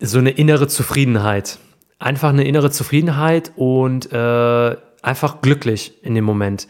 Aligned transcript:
so 0.00 0.18
eine 0.18 0.30
innere 0.30 0.66
Zufriedenheit. 0.66 1.58
Einfach 1.98 2.30
eine 2.30 2.44
innere 2.44 2.70
Zufriedenheit 2.70 3.52
und 3.56 4.10
äh, 4.10 4.76
einfach 5.02 5.42
glücklich 5.42 5.92
in 6.02 6.14
dem 6.14 6.24
Moment. 6.24 6.66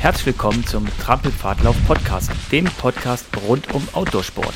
Herzlich 0.00 0.26
willkommen 0.26 0.66
zum 0.66 0.86
Trampelpfadlauf 1.00 1.76
Podcast, 1.86 2.30
dem 2.52 2.66
Podcast 2.66 3.24
rund 3.48 3.72
um 3.72 3.82
Outdoorsport. 3.94 4.52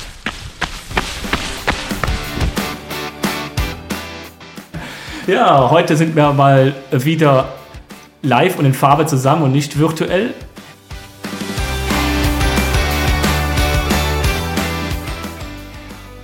Ja, 5.25 5.71
heute 5.71 5.97
sind 5.97 6.15
wir 6.15 6.31
mal 6.33 6.75
wieder 6.91 7.51
live 8.21 8.59
und 8.59 8.65
in 8.65 8.75
Farbe 8.75 9.07
zusammen 9.07 9.41
und 9.41 9.51
nicht 9.53 9.79
virtuell. 9.79 10.35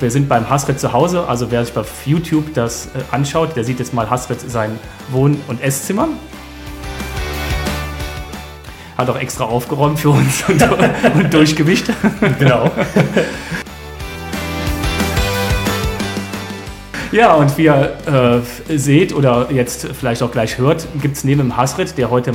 Wir 0.06 0.12
sind 0.12 0.30
beim 0.30 0.48
Hasret 0.48 0.80
zu 0.80 0.94
Hause, 0.94 1.28
also 1.28 1.50
wer 1.50 1.66
sich 1.66 1.74
bei 1.74 1.82
YouTube 2.06 2.54
das 2.54 2.90
äh, 2.94 3.00
anschaut, 3.10 3.56
der 3.56 3.64
sieht 3.64 3.80
jetzt 3.80 3.92
mal 3.92 4.08
Hasret 4.08 4.40
sein 4.40 4.78
Wohn- 5.10 5.42
und 5.48 5.64
Esszimmer. 5.64 6.10
Hat 8.96 9.10
auch 9.10 9.18
extra 9.18 9.46
aufgeräumt 9.46 9.98
für 9.98 10.12
uns 10.12 10.48
und, 10.48 10.62
und 11.16 11.34
durchgewischt. 11.34 11.90
Genau. 12.38 12.70
Ja, 17.12 17.34
und 17.34 17.58
wie 17.58 17.64
ihr 17.64 18.44
äh, 18.70 18.78
seht 18.78 19.12
oder 19.12 19.52
jetzt 19.52 19.88
vielleicht 19.88 20.22
auch 20.22 20.32
gleich 20.32 20.60
hört, 20.60 20.88
gibt 21.02 21.18
es 21.18 21.24
neben 21.24 21.40
dem 21.40 21.58
Hasret, 21.58 21.98
der 21.98 22.12
heute 22.12 22.32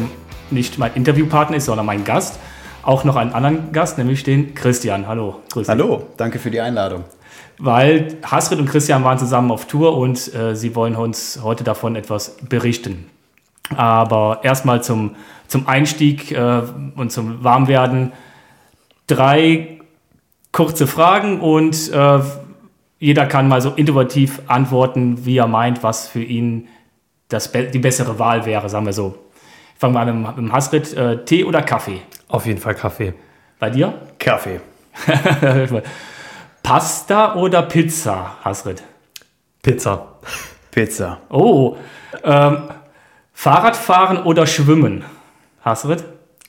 nicht 0.51 0.77
mein 0.77 0.93
Interviewpartner 0.95 1.59
ist, 1.59 1.67
sondern 1.67 1.87
mein 1.87 2.03
Gast, 2.03 2.41
auch 2.83 3.05
noch 3.05 3.15
einen 3.15 3.33
anderen 3.33 3.71
Gast, 3.71 3.97
nämlich 3.97 4.25
den 4.25 4.57
Christian. 4.57 5.07
Hallo. 5.07 5.37
Grüß 5.53 5.69
Hallo, 5.69 6.09
danke 6.17 6.41
für 6.41 6.51
die 6.51 6.61
Einladung. 6.61 7.05
Weil 7.63 8.17
Hasret 8.23 8.59
und 8.59 8.67
Christian 8.67 9.05
waren 9.05 9.19
zusammen 9.19 9.51
auf 9.51 9.67
Tour 9.67 9.97
und 9.97 10.35
äh, 10.35 10.57
sie 10.57 10.75
wollen 10.75 10.97
uns 10.97 11.41
heute 11.43 11.63
davon 11.63 11.95
etwas 11.95 12.37
berichten. 12.49 13.11
Aber 13.77 14.41
erstmal 14.43 14.83
zum, 14.83 15.15
zum 15.47 15.69
Einstieg 15.69 16.33
äh, 16.33 16.63
und 16.97 17.13
zum 17.13 17.45
Warmwerden. 17.45 18.13
Drei 19.07 19.79
kurze 20.53 20.87
Fragen 20.87 21.41
und 21.41 21.93
äh, 21.93 22.21
jeder 22.99 23.27
kann 23.27 23.47
mal 23.47 23.61
so 23.61 23.71
intuitiv 23.71 24.41
antworten, 24.47 25.27
wie 25.27 25.37
er 25.37 25.47
meint, 25.47 25.83
was 25.83 26.09
für 26.09 26.23
ihn 26.23 26.69
das, 27.29 27.53
die 27.53 27.79
bessere 27.79 28.19
Wahl 28.19 28.47
wäre, 28.47 28.69
sagen 28.69 28.87
wir 28.87 28.93
so. 28.93 29.17
Fangen 29.79 29.95
wir 29.95 30.01
an 30.01 30.23
mit 30.23 30.37
dem 30.37 30.53
Hasrit. 30.53 30.95
Äh, 30.95 31.25
Tee 31.25 31.45
oder 31.45 31.63
Kaffee? 31.63 32.01
Auf 32.29 32.47
jeden 32.47 32.61
Fall 32.61 32.75
Kaffee. 32.75 33.15
Bei 33.59 33.71
dir? 33.71 33.95
Kaffee. 34.19 34.61
Pasta 36.63 37.35
oder 37.35 37.63
Pizza, 37.63 38.37
Hasrit? 38.45 38.83
Pizza. 39.63 40.07
Pizza. 40.71 41.19
Oh. 41.29 41.77
Ähm, 42.25 42.59
Fahrradfahren 43.33 44.19
oder 44.19 44.47
Schwimmen, 44.47 45.05
Hasrit? 45.65 46.05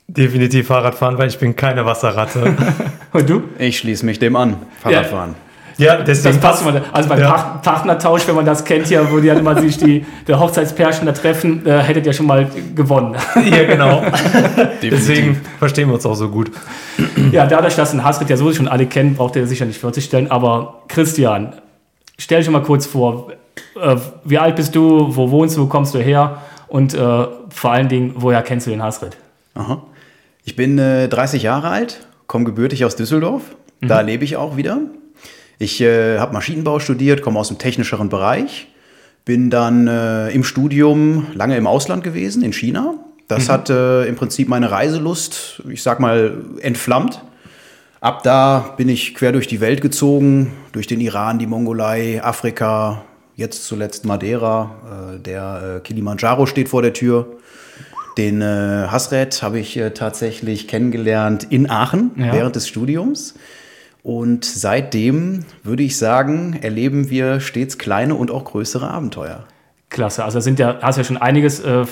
Definitiv 0.08 0.67
Fahrradfahren, 0.67 1.17
weil 1.17 1.30
ich 1.30 1.39
bin 1.39 1.56
keine 1.56 1.86
Wasserratte. 1.86 2.56
Und 3.14 3.30
du? 3.30 3.44
Ich 3.58 3.78
schließe 3.78 4.06
mich 4.06 4.20
dem 4.20 4.36
an. 4.36 4.58
Fahrradfahren. 4.82 5.32
Ja. 5.32 5.50
Ja, 5.77 5.97
deswegen 5.97 6.36
das 6.36 6.41
passt 6.41 6.66
immer. 6.66 6.81
Also 6.91 7.09
beim 7.09 7.19
ja. 7.19 7.59
Partnertausch, 7.61 8.27
wenn 8.27 8.36
man 8.36 8.45
das 8.45 8.64
kennt 8.64 8.88
hier, 8.88 9.11
wo 9.11 9.19
die 9.19 9.27
dann 9.27 9.39
immer 9.39 9.59
sich 9.59 9.77
die 9.77 10.05
der 10.27 10.39
Hochzeitspärchen 10.39 11.05
da 11.05 11.11
treffen, 11.11 11.66
äh, 11.66 11.80
hättet 11.80 12.05
ihr 12.05 12.14
schon 12.14 12.27
mal 12.27 12.47
gewonnen. 12.75 13.16
Ja, 13.50 13.64
genau. 13.64 14.03
deswegen 14.81 15.42
verstehen 15.59 15.88
wir 15.89 15.95
uns 15.95 16.05
auch 16.05 16.16
so 16.16 16.30
gut. 16.30 16.52
Ja, 17.31 17.45
dadurch, 17.45 17.75
dass 17.75 17.94
ein 17.94 18.03
Hasrit 18.03 18.30
ja 18.30 18.38
so 18.38 18.52
schon 18.53 18.67
alle 18.67 18.86
kennen, 18.86 19.16
braucht 19.16 19.36
er 19.36 19.47
sicher 19.47 19.66
nicht 19.66 19.80
40 19.80 20.05
stellen. 20.05 20.31
Aber 20.31 20.83
Christian, 20.88 21.53
stell 22.17 22.39
dich 22.39 22.49
mal 22.49 22.61
kurz 22.61 22.86
vor, 22.86 23.31
äh, 23.81 23.95
wie 24.23 24.38
alt 24.38 24.55
bist 24.55 24.75
du, 24.75 25.16
wo 25.16 25.31
wohnst 25.31 25.58
du, 25.58 25.64
wo 25.64 25.66
kommst 25.67 25.94
du 25.94 25.99
her 25.99 26.42
und 26.67 26.94
äh, 26.94 26.97
vor 27.49 27.72
allen 27.72 27.89
Dingen, 27.89 28.14
woher 28.17 28.42
kennst 28.42 28.67
du 28.67 28.72
den 28.72 28.83
Hasrit? 28.83 29.17
Aha. 29.55 29.82
Ich 30.43 30.55
bin 30.55 30.77
äh, 30.80 31.08
30 31.08 31.43
Jahre 31.43 31.70
alt, 31.70 32.05
komme 32.27 32.45
gebürtig 32.45 32.86
aus 32.86 32.95
Düsseldorf. 32.95 33.43
Da 33.82 34.02
mhm. 34.02 34.08
lebe 34.08 34.23
ich 34.23 34.38
auch 34.38 34.58
wieder. 34.58 34.80
Ich 35.61 35.80
äh, 35.80 36.17
habe 36.17 36.33
Maschinenbau 36.33 36.80
studiert, 36.80 37.22
komme 37.22 37.38
aus 37.38 37.49
dem 37.49 37.60
technischeren 37.60 38.10
Bereich, 38.10 38.67
bin 39.26 39.52
dann 39.52 39.88
äh, 39.88 40.32
im 40.32 40.44
Studium 40.44 41.27
lange 41.36 41.55
im 41.55 41.67
Ausland 41.67 42.04
gewesen, 42.04 42.42
in 42.42 42.52
China. 42.52 42.95
Das 43.27 43.48
mhm. 43.48 43.52
hat 43.52 43.70
äh, 43.70 44.05
im 44.05 44.16
Prinzip 44.16 44.50
meine 44.50 44.71
Reiselust, 44.71 45.61
ich 45.70 45.83
sag 45.83 46.00
mal, 46.00 46.33
entflammt. 46.61 47.21
Ab 48.00 48.23
da 48.23 48.73
bin 48.76 48.89
ich 48.89 49.14
quer 49.14 49.33
durch 49.33 49.45
die 49.45 49.61
Welt 49.61 49.82
gezogen, 49.82 50.52
durch 50.71 50.88
den 50.88 51.00
Iran, 51.00 51.38
die 51.38 51.45
Mongolei, 51.45 52.23
Afrika, 52.23 53.04
jetzt 53.36 53.66
zuletzt 53.66 54.04
Madeira. 54.04 55.14
Äh, 55.14 55.20
der 55.20 55.76
äh, 55.77 55.80
Kilimanjaro 55.82 56.48
steht 56.48 56.70
vor 56.70 56.82
der 56.82 56.94
Tür. 56.94 57.27
Den 58.17 58.42
äh, 58.42 58.88
Hasret 58.88 59.44
habe 59.44 59.60
ich 59.60 59.77
äh, 59.77 59.92
tatsächlich 59.92 60.67
kennengelernt 60.67 61.45
in 61.52 61.70
Aachen 61.70 62.10
ja. 62.16 62.33
während 62.33 62.55
des 62.55 62.67
Studiums. 62.67 63.36
Und 64.04 64.45
seitdem 64.45 65.45
würde 65.64 65.84
ich 65.84 65.98
sagen, 65.98 66.58
erleben 66.62 67.10
wir 67.10 67.39
stets 67.39 67.78
kleine 67.78 68.16
und 68.16 68.32
auch 68.32 68.45
größere 68.45 68.89
Abenteuer. 68.89 69.45
Klasse, 69.89 70.23
also 70.23 70.39
sind 70.39 70.58
ja, 70.58 70.80
hast 70.82 70.98
ja 70.98 71.04
schon 71.04 71.17
einiges 71.17 71.60
äh, 71.60 71.86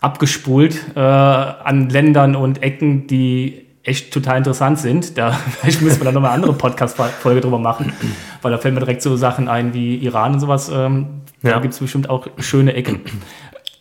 abgespult 0.00 0.96
äh, 0.96 1.00
an 1.00 1.88
Ländern 1.90 2.34
und 2.34 2.62
Ecken, 2.62 3.06
die 3.06 3.66
echt 3.84 4.12
total 4.12 4.38
interessant 4.38 4.78
sind. 4.78 5.16
Da 5.16 5.32
vielleicht 5.60 5.80
müssen 5.80 6.00
wir 6.00 6.04
dann 6.04 6.14
nochmal 6.14 6.30
eine 6.32 6.42
andere 6.42 6.54
Podcast-Folge 6.54 7.40
drüber 7.40 7.58
machen, 7.58 7.92
weil 8.40 8.50
da 8.50 8.58
fällt 8.58 8.74
mir 8.74 8.80
direkt 8.80 9.02
so 9.02 9.16
Sachen 9.16 9.48
ein 9.48 9.74
wie 9.74 9.96
Iran 9.96 10.34
und 10.34 10.40
sowas. 10.40 10.70
Ähm, 10.72 11.22
ja. 11.42 11.52
Da 11.52 11.60
gibt 11.60 11.74
es 11.74 11.80
bestimmt 11.80 12.10
auch 12.10 12.26
schöne 12.38 12.74
Ecken. 12.74 13.00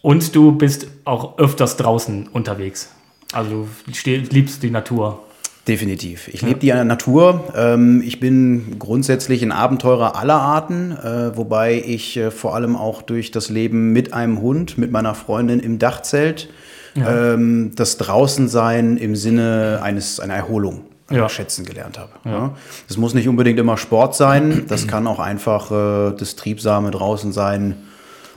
Und 0.01 0.35
du 0.35 0.51
bist 0.51 0.87
auch 1.05 1.37
öfters 1.37 1.77
draußen 1.77 2.27
unterwegs. 2.27 2.93
Also 3.33 3.67
du 3.85 4.11
liebst 4.11 4.63
die 4.63 4.71
Natur. 4.71 5.23
Definitiv. 5.67 6.27
Ich 6.27 6.41
lebe 6.41 6.59
die 6.59 6.71
Natur. 6.71 7.53
Ähm, 7.55 8.01
ich 8.03 8.19
bin 8.19 8.79
grundsätzlich 8.79 9.43
ein 9.43 9.51
Abenteurer 9.51 10.15
aller 10.15 10.41
Arten, 10.41 10.91
äh, 10.91 11.37
wobei 11.37 11.83
ich 11.85 12.17
äh, 12.17 12.31
vor 12.31 12.55
allem 12.55 12.75
auch 12.75 13.03
durch 13.03 13.29
das 13.29 13.49
Leben 13.49 13.91
mit 13.93 14.13
einem 14.13 14.41
Hund, 14.41 14.77
mit 14.77 14.91
meiner 14.91 15.13
Freundin 15.13 15.59
im 15.59 15.77
Dachzelt, 15.77 16.49
ja. 16.95 17.33
Ähm, 17.33 17.71
das 17.75 17.97
Draußensein 17.97 18.97
im 18.97 19.15
Sinne 19.15 19.79
eines 19.81 20.19
einer 20.19 20.33
Erholung 20.33 20.81
ja. 21.09 21.29
schätzen 21.29 21.65
gelernt 21.65 21.97
habe. 21.97 22.11
Ja. 22.25 22.55
Das 22.87 22.97
muss 22.97 23.13
nicht 23.13 23.27
unbedingt 23.27 23.59
immer 23.59 23.77
Sport 23.77 24.15
sein, 24.15 24.65
das 24.67 24.87
kann 24.87 25.07
auch 25.07 25.19
einfach 25.19 25.71
äh, 25.71 26.15
das 26.17 26.35
Triebsame 26.35 26.91
draußen 26.91 27.31
sein, 27.31 27.77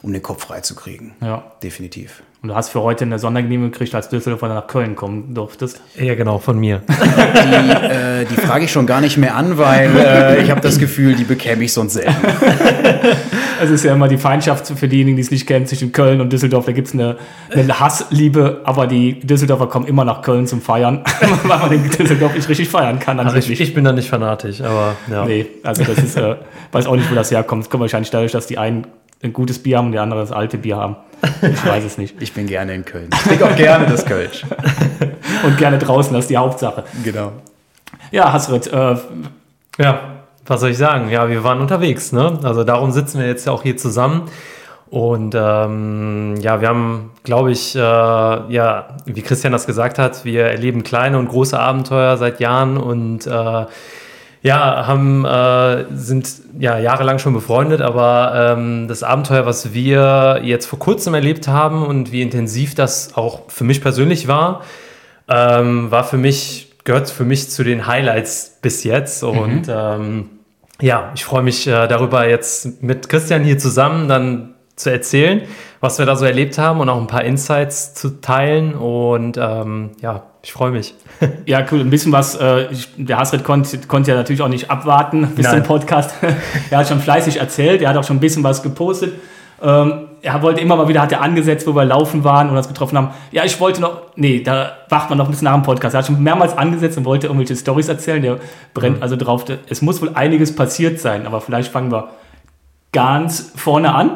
um 0.03 0.13
den 0.13 0.23
Kopf 0.23 0.45
freizukriegen. 0.45 1.15
Ja. 1.21 1.53
Definitiv. 1.63 2.23
Und 2.45 2.49
du 2.49 2.57
hast 2.57 2.69
für 2.69 2.83
heute 2.83 3.07
eine 3.07 3.19
Sondergenehmigung 3.19 3.73
gekriegt, 3.73 3.95
als 3.95 4.11
Düsseldorfer 4.11 4.49
nach 4.49 4.67
Köln 4.67 4.97
kommen 4.97 5.33
durftest. 5.33 5.81
Ja, 5.99 6.15
genau, 6.15 6.39
von 6.39 6.59
mir. 6.59 6.83
Die, 6.89 7.71
äh, 7.71 8.27
die 8.27 8.35
frage 8.35 8.67
ich 8.67 8.71
schon 8.71 8.87
gar 8.87 9.01
nicht 9.01 9.17
mehr 9.17 9.35
an, 9.35 9.57
weil 9.57 9.91
äh, 9.97 10.43
ich 10.43 10.51
habe 10.51 10.61
das 10.61 10.79
Gefühl, 10.79 11.15
die 11.15 11.25
bekäme 11.25 11.65
ich 11.65 11.73
sonst 11.73 11.95
selten. 11.95 12.15
Es 13.63 13.71
ist 13.71 13.85
ja 13.85 13.95
immer 13.95 14.09
die 14.09 14.19
Feindschaft 14.19 14.67
für 14.67 14.89
diejenigen, 14.89 15.17
die 15.17 15.23
es 15.23 15.31
nicht 15.31 15.47
kennen, 15.47 15.65
zwischen 15.65 15.93
Köln 15.93 16.21
und 16.21 16.33
Düsseldorf. 16.33 16.67
Da 16.67 16.73
gibt 16.73 16.89
es 16.89 16.93
eine, 16.93 17.17
eine, 17.51 17.81
Hassliebe, 17.81 18.61
aber 18.65 18.89
die 18.89 19.21
Düsseldorfer 19.21 19.69
kommen 19.69 19.87
immer 19.87 20.05
nach 20.05 20.21
Köln 20.23 20.47
zum 20.47 20.61
Feiern, 20.61 21.03
weil 21.45 21.59
man 21.59 21.73
in 21.73 21.89
Düsseldorf 21.89 22.35
nicht 22.35 22.49
richtig 22.49 22.69
feiern 22.69 22.99
kann. 22.99 23.21
Also 23.21 23.37
ich, 23.37 23.59
ich, 23.59 23.73
bin 23.73 23.85
da 23.85 23.93
nicht 23.93 24.11
fanatisch, 24.11 24.61
aber 24.61 24.97
ja. 25.11 25.25
Nee, 25.25 25.47
also 25.63 25.85
das 25.85 25.99
ist, 25.99 26.17
äh, 26.17 26.35
weiß 26.73 26.87
auch 26.87 26.97
nicht, 26.97 27.11
wo 27.11 27.15
das 27.15 27.31
herkommt. 27.31 27.63
Es 27.63 27.71
kommt 27.71 27.81
wahrscheinlich 27.81 28.11
dadurch, 28.11 28.33
dass 28.33 28.49
die 28.49 28.59
einen 28.59 28.87
ein 29.25 29.33
gutes 29.33 29.59
Bier 29.61 29.79
haben 29.79 29.87
und 29.87 29.93
die 29.93 29.99
anderen 29.99 30.23
das 30.23 30.33
alte 30.33 30.59
Bier 30.59 30.77
haben. 30.77 30.97
Ich 31.43 31.67
weiß 31.67 31.85
es 31.85 31.99
nicht. 31.99 32.21
Ich 32.21 32.33
bin 32.33 32.47
gerne 32.47 32.75
in 32.75 32.85
Köln. 32.85 33.09
Ich 33.13 33.23
trinke 33.23 33.47
auch 33.47 33.57
gerne 33.57 33.87
das 33.87 34.05
Kölsch. 34.05 34.45
und 35.45 35.57
gerne 35.59 35.79
draußen, 35.79 36.13
das 36.13 36.25
ist 36.25 36.31
die 36.31 36.37
Hauptsache. 36.37 36.85
Genau. 37.03 37.33
Ja, 38.11 38.33
Hasrit, 38.33 38.67
äh, 38.73 38.97
ja, 39.79 40.01
was 40.47 40.61
soll 40.61 40.71
ich 40.71 40.79
sagen? 40.79 41.11
Ja, 41.11 41.29
wir 41.29 41.43
waren 41.45 41.61
unterwegs, 41.61 42.13
ne? 42.13 42.39
Also 42.43 42.65
darum 42.65 42.91
sitzen 42.91 43.19
wir 43.19 43.27
jetzt 43.27 43.47
ja 43.47 43.53
auch 43.53 43.63
hier 43.63 43.77
zusammen. 43.77 44.31
Und 44.91 45.35
ähm, 45.35 46.37
ja, 46.41 46.61
wir 46.61 46.69
haben, 46.69 47.11
glaube 47.25 47.51
ich, 47.51 47.75
äh, 47.75 47.81
ja, 47.81 48.97
wie 49.07 49.23
Christian 49.23 49.53
das 49.53 49.67
gesagt 49.67 49.99
hat, 49.99 50.25
wir 50.25 50.45
erleben 50.45 50.85
kleine 50.85 51.19
und 51.19 51.29
große 51.29 51.59
Abenteuer 51.59 52.17
seit 52.17 52.39
Jahren 52.39 52.77
und 52.77 53.27
äh, 53.27 53.65
ja, 54.45 54.87
haben, 54.87 55.25
äh, 55.25 55.87
sind 55.95 56.29
ja 56.59 56.79
jahrelang 56.79 57.19
schon 57.19 57.33
befreundet, 57.33 57.81
aber 57.81 58.55
ähm, 58.59 58.89
das 58.89 59.03
Abenteuer, 59.03 59.47
was 59.47 59.73
wir 59.73 60.43
jetzt 60.45 60.67
vor 60.67 60.79
kurzem 60.79 61.15
erlebt 61.15 61.49
haben 61.49 61.83
und 61.83 62.13
wie 62.13 62.21
intensiv 62.21 62.75
das 62.75 63.17
auch 63.17 63.51
für 63.51 63.65
mich 63.65 63.81
persönlich 63.81 64.29
war, 64.29 64.61
ähm, 65.29 65.91
war 65.91 66.05
für 66.05 66.19
mich, 66.19 66.75
gehört 66.85 67.09
für 67.09 67.25
mich 67.25 67.49
zu 67.49 67.65
den 67.65 67.87
Highlights 67.87 68.59
bis 68.61 68.85
jetzt. 68.85 69.23
Mhm. 69.23 69.29
Und 69.31 69.63
ähm, 69.71 70.29
ja, 70.79 71.11
ich 71.15 71.25
freue 71.25 71.43
mich 71.43 71.67
äh, 71.67 71.89
darüber 71.89 72.29
jetzt 72.29 72.83
mit 72.83 73.09
Christian 73.09 73.45
hier 73.45 73.57
zusammen 73.57 74.09
dann 74.09 74.55
zu 74.77 74.91
erzählen, 74.91 75.41
was 75.85 75.99
wir 75.99 76.07
da 76.07 76.17
so 76.17 76.25
erlebt 76.25 76.57
haben 76.57 76.81
und 76.81 76.89
auch 76.89 76.99
ein 76.99 77.07
paar 77.07 77.25
Insights 77.25 77.93
zu 77.93 78.23
teilen. 78.23 78.75
Und 78.75 79.37
ähm, 79.37 79.91
ja, 80.01 80.23
ich 80.43 80.53
freue 80.53 80.71
mich. 80.71 80.95
Ja, 81.47 81.65
cool. 81.71 81.81
Ein 81.81 81.91
bisschen 81.91 82.11
was. 82.11 82.37
Äh, 82.37 82.69
der 82.97 83.19
Hasred 83.19 83.45
konnte 83.45 83.79
konnt 83.87 84.07
ja 84.07 84.15
natürlich 84.15 84.41
auch 84.41 84.49
nicht 84.49 84.71
abwarten 84.71 85.27
bis 85.37 85.45
Nein. 85.45 85.59
zum 85.59 85.65
Podcast. 85.65 86.15
er 86.71 86.79
hat 86.79 86.89
schon 86.89 87.01
fleißig 87.01 87.39
erzählt. 87.39 87.83
Er 87.83 87.91
hat 87.91 87.97
auch 87.99 88.05
schon 88.05 88.17
ein 88.17 88.21
bisschen 88.21 88.43
was 88.43 88.63
gepostet. 88.63 89.13
Ähm, 89.63 90.09
er 90.23 90.41
wollte 90.41 90.63
immer 90.63 90.77
mal 90.77 90.89
wieder, 90.89 91.03
hat 91.03 91.13
er 91.13 91.21
angesetzt, 91.21 91.67
wo 91.67 91.75
wir 91.75 91.85
laufen 91.85 92.25
waren 92.25 92.49
und 92.49 92.57
uns 92.57 92.67
getroffen 92.67 92.97
haben. 92.97 93.11
Ja, 93.31 93.45
ich 93.45 93.61
wollte 93.61 93.83
noch, 93.83 94.03
nee, 94.17 94.43
da 94.43 94.73
wacht 94.89 95.11
man 95.11 95.19
noch 95.19 95.27
ein 95.27 95.31
bisschen 95.31 95.45
nach 95.45 95.55
dem 95.55 95.63
Podcast. 95.63 95.95
Er 95.95 95.99
hat 95.99 96.07
schon 96.07 96.23
mehrmals 96.23 96.57
angesetzt 96.57 96.97
und 96.97 97.05
wollte 97.05 97.27
irgendwelche 97.27 97.57
Stories 97.57 97.89
erzählen. 97.89 98.23
Der 98.23 98.39
brennt 98.73 99.03
also 99.03 99.17
drauf. 99.17 99.45
Es 99.69 99.83
muss 99.83 100.01
wohl 100.01 100.13
einiges 100.15 100.57
passiert 100.57 100.99
sein, 100.99 101.27
aber 101.27 101.43
vielleicht 101.43 101.71
fangen 101.71 101.93
wir 101.93 102.09
ganz 102.95 103.53
vorne 103.57 103.95
an. 103.95 104.11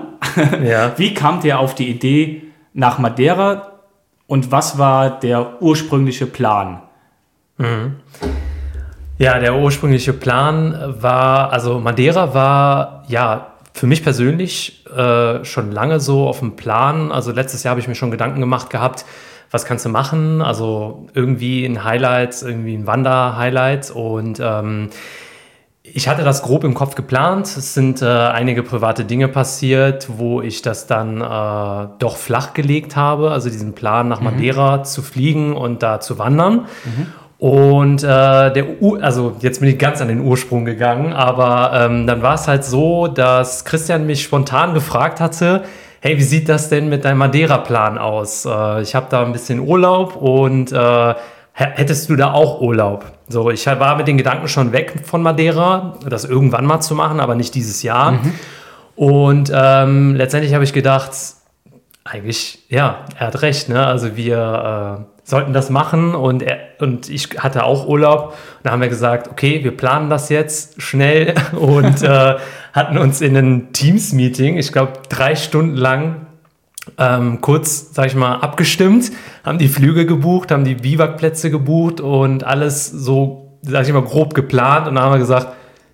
Ja. 0.65 0.93
Wie 0.97 1.13
kam 1.13 1.43
der 1.43 1.59
auf 1.59 1.75
die 1.75 1.91
Idee 1.91 2.45
nach 2.73 2.99
Madeira 2.99 3.73
und 4.27 4.51
was 4.51 4.79
war 4.79 5.21
der 5.21 5.61
ursprüngliche 5.61 6.27
Plan? 6.27 6.81
Ja, 9.19 9.39
der 9.39 9.57
ursprüngliche 9.57 10.13
Plan 10.13 10.95
war, 11.01 11.53
also 11.53 11.81
Madeira 11.81 12.35
war 12.35 13.05
ja 13.09 13.49
für 13.73 13.87
mich 13.87 14.03
persönlich 14.03 14.87
äh, 14.95 15.45
schon 15.45 15.73
lange 15.73 15.99
so 15.99 16.29
auf 16.29 16.39
dem 16.39 16.57
Plan. 16.57 17.11
Also 17.11 17.33
letztes 17.33 17.63
Jahr 17.63 17.71
habe 17.71 17.81
ich 17.81 17.89
mir 17.89 17.95
schon 17.95 18.11
Gedanken 18.11 18.41
gemacht 18.41 18.71
gehabt, 18.71 19.05
was 19.51 19.65
kannst 19.65 19.85
du 19.85 19.89
machen? 19.89 20.43
Also 20.43 21.07
irgendwie 21.15 21.65
ein 21.65 21.85
Highlight, 21.85 22.43
irgendwie 22.43 22.75
ein 22.75 22.87
Wander-Highlight 22.87 23.91
und 23.91 24.41
ähm, 24.41 24.91
ich 25.95 26.09
hatte 26.09 26.25
das 26.25 26.43
grob 26.43 26.65
im 26.65 26.75
Kopf 26.75 26.95
geplant. 26.95 27.47
Es 27.47 27.75
sind 27.75 28.03
äh, 28.03 28.07
einige 28.07 28.63
private 28.63 29.05
Dinge 29.05 29.29
passiert, 29.29 30.09
wo 30.17 30.41
ich 30.41 30.63
das 30.63 30.87
dann 30.87 31.21
äh, 31.21 31.89
doch 31.99 32.17
flach 32.17 32.55
gelegt 32.55 32.97
habe. 32.97 33.31
Also 33.31 33.51
diesen 33.51 33.75
Plan 33.75 34.09
nach 34.09 34.21
Madeira 34.21 34.83
zu 34.85 35.03
fliegen 35.03 35.57
und 35.57 35.83
da 35.83 36.01
zu 36.01 36.19
wandern. 36.19 36.67
Und 37.39 38.03
äh, 38.03 38.07
der, 38.53 38.83
U 38.83 38.97
also 38.97 39.37
jetzt 39.41 39.61
bin 39.61 39.69
ich 39.69 39.79
ganz 39.79 40.01
an 40.01 40.09
den 40.09 40.21
Ursprung 40.21 40.65
gegangen, 40.65 41.13
aber 41.13 41.71
ähm, 41.73 42.07
dann 42.07 42.21
war 42.21 42.35
es 42.35 42.49
halt 42.49 42.65
so, 42.65 43.07
dass 43.07 43.65
Christian 43.65 44.07
mich 44.07 44.23
spontan 44.23 44.75
gefragt 44.75 45.21
hatte, 45.21 45.63
hey, 46.01 46.19
wie 46.19 46.23
sieht 46.23 46.49
das 46.49 46.69
denn 46.69 46.89
mit 46.89 47.05
deinem 47.05 47.19
Madeira-Plan 47.19 47.97
aus? 47.97 48.45
Äh, 48.45 48.83
ich 48.83 48.97
habe 48.97 49.07
da 49.11 49.25
ein 49.25 49.33
bisschen 49.33 49.61
Urlaub 49.61 50.17
und 50.17 50.73
äh, 50.73 51.15
hättest 51.53 52.11
du 52.11 52.17
da 52.17 52.33
auch 52.33 52.61
Urlaub? 52.61 53.18
So, 53.29 53.51
ich 53.51 53.67
war 53.67 53.97
mit 53.97 54.09
den 54.09 54.17
Gedanken 54.17 54.49
schon 54.49 54.73
weg 54.73 55.03
von 55.05 55.23
Madeira, 55.23 55.99
das 56.09 56.25
irgendwann 56.25 56.65
mal 56.65 56.81
zu 56.81 56.95
machen, 56.95 57.21
aber 57.21 57.35
nicht 57.35 57.55
dieses 57.55 57.83
Jahr. 57.83 58.21
Und 58.97 59.53
ähm, 59.55 60.17
letztendlich 60.17 60.55
habe 60.55 60.65
ich 60.65 60.73
gedacht, 60.73 61.11
eigentlich, 62.05 62.65
ja, 62.69 63.05
er 63.19 63.27
hat 63.27 63.43
recht, 63.43 63.69
ne? 63.69 63.87
Also 63.87 64.17
wir 64.17 65.07
äh, 65.07 65.19
sollten 65.29 65.53
das 65.53 65.69
machen 65.69 66.15
und, 66.15 66.43
er, 66.43 66.59
und 66.81 67.11
ich 67.11 67.29
hatte 67.39 67.65
auch 67.65 67.87
Urlaub. 67.87 68.31
Und 68.31 68.35
da 68.63 68.71
haben 68.71 68.81
wir 68.81 68.89
gesagt, 68.89 69.29
okay, 69.29 69.63
wir 69.63 69.77
planen 69.77 70.09
das 70.09 70.31
jetzt 70.31 70.81
schnell 70.81 71.35
und 71.53 72.03
äh, 72.03 72.37
hatten 72.73 72.97
uns 72.97 73.21
in 73.21 73.37
ein 73.37 73.73
Teams-Meeting, 73.73 74.57
ich 74.57 74.73
glaube 74.73 74.95
drei 75.11 75.37
Stunden 75.37 75.77
lang, 75.77 76.28
ähm, 76.99 77.41
kurz, 77.41 77.95
sag 77.95 78.07
ich 78.07 78.15
mal, 78.15 78.37
abgestimmt, 78.37 79.13
haben 79.45 79.59
die 79.59 79.69
Flüge 79.69 80.05
gebucht, 80.05 80.51
haben 80.51 80.65
die 80.65 80.75
Biwakplätze 80.75 81.51
gebucht 81.51 82.01
und 82.01 82.45
alles 82.45 82.87
so, 82.87 83.59
sag 83.63 83.87
ich 83.87 83.93
mal, 83.93 84.03
grob 84.03 84.35
geplant. 84.35 84.89
Und 84.89 84.97
dann 84.97 85.05
haben 85.05 85.13
wir 85.13 85.19
gesagt, 85.19 85.49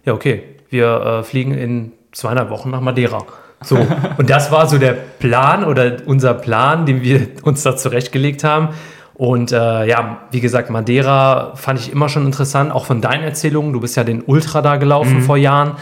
ja, 0.05 0.15
okay, 0.15 0.43
wir 0.71 1.01
äh, 1.01 1.23
fliegen 1.23 1.53
in 1.53 1.93
zweieinhalb 2.13 2.51
Wochen 2.51 2.71
nach 2.71 2.81
Madeira. 2.81 3.25
So, 3.63 3.77
und 4.17 4.31
das 4.31 4.51
war 4.51 4.67
so 4.67 4.79
der 4.79 4.93
Plan 4.93 5.65
oder 5.65 5.99
unser 6.07 6.35
Plan, 6.35 6.87
den 6.87 7.03
wir 7.03 7.29
uns 7.43 7.63
da 7.63 7.77
zurechtgelegt 7.77 8.43
haben. 8.43 8.71
Und 9.15 9.53
äh, 9.53 9.87
ja, 9.87 10.23
wie 10.33 10.41
gesagt, 10.41 10.71
Madeira 10.71 11.53
fand 11.55 11.79
ich 11.79 11.93
immer 11.93 12.09
schon 12.09 12.27
interessant, 12.27 12.73
auch 12.73 12.85
von 12.87 13.01
deinen 13.01 13.23
Erzählungen. 13.23 13.73
Du 13.73 13.81
bist 13.81 13.97
ja 13.97 14.05
den 14.05 14.23
Ultra 14.23 14.61
da 14.61 14.77
gelaufen 14.77 15.21
vor 15.21 15.37
Jahren. 15.37 15.77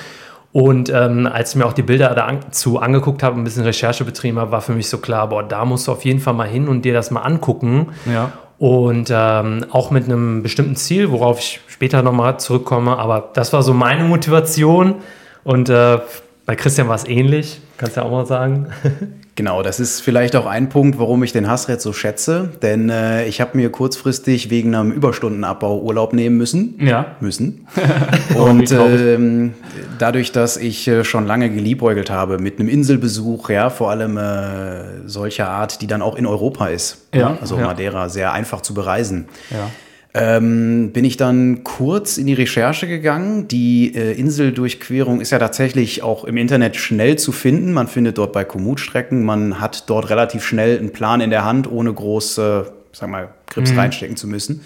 Und 0.52 0.90
ähm, 0.90 1.26
als 1.26 1.50
ich 1.50 1.56
mir 1.56 1.64
auch 1.64 1.72
die 1.72 1.82
Bilder 1.82 2.14
dazu 2.14 2.78
angeguckt 2.78 3.22
habe, 3.22 3.40
ein 3.40 3.44
bisschen 3.44 3.64
Recherche 3.64 4.04
betrieben 4.04 4.38
habe, 4.38 4.52
war 4.52 4.60
für 4.60 4.72
mich 4.72 4.88
so 4.88 4.99
klar, 4.99 5.28
boah, 5.28 5.43
da 5.43 5.64
musst 5.64 5.88
du 5.88 5.93
auf 5.93 6.04
jeden 6.04 6.20
Fall 6.20 6.34
mal 6.34 6.49
hin 6.49 6.69
und 6.69 6.84
dir 6.84 6.93
das 6.93 7.10
mal 7.10 7.22
angucken. 7.22 7.88
Ja. 8.04 8.32
Und 8.58 9.10
ähm, 9.10 9.66
auch 9.70 9.90
mit 9.90 10.04
einem 10.04 10.43
bestimmten 10.43 10.76
Ziel, 10.76 11.10
worauf 11.10 11.38
ich 11.40 11.60
später 11.69 12.02
nochmal 12.02 12.38
zurückkomme. 12.38 12.99
Aber 12.99 13.31
das 13.32 13.52
war 13.52 13.62
so 13.62 13.72
meine 13.72 14.04
Motivation. 14.04 14.96
Und 15.43 15.70
äh, 15.70 15.99
bei 16.47 16.56
Christian 16.56 16.89
war 16.89 16.97
es 16.97 17.06
ähnlich, 17.06 17.61
kannst 17.77 17.97
du 17.97 18.00
ja 18.00 18.06
auch 18.06 18.11
mal 18.11 18.27
sagen. 18.27 18.69
Genau, 19.35 19.62
das 19.62 19.81
ist 19.81 20.00
vielleicht 20.03 20.37
auch 20.37 20.44
ein 20.44 20.69
Punkt, 20.69 20.99
warum 20.99 21.23
ich 21.23 21.33
den 21.33 21.49
Hassred 21.49 21.81
so 21.81 21.94
schätze. 21.94 22.50
Denn 22.61 22.91
äh, 22.91 23.25
ich 23.25 23.41
habe 23.41 23.56
mir 23.56 23.71
kurzfristig 23.71 24.50
wegen 24.50 24.75
einem 24.75 24.93
Überstundenabbau 24.93 25.81
Urlaub 25.81 26.12
nehmen 26.12 26.37
müssen. 26.37 26.77
Ja. 26.79 27.17
Müssen. 27.21 27.67
wie 28.29 28.39
Und 28.39 28.71
ähm, 28.73 29.55
dadurch, 29.99 30.33
dass 30.33 30.59
ich 30.59 30.87
äh, 30.87 31.03
schon 31.03 31.27
lange 31.27 31.49
geliebäugelt 31.49 32.11
habe 32.11 32.39
mit 32.39 32.61
einem 32.61 32.69
Inselbesuch, 32.69 33.49
ja, 33.49 33.71
vor 33.71 33.91
allem 33.91 34.19
äh, 34.19 35.09
solcher 35.09 35.49
Art, 35.49 35.81
die 35.81 35.87
dann 35.87 36.03
auch 36.03 36.17
in 36.17 36.27
Europa 36.27 36.67
ist. 36.67 37.06
Ja, 37.15 37.39
Also 37.41 37.56
ja. 37.56 37.65
Madeira, 37.65 38.11
sehr 38.11 38.33
einfach 38.35 38.61
zu 38.61 38.75
bereisen. 38.75 39.29
Ja. 39.50 39.71
Ähm, 40.14 40.91
bin 40.93 41.06
ich 41.06 41.17
dann 41.17 41.64
kurz 41.64 42.19
in 42.19 42.26
die 42.26 42.35
Recherche 42.35 42.87
gegangen. 42.87 43.49
Die 43.49 43.94
äh, 43.94 44.12
Inseldurchquerung 44.12 45.23
ist 45.23 45.31
ja 45.31 45.38
tatsächlich 45.38 46.03
auch 46.03 46.25
im 46.25 46.37
Internet 46.37 46.76
schnell 46.76 47.17
zu 47.17 47.32
finden. 47.32 47.73
Man 47.73 47.88
findet 47.88 48.19
dort 48.19 48.35
bei 48.35 48.44
Komoot-Strecken. 48.44 49.25
Man 49.25 49.59
hat 49.59 49.88
dort 49.88 50.11
relativ 50.11 50.44
schnell 50.44 50.79
einen 50.79 50.93
Plan 50.93 51.23
in 51.23 51.31
der 51.31 51.47
Hand, 51.47 51.70
ohne 51.70 51.94
groß, 51.94 52.38
äh, 52.38 52.62
sag 52.93 53.09
mal, 53.09 53.31
Grips 53.47 53.75
reinstecken 53.75 54.17
zu 54.17 54.26
müssen. 54.26 54.61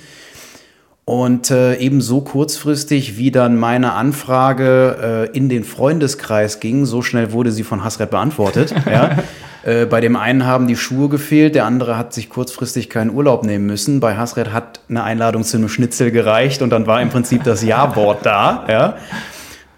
Und 1.04 1.52
äh, 1.52 1.76
eben 1.76 2.00
so 2.00 2.22
kurzfristig, 2.22 3.16
wie 3.16 3.30
dann 3.30 3.56
meine 3.56 3.92
Anfrage 3.92 5.28
äh, 5.32 5.36
in 5.36 5.48
den 5.48 5.62
Freundeskreis 5.62 6.58
ging, 6.58 6.84
so 6.84 7.00
schnell 7.02 7.30
wurde 7.30 7.52
sie 7.52 7.62
von 7.62 7.84
Hasret 7.84 8.10
beantwortet. 8.10 8.74
ja. 8.90 9.18
Äh, 9.66 9.84
bei 9.84 10.00
dem 10.00 10.14
einen 10.16 10.46
haben 10.46 10.68
die 10.68 10.76
Schuhe 10.76 11.08
gefehlt, 11.08 11.54
der 11.56 11.64
andere 11.64 11.98
hat 11.98 12.12
sich 12.12 12.30
kurzfristig 12.30 12.88
keinen 12.88 13.10
Urlaub 13.10 13.44
nehmen 13.44 13.66
müssen. 13.66 13.98
Bei 13.98 14.16
Hasret 14.16 14.52
hat 14.52 14.80
eine 14.88 15.02
Einladung 15.02 15.42
zu 15.42 15.56
einem 15.56 15.68
Schnitzel 15.68 16.12
gereicht 16.12 16.62
und 16.62 16.70
dann 16.70 16.86
war 16.86 17.02
im 17.02 17.10
Prinzip 17.10 17.42
das 17.44 17.62
Ja-Wort 17.62 18.24
da. 18.24 18.64
Ja. 18.76 18.94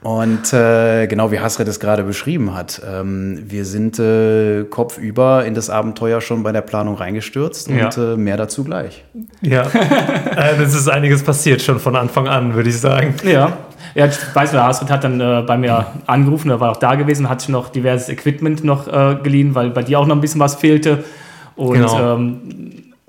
Und 0.01 0.53
äh, 0.53 1.09
genau 1.09 1.33
wie 1.33 1.41
Hasret 1.41 1.67
es 1.67 1.81
gerade 1.81 2.05
beschrieben 2.05 2.55
hat, 2.55 2.81
ähm, 2.89 3.43
wir 3.49 3.65
sind 3.65 3.99
äh, 3.99 4.63
kopfüber 4.65 5.45
in 5.45 5.55
das 5.55 5.71
Abenteuer 5.71 6.21
schon 6.21 6.45
bei 6.45 6.53
der 6.53 6.61
Planung 6.61 6.95
reingestürzt 6.95 7.69
Ja. 7.69 7.87
und 7.87 7.99
äh, 7.99 8.17
mehr 8.17 8.37
dazu 8.37 8.63
gleich. 8.63 9.05
Ja, 9.43 9.63
äh, 10.37 10.63
es 10.63 10.75
ist 10.75 10.89
einiges 10.89 11.25
passiert 11.25 11.63
schon 11.63 11.81
von 11.81 11.97
Anfang 11.97 12.29
an, 12.29 12.55
würde 12.55 12.71
ich 12.71 12.79
sagen. 12.79 13.15
Ja. 13.25 13.57
Ja, 13.95 14.07
ich 14.07 14.17
weiß 14.35 14.53
noch, 14.53 14.61
Astrid 14.63 14.91
hat 14.91 15.05
dann 15.05 15.21
äh, 15.21 15.43
bei 15.47 15.57
mir 15.57 15.87
angerufen, 16.07 16.51
er 16.51 16.61
war 16.61 16.71
auch 16.73 16.77
da 16.77 16.95
gewesen, 16.95 17.29
hat 17.29 17.41
sich 17.41 17.49
noch 17.51 17.69
diverses 17.71 18.09
Equipment 18.09 18.65
noch 18.65 18.87
äh, 18.89 19.17
geliehen, 19.23 19.55
weil 19.55 19.71
bei 19.71 19.83
dir 19.83 19.99
auch 19.99 20.07
noch 20.07 20.15
ein 20.17 20.21
bisschen 20.21 20.41
was 20.41 20.55
fehlte. 20.57 21.05
Und, 21.57 21.75
Genau. 21.75 22.15
ähm, 22.17 22.41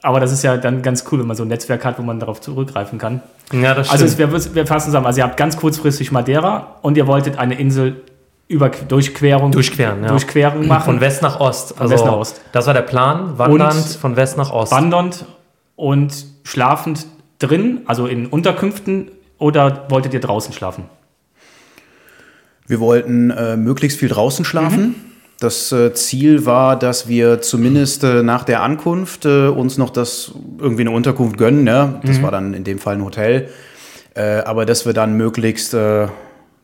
aber 0.01 0.19
das 0.19 0.31
ist 0.31 0.43
ja 0.43 0.57
dann 0.57 0.81
ganz 0.81 1.03
cool, 1.12 1.19
wenn 1.19 1.27
man 1.27 1.36
so 1.36 1.43
ein 1.43 1.50
Netzwerk 1.50 1.83
hat, 1.86 2.00
wo 2.00 2.03
man 2.03 2.19
darauf 2.19 2.39
zurückgreifen 2.41 2.98
kann. 2.98 3.21
Ja, 3.51 3.74
das 3.74 3.89
Also 3.91 4.07
stimmt. 4.07 4.33
es, 4.33 4.45
wir, 4.50 4.55
wir 4.55 4.65
fassen 4.65 4.88
zusammen, 4.88 5.05
also 5.07 5.19
ihr 5.19 5.24
habt 5.25 5.38
ganz 5.38 5.57
kurzfristig 5.57 6.12
Madeira 6.12 6.75
und 6.81 6.95
ihr 6.98 7.05
wolltet 7.07 7.38
eine 7.38 7.59
Insel 7.59 8.01
über 8.48 8.69
Durchquerung, 8.69 9.51
Durchqueren, 9.51 10.01
ja. 10.03 10.09
Durchquerung 10.09 10.65
machen. 10.67 10.86
Von 10.86 11.01
West 11.01 11.21
nach 11.21 11.39
Ost. 11.39 11.79
Also, 11.79 11.93
West 11.93 12.05
nach 12.05 12.13
Ost. 12.13 12.41
Das 12.51 12.65
war 12.65 12.74
der 12.74 12.81
Plan, 12.81 13.38
wandernd 13.38 13.75
Und 13.75 13.86
von 14.00 14.15
West 14.15 14.38
nach 14.38 14.51
Ost. 14.51 14.71
wandernd 14.71 15.25
und 15.75 16.25
schlafend 16.43 17.05
drin, 17.38 17.81
also 17.86 18.07
in 18.07 18.25
Unterkünften, 18.25 19.12
oder 19.39 19.86
wolltet 19.89 20.13
ihr 20.13 20.19
draußen 20.19 20.53
schlafen? 20.53 20.86
Wir 22.67 22.79
wollten 22.79 23.31
äh, 23.31 23.58
möglichst 23.58 23.98
viel 23.98 24.10
draußen 24.10 24.46
schlafen. 24.46 24.93
Das 25.39 25.72
äh, 25.72 25.93
Ziel 25.93 26.46
war, 26.46 26.77
dass 26.77 27.08
wir 27.08 27.41
zumindest 27.41 28.03
äh, 28.03 28.22
nach 28.22 28.43
der 28.43 28.62
Ankunft 28.62 29.25
äh, 29.25 29.48
uns 29.48 29.77
noch 29.77 29.89
das 29.89 30.34
irgendwie 30.60 30.81
eine 30.81 30.91
Unterkunft 30.91 31.38
gönnen. 31.38 31.63
Ne? 31.63 32.00
Das 32.03 32.22
war 32.22 32.29
dann 32.29 32.53
in 32.53 32.63
dem 32.63 32.77
Fall 32.77 32.96
ein 32.96 33.03
Hotel. 33.03 33.50
Aber 34.43 34.65
dass 34.65 34.86
wir 34.86 34.91
dann 34.91 35.13
möglichst 35.13 35.74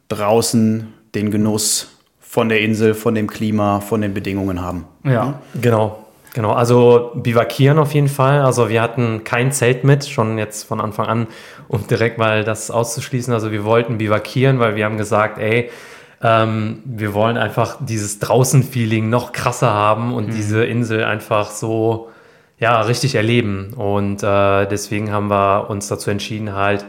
draußen 0.10 0.88
den 1.14 1.32
Genuss 1.32 1.88
von 2.20 2.50
der 2.50 2.60
Insel, 2.60 2.94
von 2.94 3.16
dem 3.16 3.28
Klima, 3.28 3.80
von 3.80 4.02
den 4.02 4.14
Bedingungen 4.14 4.62
haben. 4.62 4.86
Ja. 5.06 5.40
Genau. 5.62 6.05
Genau, 6.36 6.52
also 6.52 7.12
bivakieren 7.16 7.80
auf 7.80 7.94
jeden 7.94 8.10
Fall. 8.10 8.42
Also 8.42 8.68
wir 8.68 8.82
hatten 8.82 9.24
kein 9.24 9.54
Zelt 9.54 9.86
mit, 9.86 10.06
schon 10.06 10.38
jetzt 10.38 10.64
von 10.68 10.82
Anfang 10.82 11.06
an, 11.06 11.28
um 11.70 11.88
direkt 11.88 12.18
mal 12.18 12.44
das 12.44 12.70
auszuschließen. 12.70 13.34
Also 13.34 13.54
wir 13.54 13.64
wollten 13.64 13.98
bivakieren, 13.98 14.60
weil 14.60 14.76
wir 14.76 14.84
haben 14.84 14.98
gesagt, 14.98 15.38
ey, 15.40 15.70
ähm, 16.22 16.80
wir 16.84 17.14
wollen 17.14 17.38
einfach 17.38 17.78
dieses 17.80 18.20
Draußen-Feeling 18.20 19.10
noch 19.10 19.32
krasser 19.32 19.72
haben 19.74 20.14
und 20.14 20.34
diese 20.34 20.66
Insel 20.66 21.06
einfach 21.06 21.50
so, 21.52 22.10
ja, 22.60 22.82
richtig 22.82 23.16
erleben. 23.16 23.72
Und 23.74 24.22
äh, 24.22 24.66
deswegen 24.66 25.14
haben 25.14 25.28
wir 25.30 25.70
uns 25.70 25.88
dazu 25.88 26.10
entschieden, 26.10 26.54
halt 26.54 26.84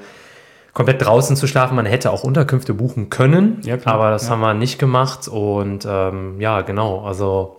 komplett 0.73 1.07
draußen 1.07 1.37
zu 1.37 1.47
schlafen. 1.47 1.77
Man 1.77 1.87
hätte 1.87 2.11
auch 2.11 2.25
Unterkünfte 2.25 2.75
buchen 2.75 3.11
können, 3.11 3.61
Ja, 3.63 3.77
aber 3.85 4.11
das 4.11 4.25
Ja. 4.25 4.31
haben 4.31 4.41
wir 4.41 4.55
nicht 4.55 4.81
gemacht. 4.81 5.29
Und 5.29 5.87
ähm, 5.89 6.41
ja, 6.41 6.63
genau. 6.63 7.05
Also 7.05 7.59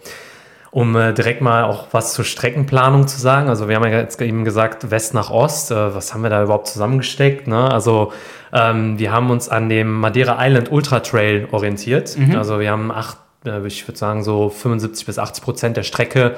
um 0.77 0.95
äh, 0.95 1.11
direkt 1.11 1.41
mal 1.41 1.63
auch 1.63 1.87
was 1.89 2.13
zur 2.13 2.23
Streckenplanung 2.23 3.07
zu 3.07 3.19
sagen. 3.19 3.49
Also 3.49 3.67
wir 3.67 3.77
haben 3.77 3.83
ja 3.85 3.97
jetzt 3.97 4.21
eben 4.21 4.45
gesagt, 4.45 4.91
West 4.91 5.15
nach 5.15 5.31
Ost. 5.31 5.71
Äh, 5.71 5.95
was 5.95 6.13
haben 6.13 6.21
wir 6.21 6.29
da 6.29 6.43
überhaupt 6.43 6.67
zusammengesteckt? 6.67 7.47
Ne? 7.47 7.71
Also 7.71 8.13
ähm, 8.53 8.99
wir 8.99 9.11
haben 9.11 9.31
uns 9.31 9.49
an 9.49 9.69
dem 9.69 9.91
Madeira 9.91 10.37
Island 10.39 10.71
Ultra 10.71 10.99
Trail 10.99 11.47
orientiert. 11.51 12.15
Also 12.35 12.59
wir 12.59 12.69
haben 12.69 12.91
acht, 12.91 13.17
äh, 13.43 13.65
ich 13.65 13.87
würde 13.87 13.97
sagen 13.97 14.23
so 14.23 14.49
75 14.49 15.07
bis 15.07 15.17
80 15.17 15.43
Prozent 15.43 15.77
der 15.77 15.81
Strecke, 15.81 16.35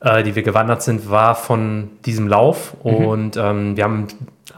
äh, 0.00 0.22
die 0.22 0.34
wir 0.34 0.44
gewandert 0.44 0.82
sind, 0.82 1.10
war 1.10 1.34
von 1.34 1.90
diesem 2.06 2.26
Lauf. 2.26 2.72
Und 2.82 3.36
ähm, 3.36 3.76
wir 3.76 3.84
haben 3.84 4.08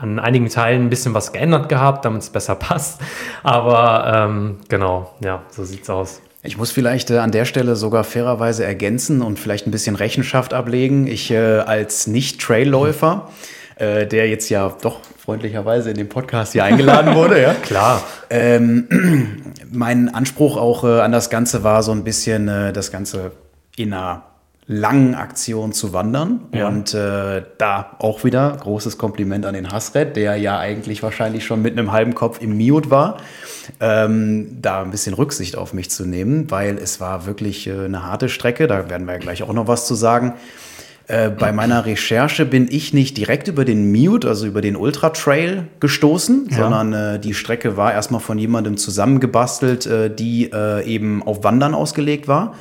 an 0.00 0.21
einigen 0.21 0.49
Teilen 0.50 0.83
ein 0.83 0.88
bisschen 0.88 1.14
was 1.14 1.33
geändert 1.33 1.68
gehabt, 1.68 2.04
damit 2.04 2.23
es 2.23 2.30
besser 2.30 2.54
passt. 2.54 3.00
Aber 3.42 4.28
ähm, 4.28 4.59
genau, 4.68 5.16
ja, 5.18 5.42
so 5.50 5.64
sieht's 5.64 5.90
aus. 5.90 6.23
Ich 6.46 6.56
muss 6.56 6.70
vielleicht 6.70 7.10
äh, 7.10 7.18
an 7.18 7.32
der 7.32 7.44
Stelle 7.44 7.74
sogar 7.74 8.04
fairerweise 8.04 8.64
ergänzen 8.64 9.20
und 9.20 9.38
vielleicht 9.38 9.66
ein 9.66 9.72
bisschen 9.72 9.96
Rechenschaft 9.96 10.54
ablegen. 10.54 11.08
Ich 11.08 11.30
äh, 11.32 11.36
als 11.36 12.06
Nicht-Trailläufer, 12.06 13.28
äh, 13.74 14.06
der 14.06 14.28
jetzt 14.28 14.48
ja 14.48 14.72
doch 14.80 15.00
freundlicherweise 15.18 15.90
in 15.90 15.96
den 15.96 16.08
Podcast 16.08 16.52
hier 16.52 16.62
eingeladen 16.62 17.14
wurde, 17.16 17.42
ja. 17.42 17.54
Klar. 17.54 18.04
Ähm, 18.30 19.42
mein 19.72 20.08
Anspruch 20.08 20.56
auch 20.56 20.84
äh, 20.84 21.00
an 21.00 21.10
das 21.10 21.30
Ganze 21.30 21.64
war 21.64 21.82
so 21.82 21.90
ein 21.90 22.04
bisschen 22.04 22.46
äh, 22.46 22.72
das 22.72 22.92
Ganze 22.92 23.32
in 23.76 23.92
einer 23.92 24.25
langen 24.68 25.14
Aktion 25.14 25.73
zu 25.73 25.92
wandern. 25.92 26.40
Ja. 26.52 26.66
Und 26.68 26.92
äh, 26.92 27.42
da 27.58 27.96
auch 28.00 28.25
wieder 28.25 28.56
großes 28.61 28.99
Kompliment 28.99 29.46
an 29.46 29.54
den 29.54 29.70
Hasred, 29.70 30.16
der 30.16 30.37
ja 30.37 30.58
eigentlich 30.58 31.02
wahrscheinlich 31.02 31.44
schon 31.44 31.62
mit 31.62 31.78
einem 31.78 31.92
halben 31.92 32.14
Kopf 32.14 32.40
im 32.42 32.56
Miot 32.56 32.90
war, 32.90 33.18
ähm, 33.80 34.58
da 34.61 34.82
ein 34.82 34.90
bisschen 34.90 35.14
Rücksicht 35.14 35.56
auf 35.56 35.73
mich 35.73 35.90
zu 35.90 36.04
nehmen, 36.04 36.50
weil 36.50 36.78
es 36.78 37.00
war 37.00 37.26
wirklich 37.26 37.66
äh, 37.68 37.85
eine 37.85 38.04
harte 38.04 38.28
Strecke. 38.28 38.66
Da 38.66 38.90
werden 38.90 39.06
wir 39.06 39.12
ja 39.14 39.18
gleich 39.20 39.42
auch 39.44 39.52
noch 39.52 39.68
was 39.68 39.87
zu 39.87 39.94
sagen. 39.94 40.35
Äh, 41.08 41.30
bei 41.30 41.52
meiner 41.52 41.87
Recherche 41.87 42.44
bin 42.44 42.66
ich 42.68 42.92
nicht 42.92 43.16
direkt 43.16 43.46
über 43.46 43.64
den 43.64 43.92
Mute, 43.92 44.26
also 44.28 44.44
über 44.46 44.61
den 44.61 44.75
Ultra 44.75 45.11
Trail 45.11 45.68
gestoßen, 45.78 46.49
Ja. 46.50 46.56
sondern 46.56 46.92
äh, 46.92 47.18
die 47.20 47.35
Strecke 47.35 47.76
war 47.76 47.92
erstmal 47.92 48.20
von 48.20 48.37
jemandem 48.37 48.76
zusammengebastelt, 48.76 49.87
äh, 49.87 50.12
die 50.12 50.50
äh, 50.52 50.85
eben 50.85 51.23
auf 51.23 51.44
Wandern 51.44 51.75
ausgelegt 51.75 52.26
war. 52.26 52.54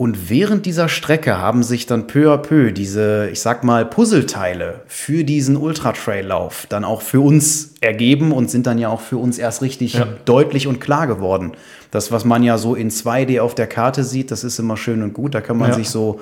Und 0.00 0.30
während 0.30 0.64
dieser 0.64 0.88
Strecke 0.88 1.36
haben 1.36 1.62
sich 1.62 1.84
dann 1.84 2.06
peu 2.06 2.32
à 2.32 2.38
peu 2.38 2.72
diese, 2.72 3.28
ich 3.30 3.42
sag 3.42 3.64
mal, 3.64 3.84
Puzzleteile 3.84 4.80
für 4.86 5.24
diesen 5.24 5.58
Ultra-Trail-Lauf 5.58 6.64
dann 6.70 6.84
auch 6.86 7.02
für 7.02 7.20
uns 7.20 7.74
ergeben 7.82 8.32
und 8.32 8.50
sind 8.50 8.66
dann 8.66 8.78
ja 8.78 8.88
auch 8.88 9.02
für 9.02 9.18
uns 9.18 9.36
erst 9.36 9.60
richtig 9.60 9.92
Ja. 9.92 10.06
deutlich 10.24 10.66
und 10.66 10.80
klar 10.80 11.06
geworden. 11.06 11.52
Das, 11.90 12.10
was 12.10 12.24
man 12.24 12.42
ja 12.42 12.56
so 12.56 12.74
in 12.74 12.88
2D 12.90 13.40
auf 13.42 13.54
der 13.54 13.66
Karte 13.66 14.02
sieht, 14.02 14.30
das 14.30 14.42
ist 14.42 14.58
immer 14.58 14.78
schön 14.78 15.02
und 15.02 15.12
gut. 15.12 15.34
Da 15.34 15.42
kann 15.42 15.58
man 15.58 15.68
Ja. 15.68 15.74
sich 15.74 15.90
so 15.90 16.18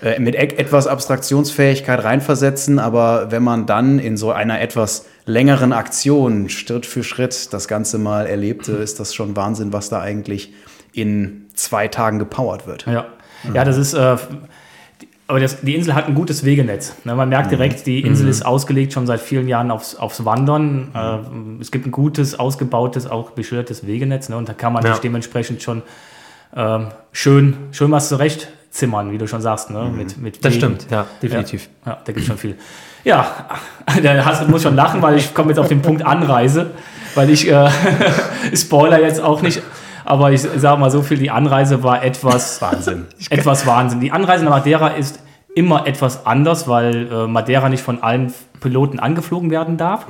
äh, 0.00 0.18
mit 0.18 0.34
e 0.34 0.38
etwas 0.38 0.86
Abstraktionsfähigkeit 0.86 2.02
reinversetzen, 2.02 2.78
aber 2.78 3.30
wenn 3.30 3.42
man 3.42 3.66
dann 3.66 3.98
in 3.98 4.16
so 4.16 4.30
einer 4.32 4.58
etwas 4.62 5.04
längeren 5.26 5.74
Aktion 5.74 6.48
Schritt 6.48 6.86
für 6.86 7.04
Schritt 7.04 7.52
das 7.52 7.68
Ganze 7.68 7.98
mal 7.98 8.24
erlebte, 8.26 8.72
ist 8.72 9.00
das 9.00 9.14
schon 9.14 9.36
Wahnsinn, 9.36 9.74
was 9.74 9.90
da 9.90 10.00
eigentlich 10.00 10.54
in 10.94 11.44
zwei 11.54 11.88
Tagen 11.88 12.18
gepowert 12.18 12.66
wird. 12.66 12.86
Ja, 12.86 13.06
ja 13.54 13.64
das 13.64 13.76
ist. 13.76 13.94
Äh, 13.94 14.16
aber 15.30 15.40
das, 15.40 15.60
die 15.60 15.74
Insel 15.74 15.94
hat 15.94 16.06
ein 16.08 16.14
gutes 16.14 16.42
Wegenetz. 16.42 16.94
Ne, 17.04 17.14
man 17.14 17.28
merkt 17.28 17.50
direkt, 17.50 17.84
die 17.86 18.00
Insel 18.00 18.28
ist 18.28 18.46
ausgelegt 18.46 18.94
schon 18.94 19.06
seit 19.06 19.20
vielen 19.20 19.46
Jahren 19.46 19.70
aufs, 19.70 19.94
aufs 19.94 20.24
Wandern. 20.24 20.88
Äh, 20.94 21.60
es 21.60 21.70
gibt 21.70 21.86
ein 21.86 21.90
gutes, 21.90 22.38
ausgebautes, 22.38 23.06
auch 23.06 23.32
beschildertes 23.32 23.86
Wegenetz. 23.86 24.30
Ne, 24.30 24.38
und 24.38 24.48
da 24.48 24.54
kann 24.54 24.72
man 24.72 24.82
Ja. 24.84 24.92
sich 24.92 25.00
dementsprechend 25.02 25.62
schon 25.62 25.82
ähm, 26.56 26.86
schön, 27.12 27.58
schön 27.72 27.90
was 27.90 28.08
zurechtzimmern, 28.08 29.10
wie 29.12 29.18
du 29.18 29.26
schon 29.28 29.42
sagst. 29.42 29.68
Ne, 29.68 29.90
mit, 29.94 30.16
mit 30.16 30.42
Das 30.42 30.52
Wegen. 30.54 30.60
stimmt, 30.62 30.86
ja, 30.90 31.04
definitiv. 31.22 31.68
Ja, 31.84 31.92
ja 31.92 31.98
da 32.02 32.12
gibt 32.12 32.20
es 32.20 32.26
schon 32.26 32.38
viel. 32.38 32.56
Ja, 33.04 33.48
der 34.02 34.24
Hass 34.24 34.48
muss 34.48 34.62
schon 34.62 34.76
lachen, 34.76 35.02
weil 35.02 35.18
ich 35.18 35.34
komme 35.34 35.50
jetzt 35.50 35.58
auf 35.58 35.68
den 35.68 35.82
Punkt 35.82 36.06
Anreise, 36.06 36.70
weil 37.14 37.28
ich 37.28 37.46
äh, 37.50 37.68
Spoiler 38.54 38.98
jetzt 39.02 39.20
auch 39.20 39.42
nicht, 39.42 39.60
aber 40.08 40.32
ich 40.32 40.40
sage 40.40 40.80
mal 40.80 40.90
so 40.90 41.02
viel, 41.02 41.18
die 41.18 41.30
Anreise 41.30 41.82
war 41.82 42.02
etwas 42.02 42.60
Wahnsinn. 42.62 43.06
etwas 43.30 43.66
Wahnsinn. 43.66 44.00
Die 44.00 44.10
Anreise 44.10 44.44
nach 44.44 44.52
Madeira 44.52 44.88
ist 44.88 45.20
immer 45.54 45.86
etwas 45.86 46.24
anders, 46.26 46.66
weil 46.66 47.08
äh, 47.12 47.26
Madeira 47.26 47.68
nicht 47.68 47.82
von 47.82 48.02
allen 48.02 48.32
Piloten 48.60 48.98
angeflogen 49.00 49.50
werden 49.50 49.76
darf. 49.76 50.06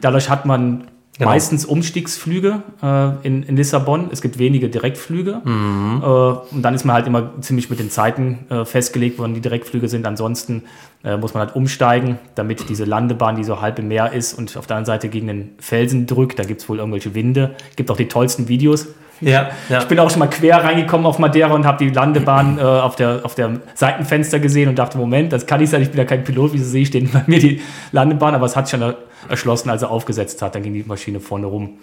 Dadurch 0.00 0.28
hat 0.28 0.44
man 0.44 0.84
Genau. 1.18 1.30
meistens 1.30 1.64
Umstiegsflüge 1.64 2.62
äh, 2.82 3.26
in, 3.26 3.42
in 3.42 3.56
Lissabon. 3.56 4.10
Es 4.12 4.20
gibt 4.20 4.38
wenige 4.38 4.68
Direktflüge. 4.68 5.40
Äh, 5.46 6.54
und 6.54 6.60
dann 6.62 6.74
ist 6.74 6.84
man 6.84 6.94
halt 6.94 7.06
immer 7.06 7.40
ziemlich 7.40 7.70
mit 7.70 7.78
den 7.78 7.88
Zeiten 7.88 8.40
äh, 8.50 8.66
festgelegt, 8.66 9.18
wann 9.18 9.32
die 9.32 9.40
Direktflüge 9.40 9.88
sind. 9.88 10.06
Ansonsten 10.06 10.64
äh, 11.04 11.16
muss 11.16 11.34
man 11.34 11.46
halt 11.46 11.56
umsteigen, 11.56 12.18
damit 12.34 12.68
diese 12.68 12.84
Landebahn, 12.84 13.36
die 13.36 13.44
so 13.44 13.60
halb 13.60 13.78
im 13.78 13.88
Meer 13.88 14.12
ist 14.12 14.34
und 14.34 14.56
auf 14.56 14.66
der 14.66 14.76
anderen 14.76 14.86
Seite 14.86 15.08
gegen 15.08 15.26
den 15.28 15.54
Felsen 15.58 16.06
drückt. 16.06 16.38
Da 16.38 16.44
gibt 16.44 16.60
es 16.60 16.68
wohl 16.68 16.78
irgendwelche 16.78 17.14
Winde. 17.14 17.54
Gibt 17.76 17.90
auch 17.90 17.96
die 17.96 18.08
tollsten 18.08 18.48
Videos. 18.48 18.88
Ja, 19.20 19.50
ja. 19.68 19.78
Ich 19.78 19.86
bin 19.86 19.98
auch 19.98 20.10
schon 20.10 20.18
mal 20.18 20.28
quer 20.28 20.62
reingekommen 20.62 21.06
auf 21.06 21.18
Madeira 21.18 21.54
und 21.54 21.64
habe 21.64 21.84
die 21.84 21.90
Landebahn 21.90 22.58
äh, 22.58 22.62
auf, 22.62 22.96
der, 22.96 23.20
auf 23.24 23.34
der 23.34 23.60
Seitenfenster 23.74 24.40
gesehen 24.40 24.68
und 24.68 24.78
dachte, 24.78 24.98
Moment, 24.98 25.32
das 25.32 25.46
kann 25.46 25.60
nicht 25.60 25.70
sein, 25.70 25.80
ich 25.82 25.88
bin 25.88 25.98
ja 25.98 26.04
kein 26.04 26.24
Pilot, 26.24 26.52
wieso 26.52 26.64
sehe 26.64 26.82
ich 26.82 26.90
denn 26.90 27.10
bei 27.10 27.22
mir 27.26 27.38
die 27.38 27.62
Landebahn? 27.92 28.34
Aber 28.34 28.46
es 28.46 28.56
hat 28.56 28.68
sich 28.68 28.78
dann 28.78 28.94
erschlossen, 29.28 29.70
als 29.70 29.82
er 29.82 29.90
aufgesetzt 29.90 30.42
hat, 30.42 30.54
dann 30.54 30.62
ging 30.62 30.74
die 30.74 30.84
Maschine 30.84 31.20
vorne 31.20 31.46
rum. 31.46 31.78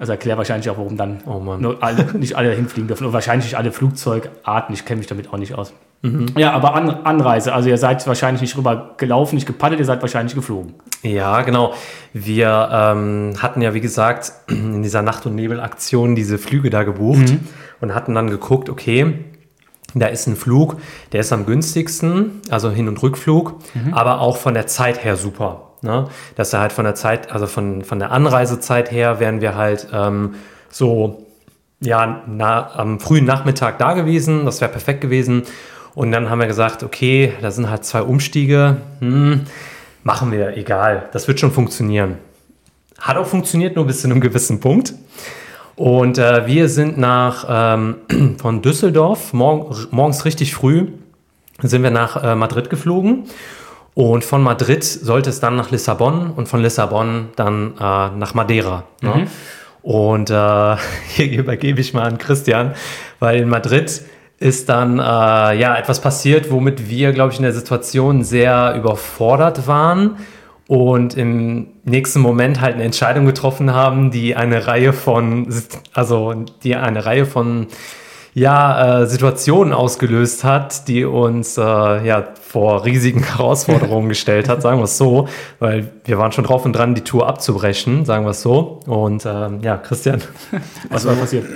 Also 0.00 0.12
erklärt 0.12 0.38
wahrscheinlich 0.38 0.68
auch, 0.70 0.78
warum 0.78 0.96
dann 0.96 1.20
Hm. 1.24 1.26
Oh 1.26 2.18
nicht 2.18 2.36
alle 2.36 2.52
hinfliegen 2.52 2.88
dürfen. 2.88 3.06
Und 3.06 3.12
wahrscheinlich 3.12 3.46
nicht 3.46 3.56
alle 3.56 3.72
Flugzeugarten, 3.72 4.74
ich 4.74 4.84
kenne 4.84 4.98
mich 4.98 5.06
damit 5.06 5.32
auch 5.32 5.38
nicht 5.38 5.54
aus. 5.54 5.72
Mhm. 6.02 6.26
Ja, 6.36 6.52
aber 6.52 6.74
An 6.74 6.90
Anreise, 6.90 7.52
also 7.52 7.68
ihr 7.68 7.78
seid 7.78 8.06
wahrscheinlich 8.06 8.42
nicht 8.42 8.56
rüber 8.56 8.94
gelaufen, 8.96 9.34
nicht 9.34 9.46
gepaddelt, 9.46 9.80
ihr 9.80 9.86
seid 9.86 10.02
wahrscheinlich 10.02 10.34
geflogen. 10.34 10.74
Ja, 11.02 11.42
genau. 11.42 11.74
Wir 12.12 12.68
ähm, 12.72 13.34
hatten 13.38 13.62
ja, 13.62 13.74
wie 13.74 13.80
gesagt, 13.80 14.32
in 14.48 14.82
dieser 14.82 15.02
Nacht- 15.02 15.26
und 15.26 15.34
Nebelaktion 15.34 16.14
diese 16.14 16.38
Flüge 16.38 16.70
da 16.70 16.82
gebucht 16.84 17.34
und 17.80 17.94
hatten 17.94 18.14
dann 18.14 18.30
geguckt, 18.30 18.68
okay, 18.68 19.24
da 19.94 20.06
ist 20.06 20.26
ein 20.26 20.36
Flug, 20.36 20.76
der 21.12 21.20
ist 21.20 21.32
am 21.32 21.46
günstigsten, 21.46 22.42
also 22.50 22.70
Hin- 22.70 22.88
und 22.88 23.02
Rückflug, 23.02 23.54
aber 23.92 24.20
auch 24.20 24.36
von 24.36 24.52
der 24.52 24.66
Zeit 24.66 25.02
her 25.04 25.16
super. 25.16 25.70
Ne? 25.80 26.08
Dass 26.34 26.52
er 26.52 26.60
halt 26.60 26.72
von 26.72 26.84
der 26.84 26.94
Zeit, 26.94 27.32
also 27.32 27.46
von, 27.46 27.82
von 27.82 27.98
der 27.98 28.10
Anreisezeit 28.10 28.90
her, 28.90 29.20
wären 29.20 29.40
wir 29.40 29.54
halt 29.54 29.88
ähm, 29.92 30.34
so 30.68 31.26
ja, 31.80 32.22
na, 32.26 32.70
am 32.74 33.00
frühen 33.00 33.24
Nachmittag 33.24 33.78
da 33.78 33.92
gewesen. 33.92 34.44
Das 34.44 34.60
wäre 34.60 34.70
perfekt 34.70 35.00
gewesen. 35.00 35.42
Und 35.96 36.12
dann 36.12 36.28
haben 36.28 36.40
wir 36.40 36.46
gesagt, 36.46 36.82
okay, 36.82 37.32
da 37.40 37.50
sind 37.50 37.70
halt 37.70 37.86
zwei 37.86 38.02
Umstiege. 38.02 38.76
Hm, 39.00 39.46
machen 40.04 40.30
wir, 40.30 40.54
egal. 40.54 41.08
Das 41.12 41.26
wird 41.26 41.40
schon 41.40 41.50
funktionieren. 41.50 42.18
Hat 42.98 43.16
auch 43.16 43.26
funktioniert, 43.26 43.76
nur 43.76 43.86
bis 43.86 44.02
zu 44.02 44.08
einem 44.08 44.20
gewissen 44.20 44.60
Punkt. 44.60 44.92
Und 45.74 46.18
äh, 46.18 46.46
wir 46.46 46.68
sind 46.68 46.98
nach 46.98 47.46
ähm, 47.48 47.96
von 48.38 48.60
Düsseldorf 48.60 49.32
morgen, 49.32 49.74
morgens 49.90 50.26
richtig 50.26 50.54
früh 50.54 50.88
sind 51.62 51.82
wir 51.82 51.90
nach 51.90 52.22
äh, 52.22 52.34
Madrid 52.34 52.68
geflogen. 52.68 53.24
Und 53.94 54.22
von 54.22 54.42
Madrid 54.42 54.84
sollte 54.84 55.30
es 55.30 55.40
dann 55.40 55.56
nach 55.56 55.70
Lissabon 55.70 56.30
und 56.30 56.46
von 56.46 56.60
Lissabon 56.60 57.28
dann 57.36 57.72
äh, 57.78 57.80
nach 57.80 58.34
Madeira. 58.34 58.84
Ne? 59.00 59.28
Und 59.80 60.28
äh, 60.28 60.76
hier 61.08 61.38
übergebe 61.38 61.80
ich 61.80 61.94
mal 61.94 62.02
an 62.02 62.18
Christian, 62.18 62.74
weil 63.18 63.40
in 63.40 63.48
Madrid 63.48 64.02
ist 64.38 64.68
dann 64.68 64.98
äh, 64.98 65.02
ja 65.02 65.76
etwas 65.76 66.00
passiert, 66.00 66.50
womit 66.50 66.90
wir, 66.90 67.12
glaube 67.12 67.32
ich, 67.32 67.38
in 67.38 67.44
der 67.44 67.52
Situation 67.52 68.22
sehr 68.22 68.74
überfordert 68.76 69.66
waren 69.66 70.18
und 70.68 71.16
im 71.16 71.68
nächsten 71.84 72.20
Moment 72.20 72.60
halt 72.60 72.74
eine 72.74 72.84
Entscheidung 72.84 73.24
getroffen 73.24 73.72
haben, 73.72 74.10
die 74.10 74.36
eine 74.36 74.66
Reihe 74.66 74.92
von, 74.92 75.48
also 75.94 76.34
die 76.62 76.74
eine 76.74 77.06
Reihe 77.06 77.24
von 77.24 77.68
ja, 78.36 79.00
äh, 79.00 79.06
Situationen 79.06 79.72
ausgelöst 79.72 80.44
hat, 80.44 80.88
die 80.88 81.06
uns 81.06 81.56
äh, 81.56 81.62
ja 81.62 82.22
vor 82.38 82.84
riesigen 82.84 83.22
Herausforderungen 83.24 84.10
gestellt 84.10 84.50
hat, 84.50 84.60
sagen 84.60 84.78
wir 84.78 84.84
es 84.84 84.98
so, 84.98 85.26
weil 85.58 85.90
wir 86.04 86.18
waren 86.18 86.32
schon 86.32 86.44
drauf 86.44 86.66
und 86.66 86.74
dran, 86.74 86.94
die 86.94 87.00
Tour 87.00 87.26
abzubrechen, 87.26 88.04
sagen 88.04 88.26
wir 88.26 88.32
es 88.32 88.42
so. 88.42 88.80
Und 88.86 89.24
ähm, 89.24 89.60
ja, 89.62 89.78
Christian. 89.78 90.20
Was 90.90 91.06
war 91.06 91.14
passiert? 91.14 91.46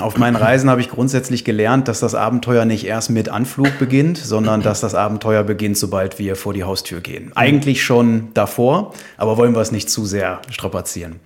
Auf 0.00 0.18
meinen 0.18 0.34
Reisen 0.34 0.68
habe 0.68 0.80
ich 0.80 0.90
grundsätzlich 0.90 1.44
gelernt, 1.44 1.86
dass 1.86 2.00
das 2.00 2.16
Abenteuer 2.16 2.64
nicht 2.64 2.84
erst 2.84 3.10
mit 3.10 3.28
Anflug 3.28 3.78
beginnt, 3.78 4.18
sondern 4.18 4.62
dass 4.62 4.80
das 4.80 4.96
Abenteuer 4.96 5.44
beginnt, 5.44 5.78
sobald 5.78 6.18
wir 6.18 6.34
vor 6.34 6.52
die 6.52 6.64
Haustür 6.64 7.02
gehen. 7.02 7.30
Eigentlich 7.36 7.84
schon 7.84 8.30
davor, 8.34 8.94
aber 9.16 9.36
wollen 9.36 9.54
wir 9.54 9.60
es 9.60 9.70
nicht 9.70 9.88
zu 9.88 10.04
sehr 10.04 10.40
strapazieren. 10.50 11.20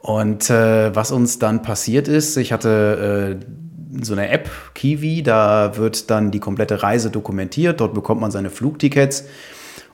Und 0.00 0.50
äh, 0.50 0.92
was 0.92 1.12
uns 1.12 1.38
dann 1.38 1.62
passiert 1.62 2.08
ist, 2.08 2.36
ich 2.36 2.52
hatte 2.52 3.38
äh, 3.40 3.64
so 4.02 4.12
eine 4.14 4.28
App, 4.28 4.50
Kiwi, 4.74 5.22
da 5.22 5.76
wird 5.76 6.10
dann 6.10 6.30
die 6.30 6.40
komplette 6.40 6.82
Reise 6.82 7.10
dokumentiert, 7.10 7.80
dort 7.80 7.94
bekommt 7.94 8.20
man 8.20 8.30
seine 8.30 8.50
Flugtickets. 8.50 9.24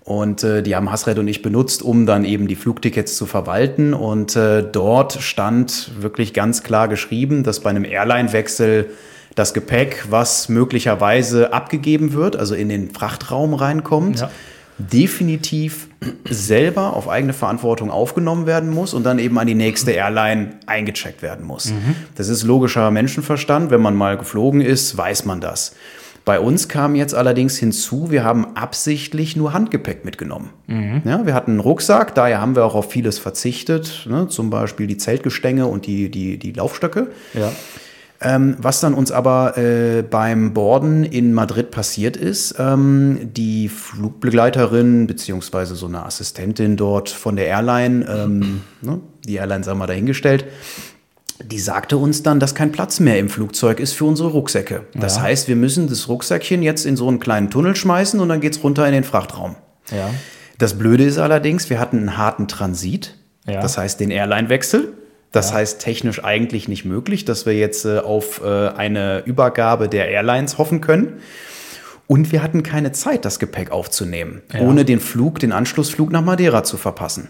Und 0.03 0.43
äh, 0.43 0.63
die 0.63 0.75
haben 0.75 0.91
Hasred 0.91 1.19
und 1.19 1.29
ich 1.29 1.43
benutzt, 1.43 1.83
um 1.83 2.07
dann 2.07 2.25
eben 2.25 2.49
die 2.49 2.57
Flugtickets 2.57 3.17
zu 3.17 3.27
verwalten. 3.27 3.95
Und 3.95 4.35
äh, 4.35 4.63
dort 4.63 5.13
stand 5.13 5.93
wirklich 6.01 6.33
ganz 6.33 6.63
klar 6.63 6.89
geschrieben, 6.89 7.45
dass 7.45 7.61
bei 7.61 7.71
einem 7.71 7.85
Airline-Wechsel 7.85 8.91
das 9.35 9.55
Gepäck, 9.55 10.07
was 10.11 10.49
möglicherweise 10.49 11.53
abgegeben 11.53 12.13
wird, 12.15 12.35
also 12.35 12.55
in 12.55 12.69
den 12.69 12.91
Frachtraum 12.91 13.55
reinkommt, 13.55 14.21
Ja. 14.21 14.31
Definitiv 14.81 15.89
selber 16.29 16.95
auf 16.95 17.09
eigene 17.09 17.33
Verantwortung 17.33 17.91
aufgenommen 17.91 18.47
werden 18.47 18.71
muss 18.71 18.95
und 18.95 19.05
dann 19.05 19.19
eben 19.19 19.39
an 19.39 19.47
die 19.47 19.55
nächste 19.55 19.91
Airline 19.93 20.59
eingecheckt 20.67 21.23
werden 21.23 21.47
muss. 21.47 21.73
Das 22.15 22.29
ist 22.29 22.43
logischer 22.43 22.91
Menschenverstand. 22.91 23.71
Wenn 23.71 23.83
man 23.83 23.95
mal 23.95 24.17
geflogen 24.17 24.61
ist, 24.61 24.97
weiß 24.97 25.25
man 25.27 25.41
das. 25.41 25.75
Bei 26.25 26.39
uns 26.39 26.69
kam 26.69 26.95
jetzt 26.95 27.15
allerdings 27.15 27.57
hinzu, 27.57 28.11
wir 28.11 28.25
haben 28.25 28.55
absichtlich 28.57 29.37
nur 29.37 29.53
Handgepäck 29.53 30.05
mitgenommen. 30.05 30.51
Ja, 31.05 31.27
wir 31.27 31.35
hatten 31.35 31.53
einen 31.53 31.61
Rucksack, 31.61 32.15
daher 32.15 32.41
haben 32.41 32.55
wir 32.57 32.65
auch 32.65 32.75
auf 32.75 32.91
vieles 32.91 33.19
verzichtet, 33.19 34.07
ne? 34.09 34.29
zum 34.29 34.51
Beispiel 34.51 34.87
die 34.87 34.99
Zeltgestänge 34.99 35.67
und 35.67 35.87
die, 35.87 36.11
die, 36.11 36.39
die 36.39 36.53
Laufstöcke. 36.53 37.09
Ja. 37.35 37.51
Ähm, 38.23 38.57
was 38.59 38.81
dann 38.81 38.93
uns 38.93 39.11
aber 39.13 39.57
äh, 39.57 40.03
beim 40.03 40.53
Borden 40.53 41.05
in 41.05 41.33
Madrid 41.33 41.71
passiert 41.71 42.19
ist, 42.19 42.55
ähm, 42.59 43.31
die 43.35 43.69
Flugbegleiterin 43.71 45.07
beziehungsweise 45.07 45.75
so 45.75 45.87
eine 45.87 46.05
Assistentin 46.05 46.77
dort 46.77 47.09
von 47.09 47.37
der 47.37 47.47
Airline, 47.47 48.05
ähm, 48.07 48.61
ne, 48.83 49.01
die 49.27 49.37
Airline 49.37 49.65
sei 49.65 49.73
mal 49.75 49.87
dahingestellt, 49.87 50.45
die 51.43 51.59
sagte 51.59 51.97
uns 51.97 52.23
dann, 52.23 52.39
dass 52.41 52.55
kein 52.55 52.73
Platz 52.73 53.01
mehr 53.01 53.19
im 53.19 53.31
Flugzeug 53.31 53.81
ist 53.81 53.95
für 53.95 54.05
unsere 54.05 54.29
Rucksäcke. 54.29 54.83
Das 54.95 55.17
Ja. 55.17 55.23
heißt, 55.23 55.49
wir 55.49 55.57
müssen 55.57 55.89
das 55.89 56.07
Rucksäckchen 56.09 56.63
jetzt 56.63 56.85
in 56.85 56.97
so 56.97 57.09
einen 57.09 57.21
kleinen 57.21 57.49
Tunnel 57.49 57.75
schmeißen 57.75 58.21
und 58.21 58.29
dann 58.29 58.41
geht's 58.41 58.63
runter 58.63 58.87
in 58.87 58.93
den 58.93 59.05
Frachtraum. 59.05 59.57
Ja. 59.91 60.11
Das 60.59 60.77
Blöde 60.77 61.05
ist 61.05 61.17
allerdings, 61.17 61.71
wir 61.71 61.81
hatten 61.81 61.97
einen 61.97 62.19
harten 62.19 62.47
Transit. 62.49 63.15
Ja. 63.47 63.63
Das 63.63 63.79
heißt, 63.79 63.99
den 64.01 64.11
Airline-Wechsel. 64.11 64.93
Das 65.33 65.53
heißt, 65.53 65.81
technisch 65.81 66.25
eigentlich 66.25 66.67
nicht 66.69 66.85
möglich, 66.85 67.25
dass 67.25 67.47
wir 67.47 67.55
jetzt 67.55 67.85
äh, 67.85 67.99
auf 67.99 68.43
äh, 68.45 68.69
eine 68.69 69.23
Übergabe 69.27 69.89
der 69.89 70.09
Airlines 70.09 70.59
hoffen 70.59 70.81
können. 70.81 71.21
Und 72.09 72.33
wir 72.33 72.43
hatten 72.43 72.65
keine 72.65 72.91
Zeit, 72.91 73.25
das 73.25 73.39
Gepäck 73.39 73.71
aufzunehmen, 73.71 74.43
Ja. 74.53 74.61
ohne 74.63 74.85
den 74.85 74.99
Flug, 74.99 75.39
den 75.39 75.53
Anschlussflug 75.53 76.11
nach 76.11 76.23
Madeira 76.23 76.65
zu 76.65 76.77
verpassen. 76.77 77.29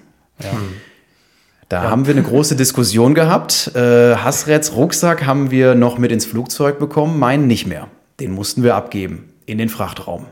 Da 1.69 1.83
haben 1.83 2.07
wir 2.07 2.15
eine 2.15 2.23
große 2.23 2.57
Diskussion 2.57 3.15
gehabt. 3.15 3.71
Äh, 3.77 4.17
Hasreds 4.17 4.75
Rucksack 4.75 5.27
haben 5.27 5.51
wir 5.51 5.75
noch 5.75 5.99
mit 5.99 6.11
ins 6.11 6.25
Flugzeug 6.27 6.79
bekommen, 6.79 7.19
meinen 7.19 7.47
nicht 7.47 7.67
mehr. 7.67 7.89
Den 8.19 8.33
mussten 8.33 8.63
wir 8.65 8.75
abgeben 8.75 9.33
in 9.47 9.59
den 9.59 9.69
Frachtraum. 9.69 10.27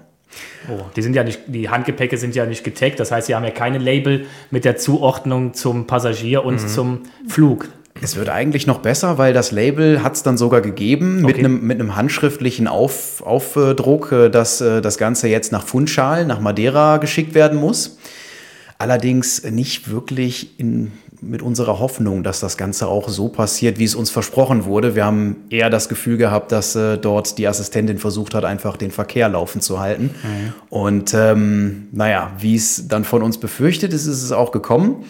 Oh, 0.70 0.82
die 0.96 1.02
sind 1.02 1.14
ja 1.14 1.24
nicht, 1.24 1.40
die 1.46 1.68
Handgepäcke 1.68 2.16
sind 2.18 2.34
ja 2.34 2.44
nicht 2.46 2.62
getaggt, 2.64 3.00
das 3.00 3.10
heißt, 3.10 3.26
sie 3.28 3.34
haben 3.34 3.44
ja 3.44 3.50
keine 3.50 3.78
Label 3.78 4.26
mit 4.50 4.64
der 4.64 4.76
Zuordnung 4.76 5.54
zum 5.54 5.86
Passagier 5.86 6.44
und 6.44 6.62
Mhm. 6.62 6.68
zum 6.68 7.00
Flug. 7.26 7.68
Es 8.00 8.14
wird 8.14 8.28
eigentlich 8.28 8.66
noch 8.68 8.78
besser, 8.78 9.18
weil 9.18 9.32
das 9.32 9.50
Label 9.50 10.04
hat 10.04 10.14
es 10.14 10.22
dann 10.22 10.38
sogar 10.38 10.60
gegeben 10.60 11.16
mit 11.22 11.34
Okay. 11.36 11.44
einem 11.44 11.66
mit 11.66 11.80
einem 11.80 11.96
handschriftlichen 11.96 12.68
Auf, 12.68 13.22
Aufdruck, 13.26 14.12
äh, 14.12 14.28
dass 14.28 14.60
äh, 14.60 14.80
das 14.80 14.98
Ganze 14.98 15.26
jetzt 15.28 15.50
nach 15.50 15.64
Funchal, 15.64 16.24
nach 16.24 16.38
Madeira 16.40 16.98
geschickt 16.98 17.34
werden 17.34 17.58
muss. 17.58 17.98
Allerdings 18.78 19.42
nicht 19.42 19.90
wirklich 19.90 20.60
in, 20.60 20.92
mit 21.20 21.42
unserer 21.42 21.78
Hoffnung, 21.78 22.22
dass 22.22 22.40
das 22.40 22.56
Ganze 22.56 22.86
auch 22.86 23.08
so 23.08 23.28
passiert, 23.28 23.78
wie 23.78 23.84
es 23.84 23.94
uns 23.94 24.10
versprochen 24.10 24.64
wurde. 24.64 24.94
Wir 24.94 25.04
haben 25.04 25.36
eher 25.50 25.70
das 25.70 25.88
Gefühl 25.88 26.16
gehabt, 26.16 26.52
dass 26.52 26.76
äh, 26.76 26.98
dort 26.98 27.38
die 27.38 27.48
Assistentin 27.48 27.98
versucht 27.98 28.34
hat, 28.34 28.44
einfach 28.44 28.76
den 28.76 28.90
Verkehr 28.90 29.28
laufen 29.28 29.60
zu 29.60 29.80
halten. 29.80 30.10
Und 30.70 31.14
ähm, 31.14 31.88
naja, 31.92 32.32
wie 32.38 32.54
es 32.54 32.88
dann 32.88 33.04
von 33.04 33.22
uns 33.22 33.38
befürchtet 33.38 33.92
ist, 33.92 34.06
ist 34.06 34.22
es 34.22 34.32
auch 34.32 34.52
gekommen. 34.52 35.04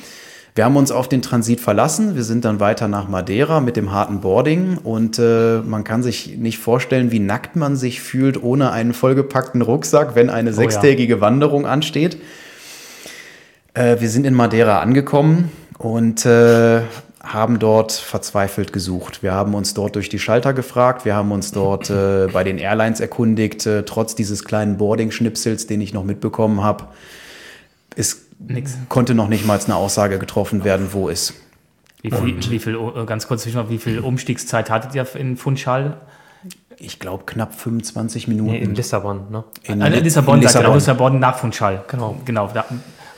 Wir 0.54 0.64
haben 0.64 0.76
uns 0.76 0.90
auf 0.90 1.08
den 1.08 1.22
Transit 1.22 1.60
verlassen. 1.60 2.16
Wir 2.16 2.24
sind 2.24 2.44
dann 2.44 2.58
weiter 2.58 2.88
nach 2.88 3.06
Madeira 3.08 3.60
mit 3.60 3.76
dem 3.76 3.92
harten 3.92 4.20
Boarding 4.20 4.78
und 4.78 5.18
äh, 5.18 5.58
man 5.58 5.84
kann 5.84 6.02
sich 6.02 6.36
nicht 6.36 6.58
vorstellen, 6.58 7.12
wie 7.12 7.20
nackt 7.20 7.54
man 7.54 7.76
sich 7.76 8.00
fühlt 8.00 8.42
ohne 8.42 8.72
einen 8.72 8.92
vollgepackten 8.92 9.62
Rucksack, 9.62 10.16
wenn 10.16 10.30
eine 10.30 10.52
sechstägige 10.52 11.20
Wanderung 11.20 11.64
ansteht. 11.64 12.18
Äh, 13.74 14.00
wir 14.00 14.08
sind 14.08 14.26
in 14.26 14.34
Madeira 14.34 14.80
angekommen 14.80 15.52
und 15.78 16.26
äh, 16.26 16.82
haben 17.22 17.58
dort 17.58 17.92
verzweifelt 17.92 18.72
gesucht. 18.72 19.22
Wir 19.22 19.32
haben 19.32 19.54
uns 19.54 19.74
dort 19.74 19.96
durch 19.96 20.08
die 20.08 20.18
Schalter 20.18 20.52
gefragt, 20.54 21.04
wir 21.04 21.14
haben 21.14 21.30
uns 21.32 21.52
dort 21.52 21.90
äh, 21.90 22.26
bei 22.32 22.44
den 22.44 22.58
Airlines 22.58 23.00
erkundigt, 23.00 23.66
äh, 23.66 23.84
trotz 23.84 24.14
dieses 24.14 24.44
kleinen 24.44 24.76
Boarding-Schnipsels, 24.76 25.66
den 25.66 25.80
ich 25.80 25.92
noch 25.92 26.04
mitbekommen 26.04 26.62
habe. 26.62 26.84
Es 27.96 28.22
konnte 28.88 29.14
noch 29.14 29.28
nicht 29.28 29.46
mal 29.46 29.58
eine 29.62 29.74
Aussage 29.76 30.18
getroffen 30.18 30.64
werden, 30.64 30.88
wo 30.92 31.08
es. 31.08 31.34
Wie 32.02 32.12
viel, 32.12 32.50
wie 32.50 32.58
viel 32.60 32.76
äh, 32.76 33.04
ganz 33.04 33.26
kurz, 33.26 33.44
wie 33.46 33.78
viel 33.78 33.98
Umstiegszeit 33.98 34.70
hattet 34.70 34.94
ihr 34.94 35.06
in 35.16 35.36
Funchal? 35.36 35.96
Ich 36.80 37.00
glaube, 37.00 37.24
knapp 37.26 37.58
25 37.58 38.28
Minuten. 38.28 38.52
Nee, 38.52 38.58
in 38.58 38.74
Lissabon, 38.76 39.22
ne? 39.32 39.42
In- 39.64 39.80
In, 39.82 39.92
Lissabon, 40.04 40.36
in 40.36 40.42
Lissabon. 40.42 40.74
Lissabon 40.74 41.18
nach 41.18 41.36
Funchal. 41.38 41.84
Genau. 41.88 42.16
Genau. 42.24 42.48
Da, 42.54 42.64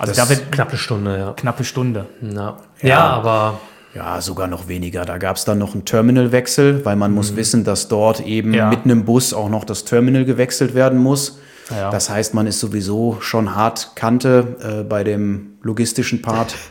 also 0.01 0.13
Das- 0.15 0.29
da 0.29 0.29
wird 0.35 0.51
Knappe 0.53 0.77
Stunde, 0.77 1.19
ja. 1.19 1.33
knappe 1.33 1.65
Stunde. 1.65 2.07
Ja, 2.23 2.57
ja 2.83 3.01
aber 3.01 3.61
Ja, 3.95 4.21
sogar 4.21 4.47
noch 4.47 4.69
weniger. 4.69 5.05
Da 5.05 5.19
gab 5.19 5.37
es 5.37 5.45
dann 5.45 5.59
noch 5.59 5.75
einen 5.75 5.85
Terminalwechsel, 5.85 6.85
weil 6.85 6.95
man 6.97 7.13
muss 7.13 7.35
wissen, 7.35 7.65
dass 7.65 7.89
dort 7.89 8.21
eben 8.21 8.55
Ja. 8.55 8.69
mit 8.69 8.85
einem 8.85 9.05
Bus 9.05 9.35
auch 9.35 9.49
noch 9.49 9.65
das 9.65 9.85
Terminal 9.85 10.25
gewechselt 10.25 10.75
werden 10.77 10.99
muss. 11.01 11.41
Ja. 11.71 11.91
Das 11.91 12.09
heißt, 12.09 12.33
man 12.35 12.47
ist 12.47 12.61
sowieso 12.61 13.17
schon 13.21 13.55
hart 13.57 13.93
Kante 13.97 14.57
äh, 14.81 14.85
bei 14.85 15.03
dem 15.05 15.59
logistischen 15.63 16.23
Part. 16.23 16.55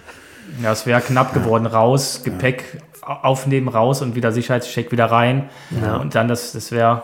Ja, 0.63 0.71
es 0.71 0.85
wäre 0.87 0.99
knapp 0.99 1.33
geworden. 1.35 1.67
Raus, 1.67 2.21
Gepäck 2.23 2.81
au- 3.03 3.11
aufnehmen, 3.29 3.67
raus 3.67 4.01
und 4.01 4.15
wieder 4.15 4.31
Sicherheitscheck 4.31 4.91
wieder 4.91 5.05
rein. 5.05 5.47
Und 6.01 6.15
dann 6.15 6.27
das, 6.27 6.53
das 6.53 6.71
wäre. 6.71 7.03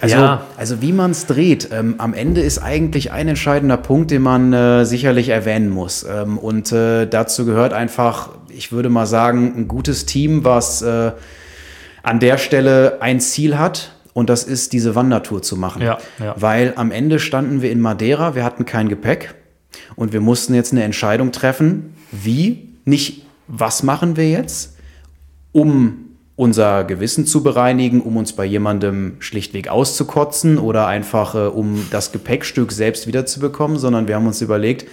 Also, 0.00 0.16
Ja. 0.16 0.46
also 0.56 0.82
wie 0.82 0.92
man 0.92 1.12
es 1.12 1.26
dreht, 1.26 1.70
ähm, 1.72 1.94
am 1.98 2.12
Ende 2.12 2.42
ist 2.42 2.58
eigentlich 2.58 3.12
ein 3.12 3.28
entscheidender 3.28 3.76
Punkt, 3.78 4.10
den 4.10 4.22
man 4.22 4.52
äh, 4.52 4.84
sicherlich 4.84 5.30
erwähnen 5.30 5.70
muss. 5.70 6.04
Ähm, 6.04 6.36
und 6.38 6.70
äh, 6.72 7.06
dazu 7.06 7.46
gehört 7.46 7.72
einfach, 7.72 8.30
ich 8.48 8.72
würde 8.72 8.90
mal 8.90 9.06
sagen, 9.06 9.54
ein 9.56 9.68
gutes 9.68 10.04
Team, 10.04 10.44
was 10.44 10.82
äh, 10.82 11.12
an 12.02 12.20
der 12.20 12.38
Stelle 12.38 12.98
ein 13.00 13.20
Ziel 13.20 13.58
hat. 13.58 13.92
Und 14.12 14.30
das 14.30 14.44
ist, 14.44 14.72
diese 14.72 14.94
Wandertour 14.94 15.42
zu 15.42 15.56
machen. 15.56 15.82
Ja, 15.82 15.98
ja. 16.18 16.34
Weil 16.38 16.72
am 16.76 16.90
Ende 16.90 17.18
standen 17.18 17.60
wir 17.60 17.70
in 17.70 17.80
Madeira, 17.80 18.34
wir 18.34 18.44
hatten 18.44 18.64
kein 18.64 18.88
Gepäck 18.88 19.34
und 19.94 20.14
wir 20.14 20.22
mussten 20.22 20.54
jetzt 20.54 20.72
eine 20.72 20.84
Entscheidung 20.84 21.32
treffen, 21.32 21.94
wie, 22.12 22.70
nicht 22.86 23.26
was 23.46 23.82
machen 23.82 24.16
wir 24.16 24.30
jetzt, 24.30 24.76
um 25.52 26.05
unser 26.36 26.84
Gewissen 26.84 27.26
zu 27.26 27.42
bereinigen, 27.42 28.02
um 28.02 28.18
uns 28.18 28.34
bei 28.34 28.44
jemandem 28.44 29.16
schlichtweg 29.20 29.68
auszukotzen 29.68 30.58
oder 30.58 30.86
einfach 30.86 31.34
äh, 31.34 31.38
um 31.38 31.86
das 31.90 32.12
Gepäckstück 32.12 32.72
selbst 32.72 33.06
wiederzubekommen, 33.06 33.78
sondern 33.78 34.06
wir 34.06 34.16
haben 34.16 34.26
uns 34.26 34.42
überlegt, 34.42 34.86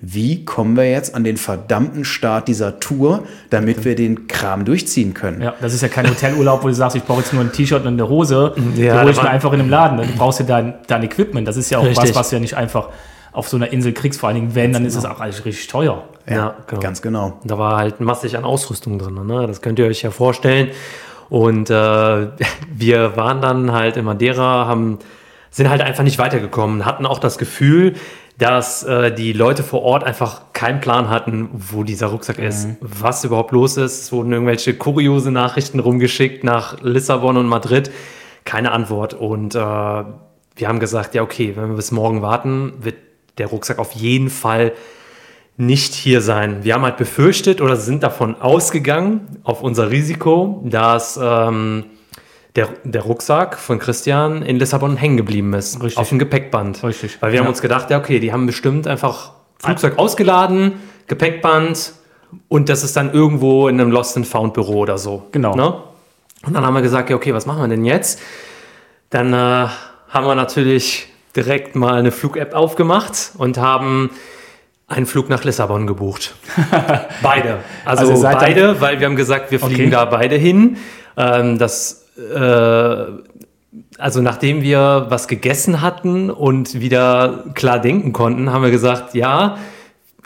wie 0.00 0.44
kommen 0.44 0.76
wir 0.76 0.90
jetzt 0.90 1.14
an 1.14 1.24
den 1.24 1.36
verdammten 1.36 2.04
Start 2.04 2.48
dieser 2.48 2.80
Tour, 2.80 3.24
damit 3.48 3.84
wir 3.84 3.94
den 3.94 4.26
Kram 4.26 4.64
durchziehen 4.64 5.14
können. 5.14 5.40
Ja, 5.40 5.54
das 5.60 5.72
ist 5.72 5.80
ja 5.80 5.88
kein 5.88 6.08
Hotelurlaub, 6.08 6.62
wo 6.62 6.68
du 6.68 6.74
sagst, 6.74 6.96
ich 6.96 7.04
brauche 7.04 7.20
jetzt 7.20 7.32
nur 7.32 7.42
ein 7.42 7.52
T-Shirt 7.52 7.80
und 7.80 7.94
eine 7.94 8.08
Hose. 8.08 8.54
die 8.56 8.82
Ja, 8.82 9.00
hole 9.00 9.10
ich 9.10 9.22
mir 9.22 9.30
einfach 9.30 9.52
in 9.54 9.60
einem 9.60 9.70
Laden. 9.70 9.96
Du 9.96 10.16
brauchst 10.18 10.40
ja 10.40 10.46
dein, 10.46 10.74
dein 10.86 11.02
Equipment. 11.02 11.48
Das 11.48 11.56
ist 11.56 11.70
ja 11.70 11.78
auch 11.78 11.82
was, 11.82 11.98
Richtig. 11.98 12.14
was 12.14 12.28
du 12.28 12.36
ja 12.36 12.40
nicht 12.40 12.54
einfach 12.54 12.90
auf 13.36 13.48
so 13.48 13.56
einer 13.56 13.70
Insel 13.72 13.92
kriegst. 13.92 14.20
Vor 14.20 14.28
allen 14.28 14.36
Dingen, 14.36 14.54
wenn, 14.54 14.72
dann 14.72 14.86
ist 14.86 14.96
es 14.96 15.04
auch 15.04 15.20
alles 15.20 15.44
richtig 15.44 15.66
teuer. 15.68 16.04
ja, 16.28 16.56
genau. 16.66 16.80
Ganz 16.80 17.02
genau. 17.02 17.38
Da 17.44 17.58
war 17.58 17.76
halt 17.76 18.00
massig 18.00 18.36
an 18.36 18.44
Ausrüstung 18.44 18.98
drin, 18.98 19.26
ne? 19.26 19.46
das 19.46 19.60
könnt 19.60 19.78
ihr 19.78 19.86
euch 19.86 20.02
ja 20.02 20.10
vorstellen. 20.10 20.70
Und 21.28 21.70
äh, 21.70 21.74
wir 22.74 23.16
waren 23.16 23.40
dann 23.40 23.72
halt 23.72 23.96
in 23.96 24.04
Madeira, 24.04 24.66
haben, 24.66 24.98
sind 25.50 25.68
halt 25.68 25.82
einfach 25.82 26.02
nicht 26.02 26.18
weitergekommen, 26.18 26.86
hatten 26.86 27.04
auch 27.04 27.18
das 27.18 27.36
Gefühl, 27.36 27.94
dass 28.38 28.82
äh, 28.82 29.14
die 29.14 29.32
Leute 29.32 29.62
vor 29.62 29.82
Ort 29.82 30.04
einfach 30.04 30.52
keinen 30.52 30.80
Plan 30.80 31.08
hatten, 31.08 31.48
wo 31.52 31.84
dieser 31.84 32.08
Rucksack 32.08 32.38
ist, 32.38 32.68
was 32.80 33.24
überhaupt 33.24 33.52
los 33.52 33.76
ist. 33.76 34.02
Es 34.02 34.12
wurden 34.12 34.32
irgendwelche 34.32 34.74
kuriose 34.74 35.30
Nachrichten 35.30 35.78
rumgeschickt 35.80 36.44
nach 36.44 36.80
Lissabon 36.82 37.38
und 37.38 37.46
Madrid. 37.46 37.90
Keine 38.44 38.72
Antwort. 38.72 39.14
Und 39.14 39.54
äh, 39.54 39.58
wir 39.58 40.68
haben 40.68 40.80
gesagt, 40.80 41.14
ja, 41.14 41.22
okay, 41.22 41.52
wenn 41.56 41.70
wir 41.70 41.76
bis 41.76 41.92
morgen 41.92 42.20
warten, 42.20 42.74
wird 42.80 42.96
der 43.38 43.48
Rucksack 43.48 43.78
auf 43.78 43.92
jeden 43.92 44.30
Fall 44.30 44.72
nicht 45.56 45.94
hier 45.94 46.20
sein. 46.20 46.64
Wir 46.64 46.74
haben 46.74 46.82
halt 46.82 46.96
befürchtet 46.98 47.60
oder 47.60 47.76
sind 47.76 48.02
davon 48.02 48.40
ausgegangen, 48.40 49.38
auf 49.42 49.62
unser 49.62 49.90
Risiko, 49.90 50.62
dass 50.66 51.18
ähm, 51.22 51.86
der, 52.56 52.68
der 52.84 53.02
Rucksack 53.02 53.58
von 53.58 53.78
Christian 53.78 54.42
in 54.42 54.56
Lissabon 54.58 54.96
hängen 54.96 55.16
geblieben 55.16 55.54
ist. 55.54 55.76
Richtig. 55.82 55.96
Auf 55.98 56.10
dem 56.10 56.18
Gepäckband. 56.18 56.82
Richtig. 56.84 57.16
Weil 57.20 57.32
wir 57.32 57.38
haben 57.38 57.46
Ja. 57.46 57.50
uns 57.50 57.62
gedacht, 57.62 57.90
ja, 57.90 57.98
okay, 57.98 58.20
die 58.20 58.32
haben 58.32 58.46
bestimmt 58.46 58.86
einfach 58.86 59.32
Flugzeug 59.58 59.98
ausgeladen, 59.98 60.74
Gepäckband 61.06 61.92
und 62.48 62.68
das 62.68 62.82
ist 62.82 62.96
dann 62.96 63.12
irgendwo 63.12 63.68
in 63.68 63.80
einem 63.80 63.90
Lost 63.90 64.16
and 64.16 64.26
Found 64.26 64.52
Büro 64.54 64.80
oder 64.80 64.98
so. 64.98 65.26
Genau. 65.32 65.54
Ne? 65.54 65.74
Und 66.46 66.52
dann 66.54 66.66
haben 66.66 66.74
wir 66.74 66.82
gesagt, 66.82 67.08
ja, 67.08 67.16
okay, 67.16 67.32
was 67.32 67.46
machen 67.46 67.62
wir 67.62 67.68
denn 67.68 67.84
jetzt? 67.84 68.20
Dann 69.08 69.32
äh, 69.32 69.36
haben 70.08 70.26
wir 70.26 70.34
natürlich 70.34 71.08
direkt 71.36 71.76
mal 71.76 71.94
eine 71.94 72.10
Flug-App 72.12 72.54
aufgemacht 72.54 73.32
und 73.38 73.58
haben 73.58 74.10
einen 74.88 75.06
Flug 75.06 75.28
nach 75.28 75.44
Lissabon 75.44 75.86
gebucht. 75.86 76.34
beide. 77.22 77.58
Also, 77.84 78.12
Also 78.12 78.22
beide, 78.22 78.80
weil 78.80 79.00
wir 79.00 79.06
haben 79.06 79.16
gesagt, 79.16 79.50
wir 79.50 79.58
fliegen 79.60 79.82
Okay. 79.82 79.90
da 79.90 80.04
beide 80.04 80.36
hin. 80.36 80.76
Ähm, 81.16 81.58
das, 81.58 82.06
äh, 82.18 83.04
also 83.98 84.20
nachdem 84.22 84.62
wir 84.62 85.06
was 85.08 85.26
gegessen 85.28 85.80
hatten 85.82 86.30
und 86.30 86.80
wieder 86.80 87.44
klar 87.54 87.80
denken 87.80 88.12
konnten, 88.12 88.52
haben 88.52 88.62
wir 88.62 88.70
gesagt, 88.70 89.14
ja, 89.14 89.58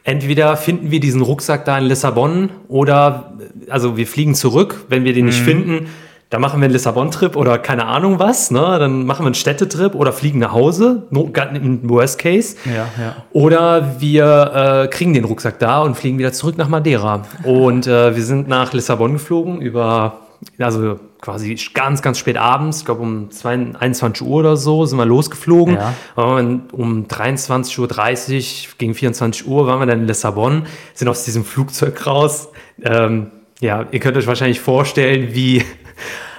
entweder 0.05 0.57
finden 0.57 0.91
wir 0.91 1.01
diesen 1.01 1.23
Rucksack 1.23 1.65
da 1.65 1.79
in 1.79 1.85
Lissabon 1.85 2.51
oder, 2.69 3.33
also 3.69 3.97
wir 3.97 4.07
fliegen 4.07 4.35
zurück. 4.35 4.85
Wenn 4.89 5.05
wir 5.05 5.13
den 5.13 5.27
nicht 5.27 5.41
finden, 5.41 5.87
dann 6.31 6.41
machen 6.41 6.61
wir 6.61 6.67
einen 6.67 6.73
Lissabon-Trip 6.73 7.35
oder 7.35 7.59
keine 7.59 7.87
Ahnung 7.87 8.21
was. 8.21 8.53
Ne? 8.53 8.61
Dann 8.61 9.05
machen 9.05 9.23
wir 9.23 9.27
einen 9.27 9.35
Städtetrip 9.35 9.97
oder 9.97 10.13
fliegen 10.13 10.39
nach 10.39 10.53
Hause, 10.53 11.09
no, 11.11 11.29
im 11.53 11.91
Worst 11.91 12.21
Case. 12.21 12.57
Ja, 12.65 12.87
ja. 13.03 13.17
Oder 13.33 14.01
wir 14.01 14.85
äh, 14.85 14.89
kriegen 14.89 15.13
den 15.13 15.25
Rucksack 15.25 15.59
da 15.59 15.83
und 15.83 15.97
fliegen 15.97 16.19
wieder 16.19 16.33
zurück 16.33 16.57
nach 16.57 16.69
Madeira. 16.69 17.23
Und 17.43 17.89
äh, 17.89 18.15
wir 18.15 18.23
sind 18.23 18.47
nach 18.47 18.73
Lissabon 18.73 19.15
geflogen 19.15 19.61
über, 19.61 20.19
also 20.57 21.01
quasi 21.21 21.59
ganz, 21.75 22.01
ganz 22.01 22.19
spät 22.19 22.37
abends, 22.37 22.79
ich 22.79 22.85
glaube 22.85 23.03
um 23.03 23.31
22 23.31 23.81
21 23.81 24.27
Uhr 24.27 24.37
oder 24.37 24.57
so 24.57 24.87
sind 24.87 24.99
wir 24.99 25.07
losgeflogen. 25.07 25.75
Ja. 25.75 25.95
Und 26.15 26.73
um 26.73 27.07
23.30 27.09 27.81
Uhr, 27.81 28.75
gegen 28.79 28.95
24 28.95 29.49
Uhr 29.49 29.67
waren 29.67 29.81
wir 29.81 29.87
dann 29.87 30.03
in 30.03 30.07
Lissabon, 30.07 30.67
sind 30.95 31.09
aus 31.09 31.25
diesem 31.25 31.45
Flugzeug 31.45 32.07
raus. 32.07 32.51
Ähm, 32.85 33.33
ja, 33.61 33.85
ihr 33.91 34.01
könnt 34.01 34.17
euch 34.17 34.27
wahrscheinlich 34.27 34.61
vorstellen, 34.61 35.35
wie 35.35 35.63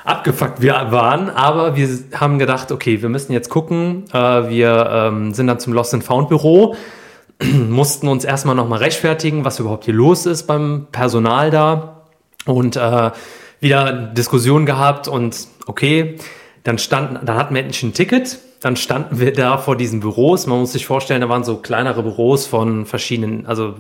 abgefuckt 0.04 0.62
wir 0.62 0.74
waren, 0.90 1.30
aber 1.30 1.76
wir 1.76 1.88
haben 2.16 2.40
gedacht, 2.40 2.72
okay, 2.72 3.02
wir 3.02 3.10
müssen 3.10 3.34
jetzt 3.34 3.50
gucken. 3.50 4.06
Äh, 4.14 4.50
wir 4.50 4.90
ähm, 4.92 5.34
sind 5.34 5.48
dann 5.48 5.60
zum 5.60 5.74
Lost 5.74 5.94
and 5.94 6.04
Found 6.04 6.30
Büro, 6.30 6.76
mussten 7.70 8.08
uns 8.08 8.24
erstmal 8.24 8.56
nochmal 8.56 8.80
rechtfertigen, 8.80 9.46
was 9.46 9.60
überhaupt 9.60 9.86
hier 9.86 9.94
los 9.94 10.26
ist 10.26 10.44
beim 10.48 10.88
Personal 10.92 11.52
da 11.52 12.08
und 12.46 12.76
äh, 12.76 13.12
wieder 13.60 13.94
Diskussion 13.94 14.66
gehabt 14.66 15.08
und 15.08 15.48
okay, 15.68 16.18
dann 16.64 16.78
standen, 16.78 17.26
dann 17.26 17.38
hatten 17.38 17.56
wir 17.56 17.62
endlich 17.62 17.84
ein 17.84 17.94
Ticket, 17.94 18.40
dann 18.62 18.76
standen 18.76 19.20
wir 19.20 19.34
da 19.34 19.58
vor 19.58 19.76
diesen 19.76 20.00
Büros. 20.00 20.46
Man 20.46 20.60
muss 20.60 20.74
sich 20.74 20.86
vorstellen, 20.86 21.22
da 21.22 21.30
waren 21.30 21.44
so 21.44 21.58
kleinere 21.58 22.04
Büros 22.04 22.46
von 22.46 22.86
verschiedenen, 22.86 23.48
also 23.48 23.76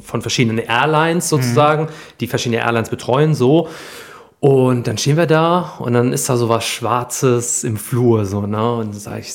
von 0.00 0.22
verschiedenen 0.22 0.58
Airlines 0.58 1.28
sozusagen, 1.28 1.88
die 2.20 2.26
verschiedene 2.26 2.62
Airlines 2.62 2.88
betreuen, 2.88 3.34
so. 3.34 3.68
Und 4.40 4.86
dann 4.86 4.98
stehen 4.98 5.16
wir 5.16 5.26
da 5.26 5.74
und 5.78 5.94
dann 5.94 6.12
ist 6.12 6.28
da 6.28 6.36
so 6.36 6.48
was 6.48 6.64
Schwarzes 6.64 7.64
im 7.64 7.76
Flur, 7.76 8.26
so, 8.26 8.42
ne? 8.42 8.74
Und 8.74 8.92
dann 8.92 9.00
sage 9.00 9.20
ich, 9.20 9.32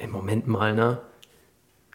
ey, 0.00 0.08
Moment 0.08 0.46
mal, 0.48 0.74
ne? 0.74 0.98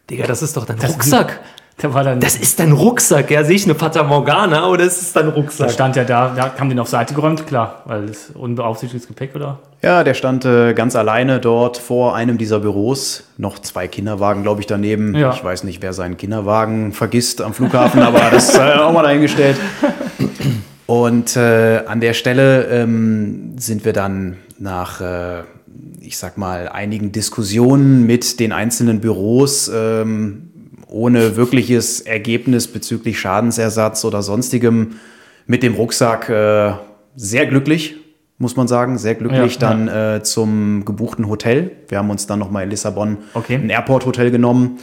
Digga, 0.08 0.26
das 0.26 0.42
ist 0.42 0.56
doch 0.56 0.64
dein 0.64 0.78
Rucksack. 0.78 1.40
Da 1.80 1.94
war 1.94 2.02
dann, 2.02 2.18
Das 2.18 2.34
ist 2.34 2.58
dein 2.58 2.72
Rucksack, 2.72 3.30
ja? 3.30 3.44
Sehe 3.44 3.54
ich 3.54 3.64
eine 3.64 3.74
Fata 3.76 4.02
Morgana 4.02 4.66
oder 4.68 4.82
ist 4.84 5.00
es 5.00 5.12
dein 5.12 5.26
da 5.26 5.32
Rucksack? 5.32 5.70
stand 5.70 5.94
ja 5.94 6.02
da, 6.04 6.32
da 6.34 6.54
haben 6.58 6.68
den 6.70 6.80
auf 6.80 6.88
Seite 6.88 7.14
geräumt, 7.14 7.46
klar, 7.46 7.82
weil 7.84 8.06
das 8.06 8.30
unbeaufsichtigtes 8.34 9.06
Gepäck, 9.06 9.36
oder? 9.36 9.60
Ja, 9.82 10.02
der 10.02 10.14
stand 10.14 10.44
äh, 10.44 10.72
ganz 10.74 10.96
alleine 10.96 11.38
dort 11.38 11.76
vor 11.76 12.16
einem 12.16 12.36
dieser 12.36 12.58
Büros. 12.60 13.24
Noch 13.36 13.60
zwei 13.60 13.86
Kinderwagen, 13.86 14.42
glaube 14.42 14.60
ich, 14.60 14.66
daneben. 14.66 15.14
Ja. 15.14 15.32
Ich 15.32 15.44
weiß 15.44 15.62
nicht, 15.62 15.80
wer 15.82 15.92
seinen 15.92 16.16
Kinderwagen 16.16 16.92
vergisst 16.92 17.40
am 17.42 17.54
Flughafen, 17.54 18.02
aber 18.02 18.22
das 18.32 18.48
ist 18.48 18.58
äh, 18.58 18.72
auch 18.72 18.92
mal 18.92 19.02
dahingestellt. 19.02 19.56
Und 20.88 21.36
äh, 21.36 21.82
an 21.84 22.00
der 22.00 22.14
Stelle 22.14 22.64
ähm, 22.68 23.58
sind 23.58 23.84
wir 23.84 23.92
dann 23.92 24.38
nach, 24.58 25.02
äh, 25.02 25.42
ich 26.00 26.16
sag 26.16 26.38
mal, 26.38 26.66
einigen 26.66 27.12
Diskussionen 27.12 28.06
mit 28.06 28.40
den 28.40 28.52
einzelnen 28.52 28.98
Büros 28.98 29.70
ähm, 29.72 30.48
ohne 30.86 31.36
wirkliches 31.36 32.00
Ergebnis 32.00 32.68
bezüglich 32.68 33.20
Schadensersatz 33.20 34.02
oder 34.06 34.22
sonstigem 34.22 34.92
mit 35.46 35.62
dem 35.62 35.74
Rucksack 35.74 36.30
äh, 36.30 36.72
sehr 37.14 37.44
glücklich, 37.44 37.96
muss 38.38 38.56
man 38.56 38.66
sagen, 38.66 38.96
sehr 38.96 39.14
glücklich 39.14 39.56
Ja, 39.56 39.60
dann 39.60 39.88
äh, 39.88 40.22
zum 40.22 40.86
gebuchten 40.86 41.28
Hotel. 41.28 41.70
Wir 41.88 41.98
haben 41.98 42.08
uns 42.08 42.26
dann 42.26 42.38
nochmal 42.38 42.64
in 42.64 42.70
Lissabon 42.70 43.18
Okay. 43.34 43.56
ein 43.56 43.68
Airport-Hotel 43.68 44.30
genommen 44.30 44.78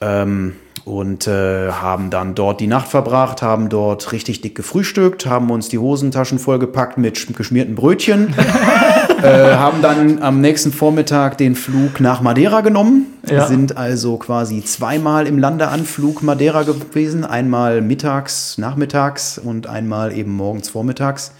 ähm, 0.00 0.54
und 0.86 1.26
äh, 1.26 1.72
haben 1.72 2.10
dann 2.10 2.34
dort 2.36 2.60
die 2.60 2.68
Nacht 2.68 2.86
verbracht, 2.86 3.42
haben 3.42 3.68
dort 3.68 4.12
richtig 4.12 4.40
dick 4.40 4.54
gefrühstückt, 4.54 5.26
haben 5.26 5.50
uns 5.50 5.68
die 5.68 5.78
Hosentaschen 5.78 6.38
vollgepackt 6.38 6.96
mit 6.96 7.16
sch- 7.16 7.34
geschmierten 7.34 7.74
Brötchen, 7.74 8.32
äh, 9.22 9.56
haben 9.56 9.82
dann 9.82 10.22
am 10.22 10.40
nächsten 10.40 10.72
Vormittag 10.72 11.38
den 11.38 11.56
Flug 11.56 11.98
nach 12.00 12.20
Madeira 12.20 12.60
genommen, 12.60 13.06
Ja. 13.28 13.46
sind 13.46 13.76
also 13.76 14.16
quasi 14.16 14.62
zweimal 14.64 15.26
im 15.26 15.38
Landeanflug 15.38 16.22
Madeira 16.22 16.62
gewesen, 16.62 17.24
einmal 17.24 17.80
mittags, 17.80 18.56
nachmittags 18.56 19.38
und 19.38 19.66
einmal 19.66 20.16
eben 20.16 20.30
morgens 20.32 20.68
vormittags 20.68 21.32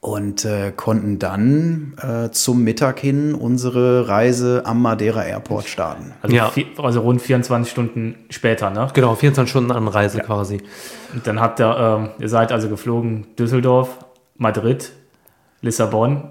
und 0.00 0.44
äh, 0.44 0.72
konnten 0.74 1.18
dann 1.18 1.94
äh, 2.00 2.30
zum 2.30 2.62
Mittag 2.62 3.00
hin 3.00 3.34
unsere 3.34 4.08
Reise 4.08 4.62
am 4.64 4.80
Madeira 4.80 5.24
Airport 5.24 5.66
starten. 5.66 6.12
Also, 6.22 6.36
Ja. 6.36 6.50
vier, 6.50 6.66
also 6.78 7.00
rund 7.00 7.20
24 7.20 7.70
Stunden 7.70 8.14
später, 8.30 8.70
ne? 8.70 8.88
Genau, 8.94 9.14
24 9.16 9.50
Stunden 9.50 9.72
Anreise 9.72 10.20
quasi. 10.20 10.62
Und 11.12 11.26
dann 11.26 11.40
habt 11.40 11.58
ihr, 11.60 11.76
ähm, 11.76 12.08
ihr 12.20 12.28
seid 12.28 12.52
also 12.52 12.68
geflogen 12.68 13.26
Düsseldorf, 13.38 13.98
Madrid, 14.36 14.92
Lissabon, 15.62 16.28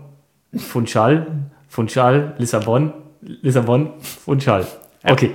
Funchal, 0.55 1.27
Funchal, 1.67 2.35
Lissabon, 2.37 2.93
Lissabon, 3.21 3.89
Funchal. 3.99 4.65
Okay. 5.03 5.31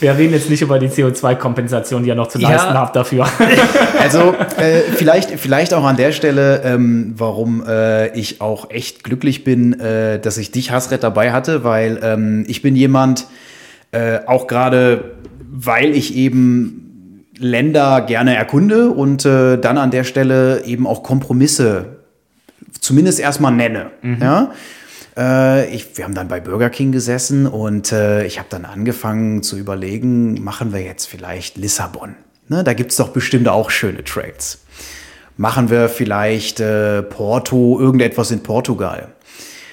Wir 0.00 0.16
reden 0.16 0.32
jetzt 0.32 0.48
nicht 0.48 0.62
über 0.62 0.78
die 0.78 0.88
CO2-Kompensation, 0.88 2.02
die 2.02 2.08
ihr 2.08 2.14
noch 2.14 2.28
zu 2.28 2.38
Ja. 2.38 2.50
leisten 2.50 2.74
habt 2.74 2.94
dafür. 2.96 3.26
Also 4.00 4.34
äh, 4.58 4.80
vielleicht, 4.94 5.30
vielleicht 5.40 5.74
auch 5.74 5.84
an 5.84 5.96
der 5.96 6.12
Stelle, 6.12 6.62
ähm, 6.64 7.14
warum 7.16 7.64
äh, 7.66 8.16
ich 8.16 8.40
auch 8.40 8.70
echt 8.70 9.02
glücklich 9.04 9.42
bin, 9.44 9.78
äh, 9.80 10.20
dass 10.20 10.38
ich 10.38 10.52
dich, 10.52 10.70
Hasret, 10.70 11.02
dabei 11.02 11.32
hatte, 11.32 11.64
weil 11.64 11.98
ähm, 12.02 12.44
ich 12.48 12.62
bin 12.62 12.76
jemand, 12.76 13.26
äh, 13.92 14.20
auch 14.26 14.46
gerade, 14.46 15.16
weil 15.50 15.94
ich 15.96 16.14
eben 16.14 17.24
Länder 17.38 18.00
gerne 18.02 18.36
erkunde 18.36 18.90
und 18.90 19.24
äh, 19.24 19.58
dann 19.58 19.78
an 19.78 19.90
der 19.90 20.04
Stelle 20.04 20.64
eben 20.64 20.86
auch 20.86 21.02
Kompromisse 21.02 21.96
zumindest 22.80 23.18
erstmal 23.20 23.52
nenne. 23.52 23.86
Ja? 24.20 24.52
Äh, 25.18 25.74
ich, 25.74 25.96
wir 25.98 26.04
haben 26.04 26.14
dann 26.14 26.28
bei 26.28 26.40
Burger 26.40 26.70
King 26.70 26.92
gesessen 26.92 27.46
und 27.46 27.92
äh, 27.92 28.24
ich 28.24 28.38
habe 28.38 28.48
dann 28.50 28.64
angefangen 28.64 29.42
zu 29.42 29.58
überlegen, 29.58 30.42
machen 30.42 30.72
wir 30.72 30.80
jetzt 30.80 31.06
vielleicht 31.06 31.56
Lissabon? 31.56 32.14
Ne, 32.48 32.62
da 32.64 32.72
gibt 32.72 32.92
es 32.92 32.96
doch 32.96 33.08
bestimmt 33.08 33.48
auch 33.48 33.70
schöne 33.70 34.04
Trades. 34.04 34.60
Machen 35.36 35.70
wir 35.70 35.88
vielleicht 35.88 36.60
äh, 36.60 37.02
Porto, 37.02 37.78
irgendetwas 37.78 38.30
in 38.30 38.42
Portugal? 38.42 39.08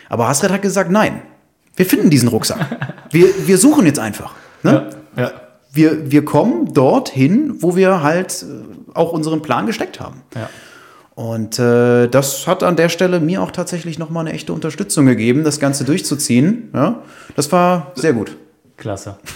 Aber 0.09 0.27
Hasret 0.27 0.51
hat 0.51 0.61
gesagt, 0.61 0.91
nein, 0.91 1.21
wir 1.75 1.85
finden 1.85 2.09
diesen 2.09 2.29
Rucksack. 2.29 2.95
Wir, 3.11 3.29
wir 3.47 3.57
suchen 3.57 3.85
jetzt 3.85 3.99
einfach. 3.99 4.33
Ne? 4.63 4.89
ja. 5.15 5.31
Wir, 5.71 6.11
wir 6.11 6.25
kommen 6.25 6.73
dorthin, 6.73 7.61
wo 7.61 7.77
wir 7.77 8.03
halt 8.03 8.43
äh, 8.43 8.93
auch 8.93 9.13
unseren 9.13 9.41
Plan 9.41 9.67
gesteckt 9.67 10.01
haben. 10.01 10.23
Ja. 10.33 10.49
Und 11.15 11.59
äh, 11.59 12.07
das 12.07 12.45
hat 12.45 12.61
an 12.61 12.75
der 12.75 12.89
Stelle 12.89 13.21
mir 13.21 13.41
auch 13.41 13.51
tatsächlich 13.51 13.97
nochmal 13.97 14.27
eine 14.27 14.35
echte 14.35 14.51
Unterstützung 14.51 15.05
gegeben, 15.05 15.45
das 15.45 15.61
Ganze 15.61 15.85
durchzuziehen. 15.85 16.69
Ja, 16.73 16.99
das 17.37 17.51
war 17.53 17.93
sehr 17.95 18.13
gut. 18.13 18.37
Klasse. 18.77 19.17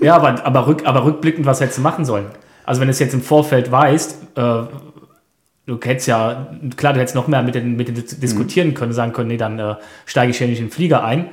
Ja, 0.00 0.14
aber, 0.14 0.46
aber, 0.46 0.68
rück, 0.68 0.86
aber 0.86 1.04
rückblickend, 1.04 1.44
was 1.44 1.60
hättest 1.60 1.78
du 1.78 1.82
machen 1.82 2.04
sollen? 2.04 2.26
Also 2.64 2.80
wenn 2.80 2.86
du 2.86 2.92
es 2.92 3.00
jetzt 3.00 3.14
im 3.14 3.20
Vorfeld 3.20 3.72
weißt, 3.72 4.16
äh, 4.36 4.42
du 5.66 5.80
hättest 5.82 6.06
ja, 6.06 6.54
klar, 6.76 6.92
du 6.92 7.00
hättest 7.00 7.16
noch 7.16 7.26
mehr 7.26 7.42
mit 7.42 7.56
den, 7.56 7.74
mit 7.74 7.88
den 7.88 7.96
diskutieren 7.96 8.74
können, 8.74 8.92
sagen 8.92 9.12
können, 9.12 9.26
nee, 9.26 9.36
dann 9.36 9.58
äh, 9.58 9.74
steige 10.06 10.30
ich 10.30 10.38
hier 10.38 10.46
nicht 10.46 10.60
in 10.60 10.66
den 10.66 10.70
Flieger 10.70 11.02
ein. 11.02 11.30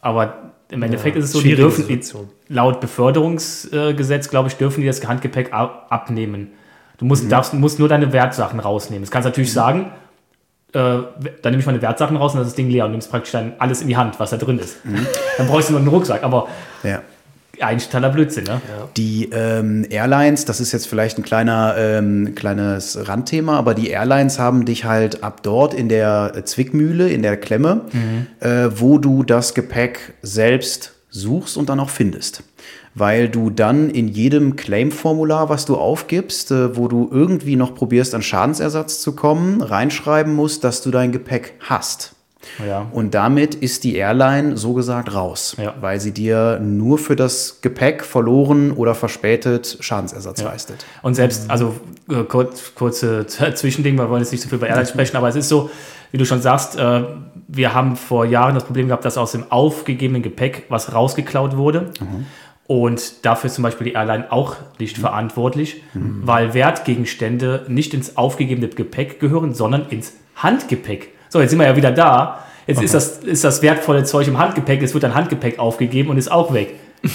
Aber 0.00 0.52
im 0.70 0.82
Endeffekt 0.82 1.16
ist 1.16 1.26
es 1.26 1.32
so, 1.32 1.42
die 1.42 1.54
dürfen, 1.54 1.86
die, 1.88 2.00
laut 2.48 2.80
Beförderungsgesetz, 2.80 4.30
glaube 4.30 4.48
ich, 4.48 4.56
dürfen 4.56 4.80
die 4.80 4.86
das 4.86 5.06
Handgepäck 5.06 5.52
ab, 5.52 5.88
abnehmen. 5.90 6.52
Du 7.00 7.06
musst, 7.06 7.32
darfst, 7.32 7.54
musst 7.54 7.78
nur 7.78 7.88
deine 7.88 8.12
Wertsachen 8.12 8.60
rausnehmen. 8.60 9.02
Das 9.02 9.10
kannst 9.10 9.24
du 9.24 9.30
natürlich 9.30 9.52
sagen, 9.52 9.90
äh, 10.72 10.78
dann 10.78 11.06
nehme 11.44 11.58
ich 11.58 11.66
meine 11.66 11.80
Wertsachen 11.82 12.16
raus 12.16 12.34
und 12.34 12.38
das 12.40 12.48
ist 12.48 12.52
das 12.52 12.56
Ding 12.56 12.68
leer 12.70 12.84
und 12.84 12.92
nimmst 12.92 13.10
praktisch 13.10 13.32
dann 13.32 13.54
alles 13.58 13.80
in 13.80 13.88
die 13.88 13.96
Hand, 13.96 14.20
was 14.20 14.30
da 14.30 14.36
drin 14.36 14.58
ist. 14.58 14.76
Dann 15.38 15.46
brauchst 15.48 15.68
du 15.68 15.72
nur 15.72 15.80
einen 15.80 15.88
Rucksack. 15.88 16.22
Aber 16.22 16.48
Ja. 16.84 17.00
eigentlich 17.58 17.86
totaler 17.86 18.10
Blödsinn, 18.10 18.44
ne? 18.44 18.60
Die 18.98 19.30
ähm, 19.32 19.86
Airlines, 19.88 20.44
das 20.44 20.60
ist 20.60 20.72
jetzt 20.72 20.86
vielleicht 20.88 21.18
ein 21.18 21.22
kleiner, 21.22 21.74
ähm, 21.78 22.34
kleines 22.34 23.08
Randthema, 23.08 23.56
aber 23.58 23.72
die 23.74 23.88
Airlines 23.88 24.38
haben 24.38 24.64
dich 24.66 24.84
halt 24.84 25.24
ab 25.24 25.42
dort 25.42 25.72
in 25.74 25.88
der 25.88 26.42
Zwickmühle, 26.44 27.08
in 27.08 27.22
der 27.22 27.38
Klemme, 27.38 27.80
äh, 28.40 28.68
wo 28.76 28.98
du 28.98 29.22
das 29.24 29.54
Gepäck 29.54 30.12
selbst 30.22 30.92
suchst 31.08 31.56
und 31.56 31.68
dann 31.70 31.80
auch 31.80 31.90
findest. 31.90 32.42
Weil 33.00 33.28
du 33.28 33.50
dann 33.50 33.90
in 33.90 34.06
jedem 34.08 34.56
Claim-Formular, 34.56 35.48
was 35.48 35.64
du 35.64 35.76
aufgibst, 35.76 36.50
äh, 36.50 36.76
wo 36.76 36.86
du 36.86 37.08
irgendwie 37.10 37.56
noch 37.56 37.74
probierst, 37.74 38.14
an 38.14 38.22
Schadensersatz 38.22 39.00
zu 39.00 39.16
kommen, 39.16 39.62
reinschreiben 39.62 40.34
musst, 40.34 40.62
dass 40.64 40.82
du 40.82 40.90
dein 40.90 41.10
Gepäck 41.10 41.54
hast. 41.60 42.14
Ja. 42.66 42.86
Und 42.92 43.14
damit 43.14 43.54
ist 43.54 43.84
die 43.84 43.96
Airline 43.96 44.56
so 44.56 44.72
gesagt 44.72 45.14
raus, 45.14 45.56
Ja. 45.62 45.74
weil 45.80 46.00
sie 46.00 46.12
dir 46.12 46.58
nur 46.62 46.98
für 46.98 47.14
das 47.16 47.60
Gepäck 47.60 48.02
verloren 48.04 48.72
oder 48.72 48.94
verspätet 48.94 49.76
Schadensersatz 49.80 50.42
leistet. 50.42 50.84
Und 51.02 51.14
selbst, 51.14 51.50
also 51.50 51.74
äh, 52.08 52.22
kurz, 52.24 52.74
kurze 52.74 53.26
Zwischending, 53.54 53.96
wir 53.96 54.08
wollen 54.08 54.22
jetzt 54.22 54.32
nicht 54.32 54.42
so 54.42 54.48
viel 54.48 54.56
über 54.58 54.68
Airlines 54.68 54.90
sprechen, 54.90 55.16
aber 55.16 55.28
es 55.28 55.36
ist 55.36 55.48
so, 55.48 55.70
wie 56.12 56.18
du 56.18 56.24
schon 56.24 56.40
sagst, 56.40 56.76
äh, 56.78 57.02
wir 57.48 57.74
haben 57.74 57.96
vor 57.96 58.24
Jahren 58.24 58.54
das 58.54 58.64
Problem 58.64 58.86
gehabt, 58.88 59.04
dass 59.04 59.18
aus 59.18 59.32
dem 59.32 59.44
aufgegebenen 59.50 60.22
Gepäck 60.22 60.64
was 60.68 60.94
rausgeklaut 60.94 61.56
wurde. 61.56 61.90
Und 62.70 63.26
dafür 63.26 63.48
ist 63.48 63.56
zum 63.56 63.64
Beispiel 63.64 63.88
die 63.88 63.94
Airline 63.94 64.30
auch 64.30 64.54
nicht 64.78 64.96
verantwortlich, 64.96 65.82
weil 65.92 66.54
Wertgegenstände 66.54 67.64
nicht 67.66 67.94
ins 67.94 68.16
aufgegebene 68.16 68.68
Gepäck 68.68 69.18
gehören, 69.18 69.54
sondern 69.54 69.88
ins 69.88 70.12
Handgepäck. 70.36 71.08
So, 71.30 71.40
jetzt 71.40 71.50
sind 71.50 71.58
wir 71.58 71.66
ja 71.66 71.74
wieder 71.74 71.90
da. 71.90 72.44
Jetzt 72.68 72.80
ist, 72.80 72.94
das, 72.94 73.18
ist 73.24 73.42
das 73.42 73.60
wertvolle 73.62 74.04
Zeug 74.04 74.28
im 74.28 74.38
Handgepäck, 74.38 74.80
es 74.84 74.94
wird 74.94 75.04
ein 75.04 75.16
Handgepäck 75.16 75.58
aufgegeben 75.58 76.10
und 76.10 76.16
ist 76.16 76.30
auch 76.30 76.54
weg. 76.54 76.74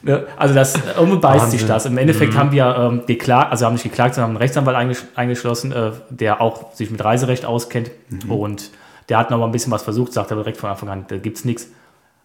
Ne? 0.00 0.28
Also 0.36 0.54
das 0.54 0.78
irgendwie 0.96 1.18
beißt 1.18 1.50
sich 1.50 1.66
das. 1.66 1.84
Im 1.84 1.98
Endeffekt 1.98 2.36
haben 2.36 2.52
wir 2.52 2.66
ähm, 2.78 3.02
geklagt, 3.04 3.50
also 3.50 3.66
haben 3.66 3.72
nicht 3.72 3.82
geklagt, 3.82 4.14
sondern 4.14 4.28
haben 4.28 4.36
einen 4.36 4.42
Rechtsanwalt 4.42 4.76
eingesch 4.76 5.02
eingeschlossen, 5.16 5.72
äh, 5.72 5.90
der 6.08 6.40
auch 6.40 6.72
sich 6.72 6.88
mit 6.92 7.02
Reiserecht 7.04 7.44
auskennt. 7.44 7.90
Und 8.28 8.70
der 9.08 9.18
hat 9.18 9.32
noch 9.32 9.38
mal 9.38 9.46
ein 9.46 9.50
bisschen 9.50 9.72
was 9.72 9.82
versucht, 9.82 10.12
sagt 10.12 10.30
aber 10.30 10.42
direkt 10.42 10.58
von 10.58 10.70
Anfang 10.70 10.88
an, 10.88 11.04
da 11.08 11.16
gibt's 11.16 11.44
nichts. 11.44 11.72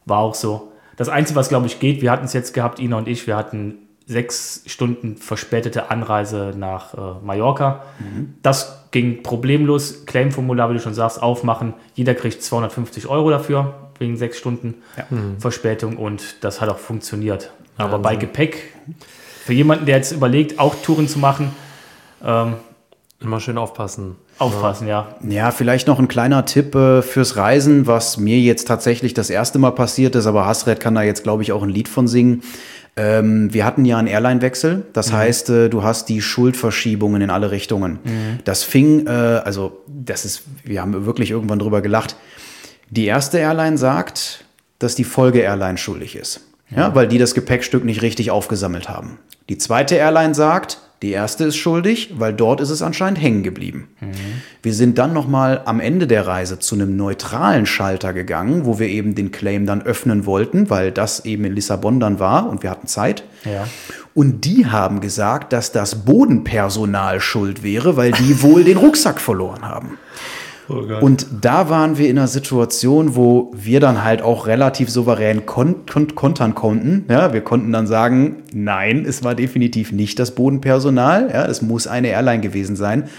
War 0.05 0.19
auch 0.19 0.35
so. 0.35 0.72
Das 0.97 1.09
Einzige, 1.09 1.37
was 1.37 1.49
glaube 1.49 1.67
ich 1.67 1.79
geht, 1.79 2.01
wir 2.01 2.11
hatten 2.11 2.25
es 2.25 2.33
jetzt 2.33 2.53
gehabt, 2.53 2.79
Ina 2.79 2.97
und 2.97 3.07
ich, 3.07 3.27
wir 3.27 3.35
hatten 3.35 3.75
sechs 4.05 4.63
Stunden 4.65 5.17
verspätete 5.17 5.89
Anreise 5.89 6.53
nach 6.57 6.93
äh, 6.93 7.25
Mallorca. 7.25 7.83
Das 8.41 8.85
ging 8.91 9.23
problemlos. 9.23 10.05
Claimformular, 10.05 10.69
wie 10.69 10.73
du 10.73 10.79
schon 10.79 10.93
sagst, 10.93 11.21
aufmachen. 11.21 11.73
Jeder 11.95 12.13
kriegt 12.13 12.43
250 12.43 13.07
Euro 13.07 13.29
dafür, 13.29 13.73
wegen 13.99 14.17
sechs 14.17 14.37
Stunden 14.37 14.75
Verspätung. 15.39 15.97
Und 15.97 16.43
das 16.43 16.59
hat 16.59 16.69
auch 16.69 16.79
funktioniert. 16.79 17.51
Aber 17.77 17.97
bei 17.99 18.15
Gepäck, 18.15 18.73
für 19.45 19.53
jemanden, 19.53 19.85
der 19.85 19.97
jetzt 19.97 20.11
überlegt, 20.11 20.59
auch 20.59 20.75
Touren 20.75 21.07
zu 21.07 21.19
machen, 21.19 21.53
ähm, 22.23 22.55
Immer 23.23 23.39
schön 23.39 23.57
aufpassen. 23.57 24.17
aufpassen, 24.37 24.87
ja. 24.87 25.15
Ja, 25.27 25.51
vielleicht 25.51 25.87
noch 25.87 25.97
ein 25.97 26.09
kleiner 26.09 26.45
Tipp 26.45 26.75
äh, 26.75 27.01
fürs 27.01 27.37
Reisen, 27.37 27.87
was 27.87 28.17
mir 28.17 28.39
jetzt 28.39 28.67
tatsächlich 28.67 29.13
das 29.13 29.29
erste 29.29 29.59
Mal 29.59 29.71
passiert 29.71 30.15
ist, 30.15 30.25
aber 30.25 30.45
Hasred 30.45 30.79
kann 30.81 30.95
da 30.95 31.03
jetzt, 31.03 31.23
glaube 31.23 31.41
ich, 31.41 31.53
auch 31.53 31.63
ein 31.63 31.69
Lied 31.69 31.87
von 31.87 32.07
singen. 32.07 32.43
Ähm, 32.95 33.51
wir 33.53 33.65
hatten 33.65 33.85
ja 33.85 33.97
einen 33.97 34.07
Airline-Wechsel, 34.07 34.85
das 34.93 35.11
heißt, 35.11 35.49
äh, 35.49 35.69
du 35.69 35.83
hast 35.83 36.09
die 36.09 36.21
Schuldverschiebungen 36.21 37.21
in 37.21 37.29
alle 37.29 37.49
Richtungen. 37.49 37.99
Das 38.43 38.63
fing, 38.63 39.07
äh, 39.07 39.09
also 39.09 39.81
das 39.87 40.25
ist, 40.25 40.43
wir 40.63 40.81
haben 40.81 41.05
wirklich 41.05 41.31
irgendwann 41.31 41.59
drüber 41.59 41.81
gelacht. 41.81 42.15
Die 42.89 43.05
erste 43.05 43.39
Airline 43.39 43.77
sagt, 43.77 44.45
dass 44.77 44.93
die 44.95 45.05
Folge-Airline 45.05 45.77
schuldig 45.77 46.15
ist, 46.15 46.41
ja. 46.69 46.93
weil 46.93 47.07
die 47.07 47.17
das 47.17 47.33
Gepäckstück 47.33 47.83
nicht 47.83 48.01
richtig 48.01 48.29
aufgesammelt 48.29 48.89
haben. 48.89 49.17
Die 49.49 49.57
zweite 49.57 49.95
Airline 49.95 50.35
sagt, 50.35 50.77
die 51.03 51.11
erste 51.11 51.43
ist 51.43 51.57
schuldig, 51.57 52.13
weil 52.17 52.33
dort 52.33 52.61
ist 52.61 52.69
es 52.69 52.81
anscheinend 52.81 53.21
hängen 53.21 53.43
geblieben. 53.43 53.89
Wir 54.61 54.73
sind 54.73 54.97
dann 54.97 55.11
nochmal 55.11 55.61
am 55.65 55.81
Ende 55.81 56.07
der 56.07 56.25
Reise 56.25 56.59
zu 56.59 56.75
einem 56.75 56.95
neutralen 56.95 57.65
Schalter 57.65 58.13
gegangen, 58.13 58.65
wo 58.65 58.79
wir 58.79 58.87
eben 58.87 59.13
den 59.13 59.31
Claim 59.31 59.65
dann 59.65 59.81
öffnen 59.81 60.25
wollten, 60.25 60.69
weil 60.69 60.91
das 60.91 61.25
eben 61.25 61.43
in 61.43 61.53
Lissabon 61.53 61.99
dann 61.99 62.19
war 62.19 62.49
und 62.49 62.63
wir 62.63 62.69
hatten 62.69 62.87
Zeit. 62.87 63.25
Ja. 63.43 63.67
Und 64.13 64.45
die 64.45 64.67
haben 64.67 65.01
gesagt, 65.01 65.51
dass 65.51 65.73
das 65.73 66.05
Bodenpersonal 66.05 67.19
schuld 67.19 67.63
wäre, 67.63 67.97
weil 67.97 68.13
die 68.13 68.41
wohl 68.41 68.63
den 68.63 68.77
Rucksack 68.77 69.19
verloren 69.19 69.67
haben. 69.67 69.97
Und 70.67 71.27
da 71.41 71.69
waren 71.69 71.97
wir 71.97 72.09
in 72.09 72.17
einer 72.17 72.27
Situation, 72.27 73.15
wo 73.15 73.51
wir 73.53 73.79
dann 73.79 74.03
halt 74.03 74.21
auch 74.21 74.47
relativ 74.47 74.89
souverän 74.89 75.45
kon 75.45 75.85
kon 75.85 76.15
kontern 76.15 76.55
konnten. 76.55 77.05
Ja, 77.09 77.33
wir 77.33 77.41
konnten 77.41 77.71
dann 77.71 77.85
sagen, 77.85 78.43
nein, 78.53 79.05
es 79.05 79.23
war 79.23 79.35
definitiv 79.35 79.91
nicht 79.91 80.19
das 80.19 80.35
Bodenpersonal. 80.35 81.29
Ja, 81.33 81.45
es 81.45 81.61
muss 81.61 81.87
eine 81.87 82.07
Airline 82.09 82.41
gewesen 82.41 82.75
sein. 82.75 83.09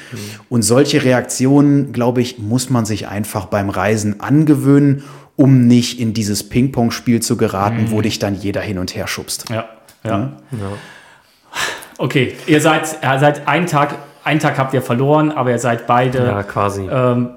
Und 0.49 0.63
solche 0.63 1.05
Reaktionen, 1.05 1.93
glaube 1.93 2.23
ich, 2.23 2.39
muss 2.39 2.71
man 2.71 2.87
sich 2.87 3.09
einfach 3.09 3.47
beim 3.47 3.69
Reisen 3.69 4.21
angewöhnen, 4.21 5.03
um 5.37 5.67
nicht 5.67 6.01
in 6.01 6.15
dieses 6.15 6.49
Ping-Pong-Spiel 6.49 7.21
zu 7.21 7.37
geraten, 7.37 7.87
wo 7.91 8.01
dich 8.01 8.19
dann 8.19 8.35
jeder 8.35 8.61
hin 8.61 8.79
und 8.79 8.95
her 8.95 9.07
schubst. 9.07 9.51
Ja, 9.51 9.69
ja. 10.05 10.33
Okay, 11.99 12.35
ihr 12.47 12.61
seid, 12.61 12.99
ihr 13.03 13.19
seid 13.19 13.47
einen 13.47 13.67
Tag, 13.67 13.97
einen 14.25 14.41
Tag 14.41 14.59
habt 14.59 14.75
ihr 14.75 14.83
verloren, 14.83 15.31
aber 15.33 15.51
ihr 15.51 15.59
seid 15.59 15.87
beide 15.87 16.27
Ja, 16.27 16.43
quasi. 16.43 16.89
ähm, 16.91 17.31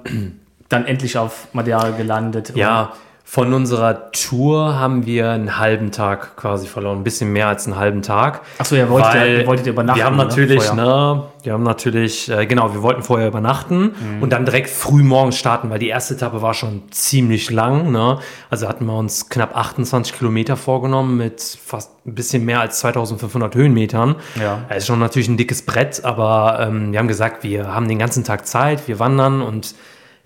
dann 0.68 0.84
endlich 0.86 1.16
auf 1.18 1.48
Madeira 1.52 1.90
gelandet. 1.90 2.52
Ja, 2.54 2.92
von 3.30 3.52
unserer 3.52 4.10
Tour 4.12 4.78
haben 4.78 5.04
wir 5.04 5.28
einen 5.32 5.58
halben 5.58 5.92
Tag 5.92 6.34
quasi 6.36 6.66
verloren, 6.66 6.96
ein 7.00 7.04
bisschen 7.04 7.30
mehr 7.30 7.46
als 7.46 7.66
einen 7.66 7.76
halben 7.76 8.00
Tag. 8.00 8.40
Ach 8.56 8.64
so, 8.64 8.74
ihr 8.74 8.88
wolltet- 8.88 9.40
ihr 9.40 9.46
wolltet 9.46 9.66
übernachten, 9.66 9.98
Wir 9.98 10.06
haben 10.06 10.16
ne, 10.16 10.24
natürlich, 10.24 10.64
vorher? 10.64 10.84
ne, 11.14 11.22
wir 11.42 11.52
haben 11.52 11.62
natürlich, 11.62 12.30
äh, 12.30 12.46
genau, 12.46 12.72
wir 12.72 12.80
wollten 12.82 13.02
vorher 13.02 13.28
übernachten 13.28 13.92
Mhm. 14.16 14.22
und 14.22 14.30
dann 14.32 14.46
direkt 14.46 14.70
früh 14.70 15.02
morgens 15.02 15.36
starten, 15.36 15.68
weil 15.68 15.78
die 15.78 15.88
erste 15.88 16.14
Etappe 16.14 16.40
war 16.40 16.54
schon 16.54 16.84
ziemlich 16.90 17.50
lang, 17.50 17.92
ne. 17.92 18.18
Also 18.48 18.66
hatten 18.66 18.86
wir 18.86 18.94
uns 18.96 19.28
knapp 19.28 19.54
28 19.54 20.16
Kilometer 20.16 20.56
vorgenommen 20.56 21.18
mit 21.18 21.42
fast 21.42 21.90
ein 22.06 22.14
bisschen 22.14 22.46
mehr 22.46 22.60
als 22.60 22.78
2500 22.80 23.54
Höhenmetern. 23.54 24.16
Ja. 24.40 24.62
Das 24.70 24.78
ist 24.78 24.86
schon 24.86 25.00
natürlich 25.00 25.28
ein 25.28 25.36
dickes 25.36 25.66
Brett, 25.66 26.02
aber 26.02 26.60
ähm, 26.66 26.92
wir 26.92 26.98
haben 26.98 27.08
gesagt, 27.08 27.44
wir 27.44 27.74
haben 27.74 27.88
den 27.88 27.98
ganzen 27.98 28.24
Tag 28.24 28.46
Zeit, 28.46 28.88
wir 28.88 28.98
wandern 28.98 29.42
und 29.42 29.74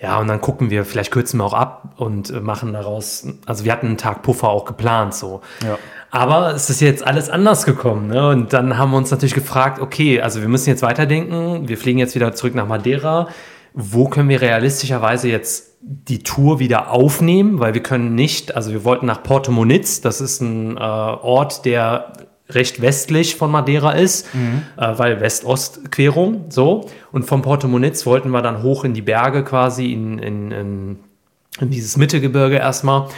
ja, 0.02 0.18
und 0.18 0.26
dann 0.26 0.40
gucken 0.40 0.68
wir, 0.68 0.84
vielleicht 0.84 1.12
kürzen 1.12 1.38
wir 1.38 1.44
auch 1.44 1.54
ab 1.54 1.94
und 1.96 2.30
äh, 2.30 2.40
machen 2.40 2.72
daraus, 2.72 3.24
also 3.46 3.64
wir 3.64 3.70
hatten 3.70 3.86
einen 3.86 3.98
Tag 3.98 4.22
Puffer 4.22 4.48
auch 4.48 4.64
geplant 4.64 5.14
so. 5.14 5.42
Ja. 5.62 5.78
Aber 6.10 6.52
es 6.52 6.68
ist 6.68 6.80
jetzt 6.80 7.06
alles 7.06 7.30
anders 7.30 7.64
gekommen. 7.64 8.08
Ne? 8.08 8.28
Und 8.28 8.52
dann 8.52 8.76
haben 8.76 8.90
wir 8.90 8.96
uns 8.96 9.12
natürlich 9.12 9.34
gefragt, 9.34 9.80
okay, 9.80 10.20
also 10.20 10.40
wir 10.40 10.48
müssen 10.48 10.68
jetzt 10.68 10.82
weiterdenken, 10.82 11.68
wir 11.68 11.78
fliegen 11.78 12.00
jetzt 12.00 12.16
wieder 12.16 12.34
zurück 12.34 12.56
nach 12.56 12.66
Madeira. 12.66 13.28
Wo 13.74 14.08
können 14.08 14.28
wir 14.28 14.42
realistischerweise 14.42 15.28
jetzt 15.28 15.76
die 15.80 16.22
Tour 16.24 16.58
wieder 16.58 16.90
aufnehmen? 16.90 17.60
Weil 17.60 17.72
wir 17.72 17.82
können 17.82 18.16
nicht, 18.16 18.56
also 18.56 18.72
wir 18.72 18.84
wollten 18.84 19.06
nach 19.06 19.22
Porto 19.22 19.52
Muniz, 19.52 20.00
das 20.00 20.20
ist 20.20 20.40
ein 20.40 20.76
äh, 20.76 20.80
Ort, 20.80 21.64
der 21.64 22.12
recht 22.54 22.80
westlich 22.82 23.36
von 23.36 23.50
Madeira 23.50 23.92
ist, 23.92 24.26
äh, 24.76 24.98
weil 24.98 25.20
West-Ost-Querung, 25.20 26.46
so. 26.48 26.88
Und 27.12 27.24
von 27.24 27.42
Porto 27.42 27.68
Muniz 27.68 28.06
wollten 28.06 28.30
wir 28.30 28.42
dann 28.42 28.62
hoch 28.62 28.84
in 28.84 28.94
die 28.94 29.02
Berge 29.02 29.44
quasi, 29.44 29.92
in, 29.92 30.18
in, 30.18 30.50
in, 30.50 30.98
in 31.60 31.70
dieses 31.70 31.96
Mittelgebirge 31.96 32.56
erstmal 32.56 33.08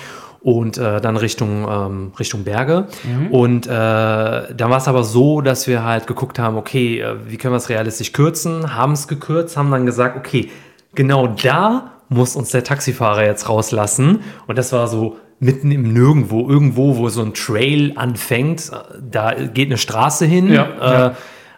und 0.45 0.77
äh, 0.77 1.01
dann 1.01 1.17
Richtung, 1.17 1.67
ähm, 1.69 2.13
Richtung 2.19 2.45
Berge. 2.45 2.87
Und 3.31 3.67
äh, 3.67 3.71
dann 3.71 4.71
war 4.71 4.77
es 4.77 4.87
aber 4.87 5.03
so, 5.03 5.41
dass 5.41 5.67
wir 5.67 5.85
halt 5.85 6.07
geguckt 6.07 6.39
haben, 6.39 6.59
okay, 6.59 7.01
äh, 7.01 7.17
wie 7.27 7.39
können 7.39 7.55
wir 7.55 7.59
es 7.59 7.71
realistisch 7.71 8.13
kürzen? 8.13 8.77
Haben 8.77 8.93
es 8.93 9.09
gekürzt, 9.09 9.57
haben 9.57 9.71
dann 9.71 9.87
gesagt, 9.87 10.19
okay, 10.19 10.51
genau 10.95 11.29
da 11.29 11.93
muss 12.11 12.37
uns 12.37 12.51
der 12.51 12.63
Taxifahrer 12.63 13.25
jetzt 13.25 13.49
rauslassen. 13.49 14.21
Und 14.47 14.59
das 14.59 14.71
war 14.73 14.87
so 14.87 15.17
mitten 15.45 15.71
im 15.71 15.93
Nirgendwo, 15.93 16.49
irgendwo, 16.49 16.97
wo 16.97 17.09
so 17.11 17.23
ein 17.23 17.35
Trail 17.35 17.93
anfängt. 17.97 18.71
Da 19.01 19.35
geht 19.35 19.69
eine 19.69 19.79
Straße 19.79 20.25
hin. 20.25 20.51
Ja, 20.51 20.65
äh, 20.65 20.93
ja. 20.93 21.17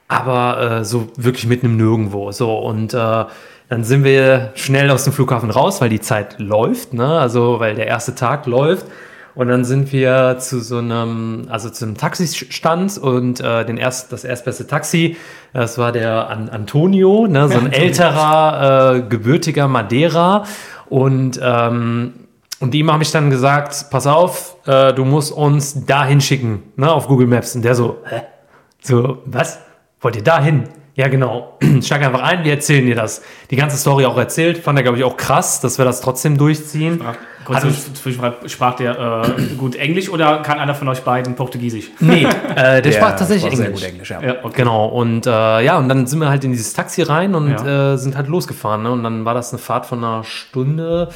aber 0.09 0.81
äh, 0.81 0.85
so 0.85 1.09
wirklich 1.17 1.47
mitten 1.47 1.67
im 1.67 1.77
Nirgendwo. 1.77 2.33
So 2.33 2.59
und 2.59 2.93
äh, 2.95 3.25
dann 3.69 3.85
sind 3.85 4.05
wir 4.05 4.53
schnell 4.55 4.91
aus 4.91 5.05
dem 5.05 5.13
Flughafen 5.13 5.51
raus, 5.51 5.81
weil 5.81 5.89
die 5.89 6.01
Zeit 6.01 6.39
läuft, 6.39 6.95
ne? 6.95 7.19
Also 7.19 7.59
weil 7.61 7.75
der 7.75 7.87
erste 7.87 8.15
Tag 8.15 8.47
läuft. 8.47 8.87
Und 9.35 9.49
dann 9.49 9.65
sind 9.65 9.93
wir 9.93 10.39
zu 10.39 10.61
so 10.61 10.79
einem, 10.79 11.47
also 11.51 11.69
zu 11.69 11.85
einem 11.85 11.97
Taxistand 11.97 12.97
und 12.97 13.41
äh, 13.41 13.67
den 13.67 13.77
erst, 13.77 14.11
das 14.11 14.25
erstbeste 14.25 14.67
Taxi, 14.67 15.17
das 15.53 15.77
war 15.77 15.93
der 15.93 16.31
An 16.31 16.49
Antonio, 16.49 17.27
ne? 17.27 17.47
so 17.47 17.59
ein 17.59 17.71
älterer, 17.71 18.97
äh, 18.97 19.03
gebürtiger 19.03 19.69
Madeira. 19.69 20.45
Und, 20.89 21.39
ähm, 21.43 22.15
und 22.61 22.75
ihm 22.75 22.91
habe 22.93 23.03
ich 23.03 23.11
dann 23.11 23.31
gesagt, 23.31 23.87
pass 23.91 24.07
auf, 24.07 24.57
äh, 24.67 24.93
du 24.95 25.05
musst 25.05 25.33
uns 25.33 25.85
dahin 25.85 26.21
schicken, 26.21 26.63
ne? 26.77 26.91
auf 26.91 27.07
Google 27.09 27.27
Maps. 27.27 27.55
Und 27.55 27.63
der 27.65 27.75
so, 27.75 27.99
hä? 28.09 28.23
So, 28.83 29.19
was? 29.27 29.59
Wollt 30.01 30.17
ihr 30.17 30.23
da 30.25 30.41
hin? 30.41 30.65
Ja, 30.95 31.09
genau. 31.09 31.59
Steig 31.83 32.03
einfach 32.03 32.23
ein, 32.23 32.45
wir 32.45 32.53
erzählen 32.53 32.87
dir 32.87 32.95
das. 32.95 33.21
Die 33.51 33.57
ganze 33.57 33.77
Story 33.77 34.07
auch 34.07 34.17
erzählt. 34.17 34.59
Fand 34.59 34.79
er, 34.79 34.83
glaube 34.83 34.97
ich, 34.97 35.05
auch 35.05 35.17
krass, 35.19 35.61
dass 35.61 35.77
wir 35.77 35.85
das 35.85 36.01
trotzdem 36.01 36.39
durchziehen. 36.39 37.03
Kurz 37.45 37.59
Hat 37.59 37.65
uns- 37.67 37.93
Zwischenfrage, 37.95 38.49
sprach 38.49 38.75
der 38.77 39.25
äh, 39.39 39.43
gut 39.59 39.77
Englisch 39.77 40.09
oder 40.09 40.39
kann 40.39 40.59
einer 40.59 40.75
von 40.75 40.89
euch 40.89 41.03
beiden 41.03 41.35
Portugiesisch? 41.37 41.91
Nee, 42.01 42.27
äh, 42.57 42.81
der, 42.81 42.93
sprach 42.93 43.11
tatsächlich 43.17 43.53
sprach 43.53 43.57
sehr 43.57 43.67
Englisch. 43.67 43.83
gut 43.83 43.91
Englisch, 43.91 44.11
ja. 44.11 44.23
Ja, 44.23 44.35
okay. 44.43 44.55
Genau, 44.57 44.87
und 44.87 45.27
äh, 45.27 45.61
ja, 45.61 45.77
und 45.79 45.89
dann 45.91 46.07
sind 46.07 46.19
wir 46.21 46.31
halt 46.31 46.43
in 46.45 46.53
dieses 46.53 46.73
Taxi 46.73 47.03
rein 47.03 47.35
und 47.35 47.51
Ja. 47.51 47.93
äh, 47.93 47.99
sind 47.99 48.17
halt 48.17 48.29
losgefahren. 48.29 48.83
Ne? 48.83 48.91
Und 48.91 49.03
dann 49.05 49.25
war 49.27 49.35
das 49.35 49.53
eine 49.53 49.59
Fahrt 49.59 49.85
von 49.87 49.99
einer 50.03 50.25
Stunde. 50.25 51.11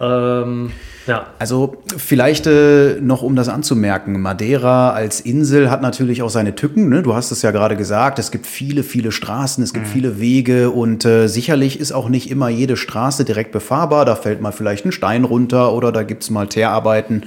Ähm, 0.00 0.72
ja. 1.06 1.26
Also 1.38 1.76
vielleicht 1.96 2.46
äh, 2.46 2.98
noch, 3.00 3.22
um 3.22 3.36
das 3.36 3.48
anzumerken, 3.48 4.20
Madeira 4.20 4.90
als 4.90 5.20
Insel 5.20 5.70
hat 5.70 5.82
natürlich 5.82 6.22
auch 6.22 6.30
seine 6.30 6.54
Tücken. 6.54 6.88
Ne? 6.88 7.02
Du 7.02 7.14
hast 7.14 7.30
es 7.32 7.42
ja 7.42 7.50
gerade 7.50 7.76
gesagt, 7.76 8.18
es 8.18 8.30
gibt 8.30 8.46
viele, 8.46 8.82
viele 8.82 9.12
Straßen, 9.12 9.62
es 9.64 9.72
gibt 9.72 9.86
Mhm. 9.86 9.90
viele 9.90 10.20
Wege 10.20 10.70
und 10.70 11.04
äh, 11.04 11.26
sicherlich 11.26 11.80
ist 11.80 11.92
auch 11.92 12.08
nicht 12.08 12.30
immer 12.30 12.48
jede 12.48 12.76
Straße 12.76 13.24
direkt 13.24 13.52
befahrbar. 13.52 14.04
Da 14.04 14.14
fällt 14.14 14.40
mal 14.40 14.52
vielleicht 14.52 14.84
ein 14.86 14.92
Stein 14.92 15.24
runter 15.24 15.72
oder 15.72 15.90
da 15.92 16.02
gibt 16.02 16.22
es 16.22 16.30
mal 16.30 16.46
Teerarbeiten. 16.46 17.24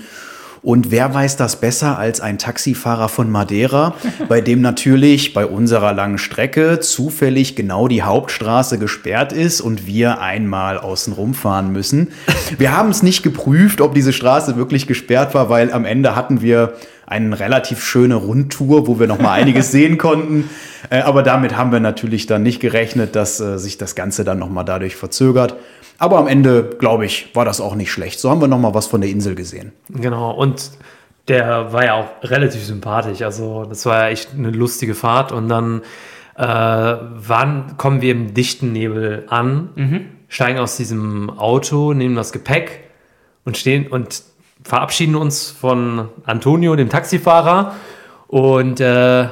Und 0.64 0.92
wer 0.92 1.14
weiß 1.14 1.36
das 1.36 1.58
besser 1.58 2.00
als 2.00 2.22
ein 2.22 2.38
Taxifahrer 2.38 3.10
von 3.10 3.30
Madeira, 3.30 3.96
bei 4.30 4.40
dem 4.40 4.62
natürlich 4.62 5.34
bei 5.34 5.46
unserer 5.46 5.92
langen 5.92 6.18
Strecke 6.18 6.80
zufällig 6.80 7.58
genau 7.58 7.90
die 7.90 8.02
Hauptstraße 8.02 8.80
gesperrt 8.80 9.34
ist 9.34 9.60
und 9.60 9.86
wir 9.86 10.22
einmal 10.22 10.78
außen 10.78 11.12
rumfahren 11.12 11.74
müssen. 11.74 12.14
Wir 12.58 12.76
haben 12.76 12.92
es 12.92 13.04
nicht 13.04 13.24
geprüft, 13.24 13.82
ob 13.82 13.94
diese 13.94 14.14
Straße 14.14 14.56
wirklich 14.56 14.88
gesperrt 14.88 15.34
war, 15.34 15.50
weil 15.50 15.74
am 15.74 15.84
Ende 15.84 16.16
hatten 16.16 16.42
wir 16.42 16.76
eine 17.14 17.40
relativ 17.40 17.84
schöne 17.84 18.16
Rundtour, 18.16 18.88
wo 18.88 19.00
wir 19.00 19.08
noch 19.08 19.20
mal 19.20 19.34
einiges 19.34 19.72
sehen 19.72 19.98
konnten. 19.98 20.50
Äh, 20.90 21.02
aber 21.02 21.24
damit 21.24 21.56
haben 21.56 21.72
wir 21.72 21.80
natürlich 21.80 22.26
dann 22.26 22.44
nicht 22.44 22.60
gerechnet, 22.60 23.16
dass 23.16 23.40
äh, 23.40 23.58
sich 23.58 23.78
das 23.78 23.96
Ganze 23.96 24.24
dann 24.24 24.40
noch 24.40 24.50
mal 24.50 24.64
dadurch 24.64 24.96
verzögert. 24.96 25.56
Aber 26.00 26.18
am 26.18 26.28
Ende, 26.28 26.72
glaube 26.80 27.06
ich, 27.06 27.34
war 27.36 27.46
das 27.46 27.62
auch 27.62 27.76
nicht 27.76 27.92
schlecht. 27.92 28.20
So 28.20 28.30
haben 28.30 28.42
wir 28.42 28.48
noch 28.48 28.60
mal 28.60 28.74
was 28.74 28.88
von 28.88 29.02
der 29.02 29.10
Insel 29.10 29.36
gesehen. 29.36 29.72
Genau, 29.90 30.32
und 30.32 30.72
der 31.28 31.72
war 31.72 31.86
ja 31.86 31.94
auch 31.94 32.08
relativ 32.24 32.64
sympathisch. 32.64 33.22
Also, 33.22 33.64
das 33.64 33.86
war 33.86 34.04
ja 34.04 34.10
echt 34.10 34.32
eine 34.38 34.50
lustige 34.50 34.96
Fahrt. 34.96 35.32
Und 35.32 35.48
dann 35.48 35.82
äh, 36.36 36.44
wann 36.46 37.78
kommen 37.78 38.02
wir 38.02 38.12
im 38.12 38.34
dichten 38.34 38.72
Nebel 38.72 39.26
an, 39.30 39.70
steigen 40.28 40.60
aus 40.60 40.78
diesem 40.78 41.30
Auto, 41.30 41.94
nehmen 41.94 42.16
das 42.16 42.32
Gepäck 42.32 42.82
und 43.46 43.56
stehen 43.58 43.88
und 43.88 44.24
verabschieden 44.64 45.16
uns 45.16 45.52
von 45.52 46.10
Antonio, 46.26 46.76
dem 46.76 46.90
Taxifahrer. 46.90 47.76
Und 48.28 48.80
äh, 48.80 49.28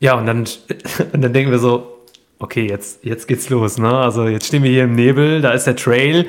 ja, 0.00 0.14
und 0.14 0.26
dann, 0.26 0.38
und 1.12 1.22
dann 1.22 1.32
denken 1.32 1.50
wir 1.50 1.58
so, 1.58 1.98
okay, 2.38 2.68
jetzt, 2.68 3.04
jetzt 3.04 3.26
geht's 3.26 3.48
los. 3.50 3.78
Ne? 3.78 3.92
Also 3.92 4.26
jetzt 4.26 4.46
stehen 4.46 4.62
wir 4.62 4.70
hier 4.70 4.84
im 4.84 4.94
Nebel, 4.94 5.40
da 5.40 5.52
ist 5.52 5.66
der 5.66 5.76
Trail. 5.76 6.26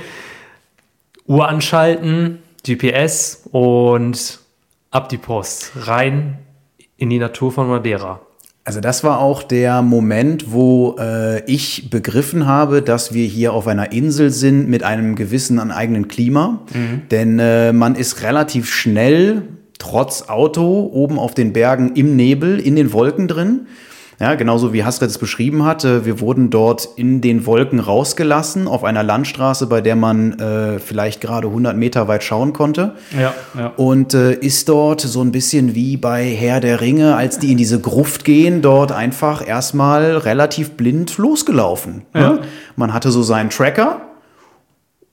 Uhr 1.28 1.48
anschalten, 1.48 2.42
GPS 2.66 3.48
und 3.52 4.40
ab 4.92 5.10
die 5.10 5.18
Post. 5.18 5.72
Rein 5.76 6.40
in 6.98 7.10
die 7.10 7.20
Natur 7.20 7.52
von 7.52 7.68
Madeira. 7.68 8.22
Also 8.64 8.82
das 8.82 9.04
war 9.04 9.20
auch 9.20 9.42
der 9.42 9.82
Moment, 9.82 10.52
wo 10.52 10.96
äh, 11.00 11.44
ich 11.46 11.90
begriffen 11.90 12.46
habe, 12.46 12.82
dass 12.82 13.14
wir 13.14 13.26
hier 13.26 13.54
auf 13.54 13.68
einer 13.68 13.92
Insel 13.92 14.30
sind 14.30 14.70
mit 14.70 14.84
einem 14.84 15.16
gewissen 15.16 15.60
an 15.60 15.72
eigenen 15.72 16.08
Klima. 16.08 16.62
Denn 17.10 17.40
äh, 17.40 17.74
man 17.74 17.96
ist 17.96 18.22
relativ 18.22 18.70
schnell, 18.70 19.44
trotz 19.80 20.30
Auto, 20.30 20.90
oben 20.94 21.18
auf 21.18 21.34
den 21.34 21.54
Bergen 21.54 21.96
im 21.96 22.16
Nebel, 22.16 22.60
in 22.60 22.76
den 22.76 22.94
Wolken 22.94 23.28
drin. 23.28 23.68
Ja, 24.20 24.36
genauso 24.36 24.74
wie 24.74 24.84
Hasret 24.84 25.10
es 25.10 25.18
beschrieben 25.18 25.64
hat. 25.64 25.86
äh, 25.86 26.06
Wir 26.06 26.20
wurden 26.20 26.50
dort 26.50 26.90
in 26.98 27.22
den 27.22 27.46
Wolken 27.46 27.80
rausgelassen 27.80 28.68
auf 28.68 28.84
einer 28.84 29.02
Landstraße, 29.02 29.68
bei 29.68 29.80
der 29.80 29.96
man 29.96 30.38
äh, 30.40 30.80
vielleicht 30.80 31.22
gerade 31.22 31.48
100 31.48 31.78
Meter 31.78 32.10
weit 32.10 32.24
schauen 32.24 32.52
konnte 32.52 32.96
Ja, 33.18 33.34
ja. 33.58 33.68
und 33.78 34.14
äh, 34.14 34.34
ist 34.34 34.68
dort 34.68 35.00
so 35.00 35.22
ein 35.22 35.32
bisschen 35.32 35.74
wie 35.74 35.96
bei 35.96 36.26
Herr 36.26 36.60
der 36.60 36.82
Ringe, 36.82 37.16
als 37.16 37.40
die 37.40 37.52
in 37.52 37.58
diese 37.58 37.80
Gruft 37.80 38.26
gehen, 38.26 38.62
dort 38.62 38.92
einfach 38.92 39.48
erstmal 39.48 40.18
relativ 40.18 40.72
blind 40.72 41.18
losgelaufen. 41.18 42.02
Ne? 42.14 42.42
Man 42.76 42.94
hatte 42.94 43.12
so 43.12 43.24
seinen 43.24 43.50
Tracker 43.50 44.02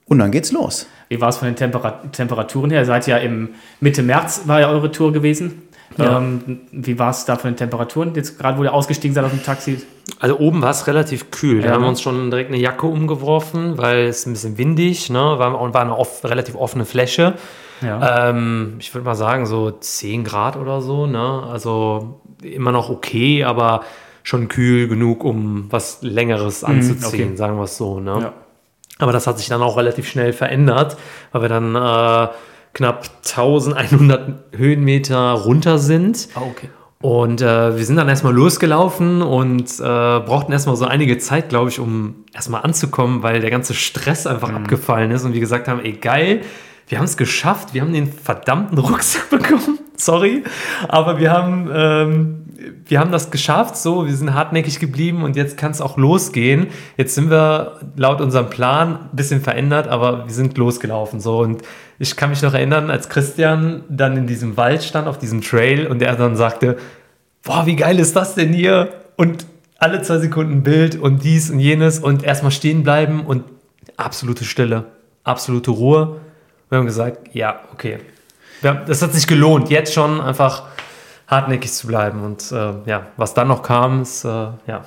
und 0.07 0.19
dann 0.19 0.33
geht's 0.33 0.51
los. 0.51 0.87
Wie 1.09 1.21
war 1.21 1.29
es 1.29 1.37
von 1.37 1.47
den 1.47 1.55
Tempera 1.55 2.03
Temperaturen 2.11 2.71
her? 2.71 2.81
Ihr 2.81 2.87
seid 2.87 3.07
ja 3.07 3.19
im 3.19 3.51
Mitte 3.79 4.03
März 4.03 4.43
war 4.47 4.61
ja 4.61 4.69
eure 4.69 4.91
Tour 4.91 5.13
gewesen. 5.13 5.63
Ja. 5.99 6.19
Ähm, 6.19 6.61
wie 6.73 6.99
war 6.99 7.11
es 7.11 7.25
da 7.25 7.37
von 7.37 7.51
den 7.51 7.57
Temperaturen? 7.57 8.13
Jetzt 8.15 8.39
gerade, 8.39 8.59
wo 8.59 8.65
ihr 8.65 8.73
ausgestiegen 8.73 9.15
seid 9.15 9.25
aus 9.25 9.31
dem 9.31 9.43
Taxi. 9.43 9.83
Also 10.19 10.39
oben 10.39 10.63
war 10.63 10.71
es 10.71 10.87
relativ 10.87 11.31
kühl. 11.31 11.63
Da 11.63 11.69
Ja, 11.69 11.75
haben 11.75 11.83
wir 11.83 11.89
uns 11.89 12.03
schon 12.03 12.31
direkt 12.31 12.51
eine 12.51 12.61
Jacke 12.61 12.87
umgeworfen, 12.87 13.79
weil 13.79 14.07
es 14.07 14.27
ein 14.27 14.33
bisschen 14.33 14.59
windig 14.59 15.11
ne? 15.11 15.19
war, 15.19 15.61
und 15.61 15.75
war 15.75 15.83
eine 15.83 15.97
off 15.97 16.25
relativ 16.25 16.55
offene 16.55 16.85
Fläche. 16.85 17.35
Ja. 17.83 18.31
Ähm, 18.31 18.77
ich 18.79 18.95
würde 18.95 19.05
mal 19.05 19.15
sagen, 19.15 19.47
so 19.47 19.71
10 19.71 20.25
Grad 20.25 20.57
oder 20.57 20.81
so. 20.81 21.07
Ne? 21.07 21.43
Also 21.51 22.21
immer 22.43 22.73
noch 22.73 22.91
okay, 22.91 23.45
aber 23.45 23.83
schon 24.23 24.49
kühl 24.49 24.89
genug, 24.89 25.25
um 25.25 25.67
was 25.71 25.99
Längeres 26.03 26.65
anzuziehen, 26.65 27.29
okay. 27.29 27.37
sagen 27.37 27.57
wir 27.57 27.65
es 27.65 27.77
so. 27.77 28.01
Ne? 28.01 28.19
Ja. 28.21 28.33
Aber 28.99 29.13
das 29.13 29.27
hat 29.27 29.39
sich 29.39 29.49
dann 29.49 29.63
auch 29.63 29.77
relativ 29.77 30.09
schnell 30.09 30.33
verändert, 30.33 30.97
weil 31.33 31.43
wir 31.43 31.49
dann 31.49 31.75
äh, 31.75 32.29
knapp 32.77 33.09
1100 33.25 34.55
Höhenmeter 34.55 35.33
runter 35.33 35.79
sind. 35.79 36.29
Ah, 36.35 36.43
okay. 36.43 36.69
Und 37.01 37.41
äh, 37.41 37.77
wir 37.77 37.85
sind 37.85 37.97
dann 37.97 38.09
erstmal 38.09 38.35
losgelaufen 38.35 39.23
und 39.23 39.65
äh, 39.79 39.83
brauchten 39.83 40.53
erstmal 40.53 40.77
so 40.77 40.85
einige 40.85 41.17
Zeit, 41.19 41.49
glaube 41.49 41.71
ich, 41.71 41.79
um 41.79 42.25
erstmal 42.35 42.63
anzukommen, 42.63 43.23
weil 43.23 43.41
der 43.41 43.51
ganze 43.51 43.75
Stress 43.75 44.27
einfach 44.27 44.53
abgefallen 44.53 45.11
ist 45.11 45.25
und 45.25 45.33
wir 45.33 45.41
gesagt 45.41 45.69
haben, 45.69 45.81
ey 45.81 45.93
geil, 45.93 46.43
wir 46.89 46.99
haben 46.99 47.05
es 47.05 47.17
geschafft, 47.17 47.75
wir 47.75 47.81
haben 47.81 47.93
den 47.93 48.13
verdammten 48.13 48.79
Rucksack 48.79 49.31
bekommen, 49.31 49.79
sorry, 49.97 50.45
aber 50.89 51.19
wir 51.19 51.33
haben, 51.33 51.71
ähm, 51.73 52.46
wir 52.85 53.01
haben 53.01 53.13
das 53.13 53.31
geschafft, 53.31 53.77
so, 53.77 54.07
wir 54.07 54.15
sind 54.15 54.35
hartnäckig 54.35 54.79
geblieben 54.79 55.23
und 55.23 55.37
jetzt 55.37 55.57
kann 55.57 55.71
es 55.71 55.81
auch 55.81 55.97
losgehen. 55.97 56.69
Jetzt 56.97 57.15
sind 57.15 57.31
wir 57.31 57.81
laut 57.97 58.21
unserem 58.21 58.51
Plan 58.51 58.99
ein 59.13 59.17
bisschen 59.17 59.41
verändert, 59.41 59.89
aber 59.89 60.27
wir 60.27 60.33
sind 60.33 60.57
losgelaufen, 60.59 61.21
so 61.21 61.41
und 61.41 61.63
ich 61.99 62.17
kann 62.17 62.31
mich 62.31 62.43
noch 62.43 62.55
erinnern, 62.55 62.91
als 62.91 63.09
Christian 63.09 63.85
dann 63.89 64.17
in 64.17 64.27
diesem 64.27 64.57
Wald 64.57 64.83
stand, 64.83 65.09
auf 65.09 65.19
diesem 65.19 65.41
Trail 65.41 65.87
und 65.87 66.03
er 66.03 66.15
dann 66.17 66.37
sagte, 66.37 66.77
boah, 67.43 67.65
wie 67.67 67.77
geil 67.77 67.99
ist 67.99 68.15
das 68.17 68.35
denn 68.35 68.53
hier? 68.53 68.93
Und 69.17 69.47
alle 69.79 70.03
zwei 70.03 70.19
Sekunden 70.19 70.63
Bild 70.63 70.97
und 70.97 71.25
dies 71.25 71.51
und 71.51 71.61
jenes 71.61 71.99
und 71.99 72.23
erstmal 72.23 72.53
stehen 72.53 72.83
bleiben 72.83 73.25
und 73.25 73.45
absolute 73.97 74.45
Stille, 74.45 74.85
absolute 75.25 75.71
Ruhe. 75.71 76.21
Wir 76.69 76.79
haben 76.79 76.87
gesagt, 76.87 77.35
ja, 77.35 77.61
okay. 77.73 77.99
Das 78.63 79.03
hat 79.03 79.13
sich 79.13 79.27
gelohnt, 79.27 79.71
jetzt 79.71 79.93
schon 79.93 80.21
einfach 80.21 80.65
hartnäckig 81.27 81.73
zu 81.73 81.87
bleiben. 81.87 82.23
Und 82.23 82.53
äh, 82.53 82.73
ja, 82.87 83.07
was 83.17 83.35
dann 83.35 83.49
noch 83.49 83.63
kam, 83.63 84.03
ist, 84.03 84.25
äh, 84.25 84.29
ja, 84.29 84.85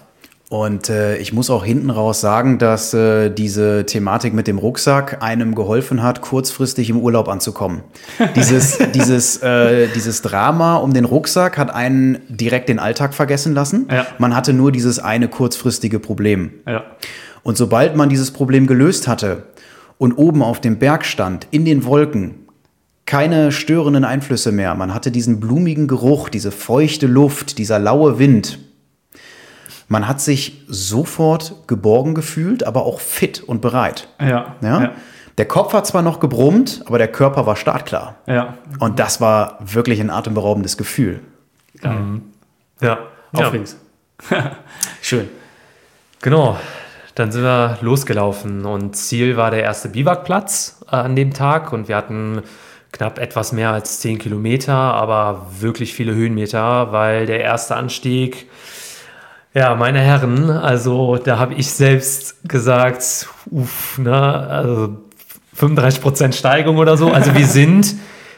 Und 0.50 0.90
äh, 0.90 1.18
ich 1.18 1.32
muss 1.32 1.52
auch 1.52 1.64
hinten 1.64 1.92
raus 1.92 2.22
sagen, 2.22 2.58
dass 2.58 2.92
äh, 2.96 3.30
diese 3.30 3.86
Thematik 3.86 4.34
mit 4.34 4.48
dem 4.48 4.58
Rucksack 4.58 5.22
einem 5.22 5.54
geholfen 5.54 6.02
hat, 6.02 6.22
kurzfristig 6.22 6.90
im 6.90 6.98
Urlaub 6.98 7.28
anzukommen. 7.28 7.84
Dieses, 8.36 8.80
dieses, 8.94 9.38
äh, 9.44 9.88
dieses 9.94 10.24
Drama 10.24 10.78
um 10.78 10.92
den 10.94 11.06
Rucksack 11.06 11.58
hat 11.60 11.70
einen 11.74 12.20
direkt 12.30 12.68
den 12.70 12.80
Alltag 12.80 13.14
vergessen 13.14 13.54
lassen. 13.54 13.88
Ja. 13.92 14.08
Man 14.18 14.36
hatte 14.36 14.54
nur 14.54 14.72
dieses 14.72 14.98
eine 14.98 15.28
kurzfristige 15.28 16.00
Problem. 16.00 16.52
Ja. 16.68 16.84
Und 17.44 17.56
sobald 17.56 17.96
man 17.96 18.10
dieses 18.10 18.32
Problem 18.32 18.66
gelöst 18.66 19.08
hatte 19.08 19.44
und 20.00 20.14
oben 20.14 20.42
auf 20.42 20.60
dem 20.60 20.80
Berg 20.80 21.06
stand, 21.06 21.48
in 21.52 21.64
den 21.64 21.86
Wolken, 21.86 22.49
keine 23.10 23.52
störenden 23.52 24.06
Einflüsse 24.06 24.52
mehr, 24.52 24.76
man 24.76 24.94
hatte 24.94 25.10
diesen 25.10 25.40
blumigen 25.40 25.88
Geruch, 25.88 26.30
diese 26.30 26.52
feuchte 26.52 27.08
Luft, 27.08 27.58
dieser 27.58 27.80
laue 27.80 28.20
Wind, 28.20 28.60
man 29.88 30.08
hat 30.08 30.22
sich 30.22 30.64
sofort 30.68 31.56
geborgen 31.66 32.14
gefühlt, 32.14 32.64
aber 32.64 32.86
auch 32.86 33.00
fit 33.00 33.42
und 33.42 33.62
bereit. 33.62 34.10
Ja. 34.20 34.58
Ja? 34.62 34.82
Ja. 34.84 34.92
Der 35.40 35.48
Kopf 35.48 35.74
hat 35.74 35.88
zwar 35.88 36.04
noch 36.04 36.20
gebrummt, 36.20 36.84
aber 36.86 37.00
der 37.00 37.08
Körper 37.08 37.48
war 37.48 37.56
startklar. 37.56 38.18
ja. 38.28 38.54
Und 38.78 39.00
das 39.00 39.20
war 39.20 39.58
wirklich 39.60 40.00
ein 40.00 40.12
atemberaubendes 40.12 40.78
Gefühl. 40.78 41.22
Ja, 41.82 41.96
ja. 42.80 43.00
Aufregend. 43.34 43.76
Schön. 45.02 45.30
Genau. 46.22 46.60
Dann 47.16 47.32
sind 47.32 47.42
wir 47.42 47.80
losgelaufen 47.82 48.66
und 48.66 48.96
Ziel 48.96 49.36
war 49.36 49.50
der 49.50 49.64
erste 49.64 49.90
Biwakplatz 49.90 50.82
äh, 50.92 50.96
an 50.96 51.16
dem 51.16 51.34
Tag 51.34 51.74
und 51.74 51.88
wir 51.88 51.96
hatten 51.96 52.44
knapp 52.92 53.20
etwas 53.20 53.52
mehr 53.52 53.72
als 53.72 54.00
10 54.00 54.18
Kilometer, 54.20 54.74
aber 54.74 55.48
wirklich 55.60 55.94
viele 55.94 56.14
Höhenmeter, 56.16 56.92
weil 56.92 57.26
der 57.26 57.42
erste 57.42 57.76
Anstieg, 57.76 58.48
ja, 59.54 59.76
meine 59.76 60.00
Herren, 60.00 60.50
also 60.50 61.18
da 61.18 61.38
habe 61.40 61.54
ich 61.56 61.70
selbst 61.72 62.48
gesagt, 62.48 63.28
uff, 63.52 63.98
ne, 63.98 64.14
also 64.22 64.98
35% 65.60 66.34
Steigung 66.34 66.78
oder 66.78 66.98
so. 66.98 67.12
Also 67.12 67.36
wir 67.36 67.46
sind, 67.46 67.96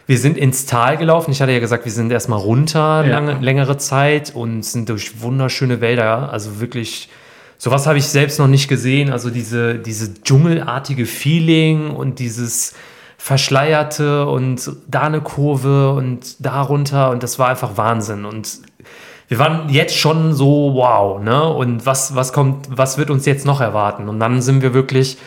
wir 0.07 0.17
sind 0.17 0.37
ins 0.37 0.65
Tal 0.65 0.97
gelaufen. 0.97 1.31
Ich 1.31 1.41
hatte 1.41 1.51
ja 1.51 1.59
gesagt, 1.59 1.85
wir 1.85 1.91
sind 1.91 2.11
erstmal 2.11 2.39
runter 2.39 3.03
Ja. 3.05 3.11
lange, 3.19 3.39
längere 3.39 3.77
Zeit 3.77 4.33
und 4.33 4.63
sind 4.63 4.89
durch 4.89 5.21
wunderschöne 5.21 5.81
Wälder. 5.81 6.31
Also 6.31 6.59
wirklich, 6.59 7.09
sowas 7.57 7.85
habe 7.85 7.99
ich 7.99 8.05
selbst 8.05 8.39
noch 8.39 8.47
nicht 8.47 8.67
gesehen. 8.67 9.11
Also 9.11 9.29
diese, 9.29 9.75
diese 9.75 10.21
dschungelartige 10.23 11.05
Feeling 11.05 11.91
und 11.91 12.19
dieses 12.19 12.73
verschleierte 13.23 14.25
und 14.25 14.71
da 14.87 15.01
eine 15.01 15.21
Kurve 15.21 15.91
und 15.91 16.43
da 16.43 16.59
runter 16.59 17.11
und 17.11 17.21
das 17.21 17.37
war 17.37 17.49
einfach 17.49 17.77
Wahnsinn. 17.77 18.25
Und 18.25 18.61
wir 19.27 19.37
waren 19.37 19.69
jetzt 19.69 19.95
schon 19.95 20.33
so, 20.33 20.71
wow, 20.73 21.21
ne? 21.21 21.47
Und 21.53 21.85
was, 21.85 22.15
was 22.15 22.33
kommt, 22.33 22.67
was 22.75 22.97
wird 22.97 23.11
uns 23.11 23.27
jetzt 23.27 23.45
noch 23.45 23.61
erwarten? 23.61 24.09
Und 24.09 24.19
dann 24.19 24.41
sind 24.41 24.63
wir 24.63 24.73
wirklich 24.73 25.19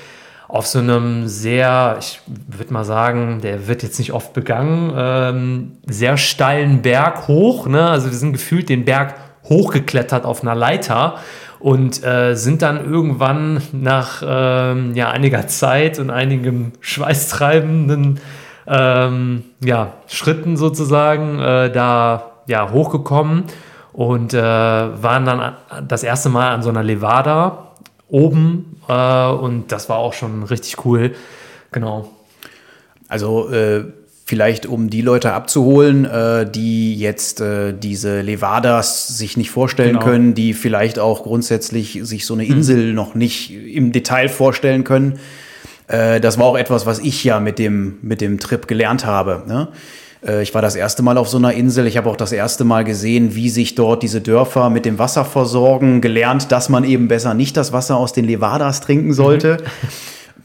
auf 0.49 0.66
so 0.66 0.80
einem 0.80 1.28
sehr, 1.28 1.97
ich 2.01 2.20
würde 2.26 2.72
mal 2.72 2.84
sagen, 2.84 3.40
der 3.40 3.68
wird 3.68 3.84
jetzt 3.84 4.01
nicht 4.01 4.12
oft 4.12 4.32
begangen, 4.32 4.92
ähm, 4.97 5.72
sehr 5.86 6.16
steilen 6.16 6.82
Berg 6.82 7.28
hoch. 7.28 7.68
Ne? 7.68 7.88
Also 7.88 8.11
wir 8.11 8.18
sind 8.18 8.32
gefühlt 8.32 8.68
den 8.68 8.84
Berg 8.84 9.14
hochgeklettert 9.49 10.24
auf 10.24 10.42
einer 10.42 10.55
Leiter 10.55 11.16
und 11.61 12.05
äh, 12.05 12.34
sind 12.34 12.62
dann 12.62 12.84
irgendwann 12.90 13.62
nach 13.72 14.22
ähm, 14.26 14.95
ja, 14.95 15.11
einiger 15.11 15.47
Zeit 15.47 15.99
und 15.99 16.11
einigem 16.11 16.72
schweißtreibenden 16.80 18.20
ähm, 18.66 19.45
ja, 19.62 19.95
Schritten 20.07 20.57
sozusagen 20.57 21.38
äh, 21.38 21.70
da 21.70 22.32
ja, 22.47 22.70
hochgekommen 22.70 23.45
und 23.92 24.34
äh, 24.34 24.42
waren 24.42 25.24
dann 25.24 25.55
das 25.86 26.03
erste 26.03 26.28
Mal 26.28 26.53
an 26.53 26.62
so 26.62 26.68
einer 26.70 26.82
Levada 26.82 27.68
oben 28.09 28.80
äh, 28.88 29.26
und 29.28 29.72
das 29.72 29.88
war 29.88 29.99
auch 29.99 30.12
schon 30.12 30.42
richtig 30.42 30.84
cool. 30.84 31.14
Genau. 31.72 32.11
Also 33.09 33.51
äh, 33.51 33.84
vielleicht 34.27 34.64
um 34.66 34.89
die 34.89 35.03
Leute 35.03 35.33
abzuholen, 35.33 36.05
äh, 36.07 36.51
die 36.51 36.97
jetzt 36.97 37.41
äh, 37.41 37.75
diese 37.75 38.22
Levadas 38.22 39.18
sich 39.18 39.37
nicht 39.37 39.51
vorstellen 39.51 39.95
Genau. 39.95 40.05
können, 40.05 40.35
die 40.35 40.55
vielleicht 40.55 40.99
auch 40.99 41.22
grundsätzlich 41.25 42.01
sich 42.03 42.25
so 42.25 42.35
eine 42.35 42.47
Insel 42.47 42.95
noch 42.95 43.14
nicht 43.14 43.51
im 43.53 43.93
Detail 43.93 44.29
vorstellen 44.29 44.83
können. 44.85 45.18
Äh, 45.89 46.20
das 46.20 46.39
war 46.39 46.47
auch 46.47 46.57
etwas, 46.57 46.87
was 46.87 47.01
ich 47.01 47.22
ja 47.25 47.39
mit 47.39 47.59
dem, 47.59 47.99
mit 48.01 48.20
dem 48.22 48.39
Trip 48.41 48.66
gelernt 48.66 49.05
habe. 49.05 49.43
Ne? 49.47 49.68
Äh, 50.27 50.43
Ich 50.43 50.55
war 50.55 50.62
das 50.62 50.75
erste 50.75 51.03
Mal 51.03 51.18
auf 51.18 51.29
so 51.29 51.37
einer 51.37 51.53
Insel. 51.53 51.87
Ich 51.87 51.99
habe 51.99 52.09
auch 52.09 52.16
das 52.16 52.33
erste 52.33 52.64
Mal 52.64 52.85
gesehen, 52.85 53.35
wie 53.35 53.51
sich 53.51 53.75
dort 53.75 54.03
diese 54.03 54.22
Dörfer 54.22 54.70
mit 54.70 54.87
dem 54.87 54.99
Wasser 54.99 55.27
versorgen. 55.27 56.01
Gelernt, 56.01 56.51
dass 56.51 56.70
man 56.70 56.85
eben 56.85 57.09
besser 57.09 57.35
nicht 57.35 57.59
das 57.59 57.75
Wasser 57.75 57.99
aus 57.99 58.14
den 58.14 58.25
Levadas 58.25 58.81
trinken 58.81 59.12
sollte. 59.12 59.59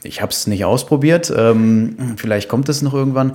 Ich 0.02 0.22
habe 0.22 0.32
es 0.32 0.46
nicht 0.46 0.64
ausprobiert. 0.64 1.30
Ähm, 1.36 1.94
vielleicht 2.16 2.48
kommt 2.48 2.70
es 2.70 2.80
noch 2.80 2.94
irgendwann. 2.94 3.32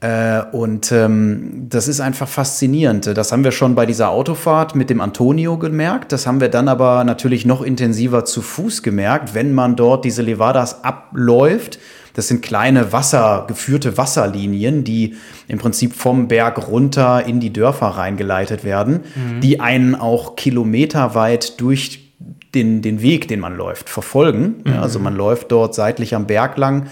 Äh, 0.00 0.42
und 0.52 0.92
ähm, 0.92 1.66
das 1.68 1.86
ist 1.86 2.00
einfach 2.00 2.28
faszinierend. 2.28 3.06
Das 3.06 3.32
haben 3.32 3.44
wir 3.44 3.52
schon 3.52 3.74
bei 3.74 3.84
dieser 3.84 4.08
Autofahrt 4.10 4.74
mit 4.74 4.88
dem 4.88 5.00
Antonio 5.00 5.58
gemerkt. 5.58 6.12
Das 6.12 6.26
haben 6.26 6.40
wir 6.40 6.48
dann 6.48 6.68
aber 6.68 7.04
natürlich 7.04 7.44
noch 7.44 7.60
intensiver 7.60 8.24
zu 8.24 8.40
Fuß 8.40 8.82
gemerkt, 8.82 9.34
wenn 9.34 9.52
man 9.52 9.76
dort 9.76 10.04
diese 10.04 10.22
Levadas 10.22 10.84
abläuft. 10.84 11.78
Das 12.14 12.28
sind 12.28 12.42
kleine 12.42 12.92
Wasser, 12.92 13.44
geführte 13.46 13.96
Wasserlinien, 13.96 14.84
die 14.84 15.16
im 15.48 15.58
Prinzip 15.58 15.94
vom 15.94 16.28
Berg 16.28 16.68
runter 16.68 17.24
in 17.24 17.38
die 17.38 17.52
Dörfer 17.52 17.86
reingeleitet 17.86 18.64
werden, 18.64 19.00
die 19.42 19.60
einen 19.60 19.94
auch 19.94 20.34
kilometerweit 20.34 21.60
durch 21.60 22.10
den, 22.54 22.82
den 22.82 23.00
Weg, 23.00 23.28
den 23.28 23.38
man 23.38 23.56
läuft, 23.56 23.88
verfolgen. 23.88 24.56
Ja, 24.66 24.82
also 24.82 24.98
man 24.98 25.14
läuft 25.14 25.52
dort 25.52 25.74
seitlich 25.74 26.14
am 26.16 26.26
Berg 26.26 26.56
lang, 26.56 26.88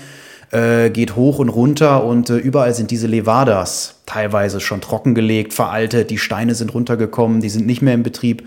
äh, 0.51 0.91
geht 0.91 1.17
hoch 1.17 1.39
und 1.39 1.49
runter 1.49 2.05
und 2.05 2.31
äh, 2.31 2.37
überall 2.37 2.75
sind 2.75 2.91
diese 2.91 3.07
Levadas 3.07 3.97
teilweise 4.07 4.61
schon 4.61 4.81
trockengelegt, 4.81 5.53
veraltet, 5.53 6.11
die 6.11 6.19
Steine 6.19 6.55
sind 6.55 6.75
runtergekommen, 6.75 7.41
die 7.41 7.51
sind 7.51 7.67
nicht 7.67 7.83
mehr 7.83 7.95
in 7.95 8.03
Betrieb, 8.03 8.47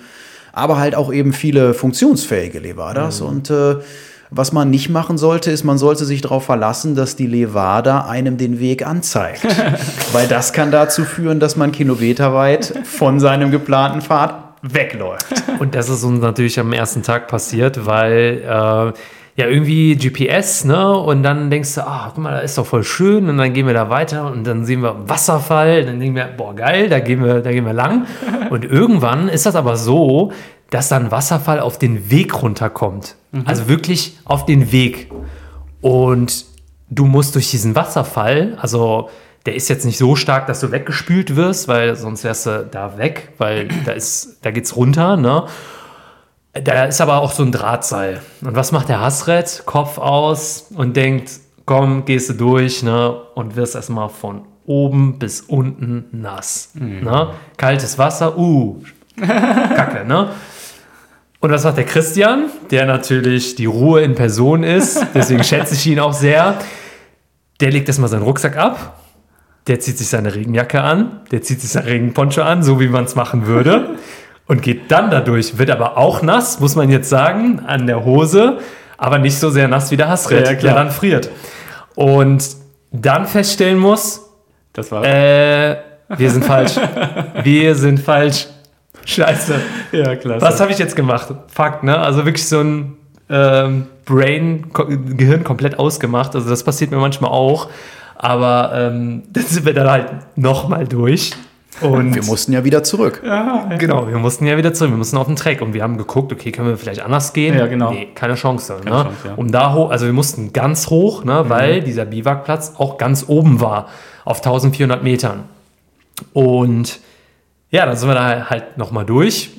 aber 0.54 0.78
halt 0.78 0.96
auch 0.96 1.14
eben 1.14 1.34
viele 1.34 1.74
funktionsfähige 1.74 2.60
Levadas 2.60 3.22
und 3.22 3.50
äh, 3.50 3.76
was 4.34 4.54
man 4.54 4.70
nicht 4.70 4.90
machen 4.90 5.18
sollte, 5.18 5.52
ist, 5.52 5.66
man 5.66 5.78
sollte 5.78 6.06
sich 6.06 6.22
darauf 6.22 6.46
verlassen, 6.46 6.96
dass 6.96 7.18
die 7.18 7.28
Levada 7.28 8.06
einem 8.08 8.38
den 8.38 8.62
Weg 8.62 8.88
anzeigt. 8.88 9.46
Weil 10.14 10.26
das 10.30 10.54
kann 10.54 10.72
dazu 10.72 11.04
führen, 11.04 11.42
dass 11.42 11.58
man 11.58 11.74
kilometerweit 11.74 12.74
von 12.86 13.20
seinem 13.20 13.52
geplanten 13.52 14.02
Pfad 14.02 14.52
wegläuft. 14.62 15.44
Und 15.60 15.76
das 15.76 15.90
ist 15.90 16.06
uns 16.06 16.22
natürlich 16.22 16.60
am 16.62 16.72
ersten 16.72 17.04
Tag 17.04 17.28
passiert, 17.28 17.86
weil 17.86 18.42
äh, 18.46 18.94
ja 19.42 19.48
irgendwie 19.48 19.96
GPS, 19.96 20.66
ne? 20.66 20.98
Und 20.98 21.24
dann 21.24 21.50
denkst 21.50 21.76
du, 21.76 21.82
ah, 21.82 22.12
guck 22.14 22.24
mal, 22.24 22.32
da 22.32 22.40
ist 22.40 22.58
doch 22.58 22.66
voll 22.66 22.84
schön. 22.84 23.30
Und 23.30 23.38
dann 23.38 23.54
gehen 23.54 23.68
wir 23.68 23.74
da 23.74 23.90
weiter 23.90 24.32
und 24.32 24.46
dann 24.46 24.66
sehen 24.66 24.82
wir 24.82 25.10
Wasserfall. 25.10 25.86
Dann 25.86 26.00
denken 26.00 26.16
wir, 26.16 26.26
boah, 26.26 26.56
geil, 26.56 26.90
da 26.90 27.00
gehen 27.00 27.24
wir, 27.24 27.42
da 27.42 27.52
gehen 27.52 27.66
wir 27.66 27.74
lang. 27.74 28.06
Und 28.50 28.66
irgendwann 28.66 29.30
ist 29.30 29.46
das 29.46 29.56
aber 29.56 29.78
so, 29.78 30.32
dass 30.70 30.90
dann 30.90 31.12
Wasserfall 31.12 31.60
auf 31.60 31.78
den 31.80 32.12
Weg 32.12 32.42
runterkommt. 32.42 33.16
Also 33.46 33.68
wirklich 33.68 34.18
auf 34.26 34.46
den 34.46 34.72
Weg. 34.72 35.10
Und 35.82 36.46
du 36.90 37.06
musst 37.06 37.36
durch 37.36 37.50
diesen 37.50 37.76
Wasserfall, 37.76 38.58
also 38.62 39.10
der 39.46 39.56
ist 39.56 39.70
jetzt 39.70 39.86
nicht 39.86 39.98
so 39.98 40.16
stark, 40.16 40.48
dass 40.48 40.60
du 40.60 40.72
weggespült 40.72 41.36
wirst, 41.36 41.68
weil 41.68 41.96
sonst 41.96 42.24
wärst 42.24 42.46
du 42.46 42.68
da 42.70 42.98
weg, 42.98 43.30
weil 43.38 43.70
da 43.86 43.94
ist, 43.94 44.38
da 44.44 44.52
geht's 44.52 44.76
runter, 44.76 45.18
ne? 45.18 45.46
Da 46.54 46.86
ist 46.86 47.00
aber 47.00 47.22
auch 47.22 47.32
so 47.32 47.44
ein 47.44 47.52
Drahtseil. 47.52 48.22
Und 48.42 48.56
was 48.56 48.72
macht 48.72 48.90
der 48.90 49.00
Hassred? 49.00 49.64
Kopf 49.66 49.98
aus 49.98 50.68
und 50.76 50.98
denkt, 50.98 51.32
komm, 51.66 52.04
gehst 52.04 52.30
du 52.30 52.34
durch, 52.34 52.84
ne? 52.84 53.16
Und 53.36 53.56
wirst 53.56 53.76
erstmal 53.76 54.10
von 54.10 54.42
oben 54.66 55.18
bis 55.18 55.42
unten 55.42 56.06
nass. 56.12 56.72
Ne? 56.74 57.30
Kaltes 57.58 57.98
Wasser, 57.98 58.38
uh, 58.38 58.82
Kacke, 59.18 60.06
ne? 60.06 60.30
Und 61.40 61.50
was 61.50 61.64
macht 61.64 61.78
der 61.78 61.86
Christian, 61.86 62.52
der 62.70 62.86
natürlich 62.86 63.56
die 63.56 63.66
Ruhe 63.66 64.02
in 64.02 64.14
Person 64.14 64.64
ist, 64.64 65.04
deswegen 65.16 65.44
schätze 65.44 65.74
ich 65.74 65.88
ihn 65.88 66.00
auch 66.00 66.14
sehr. 66.14 66.60
Der 67.60 67.72
legt 67.72 67.88
erstmal 67.88 68.10
seinen 68.10 68.22
Rucksack 68.22 68.58
ab, 68.58 69.00
der 69.68 69.80
zieht 69.80 69.98
sich 69.98 70.08
seine 70.08 70.36
Regenjacke 70.36 70.82
an, 70.82 71.22
der 71.32 71.42
zieht 71.42 71.62
sich 71.62 71.72
sein 71.72 71.86
Regenponcho 71.86 72.44
an, 72.44 72.62
so 72.62 72.80
wie 72.80 72.88
man 72.88 73.06
es 73.06 73.16
machen 73.16 73.48
würde, 73.48 73.96
und 74.52 74.62
geht 74.62 74.92
dann 74.92 75.10
dadurch, 75.10 75.58
wird 75.58 75.70
aber 75.70 75.98
auch 75.98 76.22
nass, 76.22 76.60
muss 76.60 76.76
man 76.76 76.90
jetzt 76.90 77.08
sagen, 77.08 77.62
an 77.66 77.88
der 77.88 78.04
Hose, 78.04 78.58
aber 78.98 79.18
nicht 79.18 79.38
so 79.40 79.50
sehr 79.50 79.70
nass 79.70 79.92
wie 79.92 79.96
der 79.98 80.10
Hassred, 80.10 80.46
Ja, 80.46 80.56
klar. 80.56 80.74
der 80.74 80.84
dann 80.84 80.92
friert. 80.92 81.30
Und 81.96 82.44
dann 82.92 83.28
feststellen 83.28 83.80
muss, 83.80 84.30
Das 84.74 84.92
war. 84.92 85.06
äh, 85.06 85.78
wir 86.18 86.30
sind 86.30 86.44
falsch. 86.44 86.74
wir 87.44 87.76
sind 87.76 88.02
falsch. 88.02 88.48
Scheiße. 89.06 89.56
ja, 89.94 90.18
klasse. 90.18 90.46
Was 90.46 90.60
habe 90.60 90.74
ich 90.74 90.78
jetzt 90.80 90.98
gemacht? 90.98 91.34
Fakt, 91.48 91.84
ne? 91.86 91.98
Also 91.98 92.26
wirklich 92.26 92.46
so 92.46 92.60
ein 92.60 92.98
ähm, 93.30 93.88
Brain, 94.04 94.68
Gehirn 95.16 95.46
komplett 95.46 95.80
ausgemacht. 95.80 96.36
Also 96.36 96.50
das 96.50 96.66
passiert 96.66 96.92
mir 96.92 96.98
manchmal 96.98 97.32
auch. 97.32 97.70
Aber 98.18 98.74
ähm, 98.76 99.24
dann 99.32 99.44
sind 99.46 99.66
wir 99.66 99.74
dann 99.74 99.90
halt 99.90 100.08
nochmal 100.36 100.86
durch. 100.86 101.32
Und 101.80 102.14
Wir 102.14 102.24
mussten 102.26 102.52
ja 102.52 102.64
wieder 102.64 102.84
zurück. 102.84 103.22
genau, 103.80 104.08
wir 104.08 104.18
mussten 104.18 104.46
ja 104.46 104.58
wieder 104.58 104.74
zurück. 104.74 104.92
Wir 104.92 104.98
mussten 104.98 105.18
auf 105.18 105.28
den 105.28 105.38
Track 105.38 105.62
und 105.62 105.74
wir 105.74 105.82
haben 105.84 105.98
geguckt, 105.98 106.32
okay, 106.34 106.52
können 106.52 106.68
wir 106.68 106.78
vielleicht 106.78 107.02
anders 107.02 107.32
gehen? 107.34 107.58
Ja, 107.58 107.68
genau. 107.68 107.92
Nee, 107.92 108.10
keine 108.14 108.36
Chance. 108.36 108.82
ne? 108.84 108.92
Chance, 108.92 109.10
ja. 109.26 109.34
Um 109.36 109.52
da 109.52 109.74
hoch, 109.74 109.90
also 109.90 110.06
wir 110.06 110.14
mussten 110.14 110.52
ganz 110.54 110.90
hoch, 110.90 111.24
ne, 111.24 111.46
weil 111.48 111.82
dieser 111.82 112.06
Biwakplatz 112.06 112.74
auch 112.78 112.98
ganz 112.98 113.26
oben 113.28 113.62
war, 113.62 113.88
auf 114.26 114.38
1400 114.38 115.02
Metern. 115.02 115.46
Und 116.34 117.00
ja, 117.70 117.86
dann 117.86 117.96
sind 117.96 118.10
wir 118.10 118.16
da 118.16 118.50
halt 118.50 118.78
nochmal 118.78 119.06
durch 119.06 119.52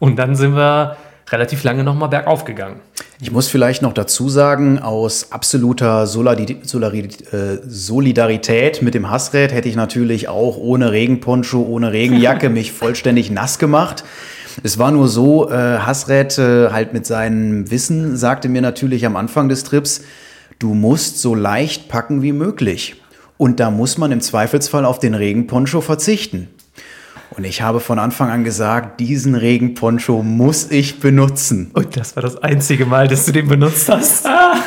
und 0.00 0.16
dann 0.18 0.34
sind 0.34 0.56
wir 0.56 0.96
relativ 1.30 1.62
lange 1.62 1.84
nochmal 1.84 2.08
bergauf 2.08 2.44
gegangen. 2.44 2.80
Ich 3.22 3.30
muss 3.30 3.48
vielleicht 3.48 3.82
noch 3.82 3.92
dazu 3.92 4.30
sagen, 4.30 4.78
aus 4.78 5.30
absoluter 5.30 6.04
äh, 6.04 6.06
Solidarität 7.66 8.80
mit 8.80 8.94
dem 8.94 9.10
Hassrät 9.10 9.52
hätte 9.52 9.68
ich 9.68 9.76
natürlich 9.76 10.28
auch 10.28 10.56
ohne 10.56 10.90
Regenponcho, 10.90 11.60
ohne 11.60 11.92
Regenjacke 11.92 12.48
mich 12.50 12.72
vollständig 12.72 13.30
nass 13.30 13.58
gemacht. 13.58 14.04
Es 14.62 14.78
war 14.78 14.90
nur 14.90 15.08
so, 15.08 15.50
äh, 15.50 15.52
Hassrät 15.52 16.38
äh, 16.38 16.70
halt 16.70 16.94
mit 16.94 17.04
seinem 17.04 17.70
Wissen 17.70 18.16
sagte 18.16 18.48
mir 18.48 18.62
natürlich 18.62 19.04
am 19.04 19.16
Anfang 19.16 19.50
des 19.50 19.64
Trips, 19.64 20.00
du 20.58 20.72
musst 20.72 21.20
so 21.20 21.34
leicht 21.34 21.88
packen 21.88 22.22
wie 22.22 22.32
möglich. 22.32 23.02
Und 23.36 23.60
da 23.60 23.70
muss 23.70 23.98
man 23.98 24.12
im 24.12 24.22
Zweifelsfall 24.22 24.86
auf 24.86 24.98
den 24.98 25.12
Regenponcho 25.14 25.82
verzichten. 25.82 26.48
Und 27.36 27.44
ich 27.44 27.62
habe 27.62 27.78
von 27.78 28.00
Anfang 28.00 28.28
an 28.30 28.42
gesagt, 28.42 28.98
diesen 28.98 29.36
Regenponcho 29.36 30.22
muss 30.22 30.70
ich 30.70 30.98
benutzen. 30.98 31.70
Und 31.74 31.96
das 31.96 32.16
war 32.16 32.22
das 32.24 32.42
einzige 32.42 32.86
Mal, 32.86 33.06
dass 33.06 33.24
du 33.26 33.32
den 33.32 33.46
benutzt 33.46 33.88
hast. 33.88 34.26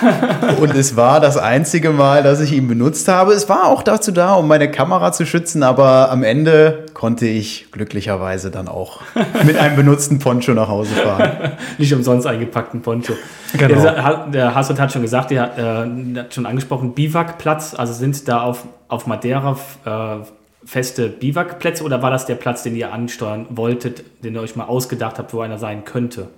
Und 0.61 0.74
es 0.74 0.95
war 0.95 1.20
das 1.20 1.38
einzige 1.38 1.89
Mal, 1.89 2.24
dass 2.24 2.39
ich 2.39 2.53
ihn 2.53 2.70
benutzt 2.70 3.07
habe. 3.09 3.34
Es 3.34 3.49
war 3.49 3.66
auch 3.66 3.84
dazu 3.84 4.11
da, 4.11 4.36
um 4.36 4.47
meine 4.47 4.72
Kamera 4.72 5.11
zu 5.11 5.26
schützen, 5.26 5.61
aber 5.61 6.09
am 6.09 6.24
Ende 6.24 6.86
konnte 6.93 7.28
ich 7.28 7.68
glücklicherweise 7.72 8.49
dann 8.49 8.70
auch 8.70 9.01
mit 9.45 9.57
einem 9.57 9.76
benutzten 9.76 10.20
Poncho 10.20 10.53
nach 10.53 10.70
Hause 10.70 10.95
fahren. 10.95 11.51
Nicht 11.78 11.93
umsonst 11.93 12.26
eingepackten 12.26 12.82
Poncho. 12.82 13.14
Genau. 13.57 13.82
Der, 13.82 14.28
der 14.32 14.55
Hassel 14.55 14.80
hat 14.80 14.91
schon 14.93 15.01
gesagt, 15.01 15.32
der 15.32 15.57
äh, 15.57 16.20
hat 16.20 16.34
schon 16.34 16.45
angesprochen, 16.45 16.93
Biwakplatz, 16.93 17.76
also 17.76 17.93
sind 17.93 18.26
da 18.28 18.41
auf, 18.41 18.66
auf 18.88 19.05
Madeira 19.05 19.57
äh, 19.86 20.26
feste 20.66 21.09
Biwakplätze 21.09 21.84
oder 21.84 22.01
war 22.01 22.11
das 22.11 22.26
der 22.26 22.36
Platz, 22.36 22.64
den 22.64 22.76
ihr 22.76 22.91
ansteuern 22.93 23.45
wolltet, 23.49 24.03
den 24.24 24.36
ihr 24.36 24.41
euch 24.41 24.55
mal 24.55 24.66
ausgedacht 24.66 25.18
habt, 25.20 25.34
wo 25.34 25.41
einer 25.41 25.57
sein 25.57 25.86
könnte? 25.86 26.30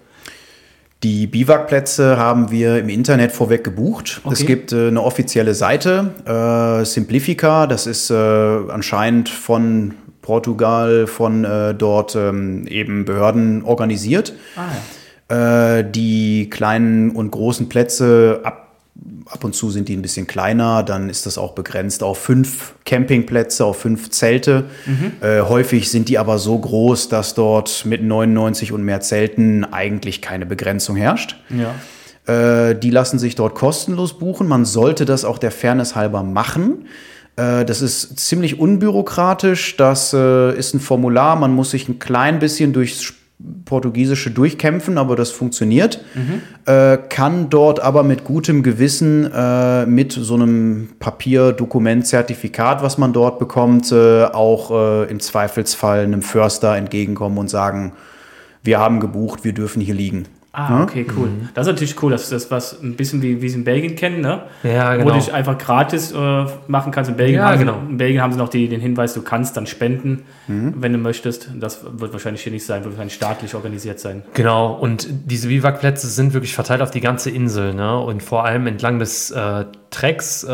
Die 1.03 1.27
Biwakplätze 1.27 2.17
haben 2.17 2.49
wir 2.49 2.79
im 2.79 2.89
Internet 2.89 3.31
vorweg 3.31 3.63
gebucht. 3.63 4.21
Es 4.25 4.41
Okay. 4.41 4.45
gibt 4.45 4.71
äh, 4.73 4.87
eine 4.87 5.03
offizielle 5.03 5.53
Seite, 5.53 6.11
äh, 6.25 6.85
Simplifica, 6.85 7.67
das 7.67 7.85
ist 7.85 8.09
äh, 8.09 8.13
anscheinend 8.15 9.29
von 9.29 9.93
Portugal, 10.23 11.05
von 11.05 11.45
äh, 11.45 11.75
dort 11.75 12.15
ähm, 12.15 12.65
eben 12.67 13.05
Behörden 13.05 13.61
organisiert. 13.63 14.33
Ah, 14.55 14.61
ja. 15.29 15.77
äh, 15.79 15.91
die 15.91 16.49
kleinen 16.49 17.11
und 17.11 17.29
großen 17.29 17.69
Plätze 17.69 18.39
ab, 18.43 18.64
ab 19.25 19.43
und 19.43 19.53
zu 19.53 19.71
sind 19.71 19.89
die 19.89 19.95
ein 19.95 20.01
bisschen 20.01 20.27
kleiner, 20.27 20.83
dann 20.83 21.09
ist 21.09 21.25
das 21.25 21.37
auch 21.37 21.53
begrenzt 21.53 22.03
auf 22.03 22.17
fünf 22.17 22.75
Campingplätze, 22.85 23.65
auf 23.65 23.79
fünf 23.79 24.09
Zelte. 24.09 24.65
Äh, 25.21 25.41
häufig 25.41 25.91
sind 25.91 26.09
die 26.09 26.17
aber 26.17 26.37
so 26.37 26.57
groß, 26.57 27.09
dass 27.09 27.33
dort 27.33 27.85
mit 27.85 28.03
99 28.03 28.71
und 28.71 28.83
mehr 28.83 29.01
Zelten 29.01 29.65
eigentlich 29.65 30.21
keine 30.21 30.45
Begrenzung 30.45 30.95
herrscht. 30.95 31.35
Ja. 31.49 31.75
Äh, 32.27 32.75
die 32.75 32.89
lassen 32.89 33.19
sich 33.19 33.35
dort 33.35 33.55
kostenlos 33.55 34.17
buchen. 34.17 34.47
Man 34.47 34.65
sollte 34.65 35.05
das 35.05 35.25
auch 35.25 35.37
der 35.37 35.51
Fairness 35.51 35.95
halber 35.95 36.23
machen. 36.23 36.85
Äh, 37.35 37.65
das 37.65 37.81
ist 37.81 38.19
ziemlich 38.19 38.59
unbürokratisch. 38.59 39.77
Das 39.77 40.13
äh, 40.13 40.57
ist 40.57 40.73
ein 40.73 40.79
Formular. 40.79 41.35
Man 41.35 41.53
muss 41.53 41.71
sich 41.71 41.89
ein 41.89 41.99
klein 41.99 42.39
bisschen 42.39 42.73
durchs 42.73 43.13
Portugiesische 43.65 44.31
durchkämpfen, 44.31 44.97
aber 44.97 45.15
das 45.15 45.31
funktioniert. 45.31 46.03
Äh, 46.65 46.97
kann 47.09 47.49
dort 47.49 47.81
aber 47.81 48.03
mit 48.03 48.23
gutem 48.23 48.63
Gewissen 48.63 49.29
äh, 49.31 49.85
mit 49.85 50.13
so 50.13 50.35
einem 50.35 50.89
Papierdokument, 50.99 52.07
Zertifikat, 52.07 52.81
was 52.81 52.97
man 52.97 53.11
dort 53.11 53.37
bekommt, 53.39 53.91
äh, 53.91 54.23
auch 54.23 54.71
äh, 54.71 55.11
im 55.11 55.19
Zweifelsfall 55.19 55.99
einem 55.99 56.21
Förster 56.21 56.75
entgegenkommen 56.75 57.37
und 57.37 57.49
sagen, 57.49 57.93
wir 58.63 58.79
haben 58.79 58.99
gebucht, 58.99 59.43
wir 59.43 59.53
dürfen 59.53 59.81
hier 59.81 59.93
liegen. 59.95 60.27
Ah, 60.57 60.83
okay, 60.83 61.05
cool. 61.17 61.29
Das 61.53 61.67
ist 61.67 61.73
natürlich 61.73 62.01
cool. 62.01 62.11
Das 62.11 62.23
ist 62.23 62.31
das, 62.31 62.49
was 62.51 62.81
ein 62.81 62.95
bisschen 62.95 63.21
wie, 63.21 63.41
wie 63.41 63.49
sie 63.49 63.57
in 63.57 63.63
Belgien 63.63 63.95
kennen, 63.95 64.21
ne? 64.21 64.43
Ja, 64.63 64.93
Wo 64.93 64.99
genau. 64.99 65.13
du 65.13 65.19
dich 65.19 65.33
einfach 65.33 65.57
gratis 65.57 66.11
äh, 66.11 66.45
machen 66.67 66.91
kannst. 66.91 67.09
In 67.11 67.17
Belgien, 67.17 67.39
Ja, 67.39 67.49
haben, 67.51 67.59
genau. 67.59 67.73
sie, 67.85 67.91
in 67.91 67.97
Belgien 67.97 68.21
haben 68.21 68.31
sie 68.33 68.39
noch 68.39 68.49
die, 68.49 68.67
den 68.69 68.79
Hinweis, 68.81 69.13
du 69.13 69.21
kannst 69.21 69.57
dann 69.57 69.67
spenden, 69.67 70.23
Mhm. 70.47 70.75
wenn 70.77 70.93
du 70.93 70.99
möchtest. 70.99 71.49
Das 71.59 71.79
wird 71.83 72.13
wahrscheinlich 72.13 72.43
hier 72.43 72.51
nicht 72.53 72.65
sein, 72.65 72.83
wird 72.83 72.93
wahrscheinlich 72.93 73.15
staatlich 73.15 73.55
organisiert 73.55 73.99
sein. 73.99 74.21
Genau, 74.35 74.73
und 74.73 75.07
diese 75.09 75.47
Biwakplätze 75.47 76.07
sind 76.07 76.33
wirklich 76.33 76.53
verteilt 76.55 76.81
auf 76.81 76.91
die 76.91 77.01
ganze 77.01 77.29
Insel. 77.31 77.73
Ne? 77.73 77.97
Und 77.99 78.21
vor 78.23 78.45
allem 78.45 78.67
entlang 78.67 78.99
des 78.99 79.31
äh, 79.31 79.65
Trecks 79.89 80.43
äh, 80.43 80.47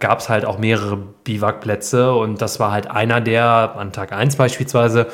gab 0.00 0.18
es 0.18 0.28
halt 0.28 0.44
auch 0.44 0.58
mehrere 0.58 0.98
Biwakplätze. 1.24 2.12
Und 2.14 2.42
das 2.42 2.60
war 2.60 2.72
halt 2.72 2.90
einer 2.90 3.20
der, 3.20 3.74
an 3.76 3.92
Tag 3.92 4.12
1 4.12 4.36
beispielsweise, 4.36 5.06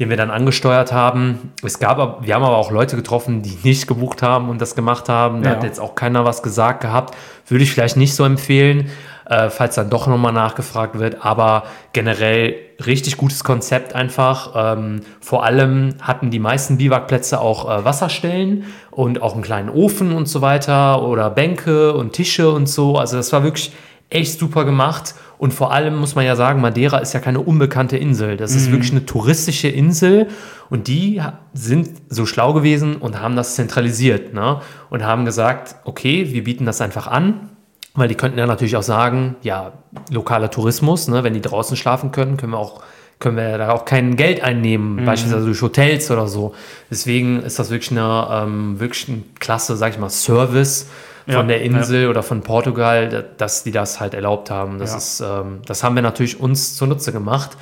den 0.00 0.08
wir 0.10 0.16
dann 0.16 0.30
angesteuert 0.30 0.92
haben. 0.92 1.52
Es 1.62 1.78
gab, 1.78 2.26
wir 2.26 2.34
haben 2.34 2.42
aber 2.42 2.56
auch 2.56 2.70
Leute 2.72 2.96
getroffen, 2.96 3.42
die 3.42 3.56
nicht 3.62 3.86
gebucht 3.86 4.22
haben 4.22 4.48
und 4.48 4.60
das 4.60 4.74
gemacht 4.74 5.08
haben. 5.08 5.42
Da 5.42 5.50
Ja. 5.50 5.56
hat 5.56 5.62
jetzt 5.62 5.78
auch 5.78 5.94
keiner 5.94 6.24
was 6.24 6.42
gesagt 6.42 6.80
gehabt. 6.80 7.14
Würde 7.46 7.62
ich 7.62 7.70
vielleicht 7.72 7.96
nicht 7.96 8.14
so 8.14 8.24
empfehlen, 8.24 8.90
äh, 9.28 9.50
falls 9.50 9.74
dann 9.76 9.90
doch 9.90 10.06
nochmal 10.06 10.32
nachgefragt 10.32 10.98
wird. 10.98 11.24
Aber 11.24 11.64
generell 11.92 12.54
richtig 12.84 13.18
gutes 13.18 13.44
Konzept 13.44 13.94
einfach. 13.94 14.52
Ähm, 14.56 15.02
vor 15.20 15.44
allem 15.44 15.94
hatten 16.00 16.30
die 16.30 16.38
meisten 16.38 16.78
Biwakplätze 16.78 17.38
auch 17.40 17.68
äh, 17.70 17.84
Wasserstellen 17.84 18.64
und 18.90 19.20
auch 19.20 19.34
einen 19.34 19.42
kleinen 19.42 19.68
Ofen 19.68 20.12
und 20.12 20.26
so 20.26 20.40
weiter 20.40 21.02
oder 21.02 21.28
Bänke 21.28 21.92
und 21.92 22.14
Tische 22.14 22.50
und 22.50 22.68
so. 22.70 22.96
Also 22.96 23.18
das 23.18 23.32
war 23.34 23.42
wirklich 23.42 23.72
echt 24.08 24.38
super 24.40 24.64
gemacht. 24.64 25.14
Und 25.40 25.54
vor 25.54 25.72
allem 25.72 25.96
muss 25.96 26.14
man 26.14 26.26
ja 26.26 26.36
sagen, 26.36 26.60
Madeira 26.60 26.98
ist 26.98 27.14
ja 27.14 27.18
keine 27.18 27.40
unbekannte 27.40 27.96
Insel. 27.96 28.36
Das 28.36 28.54
ist 28.54 28.70
wirklich 28.70 28.90
eine 28.90 29.06
touristische 29.06 29.68
Insel. 29.68 30.28
Und 30.68 30.86
die 30.86 31.22
sind 31.54 31.88
so 32.10 32.26
schlau 32.26 32.52
gewesen 32.52 32.96
und 32.96 33.22
haben 33.22 33.36
das 33.36 33.54
zentralisiert. 33.54 34.34
Ne? 34.34 34.60
Und 34.90 35.02
haben 35.02 35.24
gesagt, 35.24 35.76
okay, 35.84 36.30
wir 36.30 36.44
bieten 36.44 36.66
das 36.66 36.82
einfach 36.82 37.06
an. 37.06 37.48
Weil 37.94 38.08
die 38.08 38.16
könnten 38.16 38.38
ja 38.38 38.46
natürlich 38.46 38.76
auch 38.76 38.82
sagen, 38.82 39.36
ja, 39.40 39.72
lokaler 40.10 40.50
Tourismus, 40.50 41.08
ne, 41.08 41.24
wenn 41.24 41.32
die 41.32 41.40
draußen 41.40 41.74
schlafen 41.74 42.12
können, 42.12 42.36
können 42.36 42.52
wir 42.52 42.58
auch 42.58 42.82
können 43.18 43.36
wir 43.36 43.58
da 43.58 43.72
auch 43.72 43.84
kein 43.84 44.16
Geld 44.16 44.42
einnehmen, 44.42 45.04
beispielsweise 45.04 45.44
durch 45.44 45.60
Hotels 45.60 46.10
oder 46.10 46.26
so. 46.26 46.54
Deswegen 46.90 47.42
ist 47.42 47.58
das 47.58 47.68
wirklich 47.68 47.90
eine 47.90 48.28
ähm, 48.30 48.80
wirklich 48.80 49.08
ein 49.08 49.24
klasse, 49.38 49.76
sag 49.76 49.92
ich 49.92 49.98
mal, 49.98 50.08
Service 50.08 50.88
von 51.26 51.34
Ja, 51.34 51.42
der 51.42 51.62
Insel 51.62 52.08
oder 52.08 52.22
von 52.22 52.40
Portugal, 52.42 53.08
da- 53.08 53.22
dass 53.22 53.62
die 53.64 53.70
das 53.72 54.00
halt 54.00 54.14
erlaubt 54.14 54.50
haben. 54.50 54.78
Das 54.78 54.90
Ja. 54.92 54.96
ist, 54.96 55.20
ähm, 55.20 55.60
das 55.66 55.82
haben 55.84 55.94
wir 55.94 56.02
natürlich 56.02 56.40
uns 56.40 56.76
zunutze 56.76 57.12
gemacht. 57.12 57.56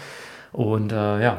Und 0.52 0.92
äh, 0.92 1.22
ja, 1.22 1.38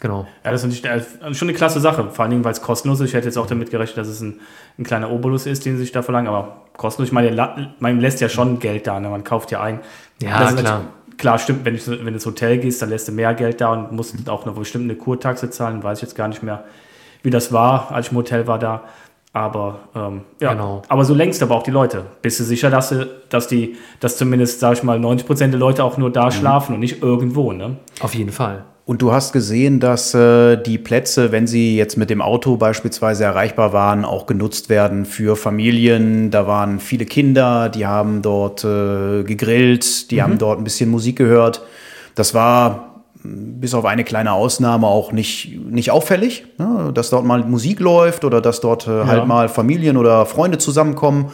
genau. 0.00 0.26
Ja, 0.44 0.50
das 0.50 0.64
ist 0.64 0.82
natürlich 0.84 1.06
äh, 1.22 1.34
schon 1.34 1.48
eine 1.48 1.56
klasse 1.56 1.80
Sache, 1.80 2.08
vor 2.10 2.22
allen 2.24 2.30
Dingen, 2.30 2.44
weil 2.44 2.52
es 2.52 2.62
kostenlos 2.62 3.00
ist. 3.00 3.08
Ich 3.10 3.14
hätte 3.14 3.26
jetzt 3.26 3.36
auch 3.38 3.46
damit 3.46 3.70
gerechnet, 3.70 3.98
dass 3.98 4.08
es 4.08 4.20
ein, 4.20 4.40
ein 4.78 4.84
kleiner 4.84 5.10
Obolus 5.10 5.46
ist, 5.46 5.64
den 5.64 5.76
sie 5.76 5.82
sich 5.82 5.92
da 5.92 6.02
verlangen, 6.02 6.28
aber 6.28 6.62
kostenlos. 6.76 7.08
Ich 7.08 7.12
meine, 7.12 7.74
man 7.78 8.00
lässt 8.00 8.20
ja 8.20 8.28
schon 8.28 8.58
Geld 8.58 8.86
da, 8.86 8.98
ne? 9.00 9.08
man 9.08 9.22
kauft 9.24 9.50
ja 9.50 9.60
ein. 9.62 9.80
Ja, 10.20 10.50
klar. 10.52 10.80
Klar, 11.16 11.38
stimmt, 11.38 11.64
wenn, 11.64 11.76
ich, 11.76 11.86
wenn 11.86 12.04
du 12.04 12.10
ins 12.14 12.26
Hotel 12.26 12.58
gehst, 12.58 12.82
dann 12.82 12.88
lässt 12.90 13.06
du 13.06 13.12
mehr 13.12 13.34
Geld 13.34 13.60
da 13.60 13.72
und 13.72 13.92
musst 13.92 14.28
auch 14.28 14.44
eine 14.44 14.52
bestimmte 14.52 14.96
Kurtaxe 14.96 15.48
zahlen. 15.48 15.80
Weiß 15.84 15.98
ich 15.98 16.02
jetzt 16.02 16.16
gar 16.16 16.26
nicht 16.26 16.42
mehr, 16.42 16.64
wie 17.22 17.30
das 17.30 17.52
war, 17.52 17.92
als 17.92 18.06
ich 18.06 18.12
im 18.12 18.18
Hotel 18.18 18.48
war 18.48 18.58
da. 18.58 18.82
Aber 19.34 19.80
ähm, 19.96 20.20
ja, 20.40 20.52
Genau. 20.52 20.82
aber 20.88 21.04
so 21.04 21.12
längst 21.12 21.42
aber 21.42 21.56
auch 21.56 21.64
die 21.64 21.72
Leute. 21.72 22.04
Bist 22.22 22.38
du 22.40 22.44
sicher, 22.44 22.70
dass, 22.70 22.90
du, 22.90 23.06
dass 23.28 23.48
die, 23.48 23.74
dass 24.00 24.16
zumindest, 24.16 24.60
sag 24.60 24.74
ich 24.74 24.82
mal, 24.84 24.98
90 24.98 25.26
Prozent 25.26 25.52
der 25.52 25.58
Leute 25.60 25.82
auch 25.84 25.98
nur 25.98 26.10
da 26.10 26.30
schlafen 26.30 26.74
und 26.74 26.80
nicht 26.80 27.02
irgendwo, 27.02 27.52
ne? 27.52 27.76
Auf 28.00 28.14
jeden 28.14 28.30
Fall. 28.30 28.64
Und 28.86 29.02
du 29.02 29.12
hast 29.12 29.32
gesehen, 29.32 29.80
dass 29.80 30.14
äh, 30.14 30.56
die 30.56 30.78
Plätze, 30.78 31.32
wenn 31.32 31.46
sie 31.46 31.76
jetzt 31.76 31.96
mit 31.96 32.10
dem 32.10 32.20
Auto 32.22 32.56
beispielsweise 32.58 33.24
erreichbar 33.24 33.72
waren, 33.72 34.04
auch 34.04 34.26
genutzt 34.26 34.68
werden 34.68 35.04
für 35.04 35.36
Familien. 35.36 36.30
Da 36.30 36.46
waren 36.46 36.78
viele 36.78 37.06
Kinder, 37.06 37.70
die 37.70 37.86
haben 37.86 38.22
dort 38.22 38.62
äh, 38.62 39.24
gegrillt, 39.24 40.10
die 40.12 40.22
haben 40.22 40.38
dort 40.38 40.58
ein 40.60 40.64
bisschen 40.64 40.90
Musik 40.90 41.16
gehört. 41.16 41.62
Das 42.14 42.34
war 42.34 42.93
bis 43.24 43.72
auf 43.74 43.86
eine 43.86 44.04
kleine 44.04 44.32
Ausnahme 44.32 44.86
auch 44.86 45.10
nicht, 45.10 45.58
nicht 45.70 45.90
auffällig, 45.90 46.44
ne? 46.58 46.90
dass 46.92 47.10
dort 47.10 47.24
mal 47.24 47.42
Musik 47.42 47.80
läuft 47.80 48.24
oder 48.24 48.40
dass 48.40 48.60
dort 48.60 48.86
äh, 48.86 49.04
halt 49.04 49.26
mal 49.26 49.48
Familien 49.48 49.96
oder 49.96 50.26
Freunde 50.26 50.58
zusammenkommen. 50.58 51.32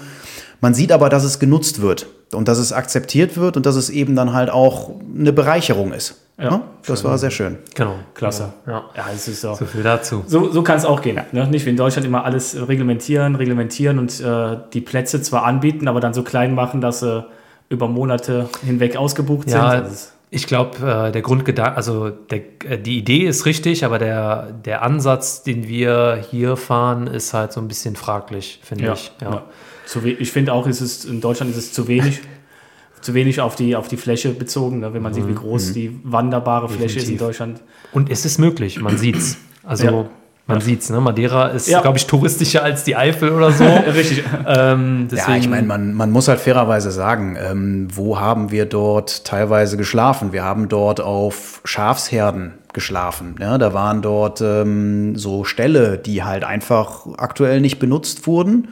Man 0.61 0.73
sieht 0.73 0.93
aber, 0.93 1.09
dass 1.09 1.25
es 1.25 1.39
genutzt 1.39 1.81
wird 1.81 2.07
und 2.33 2.47
dass 2.47 2.59
es 2.59 2.73
akzeptiert 2.73 3.37
wird 3.37 3.57
und 3.57 3.67
dass 3.67 3.77
es 3.77 3.91
eben 3.91 4.15
dann 4.15 4.33
halt 4.33 4.51
auch 4.51 4.91
eine 5.19 5.33
Bereicherung 5.33 5.93
ist. 5.93 6.21
Ja, 6.39 6.51
Ne? 6.51 6.61
Das 6.87 7.05
war 7.05 7.19
sehr 7.19 7.31
schön. 7.31 7.59
Genau. 7.75 7.95
Klasse. 8.15 8.53
Ja. 8.67 8.85
Ja, 8.97 9.07
es 9.15 9.29
ist 9.29 9.43
so. 9.43 9.55
So 9.55 9.67
viel 9.67 9.83
dazu. 9.83 10.23
So, 10.27 10.51
so 10.51 10.63
kann 10.63 10.79
es 10.79 10.85
auch 10.87 11.03
gehen. 11.03 11.21
Ne? 11.33 11.47
Nicht 11.49 11.67
wie 11.67 11.71
in 11.71 11.77
Deutschland 11.77 12.07
immer 12.07 12.25
alles 12.25 12.57
reglementieren, 12.69 13.35
reglementieren 13.35 13.99
und 13.99 14.21
äh, 14.21 14.57
die 14.73 14.81
Plätze 14.81 15.21
zwar 15.21 15.45
anbieten, 15.45 15.87
aber 15.89 16.01
dann 16.01 16.15
so 16.15 16.23
klein 16.23 16.55
machen, 16.55 16.81
dass 16.81 17.01
sie 17.01 17.27
über 17.69 17.89
Monate 17.89 18.49
hinweg 18.65 18.97
ausgebucht 18.97 19.51
Ja, 19.51 19.85
sind. 19.85 20.13
Ich 20.33 20.47
glaube, 20.47 20.77
äh, 21.09 21.11
der 21.13 21.23
Grundgedanke, 21.23 21.77
also 21.77 22.09
der, 22.11 22.41
äh, 22.69 22.79
die 22.79 22.99
Idee 22.99 23.27
ist 23.27 23.47
richtig, 23.47 23.85
aber 23.85 23.99
der, 23.99 24.53
der 24.65 24.83
Ansatz, 24.83 25.43
den 25.43 25.67
wir 25.67 26.25
hier 26.31 26.57
fahren, 26.57 27.09
ist 27.09 27.35
halt 27.35 27.53
so 27.53 27.61
ein 27.61 27.67
bisschen 27.69 27.97
fraglich, 27.97 28.61
finde 28.63 28.85
ja, 28.85 28.93
ich. 28.93 29.13
ja. 29.21 29.45
Zu 29.87 30.05
we- 30.05 30.11
ich 30.13 30.31
finde 30.31 30.53
auch, 30.53 30.69
ist 30.69 30.81
es, 30.81 31.05
in 31.05 31.21
Deutschland 31.21 31.51
ist 31.51 31.57
es 31.57 31.73
zu 31.73 31.89
wenig. 31.89 32.21
zu 33.01 33.15
wenig 33.15 33.41
auf 33.41 33.57
die, 33.57 33.75
auf 33.77 33.89
die 33.89 33.97
Fläche 33.97 34.29
bezogen, 34.31 34.81
ne? 34.81 34.93
wenn 34.93 35.03
man 35.03 35.15
sieht, 35.15 35.27
wie 35.27 35.35
groß 35.35 35.73
die 35.73 35.99
wanderbare 36.05 36.69
Fläche 36.69 36.99
ist 36.99 37.09
in 37.09 37.15
Mhm. 37.15 37.19
Deutschland. 37.19 37.63
Und 37.93 38.11
es 38.11 38.25
ist 38.27 38.39
möglich, 38.39 38.79
man 38.81 38.99
sieht's. 38.99 39.39
Also 39.65 40.11
Ja. 40.51 40.57
man 40.57 40.61
sieht's, 40.65 40.91
ne? 40.91 41.01
Madeira 41.01 41.49
ist, 41.49 41.69
Ja. 41.69 41.81
glaube 41.81 41.99
ich, 41.99 42.07
touristischer 42.07 42.63
als 42.63 42.85
die 42.85 42.97
Eifel 42.97 43.31
oder 43.33 43.51
so. 43.53 43.65
Richtig. 43.95 44.25
ähm, 44.47 45.09
deswegen, 45.11 45.31
Ja, 45.33 45.37
ich 45.39 45.49
meine, 45.49 45.67
man, 45.67 45.95
man 45.95 46.11
muss 46.11 46.29
halt 46.29 46.41
fairerweise 46.41 46.91
sagen, 46.91 47.37
ähm, 47.41 47.89
wo 47.95 48.19
haben 48.21 48.51
wir 48.51 48.67
dort 48.67 49.25
teilweise 49.25 49.77
geschlafen? 49.77 50.33
Wir 50.33 50.45
haben 50.45 50.69
dort 50.69 51.01
auf 51.01 51.61
Schafsherden 51.65 52.55
geschlafen. 52.73 53.35
Ja, 53.41 53.59
da 53.59 53.75
waren 53.75 54.01
dort 54.01 54.41
ähm, 54.41 55.17
so 55.17 55.43
Ställe, 55.43 55.99
die 55.99 56.23
halt 56.23 56.45
einfach 56.45 57.05
aktuell 57.19 57.61
nicht 57.61 57.81
benutzt 57.81 58.29
wurden. 58.29 58.69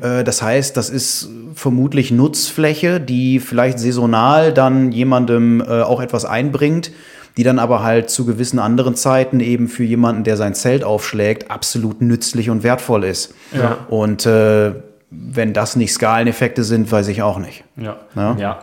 Äh, 0.00 0.22
das 0.22 0.40
heißt, 0.40 0.76
das 0.76 0.88
ist 0.88 1.28
vermutlich 1.56 2.12
Nutzfläche, 2.12 3.00
die 3.00 3.40
vielleicht 3.40 3.80
saisonal 3.80 4.52
dann 4.52 4.92
jemandem 4.92 5.60
äh, 5.60 5.82
auch 5.82 6.00
etwas 6.00 6.24
einbringt, 6.24 6.92
die 7.36 7.42
dann 7.42 7.58
aber 7.58 7.82
halt 7.82 8.10
zu 8.10 8.26
gewissen 8.26 8.58
anderen 8.58 8.94
Zeiten 8.94 9.40
eben 9.40 9.68
für 9.68 9.84
jemanden, 9.84 10.24
der 10.24 10.36
sein 10.36 10.54
Zelt 10.54 10.84
aufschlägt, 10.84 11.50
absolut 11.50 12.00
nützlich 12.00 12.50
und 12.50 12.62
wertvoll 12.62 13.04
ist. 13.04 13.34
Ja. 13.52 13.78
Und 13.88 14.26
äh, 14.26 14.72
wenn 15.10 15.52
das 15.52 15.76
nicht 15.76 15.92
Skaleneffekte 15.92 16.64
sind, 16.64 16.90
weiß 16.90 17.08
ich 17.08 17.22
auch 17.22 17.38
nicht. 17.38 17.64
Ja. 17.76 17.96
Ja. 18.14 18.36
ja. 18.38 18.58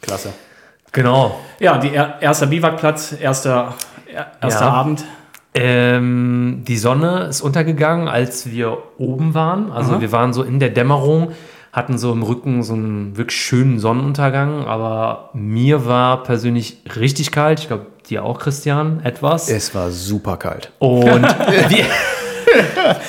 Klasse. 0.00 0.32
genau. 0.92 1.38
Ja, 1.58 1.78
die 1.78 1.92
er, 1.92 2.20
erster 2.20 2.46
Biwakplatz, 2.46 3.14
erster, 3.20 3.74
er, 4.12 4.32
erster 4.40 4.64
Ja. 4.66 4.72
Abend. 4.72 5.04
Ähm, 5.52 6.62
die 6.66 6.76
Sonne 6.76 7.24
ist 7.24 7.40
untergegangen, 7.40 8.06
als 8.06 8.50
wir 8.50 8.78
oben 8.98 9.34
waren. 9.34 9.72
Also 9.72 9.94
Aha. 9.94 10.00
wir 10.00 10.12
waren 10.12 10.32
so 10.32 10.44
in 10.44 10.60
der 10.60 10.70
Dämmerung, 10.70 11.32
hatten 11.72 11.98
so 11.98 12.12
im 12.12 12.22
Rücken 12.22 12.62
so 12.62 12.74
einen 12.74 13.16
wirklich 13.16 13.40
schönen 13.40 13.80
Sonnenuntergang. 13.80 14.66
Aber 14.66 15.30
mir 15.34 15.86
war 15.86 16.22
persönlich 16.22 16.82
richtig 16.96 17.32
kalt. 17.32 17.60
Ich 17.60 17.66
glaube, 17.66 17.86
dir 18.10 18.24
auch, 18.24 18.38
Christian, 18.38 19.00
etwas. 19.04 19.48
Es 19.48 19.74
war 19.74 19.90
super 19.90 20.36
kalt. 20.36 20.72
Und 20.78 21.22
wir, 21.68 21.84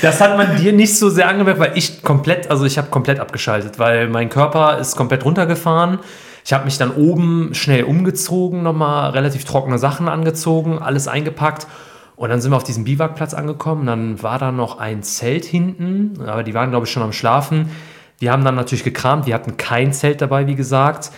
das 0.01 0.21
hat 0.21 0.37
man 0.37 0.57
dir 0.57 0.73
nicht 0.73 0.97
so 0.97 1.09
sehr 1.09 1.27
angemerkt, 1.27 1.59
weil 1.59 1.71
ich 1.75 2.01
komplett, 2.01 2.49
also 2.49 2.65
ich 2.65 2.77
habe 2.77 2.89
komplett 2.89 3.19
abgeschaltet, 3.19 3.79
weil 3.79 4.07
mein 4.07 4.29
Körper 4.29 4.77
ist 4.77 4.95
komplett 4.95 5.25
runtergefahren. 5.25 5.99
Ich 6.45 6.53
habe 6.53 6.65
mich 6.65 6.77
dann 6.77 6.91
oben 6.91 7.53
schnell 7.53 7.83
umgezogen, 7.83 8.63
nochmal 8.63 9.11
relativ 9.11 9.45
trockene 9.45 9.77
Sachen 9.77 10.07
angezogen, 10.07 10.79
alles 10.79 11.07
eingepackt. 11.07 11.67
Und 12.15 12.29
dann 12.29 12.41
sind 12.41 12.51
wir 12.51 12.57
auf 12.57 12.63
diesem 12.63 12.83
Biwakplatz 12.83 13.33
angekommen. 13.33 13.85
Dann 13.85 14.21
war 14.21 14.37
da 14.37 14.51
noch 14.51 14.79
ein 14.79 15.03
Zelt 15.03 15.45
hinten, 15.45 16.21
aber 16.25 16.43
die 16.43 16.53
waren, 16.53 16.69
glaube 16.69 16.85
ich, 16.85 16.91
schon 16.91 17.03
am 17.03 17.13
Schlafen. 17.13 17.71
Wir 18.19 18.31
haben 18.31 18.45
dann 18.45 18.55
natürlich 18.55 18.83
gekramt, 18.83 19.25
wir 19.25 19.33
hatten 19.33 19.57
kein 19.57 19.93
Zelt 19.93 20.21
dabei, 20.21 20.45
wie 20.45 20.55
gesagt. 20.55 21.11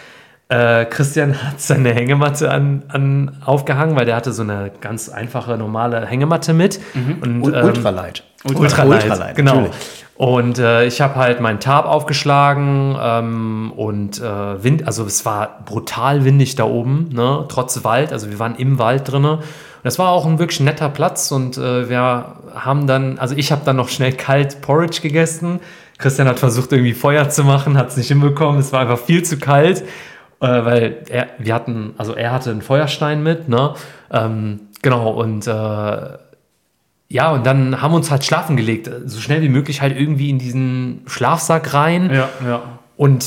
Äh, 0.53 0.85
Christian 0.85 1.41
hat 1.41 1.59
seine 1.59 1.93
Hängematte 1.93 2.51
an, 2.51 2.83
an, 2.87 3.37
aufgehangen, 3.43 3.95
weil 3.95 4.05
der 4.05 4.15
hatte 4.15 4.31
so 4.31 4.43
eine 4.43 4.71
ganz 4.81 5.09
einfache, 5.09 5.57
normale 5.57 6.05
Hängematte 6.05 6.53
mit. 6.53 6.79
Mhm. 6.93 7.41
Und, 7.41 7.53
ähm, 7.55 7.63
Ultralight. 7.63 8.23
Ultralight, 8.43 9.03
Ultralight 9.03 9.35
genau. 9.35 9.55
Natürlich. 9.55 9.75
Und 10.15 10.59
äh, 10.59 10.85
ich 10.85 11.01
habe 11.01 11.15
halt 11.15 11.41
meinen 11.41 11.59
Tarp 11.59 11.87
aufgeschlagen 11.87 12.95
ähm, 13.01 13.73
und 13.75 14.21
äh, 14.21 14.63
Wind, 14.63 14.85
also 14.85 15.05
es 15.05 15.25
war 15.25 15.63
brutal 15.65 16.23
windig 16.23 16.55
da 16.55 16.65
oben, 16.65 17.09
ne? 17.11 17.45
trotz 17.49 17.83
Wald, 17.83 18.13
also 18.13 18.29
wir 18.29 18.37
waren 18.37 18.55
im 18.55 18.77
Wald 18.77 19.11
drinne. 19.11 19.39
Das 19.81 19.97
war 19.97 20.11
auch 20.11 20.27
ein 20.27 20.37
wirklich 20.37 20.59
netter 20.59 20.89
Platz 20.89 21.31
und 21.31 21.57
äh, 21.57 21.89
wir 21.89 22.35
haben 22.53 22.85
dann, 22.85 23.17
also 23.17 23.35
ich 23.35 23.51
habe 23.51 23.63
dann 23.65 23.77
noch 23.77 23.89
schnell 23.89 24.13
kalt 24.13 24.61
Porridge 24.61 25.01
gegessen. 25.01 25.61
Christian 25.97 26.27
hat 26.27 26.37
versucht 26.37 26.71
irgendwie 26.71 26.93
Feuer 26.93 27.29
zu 27.29 27.43
machen, 27.43 27.75
hat 27.75 27.89
es 27.89 27.97
nicht 27.97 28.07
hinbekommen, 28.09 28.59
es 28.59 28.71
war 28.71 28.81
einfach 28.81 28.99
viel 28.99 29.23
zu 29.23 29.39
kalt, 29.39 29.83
weil 30.47 31.03
er, 31.09 31.27
wir 31.37 31.53
hatten, 31.53 31.93
also 31.97 32.13
er 32.15 32.31
hatte 32.31 32.51
einen 32.51 32.61
Feuerstein 32.61 33.23
mit, 33.23 33.49
ne? 33.49 33.73
Ähm, 34.11 34.61
genau 34.81 35.11
und 35.11 35.47
äh, 35.47 36.17
ja, 37.09 37.31
und 37.31 37.45
dann 37.45 37.81
haben 37.81 37.91
wir 37.91 37.97
uns 37.97 38.09
halt 38.09 38.25
schlafen 38.25 38.57
gelegt, 38.57 38.89
so 39.05 39.19
schnell 39.19 39.41
wie 39.43 39.49
möglich 39.49 39.81
halt 39.81 39.95
irgendwie 39.95 40.29
in 40.31 40.39
diesen 40.39 41.01
Schlafsack 41.05 41.73
rein. 41.73 42.09
Ja, 42.11 42.29
ja. 42.43 42.61
Und 42.97 43.23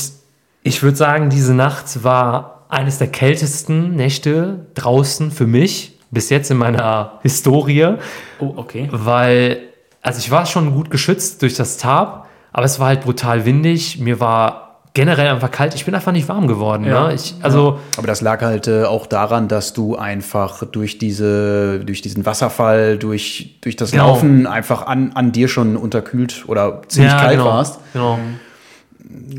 ich 0.65 0.83
würde 0.83 0.97
sagen, 0.97 1.31
diese 1.31 1.55
Nacht 1.55 2.03
war 2.03 2.67
eines 2.69 2.99
der 2.99 3.07
kältesten 3.07 3.95
Nächte 3.95 4.67
draußen 4.75 5.31
für 5.31 5.47
mich 5.47 6.01
bis 6.11 6.31
jetzt 6.31 6.51
in 6.51 6.57
meiner 6.57 7.21
Historie. 7.23 7.95
Oh, 8.41 8.55
okay. 8.57 8.89
Weil, 8.91 9.59
also 10.03 10.19
ich 10.19 10.31
war 10.31 10.47
schon 10.47 10.75
gut 10.75 10.91
geschützt 10.91 11.43
durch 11.43 11.55
das 11.55 11.77
Tarp, 11.77 12.27
aber 12.53 12.65
es 12.65 12.81
war 12.81 12.89
halt 12.89 13.03
brutal 13.03 13.45
windig. 13.45 13.99
Mir 14.01 14.19
war 14.19 14.66
generell 14.97 15.29
einfach 15.29 15.51
kalt. 15.51 15.75
Ich 15.75 15.85
bin 15.85 15.95
einfach 15.95 16.11
nicht 16.11 16.27
warm 16.27 16.49
geworden. 16.49 16.85
Ja. 16.85 17.09
Ne? 17.09 17.15
Ich, 17.15 17.35
also 17.43 17.79
Aber 17.99 18.07
das 18.07 18.23
lag 18.23 18.41
halt 18.41 18.67
äh, 18.67 18.85
auch 18.85 19.07
daran, 19.07 19.47
dass 19.47 19.75
du 19.75 19.95
einfach 19.95 20.65
durch, 20.65 20.97
diese, 20.97 21.81
durch 21.85 22.01
diesen 22.01 22.25
Wasserfall, 22.25 22.97
durch, 22.97 23.59
durch 23.61 23.77
das 23.77 23.91
genau. 23.91 24.09
Laufen 24.09 24.47
einfach 24.47 24.87
an, 24.87 25.13
an 25.15 25.33
dir 25.33 25.49
schon 25.49 25.77
unterkühlt 25.77 26.45
oder 26.49 26.81
ziemlich 26.89 27.13
ja, 27.13 27.21
kalt 27.21 27.33
genau. 27.33 27.45
warst. 27.45 27.79
Genau. 27.93 28.19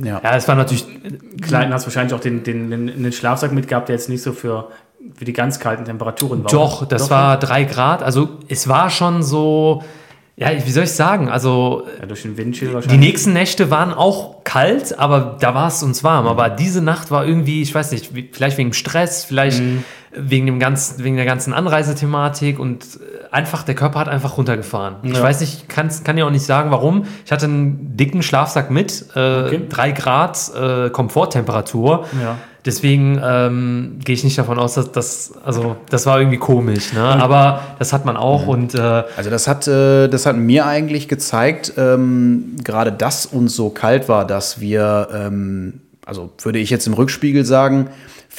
Ja. 0.04 0.22
ja, 0.24 0.36
es 0.36 0.48
war 0.48 0.56
natürlich. 0.56 0.86
Klein 1.42 1.74
hast 1.74 1.88
wahrscheinlich 1.88 2.14
auch 2.14 2.20
den, 2.20 2.44
den, 2.44 2.70
den, 2.70 2.86
den 2.86 3.12
Schlafsack 3.12 3.52
mitgehabt, 3.52 3.90
der 3.90 3.96
jetzt 3.96 4.10
nicht 4.10 4.22
so 4.22 4.34
für, 4.34 4.70
für 5.16 5.26
die 5.26 5.34
ganz 5.34 5.60
kalten 5.60 5.86
Temperaturen 5.86 6.44
war. 6.44 6.52
Doch, 6.52 6.86
das 6.86 7.04
Doch, 7.04 7.10
war 7.10 7.40
drei 7.40 7.64
Grad. 7.64 8.04
Also 8.04 8.30
es 8.48 8.68
war 8.68 8.92
schon 8.92 9.24
so 9.24 9.84
ja, 10.40 10.50
wie 10.52 10.72
soll 10.72 10.84
ich 10.84 10.92
sagen? 10.92 11.30
Also, 11.30 11.88
ja, 12.00 12.06
durch 12.06 12.22
den 12.22 12.38
Windchill 12.38 12.72
wahrscheinlich. 12.72 13.00
Die 13.00 13.06
nächsten 13.08 13.34
Nächte 13.34 13.72
waren 13.72 13.92
auch 13.92 14.44
kalt, 14.44 14.98
aber 15.00 15.36
da 15.40 15.56
war 15.56 15.68
es 15.68 15.82
uns 15.82 16.04
warm. 16.04 16.26
Mhm. 16.26 16.30
Aber 16.30 16.50
diese 16.52 16.80
Nacht 16.84 17.10
war 17.10 17.26
irgendwie, 17.26 17.64
ich 17.64 17.74
weiß 17.74 17.92
nicht, 17.92 18.12
vielleicht 18.32 18.60
wegen 18.60 18.72
Stress, 18.74 19.26
vielleicht 19.26 19.62
mhm. 19.62 19.84
Wegen, 20.14 20.46
dem 20.46 20.60
ganzen, 20.60 21.04
wegen 21.04 21.16
der 21.16 21.26
ganzen 21.26 21.54
Anreisethematik 21.54 22.60
und 22.60 22.86
einfach, 23.32 23.64
der 23.64 23.76
Körper 23.76 24.00
hat 24.00 24.10
einfach 24.10 24.38
runtergefahren. 24.38 24.96
Ja. 25.04 25.12
Ich 25.12 25.22
weiß 25.22 25.42
nicht, 25.42 25.70
kann, 25.70 25.90
kann 26.04 26.18
ja 26.18 26.26
auch 26.26 26.32
nicht 26.32 26.46
sagen, 26.46 26.72
warum. 26.72 27.06
Ich 27.26 27.32
hatte 27.32 27.46
einen 27.46 27.98
dicken 27.98 28.24
Schlafsack 28.24 28.72
mit, 28.72 29.06
äh, 29.16 29.20
okay. 29.20 29.62
drei 29.70 29.92
Grad 29.92 30.52
äh, 30.56 30.90
Komforttemperatur. 30.90 32.06
Ja. 32.22 32.38
Deswegen 32.66 33.22
ähm, 33.24 34.00
gehe 34.04 34.14
ich 34.14 34.26
nicht 34.26 34.38
davon 34.38 34.60
aus, 34.60 34.74
dass 34.74 34.92
das, 34.92 35.34
also 35.46 35.78
das 35.90 36.06
war 36.06 36.20
irgendwie 36.20 36.38
komisch, 36.38 36.92
ne? 36.92 37.02
aber 37.02 37.62
das 37.80 37.94
hat 37.94 38.04
man 38.04 38.18
auch. 38.18 38.44
Mhm. 38.44 38.50
Und, 38.50 38.76
äh 38.76 39.04
also 39.16 39.30
das 39.30 39.48
hat, 39.48 39.70
äh, 39.70 40.10
das 40.10 40.26
hat 40.26 40.36
mir 40.36 40.66
eigentlich 40.66 41.08
gezeigt, 41.08 41.74
ähm, 41.78 42.58
gerade 42.66 42.92
dass 42.92 43.26
uns 43.26 43.56
so 43.56 43.70
kalt 43.70 44.10
war, 44.10 44.28
dass 44.28 44.60
wir, 44.60 45.08
ähm, 45.14 45.80
also 46.06 46.32
würde 46.42 46.60
ich 46.60 46.70
jetzt 46.70 46.88
im 46.88 46.94
Rückspiegel 46.94 47.46
sagen, 47.46 47.88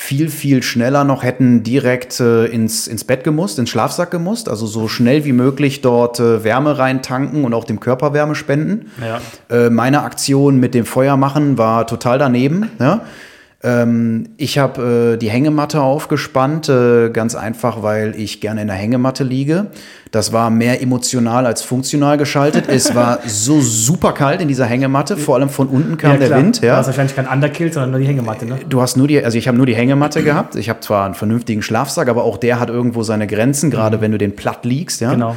viel, 0.00 0.30
viel 0.30 0.62
schneller 0.62 1.02
noch 1.02 1.24
hätten 1.24 1.64
direkt 1.64 2.20
äh, 2.20 2.46
ins, 2.46 2.86
ins 2.86 3.02
Bett 3.02 3.24
gemusst, 3.24 3.58
ins 3.58 3.68
Schlafsack 3.68 4.12
gemusst. 4.12 4.48
Also 4.48 4.64
so 4.66 4.86
schnell 4.86 5.24
wie 5.24 5.32
möglich 5.32 5.80
dort 5.80 6.20
äh, 6.20 6.44
Wärme 6.44 6.78
reintanken 6.78 7.44
und 7.44 7.52
auch 7.52 7.64
dem 7.64 7.80
Körper 7.80 8.14
Wärme 8.14 8.36
spenden. 8.36 8.92
Ja. 9.00 9.20
Äh, 9.54 9.70
meine 9.70 10.02
Aktion 10.02 10.60
mit 10.60 10.72
dem 10.72 10.86
Feuer 10.86 11.16
machen 11.16 11.58
war 11.58 11.88
total 11.88 12.20
daneben. 12.20 12.70
Ja? 12.78 13.02
Ähm, 13.60 14.28
ich 14.36 14.56
habe 14.56 15.14
äh, 15.14 15.16
die 15.16 15.30
Hängematte 15.30 15.80
aufgespannt, 15.80 16.68
äh, 16.68 17.10
ganz 17.10 17.34
einfach, 17.34 17.82
weil 17.82 18.14
ich 18.16 18.40
gerne 18.40 18.62
in 18.62 18.68
der 18.68 18.76
Hängematte 18.76 19.24
liege. 19.24 19.66
Das 20.12 20.32
war 20.32 20.48
mehr 20.48 20.80
emotional 20.80 21.44
als 21.44 21.62
funktional 21.62 22.18
geschaltet. 22.18 22.68
es 22.68 22.94
war 22.94 23.18
so 23.26 23.60
super 23.60 24.12
kalt 24.12 24.40
in 24.40 24.46
dieser 24.46 24.66
Hängematte, 24.66 25.16
vor 25.16 25.34
allem 25.34 25.48
von 25.48 25.66
unten 25.66 25.96
kam 25.96 26.12
ja, 26.12 26.28
der 26.28 26.36
Wind. 26.36 26.60
Ja. 26.60 26.74
Du 26.74 26.76
hast 26.78 26.86
wahrscheinlich 26.86 27.16
kein 27.16 27.26
Underkill, 27.26 27.72
sondern 27.72 27.90
nur 27.90 28.00
die 28.00 28.06
Hängematte, 28.06 28.46
ne? 28.46 28.60
Du 28.68 28.80
hast 28.80 28.96
nur 28.96 29.08
die, 29.08 29.24
also 29.24 29.36
ich 29.36 29.48
habe 29.48 29.56
nur 29.56 29.66
die 29.66 29.74
Hängematte 29.74 30.22
gehabt. 30.22 30.54
Ich 30.54 30.68
habe 30.68 30.78
zwar 30.78 31.04
einen 31.04 31.14
vernünftigen 31.14 31.60
Schlafsack, 31.60 32.08
aber 32.08 32.22
auch 32.22 32.36
der 32.36 32.60
hat 32.60 32.70
irgendwo 32.70 33.02
seine 33.02 33.26
Grenzen, 33.26 33.72
gerade 33.72 33.96
mhm. 33.96 34.02
wenn 34.02 34.12
du 34.12 34.18
den 34.18 34.36
platt 34.36 34.64
liegst, 34.64 35.00
ja. 35.00 35.10
Genau. 35.10 35.34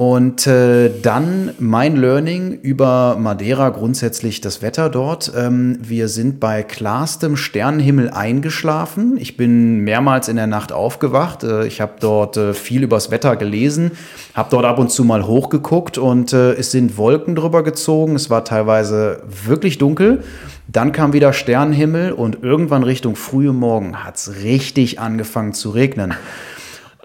Und 0.00 0.46
äh, 0.46 0.92
dann 1.02 1.54
mein 1.58 1.96
Learning 1.96 2.52
über 2.52 3.16
Madeira, 3.18 3.70
grundsätzlich 3.70 4.40
das 4.40 4.62
Wetter 4.62 4.90
dort. 4.90 5.32
Ähm, 5.36 5.76
wir 5.82 6.06
sind 6.06 6.38
bei 6.38 6.62
klarstem 6.62 7.36
Sternenhimmel 7.36 8.08
eingeschlafen. 8.08 9.16
Ich 9.18 9.36
bin 9.36 9.80
mehrmals 9.80 10.28
in 10.28 10.36
der 10.36 10.46
Nacht 10.46 10.70
aufgewacht. 10.70 11.42
Äh, 11.42 11.66
ich 11.66 11.80
habe 11.80 11.94
dort 11.98 12.36
äh, 12.36 12.54
viel 12.54 12.84
übers 12.84 13.10
Wetter 13.10 13.34
gelesen, 13.34 13.90
habe 14.34 14.50
dort 14.50 14.66
ab 14.66 14.78
und 14.78 14.92
zu 14.92 15.02
mal 15.02 15.26
hochgeguckt 15.26 15.98
und 15.98 16.32
äh, 16.32 16.52
es 16.52 16.70
sind 16.70 16.96
Wolken 16.96 17.34
drüber 17.34 17.64
gezogen. 17.64 18.14
Es 18.14 18.30
war 18.30 18.44
teilweise 18.44 19.24
wirklich 19.26 19.78
dunkel. 19.78 20.22
Dann 20.68 20.92
kam 20.92 21.12
wieder 21.12 21.32
Sternenhimmel 21.32 22.12
und 22.12 22.44
irgendwann 22.44 22.84
Richtung 22.84 23.16
frühe 23.16 23.52
Morgen 23.52 24.04
hat 24.04 24.14
es 24.14 24.44
richtig 24.44 25.00
angefangen 25.00 25.54
zu 25.54 25.70
regnen. 25.70 26.14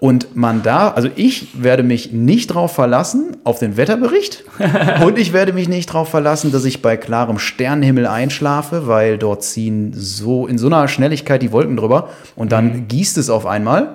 Und 0.04 0.36
man 0.36 0.62
da, 0.62 0.90
also 0.90 1.08
ich 1.16 1.62
werde 1.62 1.82
mich 1.82 2.12
nicht 2.12 2.50
darauf 2.50 2.74
verlassen, 2.74 3.38
auf 3.42 3.58
den 3.58 3.78
Wetterbericht. 3.78 4.44
und 5.02 5.18
ich 5.18 5.32
werde 5.32 5.54
mich 5.54 5.66
nicht 5.66 5.88
darauf 5.88 6.10
verlassen, 6.10 6.52
dass 6.52 6.66
ich 6.66 6.82
bei 6.82 6.98
klarem 6.98 7.38
Sternenhimmel 7.38 8.06
einschlafe, 8.06 8.86
weil 8.86 9.16
dort 9.16 9.44
ziehen 9.44 9.94
so 9.94 10.46
in 10.46 10.58
so 10.58 10.66
einer 10.66 10.88
Schnelligkeit 10.88 11.40
die 11.40 11.52
Wolken 11.52 11.78
drüber 11.78 12.10
und 12.36 12.52
dann 12.52 12.66
mhm. 12.66 12.88
gießt 12.88 13.16
es 13.16 13.30
auf 13.30 13.46
einmal 13.46 13.94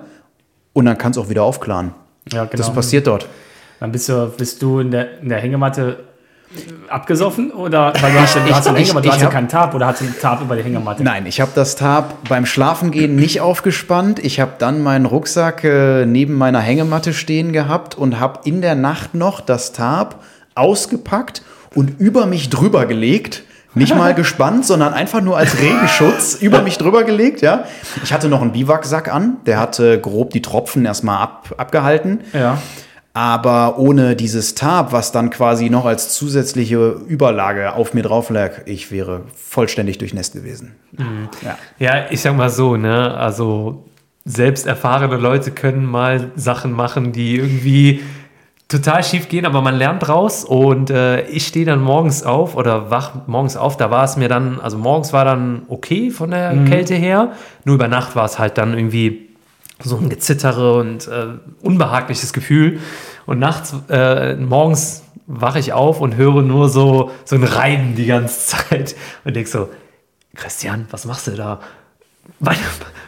und 0.74 0.86
dann 0.86 0.97
kann 0.97 1.12
es 1.12 1.20
auch 1.20 1.30
wieder 1.30 1.43
aufklaren. 1.43 1.93
Ja, 2.34 2.45
genau. 2.45 2.57
Das 2.57 2.74
passiert 2.74 3.05
dort. 3.05 3.28
Dann 3.80 3.91
bist 3.91 4.10
du, 4.10 4.32
bist 4.36 4.64
du 4.64 4.80
in 4.80 4.89
der, 4.89 5.20
in 5.20 5.30
der 5.30 5.38
Hängematte 5.38 6.05
abgesoffen 6.88 7.52
oder 7.52 7.93
weil 8.02 8.12
du 8.12 8.20
hast, 8.20 8.36
du 8.36 8.39
hast, 8.52 8.66
ich, 8.68 8.74
Hängematte, 8.74 9.08
du 9.08 9.14
hast 9.14 9.22
ja 9.22 9.30
keinen 9.30 9.47
Tarp 9.47 9.76
oder 9.76 9.88
hast 9.88 10.02
du 10.02 10.06
einen 10.06 10.20
Tarp 10.20 10.41
über 10.41 10.56
die 10.56 10.64
Hängematte? 10.64 11.04
Nein, 11.04 11.26
ich 11.28 11.41
habe 11.41 11.52
das 11.54 11.76
Tarp 11.76 12.28
beim 12.28 12.45
Schlafengehen 12.45 13.16
nicht 13.16 13.41
aufgespannt. 13.41 14.20
Ich 14.20 14.39
habe 14.39 14.54
dann 14.58 14.82
meinen 14.82 15.06
Rucksack 15.06 15.64
äh, 15.64 16.06
neben 16.06 16.34
meiner 16.34 16.60
Hängematte 16.60 17.14
stehen 17.14 17.54
gehabt 17.54 17.95
und 17.95 18.20
habe 18.20 18.41
in 18.45 18.62
der 18.62 18.76
Nacht 18.76 19.14
noch 19.14 19.41
das 19.41 19.74
Tarp 19.74 20.24
ausgepackt 20.56 21.43
und 21.76 22.00
über 22.00 22.26
mich 22.26 22.50
drüber 22.50 22.86
gelegt. 22.88 23.43
Nicht 23.76 23.95
mal 23.95 24.16
gespannt, 24.16 24.66
sondern 24.66 24.95
einfach 24.95 25.22
nur 25.22 25.38
als 25.38 25.60
Regenschutz 25.60 26.34
über 26.41 26.64
mich 26.64 26.80
drüber 26.80 27.04
gelegt, 27.04 27.41
ja. 27.41 27.66
Ich 28.04 28.12
hatte 28.12 28.28
noch 28.28 28.41
einen 28.41 28.52
Biwaksack 28.52 29.14
an, 29.14 29.38
der 29.45 29.60
hatte 29.60 30.02
grob 30.02 30.32
die 30.32 30.41
Tropfen 30.41 30.84
erstmal 30.86 31.22
ab, 31.22 31.54
abgehalten. 31.58 32.22
Ja 32.34 32.58
aber 33.14 33.80
ohne 33.80 34.16
dieses 34.16 34.55
Tarp, 34.55 34.91
was 34.91 35.12
dann 35.12 35.30
quasi 35.30 35.70
noch 35.70 35.86
als 35.86 36.14
zusätzliche 36.14 36.78
Überlage 37.07 37.74
auf 37.74 37.93
mir 37.93 38.03
drauf 38.03 38.30
lag, 38.30 38.51
ich 38.66 38.91
wäre 38.91 39.24
vollständig 39.36 39.97
durchnässt 39.97 40.34
gewesen. 40.34 40.76
Mhm. 40.91 41.30
Ja. 41.43 41.57
ja, 41.80 42.05
ich 42.12 42.22
sag 42.22 42.36
mal 42.38 42.49
so, 42.49 42.78
ne, 42.78 43.16
also 43.16 43.86
selbst 44.26 44.68
erfahrene 44.68 45.18
Leute 45.18 45.51
können 45.51 45.86
mal 45.86 46.32
Sachen 46.36 46.72
machen, 46.72 47.12
die 47.12 47.36
irgendwie 47.36 48.01
total 48.68 49.03
schief 49.03 49.28
gehen, 49.28 49.47
aber 49.47 49.62
man 49.62 49.76
lernt 49.76 50.07
draus 50.07 50.45
und 50.45 50.91
äh, 50.91 51.28
ich 51.30 51.47
stehe 51.47 51.66
dann 51.66 51.82
morgens 51.82 52.22
auf 52.22 52.55
oder 52.55 52.91
wach 52.91 53.26
morgens 53.26 53.57
auf, 53.57 53.78
da 53.78 53.89
war 53.89 54.03
es 54.03 54.16
mir 54.16 54.30
dann, 54.30 54.62
also 54.62 54.78
morgens 54.78 55.12
war 55.12 55.26
dann 55.26 55.64
okay 55.68 56.12
von 56.12 56.30
der 56.30 56.53
mhm. 56.53 56.66
Kälte 56.66 56.93
her, 56.93 57.32
nur 57.66 57.76
über 57.76 57.88
Nacht 57.88 58.16
war 58.16 58.26
es 58.26 58.38
halt 58.38 58.60
dann 58.60 58.76
irgendwie 58.76 59.29
so 59.84 59.98
ein 59.98 60.10
Gezittere 60.10 60.78
und 60.78 61.08
äh, 61.08 61.28
unbehagliches 61.62 62.34
Gefühl. 62.34 62.80
Und 63.26 63.40
nachts, 63.40 63.74
äh, 63.90 64.36
morgens 64.36 65.04
wache 65.28 65.60
ich 65.60 65.74
auf 65.74 66.02
und 66.02 66.16
höre 66.16 66.42
nur 66.42 66.70
so, 66.70 67.12
so 67.24 67.36
ein 67.36 67.44
Reiben 67.44 67.96
die 67.96 68.08
ganze 68.08 68.58
Zeit. 68.70 68.96
Und 69.24 69.36
denk 69.36 69.48
so, 69.48 69.70
Christian, 70.36 70.88
was 70.92 71.06
machst 71.06 71.28
du 71.28 71.32
da? 71.32 71.60
Meine, 72.40 72.60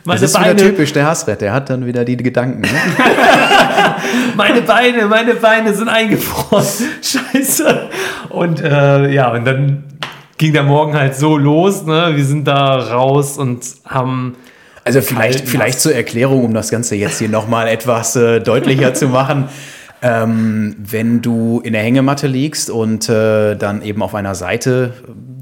meine 0.04 0.20
das 0.20 0.32
ist 0.32 0.34
Beine. 0.34 0.54
wieder 0.54 0.70
typisch 0.70 0.94
der 0.94 1.06
Hassret, 1.06 1.42
der 1.42 1.54
hat 1.54 1.70
dann 1.70 1.86
wieder 1.86 2.04
die 2.04 2.18
Gedanken. 2.18 2.62
Ne? 2.62 2.68
meine 4.36 4.62
Beine, 4.62 5.06
meine 5.06 5.36
Beine 5.36 5.74
sind 5.74 5.90
eingefroren. 5.90 6.66
Scheiße. 7.02 7.90
Und 8.30 8.62
äh, 8.62 9.10
ja, 9.12 9.32
und 9.32 9.46
dann 9.46 9.84
ging 10.38 10.54
der 10.54 10.64
Morgen 10.64 10.96
halt 10.96 11.16
so 11.16 11.38
los. 11.38 11.86
Ne? 11.86 12.12
Wir 12.16 12.26
sind 12.26 12.46
da 12.46 12.78
raus 12.78 13.38
und 13.38 13.64
haben 13.86 14.36
also 14.84 15.02
vielleicht, 15.02 15.48
vielleicht 15.48 15.80
zur 15.80 15.94
Erklärung, 15.94 16.44
um 16.46 16.54
das 16.54 16.70
Ganze 16.70 16.96
jetzt 16.96 17.20
hier 17.20 17.30
nochmal 17.30 17.68
etwas 17.68 18.16
äh, 18.16 18.40
deutlicher 18.40 18.94
zu 18.94 19.08
machen. 19.08 19.50
Ähm, 20.04 20.76
wenn 20.80 21.22
du 21.22 21.62
in 21.64 21.74
der 21.74 21.84
Hängematte 21.84 22.26
liegst 22.26 22.72
und 22.72 23.08
äh, 23.08 23.56
dann 23.56 23.84
eben 23.84 24.02
auf 24.02 24.16
einer 24.16 24.34
Seite 24.34 24.94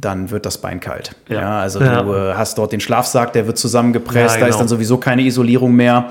dann 0.01 0.31
wird 0.31 0.45
das 0.45 0.57
Bein 0.59 0.79
kalt. 0.79 1.15
Ja, 1.29 1.41
Ja. 1.41 1.59
also 1.59 1.81
Ja. 1.81 2.01
du 2.01 2.13
äh, 2.13 2.33
hast 2.33 2.57
dort 2.57 2.71
den 2.71 2.79
Schlafsack, 2.79 3.33
der 3.33 3.47
wird 3.47 3.57
zusammengepresst, 3.57 4.35
Ja, 4.35 4.39
da 4.41 4.47
ist 4.47 4.53
genau. 4.53 4.57
dann 4.59 4.67
sowieso 4.67 4.97
keine 4.97 5.21
Isolierung 5.23 5.73
mehr. 5.75 6.09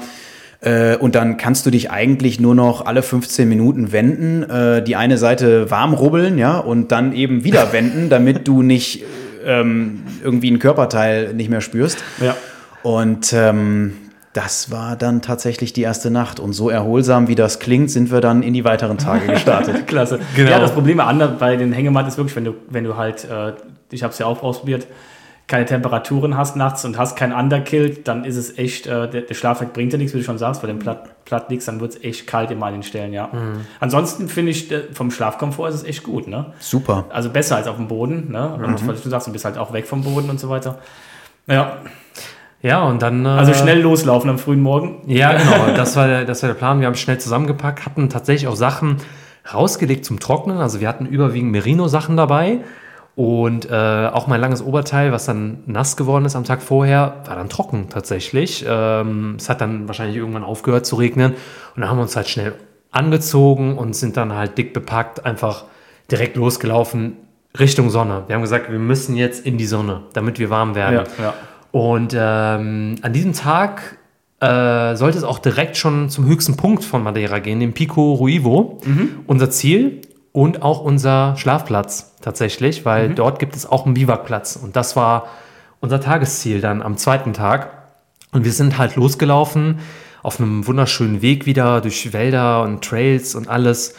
Äh, 0.61 0.97
und 0.97 1.15
dann 1.15 1.37
kannst 1.37 1.67
du 1.67 1.71
dich 1.71 1.91
eigentlich 1.91 2.41
nur 2.41 2.55
noch 2.55 2.85
alle 2.87 3.03
15 3.03 3.49
Minuten 3.49 3.93
wenden, 3.93 4.43
äh, 4.43 4.83
die 4.83 4.97
eine 4.97 5.17
Seite 5.17 5.71
warm 5.71 5.95
rubbeln, 5.95 6.37
ja, 6.37 6.59
und 6.59 6.91
dann 6.91 7.13
eben 7.13 7.45
wieder 7.45 7.73
wenden, 7.73 8.09
damit 8.09 8.49
du 8.49 8.63
nicht 8.63 9.05
ähm, 9.47 10.03
irgendwie 10.25 10.51
ein 10.51 10.59
Körperteil 10.59 11.33
nicht 11.35 11.49
mehr 11.49 11.61
spürst. 11.61 12.03
Ja. 12.21 12.35
Und 12.89 13.35
ähm, 13.35 13.93
das 14.33 14.71
war 14.71 14.97
dann 14.97 15.21
tatsächlich 15.21 15.75
die 15.75 15.83
erste 15.83 16.11
Nacht. 16.11 16.41
Und 16.41 16.55
so 16.55 16.71
erholsam, 16.71 17.29
wie 17.29 17.35
das 17.35 17.59
klingt, 17.59 17.91
sind 17.91 18.11
wir 18.11 18.23
dann 18.23 18.43
in 18.43 18.55
die 18.55 18.65
weiteren 18.65 18.97
Tage 18.97 19.27
gestartet. 19.33 19.87
Klasse. 19.87 20.21
Genau. 20.35 20.51
Ja, 20.53 20.59
das 20.59 20.73
Problem 20.73 21.03
bei, 21.39 21.57
den 21.57 21.73
Hängematten 21.73 22.09
ist 22.09 22.17
wirklich, 22.17 22.35
wenn 22.37 22.45
du, 22.47 22.55
wenn 22.71 22.85
du 22.85 22.97
halt, 22.97 23.25
äh, 23.25 23.53
ich 23.91 24.03
habe 24.03 24.13
es 24.15 24.19
ja 24.19 24.25
auch 24.25 24.43
ausprobiert, 24.43 24.87
keine 25.49 25.67
Temperaturen 25.67 26.37
hast 26.39 26.57
nachts 26.57 26.85
und 26.87 26.97
hast 26.97 27.15
kein 27.17 27.33
Underkill, 27.35 27.99
dann 28.05 28.25
ist 28.25 28.37
es 28.37 28.57
echt, 28.57 28.87
äh, 28.87 29.09
der, 29.11 29.23
der 29.23 29.35
Schlafsack 29.35 29.75
bringt 29.75 29.93
dir 29.93 29.99
nichts, 29.99 30.15
wie 30.15 30.19
du 30.19 30.25
schon 30.25 30.39
sagst, 30.39 30.63
weil 30.63 30.73
du 30.73 30.79
platt, 30.79 31.25
platt 31.27 31.51
liegst, 31.51 31.69
dann 31.69 31.81
wird 31.81 31.95
es 31.97 32.03
echt 32.05 32.27
kalt 32.27 32.51
immer 32.51 32.67
an 32.67 32.73
den 32.75 32.83
Stellen, 32.83 33.13
ja. 33.13 33.27
Mhm. 33.29 33.67
Ansonsten 33.81 34.29
finde 34.29 34.53
ich, 34.53 34.71
äh, 34.73 34.85
vom 34.95 35.11
Schlafkomfort 35.11 35.69
ist 35.71 35.75
es 35.77 35.85
echt 35.85 36.05
gut, 36.05 36.27
ne? 36.27 36.53
Super. 36.59 37.05
Also 37.11 37.29
besser 37.31 37.57
als 37.57 37.67
auf 37.67 37.77
dem 37.77 37.89
Boden, 37.89 38.31
ne? 38.31 38.49
Und 38.55 38.83
Mhm. 38.83 38.89
was 38.89 39.03
du 39.03 39.09
sagst, 39.11 39.27
du 39.27 39.33
bist 39.33 39.45
halt 39.47 39.59
auch 39.59 39.73
weg 39.75 39.87
vom 39.87 40.03
Boden 40.05 40.29
und 40.31 40.39
so 40.41 40.49
weiter. 40.51 40.79
Ja, 41.47 41.79
Ja, 42.63 42.83
und 42.83 43.03
dann. 43.03 43.25
Äh, 43.25 43.29
also 43.29 43.55
schnell 43.55 43.81
loslaufen 43.81 44.31
am 44.31 44.39
frühen 44.39 44.61
Morgen. 44.61 45.03
Ja, 45.07 45.33
genau. 45.37 45.77
Das 45.77 45.97
war, 45.97 46.07
der, 46.07 46.25
das 46.25 46.43
war 46.43 46.49
der 46.49 46.55
Plan. 46.55 46.81
Wir 46.81 46.87
haben 46.87 46.95
schnell 46.95 47.19
zusammengepackt, 47.19 47.87
hatten 47.87 48.09
tatsächlich 48.09 48.49
auch 48.49 48.57
Sachen 48.57 48.97
rausgelegt 49.53 50.05
zum 50.05 50.21
Trocknen. 50.21 50.59
Also 50.59 50.81
wir 50.81 50.89
hatten 50.89 51.07
überwiegend 51.07 51.53
Merino-Sachen 51.53 52.17
dabei. 52.17 52.61
Und 53.15 53.69
äh, 53.69 53.75
auch 54.13 54.29
mein 54.29 54.41
langes 54.41 54.63
Oberteil, 54.63 55.11
was 55.11 55.25
dann 55.25 55.65
nass 55.67 55.97
geworden 55.97 56.25
ist 56.25 56.37
am 56.37 56.45
Tag 56.45 56.63
vorher, 56.63 57.17
war 57.27 57.35
dann 57.35 57.49
trocken 57.49 57.89
tatsächlich. 57.91 58.65
Ähm, 58.69 59.35
es 59.39 59.49
hat 59.49 59.61
dann 59.61 59.89
wahrscheinlich 59.89 60.17
irgendwann 60.17 60.45
aufgehört 60.45 60.87
zu 60.87 60.95
regnen. 60.95 61.33
Und 61.33 61.81
dann 61.81 61.91
haben 61.91 61.99
wir 61.99 62.03
uns 62.03 62.15
halt 62.15 62.29
schnell 62.29 62.55
angezogen 62.93 63.77
und 63.77 63.97
sind 63.97 64.17
dann 64.17 64.35
halt 64.35 64.57
dick 64.57 64.73
bepackt, 64.73 65.27
einfach 65.27 65.65
direkt 66.11 66.37
losgelaufen 66.37 67.17
Richtung 67.59 67.91
Sonne. 67.91 68.25
Wir 68.29 68.37
haben 68.37 68.43
gesagt, 68.43 68.71
wir 68.71 68.79
müssen 68.79 69.17
jetzt 69.17 69.45
in 69.45 69.59
die 69.59 69.67
Sonne, 69.67 70.03
damit 70.13 70.39
wir 70.39 70.49
warm 70.49 70.75
werden. 70.75 71.07
Ja, 71.19 71.25
ja. 71.25 71.35
Und 71.71 72.15
ähm, 72.17 72.97
an 73.03 73.13
diesem 73.13 73.33
Tag 73.33 73.99
äh, 74.41 74.95
sollte 74.97 75.19
es 75.19 75.25
auch 75.25 75.39
direkt 75.39 75.77
schon 75.77 76.09
zum 76.11 76.27
höchsten 76.27 76.57
Punkt 76.57 76.85
von 76.85 77.03
Madeira 77.03 77.39
gehen, 77.41 77.61
dem 77.61 77.73
Pico 77.73 78.15
Ruivo. 78.15 78.79
Unser 79.27 79.51
Ziel 79.51 80.01
und 80.33 80.63
auch 80.63 80.81
unser 80.81 81.37
Schlafplatz 81.37 82.15
tatsächlich, 82.21 82.85
weil 82.85 83.15
dort 83.15 83.39
gibt 83.39 83.57
es 83.57 83.67
auch 83.67 83.85
einen 83.85 83.95
Biwakplatz. 83.95 84.57
Und 84.57 84.77
das 84.77 84.95
war 84.97 85.27
unser 85.81 86.01
Tagesziel 86.01 86.61
dann 86.61 86.83
am 86.83 86.97
zweiten 86.97 87.33
Tag. 87.33 87.71
Und 88.33 88.45
wir 88.45 88.53
sind 88.53 88.79
halt 88.79 88.97
losgelaufen 88.97 89.81
auf 90.23 90.41
einem 90.41 90.67
wunderschönen 90.67 91.23
Weg 91.23 91.47
wieder 91.47 91.81
durch 91.81 92.13
Wälder 92.13 92.63
und 92.63 92.85
Trails 92.85 93.35
und 93.35 93.49
alles. 93.49 93.95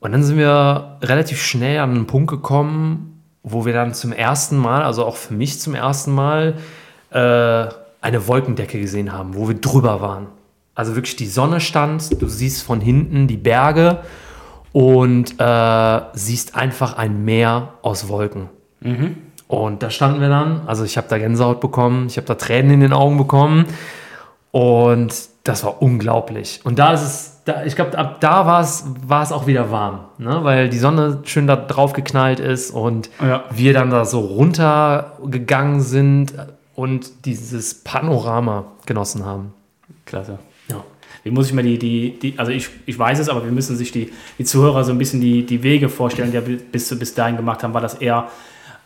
Und 0.00 0.12
dann 0.12 0.22
sind 0.22 0.38
wir 0.38 0.98
relativ 1.02 1.42
schnell 1.42 1.80
an 1.80 1.90
einen 1.90 2.06
Punkt 2.06 2.30
gekommen, 2.30 3.22
wo 3.42 3.64
wir 3.64 3.72
dann 3.72 3.94
zum 3.94 4.12
ersten 4.12 4.56
Mal, 4.56 4.82
also 4.82 5.04
auch 5.04 5.16
für 5.16 5.34
mich 5.34 5.60
zum 5.60 5.74
ersten 5.74 6.12
Mal, 6.12 6.54
äh, 7.16 7.68
eine 8.02 8.26
Wolkendecke 8.28 8.78
gesehen 8.80 9.12
haben, 9.12 9.34
wo 9.34 9.48
wir 9.48 9.54
drüber 9.60 10.00
waren. 10.00 10.26
Also 10.74 10.94
wirklich 10.94 11.16
die 11.16 11.26
Sonne 11.26 11.60
stand, 11.60 12.20
du 12.20 12.28
siehst 12.28 12.62
von 12.62 12.80
hinten 12.80 13.26
die 13.26 13.38
Berge 13.38 13.98
und 14.72 15.40
äh, 15.40 16.00
siehst 16.12 16.54
einfach 16.54 16.98
ein 16.98 17.24
Meer 17.24 17.68
aus 17.82 18.08
Wolken. 18.08 18.50
Und 19.48 19.82
da 19.82 19.90
standen 19.90 20.20
wir 20.20 20.28
dann, 20.28 20.60
also 20.66 20.84
ich 20.84 20.96
habe 20.98 21.08
da 21.08 21.18
Gänsehaut 21.18 21.60
bekommen, 21.60 22.06
ich 22.08 22.18
habe 22.18 22.26
da 22.26 22.34
Tränen 22.34 22.72
in 22.72 22.80
den 22.80 22.92
Augen 22.92 23.16
bekommen 23.16 23.64
und 24.50 25.12
das 25.44 25.64
war 25.64 25.80
unglaublich. 25.82 26.60
Und 26.64 26.78
da 26.78 26.92
ist 26.92 27.02
es, 27.02 27.40
da, 27.46 27.64
ich 27.64 27.74
glaube, 27.76 27.96
ab 27.96 28.20
da 28.20 28.46
war 28.46 28.60
es, 28.60 28.84
war 29.06 29.22
es 29.22 29.32
auch 29.32 29.46
wieder 29.46 29.70
warm, 29.70 30.00
ne? 30.18 30.40
weil 30.42 30.68
die 30.68 30.78
Sonne 30.78 31.20
schön 31.24 31.46
da 31.46 31.56
drauf 31.56 31.92
geknallt 31.94 32.38
ist 32.40 32.70
und 32.70 33.08
Ja. 33.20 33.44
wir 33.50 33.72
dann 33.72 33.90
da 33.90 34.04
so 34.04 34.20
runtergegangen 34.20 35.80
sind 35.80 36.34
und 36.76 37.24
dieses 37.24 37.74
Panorama 37.74 38.66
genossen 38.84 39.24
haben. 39.24 39.52
Klasse. 40.04 40.38
Ja. 40.68 40.84
Wie 41.24 41.30
muss 41.30 41.48
ich 41.48 41.54
mir 41.54 41.62
die, 41.62 41.78
die, 41.78 42.18
die 42.18 42.38
also 42.38 42.52
ich, 42.52 42.68
ich 42.84 42.96
weiß 42.96 43.18
es, 43.18 43.28
aber 43.28 43.44
wir 43.44 43.50
müssen 43.50 43.76
sich 43.76 43.90
die, 43.90 44.12
die 44.38 44.44
Zuhörer 44.44 44.84
so 44.84 44.92
ein 44.92 44.98
bisschen 44.98 45.20
die, 45.20 45.44
die 45.44 45.62
Wege 45.62 45.88
vorstellen, 45.88 46.30
die 46.30 46.46
wir 46.46 46.58
bis, 46.58 46.96
bis 46.96 47.14
dahin 47.14 47.36
gemacht 47.36 47.64
haben. 47.64 47.74
War 47.74 47.80
das 47.80 47.94
eher 47.94 48.28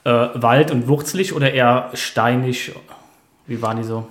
äh, 0.05 0.11
Wald 0.11 0.71
und 0.71 0.89
wurzelig 0.89 1.35
oder 1.35 1.53
eher 1.53 1.91
steinig? 1.93 2.73
Wie 3.47 3.61
waren 3.61 3.77
die 3.77 3.85
so? 3.85 4.07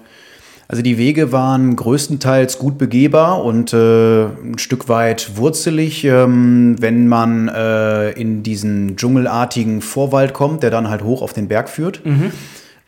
Also 0.67 0.83
die 0.83 0.99
Wege 0.99 1.31
waren 1.31 1.75
größtenteils 1.75 2.59
gut 2.59 2.77
begehbar 2.77 3.43
und 3.43 3.73
äh, 3.73 4.25
ein 4.25 4.59
Stück 4.59 4.87
weit 4.87 5.35
wurzelig, 5.35 6.03
ähm, 6.03 6.75
wenn 6.79 7.07
man 7.07 7.47
äh, 7.47 8.11
in 8.11 8.43
diesen 8.43 8.95
dschungelartigen 8.95 9.81
Vorwald 9.81 10.33
kommt, 10.33 10.61
der 10.61 10.69
dann 10.69 10.89
halt 10.89 11.03
hoch 11.03 11.23
auf 11.23 11.33
den 11.33 11.47
Berg 11.47 11.69
führt. 11.69 12.01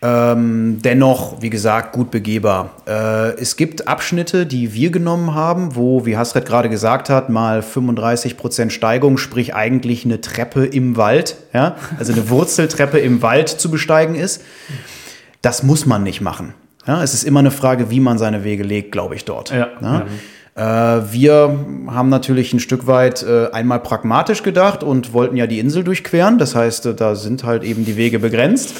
Ähm, 0.04 0.80
dennoch, 0.82 1.44
wie 1.44 1.52
gesagt, 1.52 1.94
gut 1.94 2.10
begehbar. 2.10 2.72
Äh, 2.88 3.40
es 3.40 3.56
gibt 3.56 3.88
Abschnitte, 3.88 4.48
die 4.48 4.74
wir 4.74 4.90
genommen 4.90 5.36
haben, 5.36 5.76
wo, 5.76 6.08
wie 6.08 6.18
Hasret 6.18 6.48
gerade 6.48 6.70
gesagt 6.70 7.08
hat, 7.12 7.30
mal 7.30 7.60
35% 7.60 8.72
Steigung, 8.72 9.20
sprich 9.20 9.54
eigentlich 9.54 10.04
eine 10.04 10.20
Treppe 10.20 10.66
im 10.66 10.98
Wald, 10.98 11.36
ja? 11.54 11.76
also 12.00 12.14
eine 12.14 12.30
Wurzeltreppe 12.30 12.98
im 12.98 13.22
Wald 13.22 13.50
zu 13.50 13.70
besteigen 13.70 14.16
ist. 14.16 14.42
Das 15.44 15.62
muss 15.62 15.86
man 15.86 16.02
nicht 16.02 16.20
machen. 16.20 16.56
Ja, 16.88 17.04
es 17.04 17.14
ist 17.14 17.24
immer 17.24 17.42
eine 17.42 17.52
Frage, 17.52 17.92
wie 17.92 18.00
man 18.00 18.18
seine 18.18 18.44
Wege 18.44 18.64
legt, 18.64 18.92
glaube 18.92 19.14
ich, 19.14 19.26
dort. 19.26 19.52
Ja. 19.52 19.68
Ja? 19.82 20.06
Äh, 20.56 21.14
wir 21.14 21.60
haben 21.88 22.10
natürlich 22.10 22.54
ein 22.54 22.60
Stück 22.60 22.88
weit 22.88 23.22
äh, 23.22 23.52
einmal 23.52 23.80
pragmatisch 23.82 24.42
gedacht 24.42 24.84
und 24.84 25.14
wollten 25.14 25.38
ja 25.38 25.46
die 25.46 25.60
Insel 25.60 25.84
durchqueren. 25.84 26.40
Das 26.40 26.56
heißt, 26.56 26.88
äh, 26.88 26.94
da 26.96 27.14
sind 27.14 27.44
halt 27.44 27.64
eben 27.64 27.86
die 27.86 27.98
Wege 27.98 28.18
begrenzt. 28.18 28.74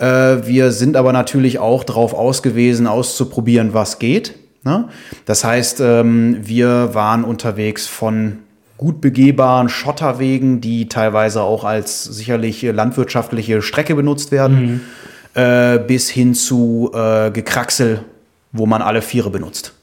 Äh, 0.00 0.46
wir 0.46 0.72
sind 0.72 0.96
aber 0.96 1.12
natürlich 1.12 1.58
auch 1.58 1.84
darauf 1.84 2.14
ausgewiesen, 2.14 2.86
auszuprobieren, 2.86 3.74
was 3.74 3.98
geht. 3.98 4.34
Ne? 4.64 4.88
Das 5.26 5.44
heißt, 5.44 5.80
ähm, 5.80 6.38
wir 6.40 6.94
waren 6.94 7.22
unterwegs 7.22 7.86
von 7.86 8.38
gut 8.78 9.02
begehbaren 9.02 9.68
Schotterwegen, 9.68 10.62
die 10.62 10.88
teilweise 10.88 11.42
auch 11.42 11.64
als 11.64 12.04
sicherlich 12.04 12.62
landwirtschaftliche 12.62 13.60
Strecke 13.60 13.94
benutzt 13.94 14.32
werden, 14.32 14.80
äh, 15.34 15.78
bis 15.78 16.08
hin 16.08 16.34
zu 16.34 16.90
äh, 16.94 17.30
Gekraxel, 17.30 18.00
wo 18.52 18.64
man 18.64 18.80
alle 18.80 19.02
Viere 19.02 19.28
benutzt. 19.30 19.74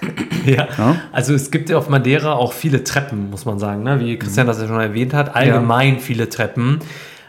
Ja. 0.46 0.68
Also 1.10 1.32
es 1.32 1.50
gibt 1.50 1.70
ja 1.70 1.78
auf 1.78 1.88
Madeira 1.88 2.34
auch 2.34 2.52
viele 2.52 2.84
Treppen, 2.84 3.30
muss 3.30 3.46
man 3.46 3.58
sagen, 3.58 3.82
ne? 3.82 3.98
wie 4.00 4.18
Christian 4.18 4.46
das 4.46 4.60
ja 4.60 4.66
schon 4.66 4.78
erwähnt 4.78 5.14
hat. 5.14 5.34
Allgemein 5.34 6.00
viele 6.00 6.28
Treppen. 6.28 6.80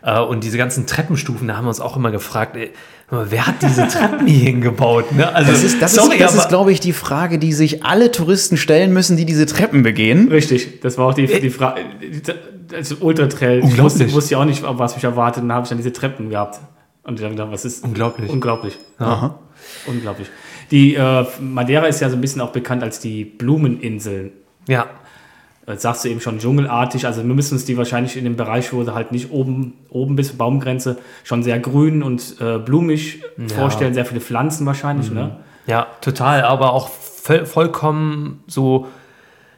Äh, 0.06 0.20
Und 0.20 0.43
diese 0.43 0.58
ganzen 0.58 0.86
Treppenstufen, 0.86 1.47
da 1.47 1.58
haben 1.58 1.66
wir 1.66 1.70
uns 1.70 1.82
auch 1.82 1.97
immer 1.97 2.12
gefragt, 2.12 2.56
ey, 2.56 2.72
wer 3.10 3.47
hat 3.47 3.56
diese 3.62 3.88
Treppen 3.88 4.28
hier 4.28 4.45
hingebaut? 4.51 5.12
Ne? 5.12 5.34
Also, 5.34 5.51
Das 5.51 5.64
ist, 5.64 5.82
das 5.82 5.95
sorry, 5.95 6.16
ist, 6.16 6.22
das 6.22 6.36
ist 6.36 6.49
glaube 6.49 6.72
ich, 6.72 6.80
die 6.80 6.93
Frage, 6.93 7.39
die 7.39 7.53
sich 7.53 7.84
alle 7.84 8.12
Touristen 8.12 8.56
stellen 8.58 8.93
müssen, 8.93 9.18
die 9.18 9.26
diese 9.26 9.45
Treppen 9.47 9.82
begehen. 9.84 10.28
Richtig, 10.30 10.82
das 10.82 10.97
war 10.97 11.08
auch 11.08 11.14
die, 11.14 11.26
die 11.28 11.49
Frage. 11.49 11.82
Das 12.68 12.93
Ultra-Trail. 12.93 13.64
Ich 13.66 13.82
wusste, 13.82 14.12
wusste 14.12 14.34
ja 14.34 14.39
auch 14.39 14.45
nicht, 14.45 14.64
was 14.64 14.95
mich 14.95 15.03
erwartet. 15.03 15.43
Und 15.43 15.49
dann 15.49 15.56
habe 15.58 15.66
ich 15.66 15.70
dann 15.70 15.78
diese 15.78 15.93
Treppen 15.93 16.30
gehabt. 16.30 16.60
Und 17.03 17.20
ich 17.20 17.24
habe 17.26 17.36
gedacht, 17.36 17.51
was 17.51 17.66
ist. 17.66 17.84
Unglaublich. 17.84 18.30
Unglaublich. 18.32 18.78
Unglaublich. 19.88 20.28
Die 20.72 20.95
äh, 20.95 21.26
Madeira 21.39 21.86
ist 21.86 22.01
ja 22.01 22.10
so 22.10 22.16
ein 22.16 22.22
bisschen 22.22 22.41
auch 22.41 22.51
bekannt 22.51 22.82
als 22.84 22.99
die 22.99 23.24
Blumeninsel. 23.24 24.32
ja, 24.68 24.88
Jetzt 25.68 25.82
sagst 25.82 26.05
du 26.05 26.09
eben 26.09 26.22
schon 26.22 26.38
dschungelartig, 26.38 27.07
also 27.07 27.26
wir 27.26 27.34
müssen 27.34 27.55
uns 27.55 27.66
die 27.66 27.76
wahrscheinlich 27.76 28.18
in 28.18 28.24
dem 28.24 28.36
Bereich, 28.36 28.72
wo 28.72 28.84
du 28.84 28.93
halt 28.93 29.11
nicht 29.11 29.32
oben, 29.32 29.74
oben 29.89 30.16
bis 30.16 30.34
Baumgrenze, 30.34 30.97
schon 31.24 31.41
sehr 31.41 31.57
grün 31.59 32.03
und 32.03 32.36
äh, 32.39 32.59
blumig 32.59 33.24
vorstellen, 33.47 33.93
sehr 33.95 34.05
viele 34.05 34.22
Pflanzen 34.22 34.66
wahrscheinlich, 34.68 35.09
ne? 35.09 35.38
ja, 35.66 35.88
total, 36.01 36.43
aber 36.43 36.74
auch 36.74 36.89
voll, 36.89 37.47
vollkommen 37.47 38.43
so, 38.45 38.88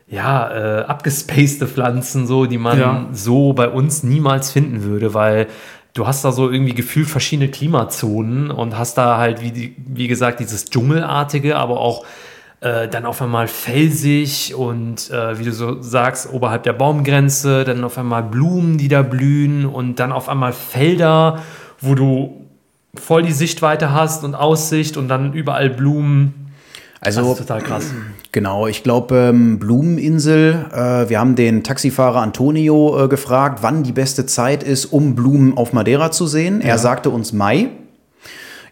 ja, 0.07 0.79
äh, 0.79 0.83
abgespacede 0.85 1.67
Pflanzen, 1.67 2.25
so, 2.25 2.45
die 2.45 2.57
man 2.57 2.79
Ja. 2.79 3.05
so 3.11 3.51
bei 3.51 3.67
uns 3.67 4.03
niemals 4.03 4.49
finden 4.51 4.83
würde, 4.83 5.13
weil 5.13 5.47
du 5.93 6.07
hast 6.07 6.23
da 6.23 6.31
so 6.31 6.49
irgendwie 6.49 6.73
gefühlt 6.73 7.09
verschiedene 7.09 7.49
Klimazonen 7.49 8.49
und 8.51 8.77
hast 8.77 8.97
da 8.97 9.17
halt, 9.17 9.41
wie, 9.41 9.75
wie 9.77 10.07
gesagt, 10.07 10.39
dieses 10.39 10.69
Dschungelartige, 10.69 11.57
aber 11.57 11.81
auch 11.81 12.05
äh, 12.59 12.87
dann 12.87 13.05
auf 13.05 13.21
einmal 13.21 13.47
felsig 13.47 14.55
und 14.55 15.11
äh, 15.11 15.37
wie 15.37 15.43
du 15.43 15.51
so 15.51 15.81
sagst, 15.81 16.31
oberhalb 16.33 16.63
der 16.63 16.73
Baumgrenze, 16.73 17.63
dann 17.63 17.83
auf 17.83 17.97
einmal 17.97 18.23
Blumen, 18.23 18.77
die 18.77 18.87
da 18.87 19.03
blühen 19.03 19.65
und 19.65 19.99
dann 19.99 20.11
auf 20.11 20.27
einmal 20.27 20.53
Felder, 20.53 21.43
wo 21.79 21.93
du 21.93 22.47
voll 22.95 23.21
die 23.21 23.31
Sichtweite 23.31 23.93
hast 23.93 24.23
und 24.23 24.33
Aussicht 24.33 24.97
und 24.97 25.07
dann 25.07 25.33
überall 25.33 25.69
Blumen. 25.69 26.51
Also, 26.99 27.21
Das 27.21 27.31
ist 27.31 27.47
total 27.47 27.61
krass. 27.61 27.85
Genau, 28.33 28.67
ich 28.67 28.83
glaube, 28.83 29.29
ähm, 29.29 29.57
Blumeninsel, 29.57 30.65
äh, 30.71 31.09
wir 31.09 31.19
haben 31.19 31.35
den 31.35 31.63
Taxifahrer 31.63 32.21
Antonio 32.21 33.05
äh, 33.05 33.07
gefragt, 33.07 33.59
wann 33.61 33.81
die 33.81 33.93
beste 33.93 34.27
Zeit 34.27 34.61
ist, 34.61 34.85
um 34.85 35.15
Blumen 35.15 35.57
auf 35.57 35.73
Madeira 35.73 36.11
zu 36.11 36.27
sehen. 36.27 36.61
Er 36.61 36.77
sagte 36.77 37.09
uns 37.09 37.33
Mai. 37.33 37.69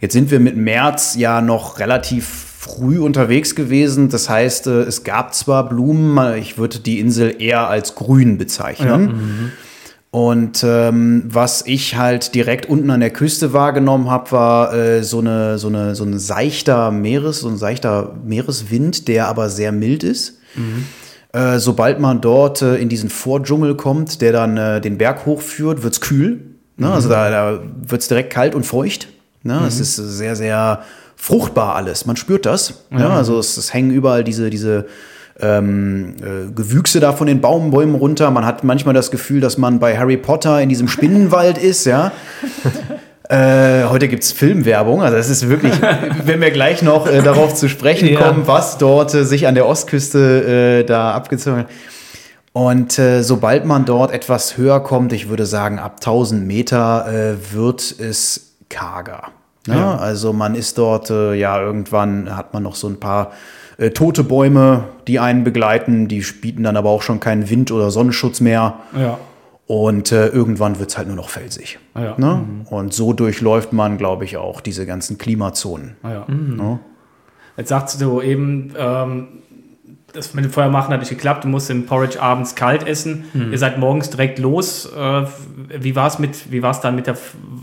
Jetzt 0.01 0.13
sind 0.13 0.29
wir 0.29 0.39
mit 0.39 0.55
März 0.55 1.15
ja 1.15 1.41
noch 1.41 1.79
relativ 1.79 2.54
früh 2.65 2.99
unterwegs 2.99 3.55
gewesen. 3.55 4.09
Das 4.09 4.29
heißt, 4.29 4.67
äh, 4.67 4.81
es 4.81 5.03
gab 5.03 5.33
zwar 5.33 5.69
Blumen, 5.69 6.37
ich 6.37 6.57
würde 6.57 6.79
die 6.79 6.99
Insel 6.99 7.35
eher 7.39 7.67
als 7.67 7.95
grün 7.95 8.37
bezeichnen. 8.37 9.51
Und 10.11 10.63
ähm, 10.63 11.23
was 11.27 11.63
ich 11.65 11.97
halt 11.97 12.35
direkt 12.35 12.67
unten 12.67 12.89
an 12.89 13.01
der 13.01 13.09
Küste 13.09 13.51
wahrgenommen 13.51 14.09
habe, 14.09 14.31
war 14.31 14.73
äh, 14.73 15.03
so, 15.03 15.19
eine, 15.19 15.59
so, 15.59 15.67
eine, 15.67 15.93
so 15.93 16.05
ein 16.05 16.17
seichter 16.17 16.89
Meeres, 16.89 17.41
so 17.41 17.49
ein 17.49 17.57
seichter 17.57 18.15
Meereswind, 18.23 19.07
der 19.09 19.27
aber 19.27 19.49
sehr 19.49 19.71
mild 19.71 20.03
ist. 20.03 20.39
Äh, 21.33 21.59
sobald 21.59 21.99
man 21.99 22.21
dort 22.21 22.61
äh, 22.61 22.77
in 22.77 22.87
diesen 22.87 23.09
Vordschungel 23.09 23.75
kommt, 23.75 24.21
der 24.21 24.31
dann 24.31 24.81
den 24.81 24.97
Berg 24.97 25.25
hochführt, 25.25 25.83
wird's 25.83 25.99
kühl. 25.99 26.39
Ne? 26.77 26.89
Also 26.91 27.09
da, 27.09 27.29
da 27.29 27.59
wird's 27.87 28.07
direkt 28.07 28.31
kalt 28.31 28.55
und 28.55 28.65
feucht. 28.65 29.09
Ne? 29.43 29.61
Es 29.67 29.79
ist 29.79 29.95
sehr, 29.97 30.35
sehr 30.35 30.83
fruchtbar 31.15 31.75
alles. 31.75 32.05
Man 32.05 32.15
spürt 32.15 32.45
das. 32.45 32.85
Ne? 32.89 33.09
Also 33.09 33.39
es, 33.39 33.57
es 33.57 33.73
hängen 33.73 33.91
überall 33.91 34.23
diese, 34.23 34.49
diese 34.49 34.85
ähm, 35.39 36.15
äh, 36.21 36.51
Gewüchse 36.53 36.99
da 36.99 37.13
von 37.13 37.27
den 37.27 37.41
Baumbäumen 37.41 37.95
runter. 37.95 38.31
Man 38.31 38.45
hat 38.45 38.63
manchmal 38.63 38.93
das 38.93 39.11
Gefühl, 39.11 39.41
dass 39.41 39.57
man 39.57 39.79
bei 39.79 39.97
Harry 39.97 40.17
Potter 40.17 40.61
in 40.61 40.69
diesem 40.69 40.87
Spinnenwald 40.87 41.57
ist, 41.57 41.85
ja. 41.85 42.11
Äh, 43.27 43.85
heute 43.85 44.07
gibt's 44.07 44.31
Filmwerbung, 44.31 45.01
also 45.01 45.17
es 45.17 45.29
ist 45.29 45.49
wirklich, 45.49 45.73
wenn 46.25 46.41
wir 46.41 46.51
gleich 46.51 46.83
noch 46.83 47.07
äh, 47.07 47.23
darauf 47.23 47.55
zu 47.55 47.67
sprechen 47.69 48.07
Ja. 48.07 48.21
kommen, 48.21 48.43
was 48.45 48.77
dort 48.77 49.15
äh, 49.15 49.25
sich 49.25 49.47
an 49.47 49.55
der 49.55 49.65
Ostküste 49.67 50.81
äh, 50.81 50.85
da 50.85 51.11
abgezogen 51.13 51.61
hat. 51.61 51.67
Und 52.53 52.99
äh, 52.99 53.23
sobald 53.23 53.65
man 53.65 53.83
dort 53.85 54.11
etwas 54.11 54.57
höher 54.57 54.79
kommt, 54.79 55.11
ich 55.11 55.27
würde 55.27 55.47
sagen, 55.47 55.79
ab 55.79 55.95
1000 55.95 56.45
Meter 56.45 57.07
äh, 57.07 57.53
wird 57.55 57.95
es 57.99 58.53
karger. 58.69 59.23
Ne? 59.67 59.99
Also 59.99 60.33
man 60.33 60.55
ist 60.55 60.77
dort, 60.77 61.09
äh, 61.09 61.33
ja, 61.33 61.59
irgendwann 61.59 62.35
hat 62.35 62.53
man 62.53 62.63
noch 62.63 62.75
so 62.75 62.87
ein 62.87 62.99
paar 62.99 63.31
äh, 63.77 63.89
tote 63.89 64.23
Bäume, 64.23 64.85
die 65.07 65.19
einen 65.19 65.43
begleiten, 65.43 66.07
die 66.07 66.23
bieten 66.41 66.63
dann 66.63 66.77
aber 66.77 66.89
auch 66.89 67.01
schon 67.01 67.19
keinen 67.19 67.49
Wind- 67.49 67.71
oder 67.71 67.91
Sonnenschutz 67.91 68.41
mehr. 68.41 68.75
Ja. 68.97 69.17
Und 69.67 70.11
äh, 70.11 70.27
irgendwann 70.27 70.77
wird 70.77 70.91
es 70.91 70.97
halt 70.97 71.07
nur 71.07 71.15
noch 71.15 71.29
felsig. 71.29 71.79
Ah 71.95 72.03
ja. 72.03 72.13
Ne? 72.17 72.45
Und 72.69 72.93
so 72.93 73.13
durchläuft 73.13 73.73
man, 73.73 73.97
glaube 73.97 74.23
ich, 74.23 74.37
auch 74.37 74.61
diese 74.61 74.85
ganzen 74.85 75.17
Klimazonen. 75.17 75.95
Ah, 76.03 76.11
ja. 76.11 76.25
Ne? 76.27 76.79
Jetzt 77.57 77.69
sagst 77.69 77.99
du 77.99 78.21
eben, 78.21 78.73
ähm, 78.77 79.27
das 80.15 80.33
mit 80.33 80.45
dem 80.45 80.51
Feuer 80.51 80.69
machen 80.69 80.93
hat 80.93 80.99
nicht 80.99 81.09
geklappt. 81.09 81.43
Du 81.43 81.47
musst 81.47 81.69
den 81.69 81.85
Porridge 81.85 82.21
abends 82.21 82.55
kalt 82.55 82.87
essen. 82.87 83.25
Ihr 83.51 83.57
seid 83.57 83.77
morgens 83.77 84.09
direkt 84.09 84.39
los. 84.39 84.85
Äh, 84.85 85.25
wie 85.69 85.95
war 85.95 86.07
es 86.07 86.19
mit, 86.19 86.51
wie 86.51 86.63
war 86.63 86.71
es 86.71 86.79
dann 86.79 86.95
mit 86.95 87.07
der 87.07 87.17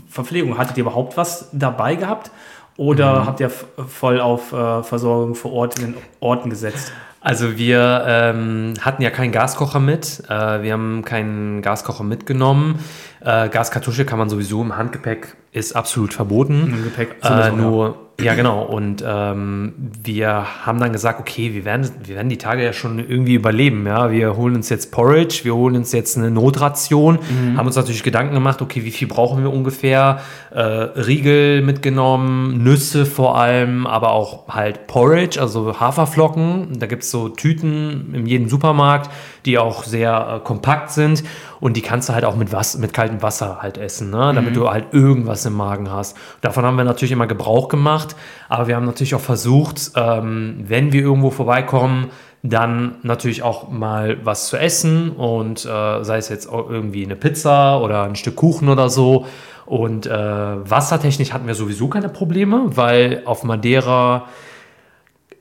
Verpflegung? 0.09 0.57
Hattet 0.57 0.77
ihr 0.77 0.81
überhaupt 0.81 1.17
was 1.17 1.49
dabei 1.51 1.95
gehabt? 1.95 2.31
Oder 2.75 3.25
habt 3.25 3.39
ihr 3.39 3.51
voll 3.51 4.19
auf 4.19 4.51
äh, 4.51 4.81
Versorgung 4.83 5.35
vor 5.35 5.53
Ort 5.53 5.79
in 5.79 5.93
den 5.93 5.95
Orten 6.19 6.49
gesetzt? 6.49 6.91
Also 7.21 7.57
wir 7.57 8.03
ähm, 8.05 8.73
hatten 8.81 9.01
ja 9.01 9.09
keinen 9.09 9.31
Gaskocher 9.31 9.79
mit. 9.79 10.23
Äh, 10.27 10.61
wir 10.61 10.73
haben 10.73 11.05
keinen 11.05 11.61
Gaskocher 11.61 12.03
mitgenommen. 12.03 12.79
Äh, 13.21 13.47
Gaskartusche 13.47 14.03
kann 14.03 14.19
man 14.19 14.29
sowieso 14.29 14.61
im 14.61 14.75
Handgepäck, 14.75 15.35
ist 15.53 15.73
absolut 15.73 16.13
verboten. 16.13 16.73
Im 16.75 16.83
Gepäck 16.83 17.15
Äh, 17.23 17.51
nur, 17.51 17.87
ja 17.87 17.95
genau. 18.35 18.63
Und 18.63 19.03
ähm, 19.05 19.73
wir 20.03 20.65
haben 20.65 20.79
dann 20.79 20.91
gesagt, 20.91 21.19
okay, 21.19 21.53
wir 21.53 21.65
werden, 21.65 21.89
wir 22.05 22.15
werden 22.15 22.29
die 22.29 22.37
Tage 22.37 22.63
ja 22.63 22.73
schon 22.73 22.99
irgendwie 22.99 23.35
überleben. 23.35 23.85
Ja, 23.85 24.11
wir 24.11 24.35
holen 24.35 24.55
uns 24.55 24.69
jetzt 24.69 24.91
Porridge, 24.91 25.41
wir 25.43 25.55
holen 25.55 25.75
uns 25.75 25.91
jetzt 25.91 26.17
eine 26.17 26.31
Notration, 26.31 27.19
haben 27.57 27.67
uns 27.67 27.75
natürlich 27.75 28.03
Gedanken 28.03 28.33
gemacht, 28.33 28.61
okay, 28.61 28.83
wie 28.83 28.91
viel 28.91 29.07
brauchen 29.07 29.43
wir 29.43 29.51
ungefähr? 29.51 30.21
Äh, 30.51 30.61
Riegel 30.61 31.61
mitgenommen, 31.61 32.63
Nüsse 32.63 33.05
vor 33.05 33.37
allem, 33.37 33.85
aber 33.85 34.11
auch 34.11 34.47
halt 34.47 34.87
Porridge, 34.87 35.39
also 35.39 35.79
Haferflocken. 35.79 36.79
Da 36.79 36.85
gibt 36.85 37.03
es 37.03 37.11
so 37.11 37.29
Tüten 37.29 38.13
in 38.13 38.25
jedem 38.25 38.49
Supermarkt, 38.49 39.09
die 39.45 39.57
auch 39.57 39.83
sehr 39.83 40.35
äh, 40.35 40.39
kompakt 40.45 40.91
sind 40.91 41.23
und 41.59 41.77
die 41.77 41.81
kannst 41.81 42.09
du 42.09 42.13
halt 42.13 42.25
auch 42.25 42.35
mit, 42.35 42.51
Wasser, 42.51 42.79
mit 42.79 42.93
kaltem 42.93 43.21
Wasser 43.21 43.59
halt 43.61 43.77
essen, 43.77 44.09
ne? 44.09 44.31
damit 44.33 44.55
du 44.55 44.69
halt 44.69 44.93
irgendwas 44.93 45.45
im 45.45 45.53
Magen 45.53 45.91
hast. 45.91 46.17
Davon 46.41 46.65
haben 46.65 46.77
wir 46.77 46.83
natürlich 46.83 47.11
immer 47.11 47.27
Gebrauch 47.27 47.67
gemacht, 47.67 48.15
aber 48.49 48.67
wir 48.67 48.75
haben 48.75 48.85
natürlich 48.85 49.15
auch 49.15 49.21
versucht, 49.21 49.91
ähm, 49.95 50.63
wenn 50.67 50.91
wir 50.91 51.01
irgendwo 51.01 51.31
vorbeikommen, 51.31 52.11
dann 52.43 52.95
natürlich 53.03 53.41
auch 53.41 53.69
mal 53.69 54.17
was 54.25 54.47
zu 54.47 54.57
essen 54.57 55.11
und 55.11 55.65
äh, 55.65 56.03
sei 56.03 56.17
es 56.17 56.27
jetzt 56.27 56.45
irgendwie 56.51 57.05
eine 57.05 57.15
Pizza 57.15 57.81
oder 57.81 58.03
ein 58.03 58.17
Stück 58.17 58.35
Kuchen 58.35 58.67
oder 58.67 58.89
so. 58.89 59.25
Und 59.65 60.05
äh, 60.05 60.11
wassertechnisch 60.11 61.31
hatten 61.31 61.47
wir 61.47 61.55
sowieso 61.55 61.87
keine 61.87 62.09
Probleme, 62.09 62.75
weil 62.75 63.21
auf 63.23 63.45
Madeira 63.45 64.27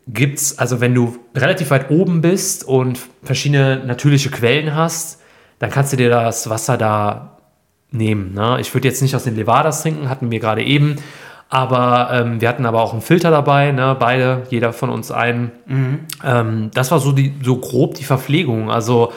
gibt's, 0.07 0.59
also 0.59 0.81
wenn 0.81 0.95
du 0.95 1.19
relativ 1.35 1.71
weit 1.71 1.91
oben 1.91 2.21
bist 2.21 2.65
und 2.65 2.99
verschiedene 3.23 3.83
natürliche 3.85 4.31
Quellen 4.31 4.75
hast, 4.75 5.21
dann 5.59 5.71
kannst 5.71 5.93
du 5.93 5.97
dir 5.97 6.11
das 6.11 6.51
Wasser 6.51 6.77
da 6.77 7.39
nehmen. 7.91 8.35
Ne? 8.35 8.59
Ich 8.61 8.75
würde 8.75 8.89
jetzt 8.89 9.03
nicht 9.03 9.15
aus 9.15 9.25
den 9.25 9.37
Levadas 9.37 9.83
trinken, 9.83 10.09
hatten 10.09 10.31
wir 10.31 10.41
gerade 10.41 10.63
eben, 10.65 10.97
aber 11.49 12.09
ähm, 12.13 12.41
wir 12.41 12.49
hatten 12.49 12.67
aber 12.67 12.83
auch 12.83 12.93
einen 12.93 13.03
Filter 13.03 13.31
dabei, 13.31 13.73
ne? 13.73 13.95
beide, 13.99 14.43
jeder 14.49 14.73
von 14.73 14.91
uns 14.91 15.13
einen. 15.13 15.53
Ähm, 16.25 16.71
das 16.73 16.91
war 16.91 16.99
so, 16.99 17.13
die, 17.13 17.35
so 17.43 17.59
grob 17.59 17.95
die 17.95 18.05
Verpflegung. 18.05 18.71
Also 18.71 19.13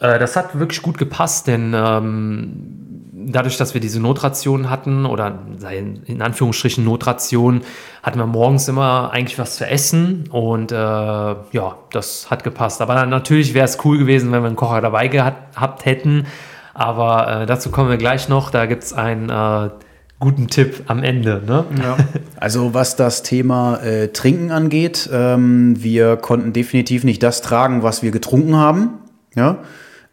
äh, 0.00 0.18
das 0.18 0.34
hat 0.34 0.58
wirklich 0.58 0.82
gut 0.82 0.98
gepasst, 0.98 1.46
denn 1.46 1.74
ähm, 1.76 2.83
dadurch, 3.26 3.56
dass 3.56 3.74
wir 3.74 3.80
diese 3.80 4.00
Notration 4.00 4.70
hatten, 4.70 5.06
oder 5.06 5.38
in 5.70 6.22
Anführungsstrichen 6.22 6.84
Notration, 6.84 7.62
hatten 8.02 8.18
wir 8.18 8.26
morgens 8.26 8.68
immer 8.68 9.10
eigentlich 9.12 9.38
was 9.38 9.56
zu 9.56 9.66
essen 9.66 10.28
und 10.30 10.72
äh, 10.72 10.76
ja, 10.76 11.76
das 11.90 12.30
hat 12.30 12.44
gepasst. 12.44 12.80
Aber 12.80 13.06
natürlich 13.06 13.54
wäre 13.54 13.64
es 13.64 13.78
cool 13.84 13.98
gewesen, 13.98 14.32
wenn 14.32 14.42
wir 14.42 14.48
einen 14.48 14.56
Kocher 14.56 14.80
dabei 14.80 15.08
gehabt 15.08 15.84
hätten. 15.84 16.26
Aber 16.74 17.42
äh, 17.42 17.46
dazu 17.46 17.70
kommen 17.70 17.88
wir 17.88 17.96
gleich 17.96 18.28
noch. 18.28 18.50
Da 18.50 18.66
gibt 18.66 18.82
es 18.82 18.92
einen 18.92 19.30
äh, 19.30 19.70
guten 20.18 20.48
Tipp 20.48 20.84
am 20.86 21.02
Ende. 21.02 21.42
Ne? 21.46 21.64
Ja. 21.82 21.96
Also 22.36 22.74
was 22.74 22.96
das 22.96 23.22
Thema 23.22 23.76
äh, 23.78 24.08
Trinken 24.08 24.50
angeht, 24.50 25.08
ähm, 25.10 25.82
wir 25.82 26.16
konnten 26.16 26.52
definitiv 26.52 27.04
nicht 27.04 27.22
das 27.22 27.40
tragen, 27.40 27.82
was 27.82 28.02
wir 28.02 28.10
getrunken 28.10 28.56
haben. 28.56 28.98
Ja? 29.34 29.58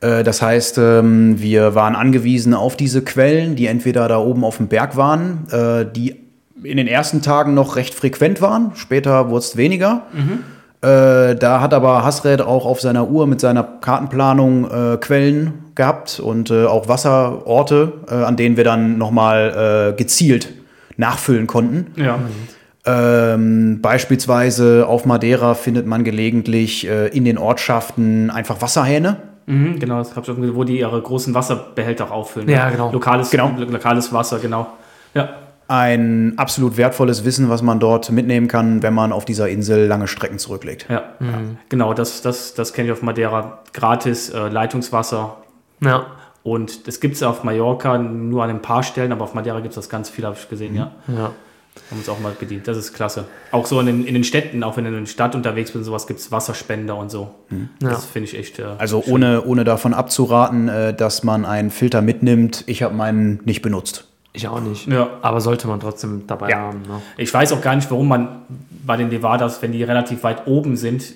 Äh, 0.02 0.24
das 0.24 0.42
heißt, 0.42 0.78
ähm, 0.78 1.40
wir 1.40 1.76
waren 1.76 1.96
angewiesen 1.96 2.54
auf 2.54 2.76
diese 2.76 3.04
Quellen, 3.04 3.56
die 3.56 3.68
entweder 3.68 4.08
da 4.08 4.18
oben 4.18 4.44
auf 4.44 4.58
dem 4.58 4.68
Berg 4.68 4.98
waren, 4.98 5.48
äh, 5.52 5.86
die 5.86 6.18
in 6.64 6.78
den 6.78 6.88
ersten 6.88 7.22
Tagen 7.22 7.54
noch 7.54 7.76
recht 7.76 7.94
frequent 7.94 8.42
waren. 8.42 8.72
Später 8.76 9.30
wurde 9.30 9.40
es 9.40 9.58
weniger. 9.58 10.04
Äh, 10.82 11.36
da 11.36 11.62
hat 11.62 11.74
aber 11.74 12.04
Hasred 12.04 12.42
auch 12.42 12.66
auf 12.66 12.82
seiner 12.82 13.08
Uhr 13.10 13.28
mit 13.28 13.40
seiner 13.40 13.64
Kartenplanung 13.64 14.66
äh, 14.66 14.98
Quellen 14.98 15.54
gehabt 15.76 16.20
und 16.20 16.52
äh, 16.52 16.66
auch 16.66 16.88
Wasserorte, 16.88 17.94
an 18.08 18.36
denen 18.36 18.58
wir 18.58 18.64
dann 18.64 18.98
nochmal 18.98 19.94
gezielt 19.98 20.50
nachfüllen 20.98 21.48
konnten. 21.48 21.88
ja. 21.96 22.20
Ähm, 22.84 23.80
beispielsweise 23.80 24.88
auf 24.88 25.06
Madeira 25.06 25.54
findet 25.54 25.86
man 25.86 26.04
gelegentlich 26.04 26.88
in 26.88 27.26
den 27.26 27.38
Ortschaften 27.38 28.32
einfach 28.32 28.60
Wasserhähne. 28.64 29.18
Mhm, 29.52 29.80
genau, 29.80 29.98
das 29.98 30.16
hab 30.16 30.24
ich 30.24 30.30
auch 30.32 30.36
gesehen, 30.36 30.56
wo 30.56 30.64
die 30.64 30.80
ihre 30.80 31.02
großen 31.02 31.34
Wasserbehälter 31.34 32.06
auch 32.06 32.12
auffüllen. 32.12 32.48
Ja, 32.50 32.70
genau. 32.70 32.92
Lokales, 32.92 33.30
Genau. 33.32 33.52
lo- 33.58 33.66
lokales 33.66 34.12
Wasser, 34.14 34.40
genau. 34.40 34.68
Ja. 35.14 35.30
Ein 35.68 36.34
absolut 36.38 36.76
wertvolles 36.76 37.24
Wissen, 37.24 37.50
was 37.50 37.62
man 37.62 37.80
dort 37.80 38.12
mitnehmen 38.12 38.48
kann, 38.50 38.84
wenn 38.84 38.94
man 38.94 39.14
auf 39.14 39.24
dieser 39.24 39.48
Insel 39.48 39.88
lange 39.88 40.08
Strecken 40.08 40.38
zurücklegt. 40.38 40.86
Ja, 40.90 41.04
ja. 41.22 41.28
genau, 41.70 41.94
das, 41.94 42.22
das, 42.22 42.54
das 42.56 42.74
kenne 42.74 42.88
ich 42.88 42.92
auf 42.92 43.02
Madeira. 43.02 43.60
Gratis 43.74 44.30
äh, 44.32 44.50
Leitungswasser. 44.50 45.38
Ja. 45.80 46.08
Und 46.44 46.88
das 46.88 47.00
gibt 47.00 47.16
es 47.16 47.24
auf 47.24 47.44
Mallorca 47.44 47.98
nur 47.98 48.44
an 48.44 48.50
ein 48.50 48.62
paar 48.62 48.84
Stellen, 48.84 49.12
aber 49.12 49.24
auf 49.24 49.34
Madeira 49.34 49.60
gibt 49.60 49.70
es 49.72 49.76
das 49.76 49.90
ganz 49.90 50.10
viel, 50.10 50.26
habe 50.26 50.36
ich 50.38 50.50
gesehen, 50.50 50.76
ja. 50.76 50.92
ja. 51.08 51.32
Haben 51.90 52.00
uns 52.00 52.10
auch 52.10 52.20
mal 52.20 52.34
bedient. 52.38 52.68
Das 52.68 52.78
ist 52.78 52.94
klasse. 52.94 53.26
Auch 53.52 53.66
so 53.66 53.80
in 53.80 53.86
den, 53.86 54.06
in 54.06 54.14
den 54.14 54.24
Städten, 54.24 54.64
auch 54.64 54.76
wenn 54.78 54.84
du 54.86 54.92
in 54.92 55.00
der 55.00 55.06
Stadt 55.06 55.36
unterwegs 55.36 55.72
bist 55.72 55.78
und 55.80 55.84
sowas, 55.86 56.06
gibt 56.08 56.20
es 56.20 56.32
Wasserspender 56.32 56.96
und 56.98 57.10
so. 57.12 57.34
Das 57.80 58.06
finde 58.06 58.28
ich 58.30 58.38
echt. 58.38 58.60
Äh, 58.60 58.64
Also 58.78 59.02
schön. 59.02 59.14
ohne, 59.14 59.44
ohne 59.46 59.64
davon 59.64 59.94
abzuraten, 59.94 60.68
äh, 60.70 60.94
dass 60.94 61.24
man 61.24 61.46
einen 61.46 61.70
Filter 61.72 62.02
mitnimmt. 62.02 62.64
Ich 62.68 62.84
habe 62.84 62.94
meinen 62.94 63.40
nicht 63.46 63.62
benutzt. 63.62 64.06
Ich 64.34 64.48
auch 64.48 64.62
nicht. 64.62 64.88
Ja. 64.88 65.10
Aber 65.22 65.42
sollte 65.42 65.68
man 65.68 65.80
trotzdem 65.82 66.24
dabei 66.28 66.50
Ja. 66.50 66.58
haben. 66.58 66.82
Ne? 66.84 67.02
Ich 67.18 67.34
weiß 67.34 67.52
auch 67.54 67.62
gar 67.62 67.76
nicht, 67.76 67.90
warum 67.92 68.08
man 68.08 68.42
bei 68.86 68.96
den 68.98 69.10
Nevadas, 69.10 69.62
wenn 69.62 69.72
die 69.74 69.84
relativ 69.84 70.24
weit 70.24 70.48
oben 70.48 70.78
sind, 70.78 71.14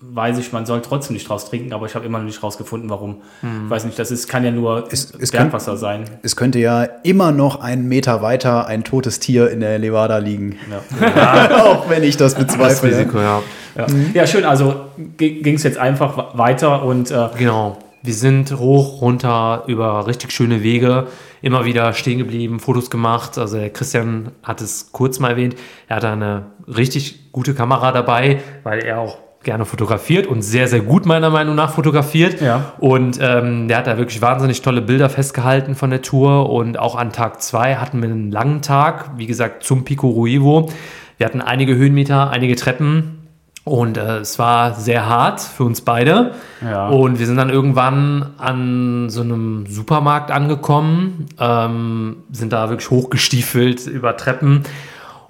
weiß 0.00 0.38
ich, 0.38 0.52
man 0.52 0.66
soll 0.66 0.82
trotzdem 0.82 1.14
nicht 1.14 1.28
draus 1.28 1.48
trinken, 1.48 1.72
aber 1.72 1.86
ich 1.86 1.94
habe 1.94 2.04
immer 2.04 2.18
noch 2.18 2.26
nicht 2.26 2.42
rausgefunden, 2.42 2.90
warum. 2.90 3.22
Ich 3.42 3.70
weiß 3.70 3.84
nicht, 3.86 3.98
das 3.98 4.10
ist, 4.10 4.28
kann 4.28 4.44
ja 4.44 4.50
nur 4.50 4.86
Es- 4.90 5.12
es 5.18 5.30
Bergwasser 5.30 5.76
sein. 5.76 6.04
Es 6.22 6.36
könnte 6.36 6.58
ja 6.58 6.84
immer 7.04 7.32
noch 7.32 7.60
einen 7.60 7.86
Meter 7.88 8.20
weiter 8.20 8.66
ein 8.66 8.84
totes 8.84 9.18
Tier 9.20 9.50
in 9.50 9.60
der 9.60 9.78
Levada 9.78 10.18
liegen. 10.18 10.56
Ja. 11.00 11.62
Auch 11.64 11.88
wenn 11.88 12.02
ich 12.02 12.16
das 12.18 12.34
Das 12.34 12.44
bezweifle. 12.46 12.90
Risiko, 12.90 13.18
ja. 13.18 13.42
Ja. 13.76 13.86
ja, 14.12 14.26
schön. 14.26 14.44
Also 14.44 14.76
ging 15.16 15.54
es 15.54 15.62
jetzt 15.62 15.78
einfach 15.78 16.36
weiter 16.36 16.84
und 16.84 17.10
äh, 17.10 17.28
Genau. 17.38 17.78
Wir 18.02 18.12
sind 18.12 18.58
hoch, 18.58 19.00
runter, 19.00 19.62
über 19.66 20.06
richtig 20.06 20.30
schöne 20.30 20.62
Wege, 20.62 21.06
immer 21.40 21.64
wieder 21.64 21.94
stehen 21.94 22.18
geblieben, 22.18 22.60
Fotos 22.60 22.90
gemacht. 22.90 23.38
Also 23.38 23.56
der 23.56 23.70
Christian 23.70 24.32
hat 24.42 24.60
es 24.60 24.92
kurz 24.92 25.20
mal 25.20 25.30
erwähnt, 25.30 25.56
er 25.88 25.96
hat 25.96 26.04
eine 26.04 26.42
richtig 26.68 27.32
gute 27.32 27.54
Kamera 27.54 27.92
dabei, 27.92 28.42
weil 28.62 28.80
er 28.80 28.98
auch 29.00 29.16
gerne 29.44 29.64
fotografiert 29.64 30.26
und 30.26 30.42
sehr, 30.42 30.68
sehr 30.68 30.80
gut 30.80 31.06
meiner 31.06 31.30
Meinung 31.30 31.54
nach 31.54 31.72
fotografiert. 31.72 32.40
Ja. 32.40 32.72
Und 32.78 33.18
ähm, 33.20 33.68
der 33.68 33.78
hat 33.78 33.86
da 33.86 33.98
wirklich 33.98 34.20
wahnsinnig 34.20 34.62
tolle 34.62 34.82
Bilder 34.82 35.08
festgehalten 35.08 35.74
von 35.74 35.90
der 35.90 36.02
Tour. 36.02 36.50
Und 36.50 36.78
auch 36.78 36.96
an 36.96 37.12
Tag 37.12 37.42
zwei 37.42 37.76
hatten 37.76 38.02
wir 38.02 38.08
einen 38.08 38.30
langen 38.30 38.62
Tag, 38.62 39.10
wie 39.16 39.26
gesagt, 39.26 39.64
zum 39.64 39.84
Pico 39.84 40.08
Ruivo. 40.08 40.70
Wir 41.18 41.26
hatten 41.26 41.40
einige 41.40 41.76
Höhenmeter, 41.76 42.30
einige 42.30 42.56
Treppen. 42.56 43.20
Und 43.64 43.96
äh, 43.96 44.18
es 44.18 44.38
war 44.38 44.74
sehr 44.74 45.08
hart 45.08 45.40
für 45.40 45.64
uns 45.64 45.80
beide. 45.80 46.32
Ja. 46.62 46.88
Und 46.88 47.18
wir 47.18 47.26
sind 47.26 47.36
dann 47.36 47.48
irgendwann 47.48 48.34
an 48.36 49.08
so 49.08 49.22
einem 49.22 49.64
Supermarkt 49.66 50.30
angekommen, 50.30 51.26
ähm, 51.40 52.16
sind 52.30 52.52
da 52.52 52.68
wirklich 52.68 52.90
hochgestiefelt 52.90 53.86
über 53.86 54.16
Treppen 54.18 54.64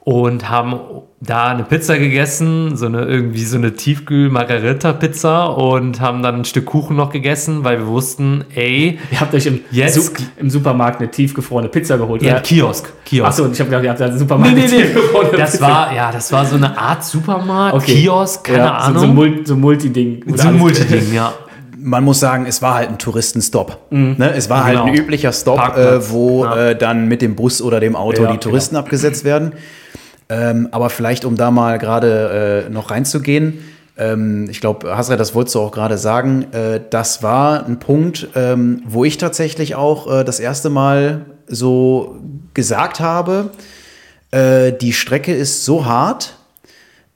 und 0.04 0.50
haben 0.50 0.74
da 1.20 1.46
eine 1.46 1.62
Pizza 1.64 1.96
gegessen, 1.98 2.76
so 2.76 2.84
eine 2.84 3.04
irgendwie 3.06 3.44
so 3.44 3.56
eine 3.56 3.72
Tiefkühl-Margarita-Pizza 4.48 5.46
und 5.46 6.00
haben 6.00 6.22
dann 6.22 6.36
ein 6.40 6.44
Stück 6.44 6.66
Kuchen 6.66 6.96
noch 6.96 7.10
gegessen, 7.10 7.64
weil 7.64 7.78
wir 7.78 7.86
wussten, 7.86 8.44
ey, 8.54 8.98
ihr 9.10 9.20
habt 9.20 9.34
euch 9.34 9.46
im, 9.46 9.60
Jetzt- 9.70 10.12
im 10.36 10.50
Supermarkt 10.50 11.00
eine 11.00 11.10
tiefgefrorene 11.10 11.68
Pizza 11.68 11.96
geholt. 11.96 12.22
ja, 12.22 12.32
oder? 12.32 12.40
Kiosk, 12.42 12.92
Kiosk. 13.06 13.28
Achso, 13.28 13.50
ich 13.50 13.58
habe 13.60 13.70
gedacht, 13.70 13.84
ihr 13.84 13.90
habt 13.90 14.00
da 14.00 14.04
einen 14.06 14.18
Supermarkt 14.18 14.54
Nee, 14.54 14.66
nee, 14.66 14.84
nee. 14.92 15.36
Das 15.38 15.52
Pizza. 15.52 15.62
war, 15.66 15.94
ja, 15.94 16.12
das 16.12 16.30
war 16.32 16.44
so 16.44 16.56
eine 16.56 16.76
Art 16.76 17.02
Supermarkt, 17.04 17.74
Okay. 17.76 18.02
Kiosk, 18.02 18.44
keine 18.44 18.58
ja, 18.58 18.74
Ahnung. 18.74 18.94
So, 18.98 19.00
so, 19.06 19.10
ein 19.10 19.14
Mul- 19.16 19.46
so 19.46 19.56
Multiding. 19.56 20.22
So 20.36 20.48
ein 20.48 20.58
Multiding, 20.58 21.14
ja. 21.14 21.32
Man 21.86 22.02
muss 22.02 22.18
sagen, 22.18 22.46
es 22.46 22.62
war 22.62 22.76
halt 22.76 22.88
ein 22.88 22.96
Touristenstopp. 22.98 23.78
Ne? 23.90 24.32
Es 24.34 24.48
war 24.48 24.64
halt 24.64 24.76
Genau. 24.78 24.86
ein 24.86 24.94
üblicher 24.94 25.32
Stop, 25.34 25.56
Parkplatz. 25.56 26.06
äh, 26.08 26.10
wo 26.12 26.44
Ja. 26.44 26.68
äh, 26.68 26.76
dann 26.76 27.08
mit 27.08 27.20
dem 27.20 27.36
Bus 27.36 27.60
oder 27.60 27.78
dem 27.78 27.94
Auto 27.94 28.22
Ja, 28.22 28.32
die 28.32 28.38
Touristen 28.38 28.74
abgesetzt 28.76 29.22
werden. 29.24 29.52
Ähm, 30.30 30.68
aber 30.70 30.88
vielleicht, 30.88 31.26
um 31.26 31.36
da 31.36 31.50
mal 31.50 31.76
gerade 31.78 32.64
äh, 32.66 32.70
noch 32.70 32.90
reinzugehen, 32.90 33.58
ähm, 33.98 34.48
ich 34.48 34.62
glaube, 34.62 34.96
Hasre, 34.96 35.18
das 35.18 35.34
wolltest 35.34 35.54
du 35.56 35.60
auch 35.60 35.72
gerade 35.72 35.98
sagen, 35.98 36.46
äh, 36.52 36.80
das 36.88 37.22
war 37.22 37.66
ein 37.66 37.78
Punkt, 37.78 38.28
ähm, 38.34 38.80
wo 38.86 39.04
ich 39.04 39.18
tatsächlich 39.18 39.74
auch 39.74 40.10
äh, 40.10 40.24
das 40.24 40.40
erste 40.40 40.70
Mal 40.70 41.26
so 41.48 42.16
gesagt 42.54 42.98
habe, 43.00 43.50
äh, 44.30 44.72
die 44.72 44.94
Strecke 44.94 45.34
ist 45.34 45.64
so 45.66 45.84
hart, 45.84 46.36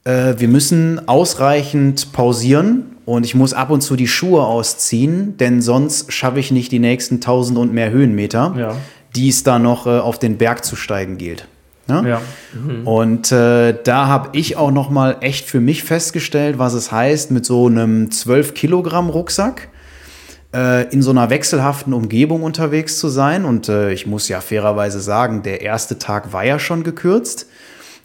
wir 0.05 0.47
müssen 0.47 1.07
ausreichend 1.09 2.13
pausieren 2.13 2.95
und 3.09 3.25
ich 3.25 3.33
muss 3.33 3.53
ab 3.53 3.71
und 3.71 3.81
zu 3.81 3.95
die 3.95 4.07
Schuhe 4.07 4.43
ausziehen, 4.45 5.35
denn 5.37 5.61
sonst 5.61 6.13
schaffe 6.13 6.39
ich 6.39 6.51
nicht 6.51 6.71
die 6.71 6.77
nächsten 6.79 7.15
1000 7.15 7.57
und 7.57 7.73
mehr 7.73 7.89
Höhenmeter, 7.89 8.53
Ja. 8.57 8.75
die 9.15 9.29
es 9.29 9.43
da 9.43 9.57
noch 9.57 9.87
äh, 9.87 9.97
auf 9.97 10.19
den 10.19 10.37
Berg 10.37 10.63
zu 10.63 10.75
steigen 10.75 11.17
gilt. 11.17 11.47
Ja? 11.87 12.03
Ja. 12.05 12.21
Und 12.85 13.31
äh, 13.31 13.73
da 13.83 14.05
habe 14.07 14.29
ich 14.37 14.57
auch 14.57 14.69
noch 14.69 14.91
mal 14.91 15.17
echt 15.21 15.47
für 15.47 15.59
mich 15.59 15.83
festgestellt, 15.83 16.59
was 16.59 16.73
es 16.73 16.91
heißt, 16.91 17.31
mit 17.31 17.45
so 17.47 17.65
einem 17.65 18.11
12 18.11 18.53
Kilogramm 18.53 19.09
Rucksack 19.09 19.69
äh, 20.53 20.87
in 20.93 21.01
so 21.01 21.09
einer 21.09 21.31
wechselhaften 21.31 21.93
Umgebung 21.93 22.43
unterwegs 22.43 22.99
zu 22.99 23.09
sein. 23.09 23.43
Und 23.43 23.69
äh, 23.69 23.91
ich 23.91 24.05
muss 24.05 24.27
ja 24.29 24.39
fairerweise 24.39 24.99
sagen, 25.01 25.41
der 25.41 25.61
erste 25.61 25.97
Tag 25.97 26.31
war 26.31 26.45
ja 26.45 26.59
schon 26.59 26.83
gekürzt. 26.83 27.47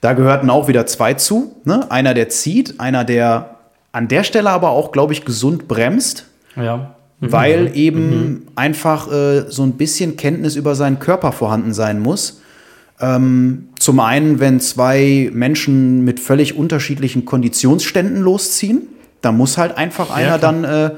Da 0.01 0.15
gehörten 0.15 0.49
auch 0.49 0.67
wieder 0.67 0.87
zwei 0.87 1.13
zu. 1.13 1.55
Ne? 1.65 1.91
Einer, 1.91 2.15
der 2.15 2.31
zieht, 2.31 2.81
einer, 2.81 3.05
der 3.05 3.54
an 3.95 4.09
der 4.09 4.25
Stelle 4.25 4.51
aber 4.51 4.71
auch, 4.71 4.91
glaube 4.91 5.13
ich, 5.13 5.25
gesund 5.25 5.69
bremst 5.69 6.27
ja. 6.57 6.95
weil 7.21 7.71
eben 7.75 8.49
einfach 8.57 9.11
äh, 9.11 9.45
so 9.49 9.63
ein 9.63 9.73
bisschen 9.73 10.17
Kenntnis 10.17 10.57
über 10.57 10.75
seinen 10.75 10.99
Körper 10.99 11.33
vorhanden 11.33 11.73
sein 11.73 12.01
muss. 12.01 12.41
Ähm, 13.01 13.69
zum 13.79 14.01
einen, 14.01 14.41
wenn 14.41 14.61
zwei 14.61 15.31
Menschen 15.33 16.05
mit 16.05 16.21
völlig 16.21 16.57
unterschiedlichen 16.57 17.25
Konditionsständen 17.25 18.21
losziehen, 18.21 18.89
da 19.21 19.31
muss 19.33 19.59
halt 19.59 19.77
einfach 19.77 20.11
einer 20.11 20.39
klar. 20.39 20.53
dann 20.53 20.65
äh, 20.65 20.91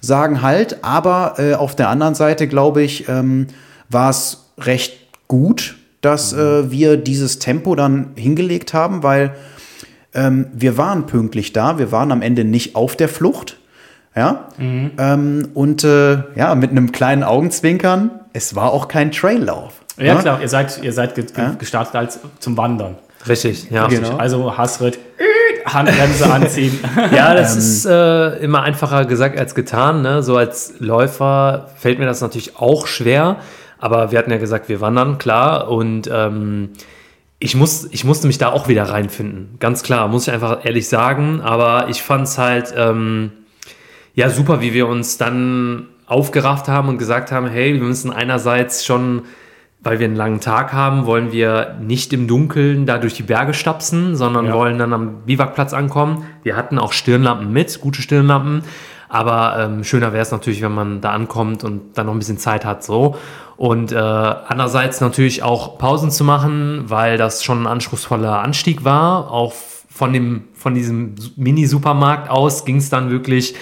sagen 0.00 0.42
halt. 0.42 0.84
Aber 0.84 1.36
äh, 1.38 1.54
auf 1.54 1.74
der 1.74 1.88
anderen 1.88 2.14
Seite, 2.14 2.46
glaube 2.46 2.82
ich, 2.82 3.08
ähm, 3.08 3.46
war 3.88 4.10
es 4.10 4.50
recht 4.58 4.98
gut, 5.28 5.76
dass 6.02 6.34
äh, 6.34 6.70
wir 6.70 6.98
dieses 6.98 7.38
Tempo 7.38 7.74
dann 7.74 8.10
hingelegt 8.16 8.74
haben, 8.74 9.02
weil 9.02 9.34
ähm, 10.14 10.46
wir 10.52 10.76
waren 10.76 11.06
pünktlich 11.06 11.52
da, 11.52 11.78
wir 11.78 11.92
waren 11.92 12.12
am 12.12 12.22
Ende 12.22 12.44
nicht 12.44 12.76
auf 12.76 12.96
der 12.96 13.08
Flucht. 13.08 13.56
Ja, 14.16 14.46
ähm, 14.58 15.48
und 15.54 15.82
äh, 15.82 16.18
ja, 16.36 16.54
mit 16.54 16.70
einem 16.70 16.92
kleinen 16.92 17.24
Augenzwinkern, 17.24 18.10
es 18.32 18.54
war 18.54 18.72
auch 18.72 18.86
kein 18.86 19.10
Traillauf. 19.10 19.72
Ja, 19.96 20.14
ne? 20.14 20.20
klar, 20.20 20.40
ihr 20.40 20.48
seid, 20.48 20.80
ihr 20.84 20.92
seid 20.92 21.16
ge 21.16 21.24
Ja. 21.36 21.56
gestartet 21.58 21.96
als 21.96 22.20
zum 22.38 22.56
Wandern. 22.56 22.96
Richtig, 23.28 23.70
ja. 23.70 23.86
Genau. 23.88 24.16
Also 24.16 24.56
Hasrit, 24.56 24.98
Handbremse 25.66 26.30
anziehen. 26.30 26.78
Ja, 27.14 27.34
das 27.34 27.56
ist 27.56 27.86
äh, 27.86 28.36
immer 28.38 28.62
einfacher 28.62 29.04
gesagt 29.06 29.38
als 29.38 29.54
getan. 29.54 30.02
Ne? 30.02 30.22
So 30.22 30.36
als 30.36 30.74
Läufer 30.78 31.70
fällt 31.76 31.98
mir 31.98 32.06
das 32.06 32.20
natürlich 32.20 32.56
auch 32.56 32.86
schwer. 32.86 33.36
Aber 33.78 34.12
wir 34.12 34.18
hatten 34.18 34.30
ja 34.30 34.38
gesagt, 34.38 34.68
wir 34.68 34.80
wandern, 34.80 35.18
klar. 35.18 35.68
Und 35.68 36.08
ähm, 36.12 36.70
ich, 37.44 37.54
muss, 37.54 37.86
ich 37.90 38.04
musste 38.04 38.26
mich 38.26 38.38
da 38.38 38.48
auch 38.52 38.68
wieder 38.68 38.84
reinfinden. 38.84 39.56
Ganz 39.60 39.82
klar, 39.82 40.08
muss 40.08 40.26
ich 40.26 40.32
einfach 40.32 40.64
ehrlich 40.64 40.88
sagen. 40.88 41.42
Aber 41.42 41.90
ich 41.90 42.02
fand 42.02 42.26
es 42.26 42.38
halt 42.38 42.72
ähm, 42.74 43.32
ja 44.14 44.30
super, 44.30 44.62
wie 44.62 44.72
wir 44.72 44.88
uns 44.88 45.18
dann 45.18 45.88
aufgerafft 46.06 46.68
haben 46.68 46.88
und 46.88 46.96
gesagt 46.96 47.32
haben, 47.32 47.46
hey, 47.46 47.74
wir 47.74 47.82
müssen 47.82 48.10
einerseits 48.10 48.86
schon 48.86 49.22
weil 49.86 49.98
wir 49.98 50.06
einen 50.06 50.16
langen 50.16 50.40
Tag 50.40 50.72
haben, 50.72 51.04
wollen 51.04 51.30
wir 51.30 51.76
nicht 51.78 52.14
im 52.14 52.26
Dunkeln 52.26 52.86
da 52.86 52.96
durch 52.96 53.12
die 53.12 53.22
Berge 53.22 53.52
stapsen, 53.52 54.16
sondern 54.16 54.46
Ja. 54.46 54.54
wollen 54.54 54.78
dann 54.78 54.94
am 54.94 55.26
Biwakplatz 55.26 55.74
ankommen. 55.74 56.24
Wir 56.42 56.56
hatten 56.56 56.78
auch 56.78 56.94
Stirnlampen 56.94 57.52
mit, 57.52 57.82
gute 57.82 58.00
Stirnlampen. 58.00 58.62
Aber 59.08 59.56
ähm, 59.58 59.84
schöner 59.84 60.12
wäre 60.12 60.22
es 60.22 60.30
natürlich, 60.30 60.62
wenn 60.62 60.74
man 60.74 61.00
da 61.00 61.10
ankommt 61.10 61.64
und 61.64 61.96
dann 61.96 62.06
noch 62.06 62.12
ein 62.12 62.18
bisschen 62.18 62.38
Zeit 62.38 62.64
hat 62.64 62.82
so. 62.82 63.16
Und 63.56 63.92
äh, 63.92 63.96
andererseits 63.96 65.00
natürlich 65.00 65.42
auch 65.42 65.78
Pausen 65.78 66.10
zu 66.10 66.24
machen, 66.24 66.84
weil 66.88 67.18
das 67.18 67.44
schon 67.44 67.62
ein 67.62 67.66
anspruchsvoller 67.66 68.40
Anstieg 68.40 68.84
war. 68.84 69.30
Auch 69.30 69.52
von, 69.94 70.12
dem, 70.12 70.44
von 70.54 70.74
diesem 70.74 71.14
Mini-Supermarkt 71.36 72.28
aus 72.28 72.64
ging 72.64 72.76
es 72.76 72.90
dann 72.90 73.10
wirklich, 73.10 73.54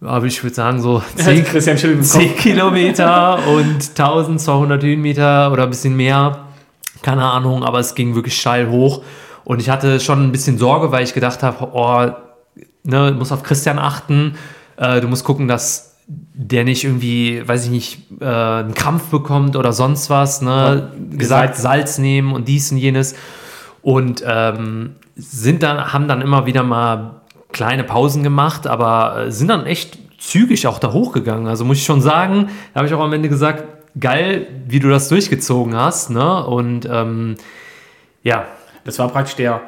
aber 0.00 0.24
ich 0.24 0.42
würde 0.42 0.54
sagen, 0.54 0.80
so 0.80 1.02
10, 1.16 1.44
Christian 1.44 1.76
Schill 1.76 1.92
im 1.92 1.98
Kopf. 1.98 2.12
10 2.12 2.36
Kilometer 2.36 3.38
und 3.48 3.90
1200 3.90 4.82
Höhenmeter 4.82 5.52
oder 5.52 5.64
ein 5.64 5.70
bisschen 5.70 5.96
mehr. 5.96 6.46
Keine 7.02 7.24
Ahnung, 7.24 7.62
aber 7.62 7.80
es 7.80 7.94
ging 7.94 8.14
wirklich 8.14 8.40
steil 8.40 8.70
hoch. 8.70 9.02
Und 9.44 9.60
ich 9.60 9.68
hatte 9.68 10.00
schon 10.00 10.22
ein 10.22 10.32
bisschen 10.32 10.56
Sorge, 10.56 10.90
weil 10.90 11.04
ich 11.04 11.12
gedacht 11.12 11.42
habe, 11.42 11.68
oh, 11.72 12.10
ne, 12.84 13.12
du 13.12 13.18
musst 13.18 13.32
auf 13.32 13.42
Christian 13.42 13.78
achten. 13.78 14.36
Äh, 14.76 15.00
du 15.00 15.08
musst 15.08 15.24
gucken, 15.24 15.48
dass 15.48 15.96
der 16.06 16.64
nicht 16.64 16.84
irgendwie, 16.84 17.46
weiß 17.46 17.64
ich 17.64 17.70
nicht, 17.70 17.98
äh, 18.20 18.24
einen 18.24 18.74
Krampf 18.74 19.04
bekommt 19.04 19.56
oder 19.56 19.72
sonst 19.72 20.10
was. 20.10 20.42
Ne? 20.42 20.92
Gesagt, 21.10 21.56
Salz 21.56 21.98
nehmen 21.98 22.32
und 22.32 22.46
dies 22.48 22.70
und 22.70 22.78
jenes. 22.78 23.14
Und 23.82 24.22
ähm, 24.26 24.96
sind 25.16 25.62
dann, 25.62 25.92
haben 25.92 26.08
dann 26.08 26.20
immer 26.20 26.46
wieder 26.46 26.62
mal 26.62 27.22
kleine 27.52 27.84
Pausen 27.84 28.22
gemacht, 28.22 28.66
aber 28.66 29.26
äh, 29.26 29.32
sind 29.32 29.48
dann 29.48 29.66
echt 29.66 29.98
zügig 30.18 30.66
auch 30.66 30.78
da 30.78 30.92
hochgegangen. 30.92 31.46
Also 31.46 31.64
muss 31.64 31.78
ich 31.78 31.84
schon 31.84 32.00
sagen, 32.00 32.48
da 32.72 32.78
habe 32.78 32.88
ich 32.88 32.94
auch 32.94 33.00
am 33.00 33.12
Ende 33.12 33.28
gesagt, 33.28 33.64
geil, 33.98 34.46
wie 34.66 34.80
du 34.80 34.88
das 34.88 35.08
durchgezogen 35.08 35.76
hast. 35.76 36.10
Ne? 36.10 36.44
Und 36.46 36.88
ähm, 36.90 37.36
ja, 38.22 38.46
Das 38.84 38.98
war 38.98 39.08
praktisch 39.08 39.36
der, 39.36 39.62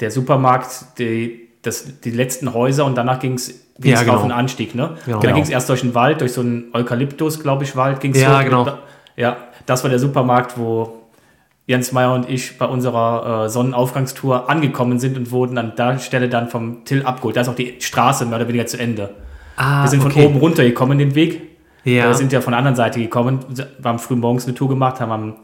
der 0.00 0.10
Supermarkt, 0.10 0.98
die, 0.98 1.39
das, 1.62 2.00
die 2.00 2.10
letzten 2.10 2.54
Häuser 2.54 2.84
und 2.86 2.96
danach 2.96 3.18
ging 3.20 3.34
es 3.34 3.66
Ja, 3.82 4.00
genau. 4.02 4.16
auf 4.16 4.22
den 4.22 4.32
Anstieg. 4.32 4.74
Ne? 4.74 4.96
Genau. 5.04 5.20
Dann 5.20 5.34
ging 5.34 5.42
es 5.42 5.50
erst 5.50 5.68
durch 5.68 5.80
den 5.82 5.94
Wald, 5.94 6.20
durch 6.20 6.32
so 6.32 6.40
einen 6.40 6.70
Eukalyptus, 6.72 7.40
glaube 7.40 7.64
ich, 7.64 7.76
Wald 7.76 8.00
ging 8.00 8.14
es 8.14 8.20
Ja, 8.20 8.42
genau. 8.42 8.66
Ja, 9.16 9.36
das 9.66 9.82
war 9.82 9.90
der 9.90 9.98
Supermarkt, 9.98 10.56
wo 10.58 10.96
Jens 11.66 11.92
Meyer 11.92 12.14
und 12.14 12.28
ich 12.28 12.58
bei 12.58 12.64
unserer 12.66 13.44
äh, 13.44 13.48
Sonnenaufgangstour 13.48 14.48
angekommen 14.50 14.98
sind 14.98 15.16
und 15.16 15.30
wurden 15.30 15.56
an 15.58 15.74
der 15.76 15.98
Stelle 15.98 16.28
dann 16.28 16.48
vom 16.48 16.84
Till 16.84 17.04
abgeholt. 17.04 17.36
Da 17.36 17.42
ist 17.42 17.48
auch 17.48 17.54
die 17.54 17.76
Straße 17.80 18.24
mehr 18.26 18.36
oder 18.38 18.48
weniger 18.48 18.66
zu 18.66 18.78
Ende. 18.78 19.10
ah, 19.56 19.84
Wir 19.84 19.88
sind 19.88 20.02
von 20.02 20.10
okay. 20.10 20.26
oben 20.26 20.38
runtergekommen, 20.38 20.98
den 20.98 21.14
Weg. 21.14 21.42
Ja. 21.84 22.06
Wir 22.08 22.14
sind 22.14 22.32
ja 22.32 22.40
von 22.40 22.52
der 22.52 22.58
anderen 22.58 22.76
Seite 22.76 22.98
gekommen. 23.00 23.40
Wir 23.48 23.66
haben 23.84 23.98
früh 23.98 24.16
morgens 24.16 24.46
eine 24.46 24.54
Tour 24.54 24.68
gemacht, 24.68 25.00
haben 25.00 25.12
am, 25.12 25.34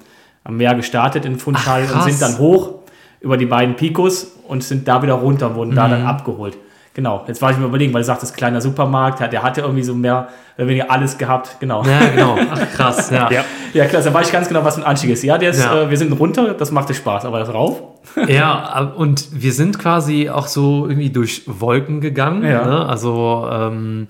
am 0.44 0.56
Meer 0.56 0.74
gestartet 0.74 1.24
in 1.24 1.38
Funchal 1.38 1.84
Ach, 1.88 1.94
und 2.06 2.10
sind 2.12 2.20
dann 2.20 2.38
hoch 2.38 2.74
über 3.20 3.36
die 3.36 3.46
beiden 3.46 3.76
Pikos 3.76 4.36
und 4.46 4.62
sind 4.64 4.86
da 4.88 5.02
wieder 5.02 5.14
runter, 5.14 5.54
wurden 5.54 5.74
da 5.74 5.86
Mhm. 5.86 5.90
dann 5.92 6.06
abgeholt. 6.06 6.56
Genau, 6.94 7.24
jetzt 7.28 7.42
war 7.42 7.50
ich 7.50 7.58
mir 7.58 7.66
überlegen, 7.66 7.92
weil 7.92 8.00
du 8.00 8.06
sagtest, 8.06 8.34
kleiner 8.34 8.62
Supermarkt, 8.62 9.20
der 9.30 9.42
hatte 9.42 9.60
irgendwie 9.60 9.82
so 9.82 9.94
mehr 9.94 10.28
oder 10.56 10.66
weniger 10.68 10.90
alles 10.90 11.18
gehabt, 11.18 11.58
genau. 11.60 11.84
Ja, 11.84 12.06
genau. 12.06 12.38
Ach, 12.50 12.58
krass, 12.74 13.10
ja. 13.10 13.30
Ja, 13.30 13.44
ja 13.74 13.84
klar, 13.84 14.00
da 14.00 14.14
weiß 14.14 14.28
ich 14.28 14.32
ganz 14.32 14.48
genau, 14.48 14.64
was 14.64 14.78
ein 14.78 14.82
Anstieg 14.84 15.10
ist. 15.10 15.22
Ja, 15.22 15.36
der 15.36 15.50
ist, 15.50 15.62
Ja. 15.62 15.82
Äh, 15.82 15.90
wir 15.90 15.98
sind 15.98 16.10
runter, 16.18 16.54
das 16.54 16.70
machte 16.70 16.94
Spaß, 16.94 17.26
aber 17.26 17.38
das 17.40 17.52
rauf? 17.52 17.82
Ja, 18.28 18.92
und 18.96 19.28
wir 19.32 19.52
sind 19.52 19.78
quasi 19.78 20.30
auch 20.30 20.46
so 20.46 20.86
irgendwie 20.88 21.10
durch 21.10 21.42
Wolken 21.46 22.00
gegangen. 22.00 22.42
Ja. 22.44 22.64
Ne? 22.64 22.86
Also, 22.88 23.46
ähm, 23.52 24.06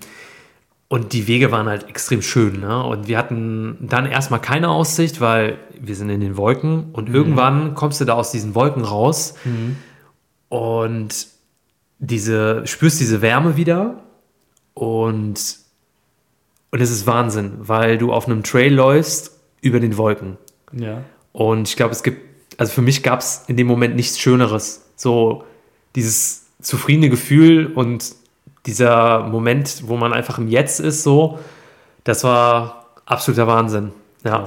und 0.89 1.13
die 1.13 1.27
Wege 1.27 1.51
waren 1.51 1.67
halt 1.67 1.89
extrem 1.89 2.21
schön. 2.21 2.61
Ne? 2.61 2.83
Und 2.83 3.07
wir 3.07 3.17
hatten 3.17 3.77
dann 3.81 4.05
erstmal 4.05 4.39
keine 4.39 4.69
Aussicht, 4.69 5.19
weil 5.19 5.57
wir 5.79 5.95
sind 5.95 6.09
in 6.09 6.21
den 6.21 6.37
Wolken 6.37 6.91
und 6.93 7.09
irgendwann 7.09 7.73
kommst 7.75 7.99
du 7.99 8.05
da 8.05 8.13
aus 8.13 8.31
diesen 8.31 8.55
Wolken 8.55 8.83
raus 8.83 9.35
und 10.49 11.27
diese, 11.99 12.65
spürst 12.65 12.99
diese 12.99 13.21
Wärme 13.21 13.57
wieder 13.57 14.03
und, 14.73 15.57
und 16.71 16.81
es 16.81 16.91
ist 16.91 17.05
Wahnsinn, 17.05 17.53
weil 17.59 17.97
du 17.97 18.13
auf 18.13 18.27
einem 18.27 18.43
Trail 18.43 18.73
läufst 18.73 19.31
über 19.61 19.79
den 19.79 19.97
Wolken. 19.97 20.37
Ja. 20.71 21.03
Und 21.33 21.67
ich 21.67 21.75
glaube, 21.75 21.91
es 21.91 22.03
gibt, 22.03 22.21
also 22.57 22.71
für 22.71 22.81
mich 22.81 23.03
gab 23.03 23.19
es 23.19 23.43
in 23.47 23.57
dem 23.57 23.67
Moment 23.67 23.95
nichts 23.95 24.19
Schöneres. 24.19 24.85
So 24.95 25.43
dieses 25.95 26.45
zufriedene 26.61 27.09
Gefühl 27.09 27.67
und 27.67 28.15
dieser 28.67 29.21
Moment, 29.21 29.83
wo 29.87 29.97
man 29.97 30.13
einfach 30.13 30.37
im 30.37 30.47
Jetzt 30.47 30.79
ist, 30.79 31.01
so, 31.01 31.39
das 32.03 32.23
war 32.23 32.85
absoluter 33.05 33.47
Wahnsinn. 33.47 33.91
Ja, 34.23 34.45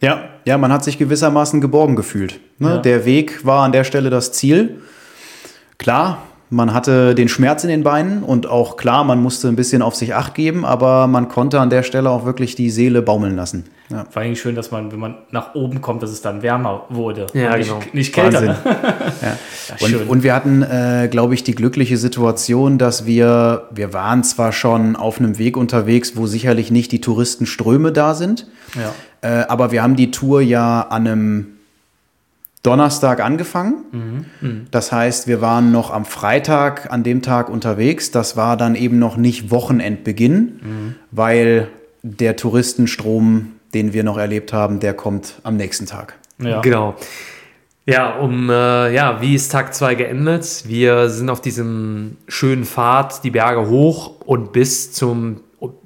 Ja, 0.00 0.28
ja, 0.44 0.58
man 0.58 0.72
hat 0.72 0.84
sich 0.84 0.98
gewissermaßen 0.98 1.60
geborgen 1.60 1.96
gefühlt. 1.96 2.38
Ne? 2.58 2.70
Ja. 2.70 2.78
Der 2.78 3.04
Weg 3.04 3.44
war 3.46 3.64
an 3.64 3.72
der 3.72 3.84
Stelle 3.84 4.10
das 4.10 4.32
Ziel. 4.32 4.82
Klar, 5.78 6.18
man 6.50 6.72
hatte 6.72 7.14
den 7.14 7.28
Schmerz 7.28 7.64
in 7.64 7.70
den 7.70 7.82
Beinen 7.82 8.22
und 8.22 8.46
auch 8.46 8.76
klar, 8.76 9.04
man 9.04 9.22
musste 9.22 9.48
ein 9.48 9.56
bisschen 9.56 9.82
auf 9.82 9.94
sich 9.94 10.14
acht 10.14 10.34
geben, 10.34 10.64
aber 10.64 11.06
man 11.06 11.28
konnte 11.28 11.60
an 11.60 11.70
der 11.70 11.82
Stelle 11.82 12.10
auch 12.10 12.24
wirklich 12.24 12.54
die 12.54 12.70
Seele 12.70 13.02
baumeln 13.02 13.36
lassen. 13.36 13.64
Ja. 13.90 14.06
vor 14.08 14.22
allem 14.22 14.34
schön, 14.34 14.54
dass 14.54 14.70
man, 14.70 14.90
wenn 14.92 14.98
man 14.98 15.16
nach 15.30 15.54
oben 15.54 15.82
kommt, 15.82 16.02
dass 16.02 16.10
es 16.10 16.22
dann 16.22 16.40
wärmer 16.40 16.86
wurde. 16.88 17.26
Ja, 17.34 17.52
und 17.52 17.58
nicht, 17.58 17.68
genau. 17.68 17.80
nicht 17.92 18.14
kälter. 18.14 18.46
Wahnsinn. 18.46 18.56
Ja, 19.22 19.36
Und, 19.80 19.88
schön. 19.88 20.08
und 20.08 20.22
wir 20.22 20.34
hatten, 20.34 20.62
äh, 20.62 21.08
glaube 21.10 21.34
ich, 21.34 21.44
die 21.44 21.54
glückliche 21.54 21.96
Situation, 21.96 22.78
dass 22.78 23.06
wir, 23.06 23.68
wir 23.70 23.92
waren 23.92 24.24
zwar 24.24 24.52
schon 24.52 24.96
auf 24.96 25.18
einem 25.18 25.38
Weg 25.38 25.56
unterwegs, 25.56 26.16
wo 26.16 26.26
sicherlich 26.26 26.70
nicht 26.70 26.92
die 26.92 27.00
Touristenströme 27.00 27.92
da 27.92 28.14
sind, 28.14 28.46
ja. 28.74 28.92
Äh, 29.24 29.46
aber 29.48 29.72
wir 29.72 29.82
haben 29.82 29.96
die 29.96 30.10
Tour 30.10 30.42
ja 30.42 30.82
an 30.82 31.06
einem 31.06 31.46
Donnerstag 32.64 33.20
angefangen. 33.20 34.24
Das 34.70 34.90
heißt, 34.90 35.28
wir 35.28 35.40
waren 35.40 35.70
noch 35.70 35.92
am 35.92 36.04
Freitag 36.04 36.90
an 36.90 37.04
dem 37.04 37.22
Tag 37.22 37.48
unterwegs. 37.48 38.10
Das 38.10 38.36
war 38.36 38.56
dann 38.56 38.74
eben 38.74 38.98
noch 38.98 39.16
nicht 39.16 39.50
Wochenendbeginn, 39.50 40.96
weil 41.10 41.68
der 42.02 42.36
Touristenstrom, 42.36 43.52
den 43.74 43.92
wir 43.92 44.02
noch 44.02 44.16
erlebt 44.16 44.52
haben, 44.52 44.80
der 44.80 44.94
kommt 44.94 45.34
am 45.42 45.56
nächsten 45.56 45.86
Tag. 45.86 46.14
ja. 46.38 46.60
genau. 46.62 46.96
Ja, 47.86 48.16
um, 48.16 48.48
äh, 48.48 48.94
ja, 48.94 49.20
wie 49.20 49.34
ist 49.34 49.52
Tag 49.52 49.74
2 49.74 49.94
geendet? 49.94 50.64
Wir 50.66 51.10
sind 51.10 51.28
auf 51.28 51.42
diesem 51.42 52.16
schönen 52.28 52.64
Pfad 52.64 53.22
die 53.24 53.30
Berge 53.30 53.68
hoch 53.68 54.20
und 54.24 54.52
bis 54.52 54.92
zum 54.92 55.40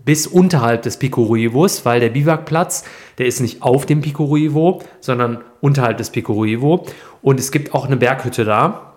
bis 0.04 0.26
unterhalb 0.26 0.82
des 0.82 0.96
Pico 0.96 1.22
Ruivos, 1.22 1.84
weil 1.84 2.00
der 2.00 2.10
Biwakplatz, 2.10 2.84
der 3.18 3.26
ist 3.26 3.40
nicht 3.40 3.62
auf 3.62 3.86
dem 3.86 4.00
Pico 4.00 4.24
Ruivo, 4.24 4.82
sondern 5.00 5.38
unterhalb 5.60 5.98
des 5.98 6.10
Pico 6.10 6.32
Ruivo. 6.32 6.86
Und 7.22 7.40
es 7.40 7.52
gibt 7.52 7.74
auch 7.74 7.86
eine 7.86 7.96
Berghütte 7.96 8.44
da, 8.44 8.92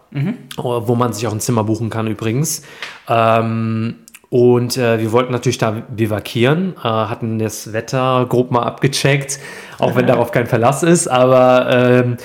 wo 0.57 0.95
man 0.95 1.13
sich 1.13 1.27
auch 1.27 1.31
ein 1.31 1.39
Zimmer 1.39 1.63
buchen 1.63 1.89
kann 1.89 2.07
übrigens. 2.07 2.63
Ähm, 3.07 3.95
und 4.29 4.77
äh, 4.77 4.99
wir 4.99 5.11
wollten 5.11 5.33
natürlich 5.33 5.57
da 5.57 5.71
bivakieren, 5.71 6.75
äh, 6.77 6.87
hatten 6.87 7.37
das 7.37 7.73
Wetter 7.73 8.25
grob 8.29 8.51
mal 8.51 8.63
abgecheckt, 8.63 9.39
auch 9.77 9.95
wenn 9.95 10.07
darauf 10.07 10.31
kein 10.31 10.47
Verlass 10.47 10.83
ist, 10.83 11.07
aber 11.07 11.67
ähm, 11.69 12.17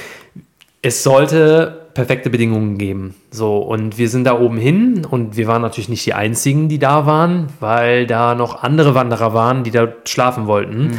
es 0.83 1.03
sollte 1.03 1.86
perfekte 1.97 2.31
Bedingungen 2.31 2.79
geben. 2.79 3.15
So, 3.31 3.59
und 3.59 3.99
wir 3.99 4.09
sind 4.09 4.25
da 4.25 4.39
oben 4.39 4.59
hin 4.59 5.05
und 5.05 5.37
wir 5.37 5.47
waren 5.49 5.63
natürlich 5.63 5.89
nicht 5.89 6.07
die 6.07 6.15
einzigen, 6.15 6.69
die 6.69 6.79
da 6.79 7.07
waren, 7.07 7.49
weil 7.59 8.07
da 8.07 8.35
noch 8.35 8.63
andere 8.63 8.95
Wanderer 8.95 9.35
waren, 9.35 9.65
die 9.65 9.71
da 9.73 9.89
schlafen 10.05 10.47
wollten. 10.47 10.93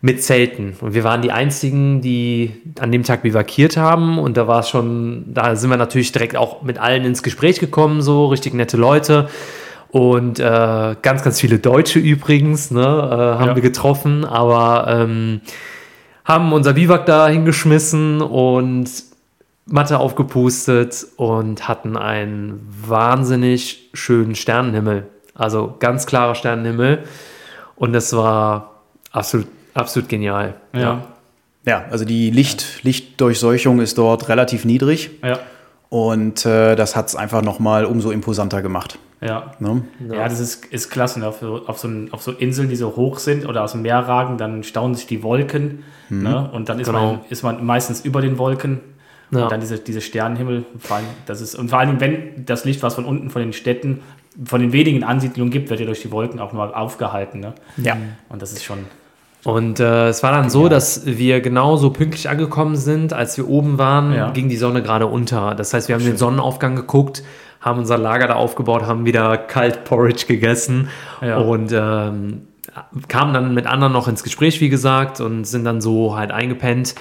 Mit 0.00 0.22
Zelten. 0.22 0.76
Und 0.82 0.92
wir 0.92 1.02
waren 1.02 1.22
die 1.22 1.32
einzigen, 1.32 2.02
die 2.02 2.52
an 2.78 2.92
dem 2.92 3.04
Tag 3.04 3.22
bivakiert 3.22 3.78
haben. 3.78 4.18
Und 4.18 4.36
da 4.36 4.46
war 4.46 4.60
es 4.60 4.68
schon, 4.68 5.24
da 5.32 5.56
sind 5.56 5.70
wir 5.70 5.78
natürlich 5.78 6.12
direkt 6.12 6.36
auch 6.36 6.60
mit 6.60 6.76
allen 6.78 7.06
ins 7.06 7.22
Gespräch 7.22 7.58
gekommen, 7.58 8.02
so 8.02 8.26
richtig 8.26 8.52
nette 8.52 8.76
Leute. 8.76 9.30
Und 9.90 10.40
äh, 10.40 10.96
ganz, 11.00 11.22
ganz 11.22 11.40
viele 11.40 11.58
Deutsche 11.58 12.00
übrigens, 12.00 12.70
ne, 12.70 12.82
äh, 12.82 13.38
haben 13.40 13.48
Ja. 13.48 13.54
wir 13.54 13.62
getroffen. 13.62 14.26
Aber 14.26 14.86
ähm, 14.88 15.40
haben 16.26 16.52
unser 16.52 16.74
Biwak 16.74 17.06
da 17.06 17.28
hingeschmissen 17.28 18.20
und 18.20 18.90
Matte 19.66 19.98
aufgepustet 19.98 21.06
und 21.16 21.68
hatten 21.68 21.96
einen 21.96 22.66
wahnsinnig 22.86 23.88
schönen 23.94 24.34
Sternenhimmel. 24.34 25.06
Also 25.34 25.74
ganz 25.80 26.06
klarer 26.06 26.34
Sternenhimmel. 26.34 27.04
Und 27.76 27.92
das 27.92 28.12
war 28.14 28.82
absolut, 29.10 29.46
absolut 29.74 30.08
genial. 30.08 30.54
Ja. 30.72 31.02
Ja, 31.66 31.84
also 31.90 32.04
die 32.04 32.30
Licht, 32.30 32.84
Lichtdurchseuchung 32.84 33.80
ist 33.80 33.96
dort 33.96 34.28
relativ 34.28 34.66
niedrig 34.66 35.12
Ja. 35.24 35.38
und 35.88 36.44
äh, 36.44 36.76
das 36.76 36.94
hat 36.94 37.08
es 37.08 37.16
einfach 37.16 37.40
nochmal 37.40 37.86
umso 37.86 38.10
imposanter 38.10 38.60
gemacht. 38.60 38.98
Ja. 39.22 39.52
Ne? 39.60 39.82
Ja, 40.12 40.24
das 40.28 40.40
ist, 40.40 40.66
ist 40.66 40.90
klasse. 40.90 41.20
Ne? 41.20 41.26
Auf, 41.26 41.38
so, 41.40 41.62
auf, 41.66 41.78
so, 41.78 41.88
ein- 41.88 42.12
auf 42.12 42.20
so 42.22 42.32
Inseln, 42.32 42.68
die 42.68 42.76
so 42.76 42.94
hoch 42.96 43.18
sind 43.18 43.46
oder 43.48 43.62
aus 43.64 43.72
dem 43.72 43.80
Meer 43.80 44.00
ragen, 44.00 44.36
dann 44.36 44.62
staunen 44.62 44.94
sich 44.94 45.06
die 45.06 45.22
Wolken. 45.22 45.84
Ne? 46.10 46.50
Und 46.52 46.68
dann 46.68 46.78
ist, 46.80 46.86
Genau. 46.88 47.12
man, 47.14 47.20
ist 47.30 47.42
man 47.42 47.64
meistens 47.64 48.02
über 48.02 48.20
den 48.20 48.36
Wolken. 48.36 48.80
Ja. 49.34 49.44
Und 49.44 49.52
dann 49.52 49.60
diese, 49.60 49.78
diese 49.78 50.00
Sternenhimmel. 50.00 50.64
Vor 50.78 50.96
allem, 50.96 51.06
das 51.26 51.40
ist, 51.40 51.54
und 51.54 51.68
vor 51.70 51.78
allem, 51.78 52.00
wenn 52.00 52.44
das 52.46 52.64
Licht, 52.64 52.82
was 52.82 52.94
von 52.94 53.04
unten 53.04 53.30
von 53.30 53.42
den 53.42 53.52
Städten, 53.52 54.00
von 54.44 54.60
den 54.60 54.72
wenigen 54.72 55.04
Ansiedlungen 55.04 55.50
gibt, 55.50 55.70
wird 55.70 55.80
ja 55.80 55.86
durch 55.86 56.02
die 56.02 56.10
Wolken 56.10 56.40
auch 56.40 56.52
nur 56.52 56.76
aufgehalten. 56.76 57.40
Ne? 57.40 57.54
Ja. 57.76 57.96
Und 58.28 58.42
das 58.42 58.52
ist 58.52 58.64
schon. 58.64 58.78
Und 59.44 59.78
äh, 59.78 60.08
es 60.08 60.22
war 60.22 60.32
dann 60.32 60.48
so, 60.48 60.68
dass 60.68 61.04
wir 61.04 61.40
genauso 61.42 61.90
pünktlich 61.90 62.30
angekommen 62.30 62.76
sind, 62.76 63.12
als 63.12 63.36
wir 63.36 63.46
oben 63.48 63.76
waren, 63.78 64.14
Ja. 64.14 64.30
ging 64.30 64.48
die 64.48 64.56
Sonne 64.56 64.82
gerade 64.82 65.06
unter. 65.06 65.54
Das 65.54 65.74
heißt, 65.74 65.88
wir 65.88 65.94
haben 65.96 66.04
den 66.04 66.16
Sonnenaufgang 66.16 66.76
geguckt, 66.76 67.22
haben 67.60 67.78
unser 67.78 67.98
Lager 67.98 68.26
da 68.26 68.34
aufgebaut, 68.34 68.82
haben 68.86 69.04
wieder 69.04 69.36
kalt 69.36 69.84
Porridge 69.84 70.24
gegessen 70.26 70.88
Ja. 71.20 71.36
und 71.38 71.72
ähm, 71.72 72.42
kamen 73.08 73.34
dann 73.34 73.54
mit 73.54 73.66
anderen 73.66 73.92
noch 73.92 74.08
ins 74.08 74.22
Gespräch, 74.24 74.60
wie 74.62 74.70
gesagt, 74.70 75.20
und 75.20 75.44
sind 75.44 75.64
dann 75.64 75.80
so 75.82 76.16
halt 76.16 76.30
eingepennt. 76.32 76.94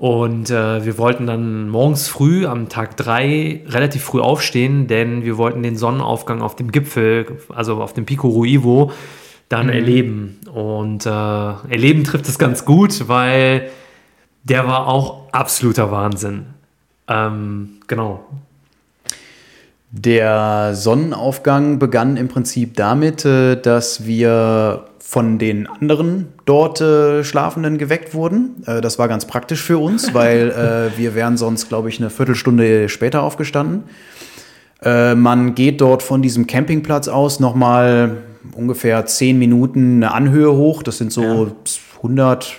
Und 0.00 0.48
äh, 0.48 0.82
wir 0.86 0.96
wollten 0.96 1.26
dann 1.26 1.68
morgens 1.68 2.08
früh 2.08 2.46
am 2.46 2.70
Tag 2.70 2.96
drei 2.96 3.62
relativ 3.66 4.02
früh 4.02 4.22
aufstehen, 4.22 4.86
denn 4.86 5.24
wir 5.24 5.36
wollten 5.36 5.62
den 5.62 5.76
Sonnenaufgang 5.76 6.40
auf 6.40 6.56
dem 6.56 6.72
Gipfel, 6.72 7.26
also 7.50 7.82
auf 7.82 7.92
dem 7.92 8.06
Pico 8.06 8.28
Ruivo, 8.28 8.92
dann 9.50 9.68
erleben. 9.68 10.40
Und 10.50 11.04
äh, 11.04 11.10
erleben 11.10 12.04
trifft 12.04 12.26
es 12.30 12.38
ganz 12.38 12.64
gut, 12.64 13.08
weil 13.08 13.68
der 14.42 14.66
war 14.66 14.88
auch 14.88 15.30
absoluter 15.32 15.90
Wahnsinn. 15.90 16.46
Ähm, 17.06 17.80
genau. 17.86 18.24
Der 19.92 20.70
Sonnenaufgang 20.74 21.80
begann 21.80 22.16
im 22.16 22.28
Prinzip 22.28 22.76
damit, 22.76 23.24
äh, 23.24 23.60
dass 23.60 24.06
wir 24.06 24.84
von 25.10 25.40
den 25.40 25.66
anderen 25.66 26.28
dort 26.44 26.80
äh, 26.80 27.24
Schlafenden 27.24 27.78
geweckt 27.78 28.14
wurden. 28.14 28.62
Äh, 28.66 28.80
das 28.80 29.00
war 29.00 29.08
ganz 29.08 29.24
praktisch 29.24 29.60
für 29.60 29.78
uns, 29.78 30.14
weil 30.14 30.50
äh, 30.50 30.96
wir 30.96 31.16
wären 31.16 31.36
sonst, 31.36 31.68
glaube 31.68 31.88
ich, 31.88 31.98
eine 31.98 32.10
Viertelstunde 32.10 32.88
später 32.88 33.22
aufgestanden. 33.22 33.84
Man 34.82 35.54
geht 35.54 35.82
dort 35.82 36.02
von 36.02 36.22
diesem 36.22 36.46
Campingplatz 36.46 37.06
aus 37.06 37.38
nochmal 37.38 38.16
ungefähr 38.54 39.04
10 39.04 39.38
Minuten 39.38 39.96
eine 39.96 40.14
Anhöhe 40.14 40.52
hoch. 40.52 40.82
Das 40.82 40.96
sind 40.96 41.12
so 41.12 41.54
100, 41.98 42.54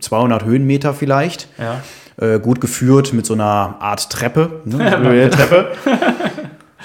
200 0.00 0.44
Höhenmeter 0.44 0.92
vielleicht. 0.92 1.48
Ja. 1.56 2.36
Gut 2.36 2.60
geführt 2.60 3.14
mit 3.14 3.24
so 3.24 3.32
einer 3.32 3.76
Art 3.80 4.10
Treppe. 4.10 4.60
Ne? 4.66 5.30
Treppe. 5.30 5.68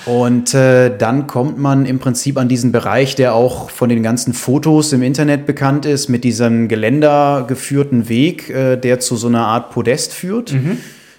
Und 0.05 0.53
äh, 0.53 0.95
dann 0.97 1.27
kommt 1.27 1.57
man 1.57 1.85
im 1.85 1.99
Prinzip 1.99 2.37
an 2.37 2.49
diesen 2.49 2.71
Bereich, 2.71 3.15
der 3.15 3.35
auch 3.35 3.69
von 3.69 3.87
den 3.89 4.03
ganzen 4.03 4.33
Fotos 4.33 4.91
im 4.91 5.01
Internet 5.01 5.45
bekannt 5.45 5.85
ist, 5.85 6.09
mit 6.09 6.23
diesem 6.23 6.67
Geländer 6.67 7.45
geführten 7.47 8.09
Weg, 8.09 8.49
äh, 8.49 8.75
der 8.75 8.99
zu 8.99 9.15
so 9.15 9.27
einer 9.27 9.45
Art 9.45 9.71
Podest 9.71 10.13
führt. 10.13 10.53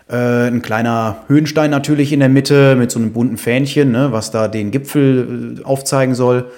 Äh, 0.06 0.48
ein 0.48 0.60
kleiner 0.60 1.24
Höhenstein 1.28 1.70
natürlich 1.70 2.12
in 2.12 2.20
der 2.20 2.28
Mitte 2.28 2.76
mit 2.76 2.90
so 2.90 2.98
einem 2.98 3.12
bunten 3.12 3.38
Fähnchen, 3.38 3.90
ne, 3.90 4.12
was 4.12 4.30
da 4.30 4.48
den 4.48 4.70
Gipfel 4.70 5.56
äh, 5.60 5.64
aufzeigen 5.64 6.14
soll. 6.14 6.50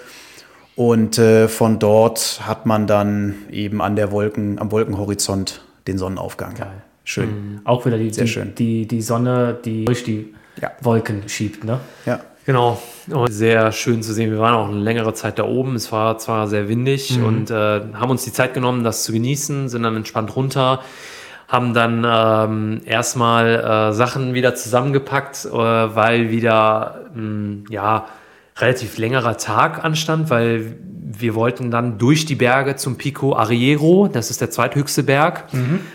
Und 0.74 1.18
äh, 1.18 1.46
von 1.46 1.78
dort 1.78 2.40
hat 2.44 2.66
man 2.66 2.88
dann 2.88 3.34
eben 3.50 3.80
an 3.80 3.94
der 3.94 4.10
Wolken, 4.10 4.58
am 4.58 4.72
Wolkenhorizont 4.72 5.64
den 5.86 5.96
Sonnenaufgang. 5.96 6.54
Geil. 6.54 6.82
Schön. 7.04 7.60
Auch 7.62 7.86
wieder 7.86 7.98
die, 7.98 8.12
Sehr 8.12 8.24
die, 8.24 8.30
schön. 8.30 8.54
Die, 8.56 8.86
die 8.86 9.00
Sonne, 9.00 9.56
die 9.64 9.84
durch 9.84 10.02
die 10.02 10.34
Ja. 10.60 10.72
Wolken 10.80 11.28
schiebt. 11.28 11.64
Ne? 11.64 11.80
Ja. 12.04 12.20
Genau. 12.46 12.80
Und 13.10 13.32
sehr 13.32 13.72
schön 13.72 14.02
zu 14.04 14.12
sehen. 14.12 14.30
Wir 14.30 14.38
waren 14.38 14.54
auch 14.54 14.68
eine 14.68 14.78
längere 14.78 15.12
Zeit 15.14 15.38
da 15.38 15.44
oben. 15.44 15.74
Es 15.74 15.90
war 15.90 16.16
zwar 16.18 16.46
sehr 16.46 16.68
windig 16.68 17.20
und 17.20 17.50
äh, 17.50 17.54
haben 17.54 18.10
uns 18.10 18.24
die 18.24 18.32
Zeit 18.32 18.54
genommen, 18.54 18.84
das 18.84 19.02
zu 19.02 19.12
genießen, 19.12 19.68
sind 19.68 19.82
dann 19.82 19.96
entspannt 19.96 20.34
runter, 20.36 20.80
haben 21.48 21.74
dann 21.74 22.06
ähm, 22.08 22.80
erstmal 22.84 23.90
äh, 23.90 23.92
Sachen 23.92 24.34
wieder 24.34 24.54
zusammengepackt, 24.54 25.44
äh, 25.44 25.50
weil 25.50 26.30
wieder 26.30 27.00
mh, 27.14 27.64
ja 27.70 28.06
relativ 28.58 28.98
längerer 28.98 29.36
Tag 29.36 29.84
anstand, 29.84 30.30
weil 30.30 30.76
wir 31.18 31.34
wollten 31.34 31.70
dann 31.70 31.98
durch 31.98 32.26
die 32.26 32.34
Berge 32.34 32.76
zum 32.76 32.96
Pico 32.96 33.34
Arriero, 33.34 34.08
das 34.08 34.30
ist 34.30 34.40
der 34.40 34.50
zweithöchste 34.50 35.02
Berg, 35.02 35.44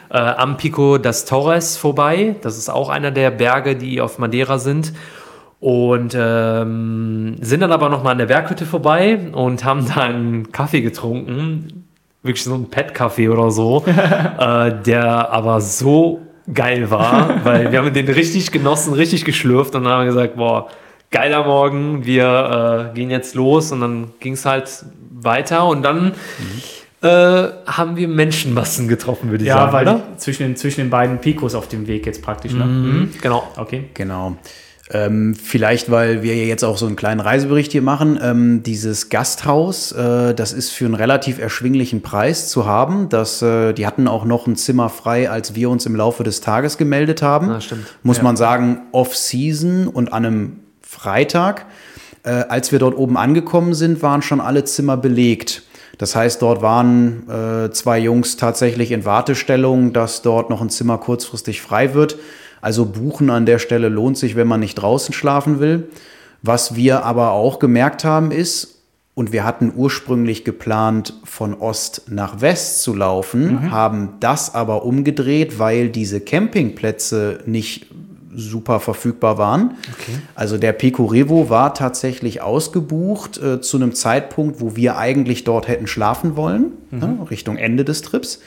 äh, 0.10 0.18
am 0.18 0.58
Pico 0.58 0.98
das 0.98 1.26
Torres 1.26 1.78
vorbei. 1.78 2.36
Das 2.42 2.58
ist 2.58 2.70
auch 2.70 2.90
einer 2.90 3.12
der 3.12 3.32
Berge, 3.32 3.76
die 3.76 4.02
auf 4.02 4.20
Madeira 4.20 4.58
sind. 4.58 4.94
Und 5.60 6.18
ähm, 6.18 7.36
sind 7.40 7.60
dann 7.60 7.72
aber 7.72 7.90
noch 7.90 8.02
mal 8.02 8.12
an 8.12 8.18
der 8.18 8.26
Berghütte 8.26 8.66
vorbei 8.66 9.20
und 9.32 9.64
haben 9.64 9.86
dann 9.94 10.52
Kaffee 10.52 10.82
getrunken. 10.82 11.86
Wirklich 12.24 12.44
so 12.44 12.56
ein 12.56 12.70
Pet-Kaffee 12.70 13.30
oder 13.30 13.52
so, 13.52 13.84
äh, 13.86 14.72
der 14.84 15.32
aber 15.32 15.62
so 15.62 16.22
geil 16.52 16.90
war, 16.90 17.46
weil 17.46 17.72
wir 17.72 17.78
haben 17.78 17.94
den 17.94 18.10
richtig 18.10 18.52
genossen, 18.52 18.94
richtig 18.94 19.24
geschlürft 19.24 19.76
und 19.76 19.84
dann 19.84 19.94
haben 19.94 20.02
wir 20.02 20.14
gesagt, 20.14 20.36
boah, 20.36 20.70
geiler 21.12 21.46
Morgen, 21.46 22.06
wir 22.06 22.90
äh, 22.92 22.96
gehen 22.96 23.10
jetzt 23.10 23.36
los 23.36 23.72
und 23.72 23.82
dann 23.82 24.12
ging 24.20 24.34
es 24.34 24.46
halt 24.46 24.86
weiter 25.14 25.68
und 25.68 25.84
dann 25.84 26.14
äh, 27.02 27.08
haben 27.66 27.96
wir 27.96 28.08
Menschenmassen 28.08 28.88
getroffen, 28.88 29.30
würde 29.30 29.44
ich 29.44 29.48
Ja, 29.50 29.58
sagen, 29.58 29.74
weil 29.74 29.88
oder? 29.88 30.04
zwischen 30.18 30.44
den, 30.44 30.56
zwischen 30.56 30.82
den 30.82 30.90
beiden 30.90 31.20
Picos 31.20 31.56
auf 31.56 31.68
dem 31.68 31.88
Weg 31.88 32.06
jetzt 32.06 32.22
praktisch. 32.22 32.54
Ne? 32.54 32.66
Mhm, 32.66 33.10
genau. 33.22 33.44
Okay. 33.58 33.86
Genau. 33.94 34.38
Ähm, 34.94 35.36
vielleicht, 35.36 35.90
weil 35.90 36.22
wir 36.22 36.36
ja 36.36 36.44
jetzt 36.44 36.64
auch 36.64 36.78
so 36.78 36.86
einen 36.86 36.98
kleinen 36.98 37.22
Reisebericht 37.22 37.72
hier 37.72 37.82
machen. 37.82 38.20
Ähm, 38.22 38.62
dieses 38.64 39.10
Gasthaus, 39.10 39.94
äh, 39.94 40.34
das 40.34 40.52
ist 40.52 40.72
für 40.72 40.84
einen 40.86 40.96
relativ 40.96 41.40
erschwinglichen 41.40 42.02
Preis 42.02 42.50
zu 42.50 42.66
haben. 42.66 43.08
Das, 43.08 43.42
äh, 43.42 43.72
die 43.74 43.88
hatten 43.88 44.08
auch 44.10 44.26
noch 44.26 44.48
ein 44.48 44.58
Zimmer 44.58 44.90
frei, 44.90 45.30
als 45.30 45.56
wir 45.56 45.70
uns 45.70 45.86
im 45.86 45.96
Laufe 45.96 46.24
des 46.24 46.42
Tages 46.42 46.78
gemeldet 46.78 47.22
haben. 47.22 47.50
Ja, 47.50 47.62
stimmt. 47.62 47.86
Muss 48.04 48.22
man 48.22 48.36
sagen, 48.36 48.82
off-season 48.92 49.88
und 49.88 50.12
an 50.12 50.26
einem 50.26 50.61
Freitag. 50.92 51.68
Äh, 52.24 52.32
als 52.50 52.74
wir 52.74 52.80
dort 52.80 52.98
oben 52.98 53.18
angekommen 53.18 53.74
sind, 53.74 54.02
waren 54.02 54.22
schon 54.22 54.42
alle 54.42 54.66
Zimmer 54.66 54.98
belegt. 54.98 55.64
Das 55.98 56.18
heißt, 56.18 56.42
dort 56.42 56.62
waren 56.62 57.30
äh, 57.30 57.72
zwei 57.72 57.98
Jungs 57.98 58.36
tatsächlich 58.36 58.92
in 58.92 59.06
Wartestellung, 59.06 59.94
dass 59.94 60.22
dort 60.22 60.50
noch 60.50 60.62
ein 60.62 60.70
Zimmer 60.70 60.98
kurzfristig 60.98 61.62
frei 61.62 61.94
wird. 61.94 62.18
Also 62.60 62.86
buchen 62.86 63.30
an 63.30 63.46
der 63.46 63.58
Stelle 63.58 63.88
lohnt 63.88 64.18
sich, 64.18 64.36
wenn 64.36 64.48
man 64.48 64.60
nicht 64.60 64.76
draußen 64.76 65.14
schlafen 65.14 65.62
will. 65.62 65.88
Was 66.42 66.76
wir 66.76 67.06
aber 67.06 67.32
auch 67.32 67.60
gemerkt 67.60 68.04
haben 68.04 68.32
ist, 68.32 68.82
und 69.14 69.34
wir 69.34 69.44
hatten 69.44 69.74
ursprünglich 69.76 70.46
geplant, 70.46 71.20
von 71.26 71.54
Ost 71.54 72.04
nach 72.08 72.40
West 72.42 72.82
zu 72.82 72.96
laufen, 72.96 73.70
haben 73.70 74.14
das 74.22 74.56
aber 74.56 74.86
umgedreht, 74.86 75.60
weil 75.60 75.90
diese 75.90 76.22
Campingplätze 76.22 77.42
nicht 77.46 77.91
super 78.36 78.80
verfügbar 78.80 79.38
waren. 79.38 79.76
Also 80.36 80.58
der 80.58 80.74
Pico 80.74 81.06
Revo 81.06 81.50
war 81.50 81.74
tatsächlich 81.74 82.42
ausgebucht 82.42 83.38
äh, 83.38 83.62
zu 83.62 83.78
einem 83.78 83.94
Zeitpunkt, 83.94 84.62
wo 84.62 84.76
wir 84.76 84.98
eigentlich 84.98 85.44
dort 85.44 85.68
hätten 85.68 85.88
schlafen 85.88 86.36
wollen, 86.36 86.72
ne, 86.92 87.18
Richtung 87.30 87.58
Ende 87.58 87.86
des 87.86 88.02
Trips. 88.02 88.40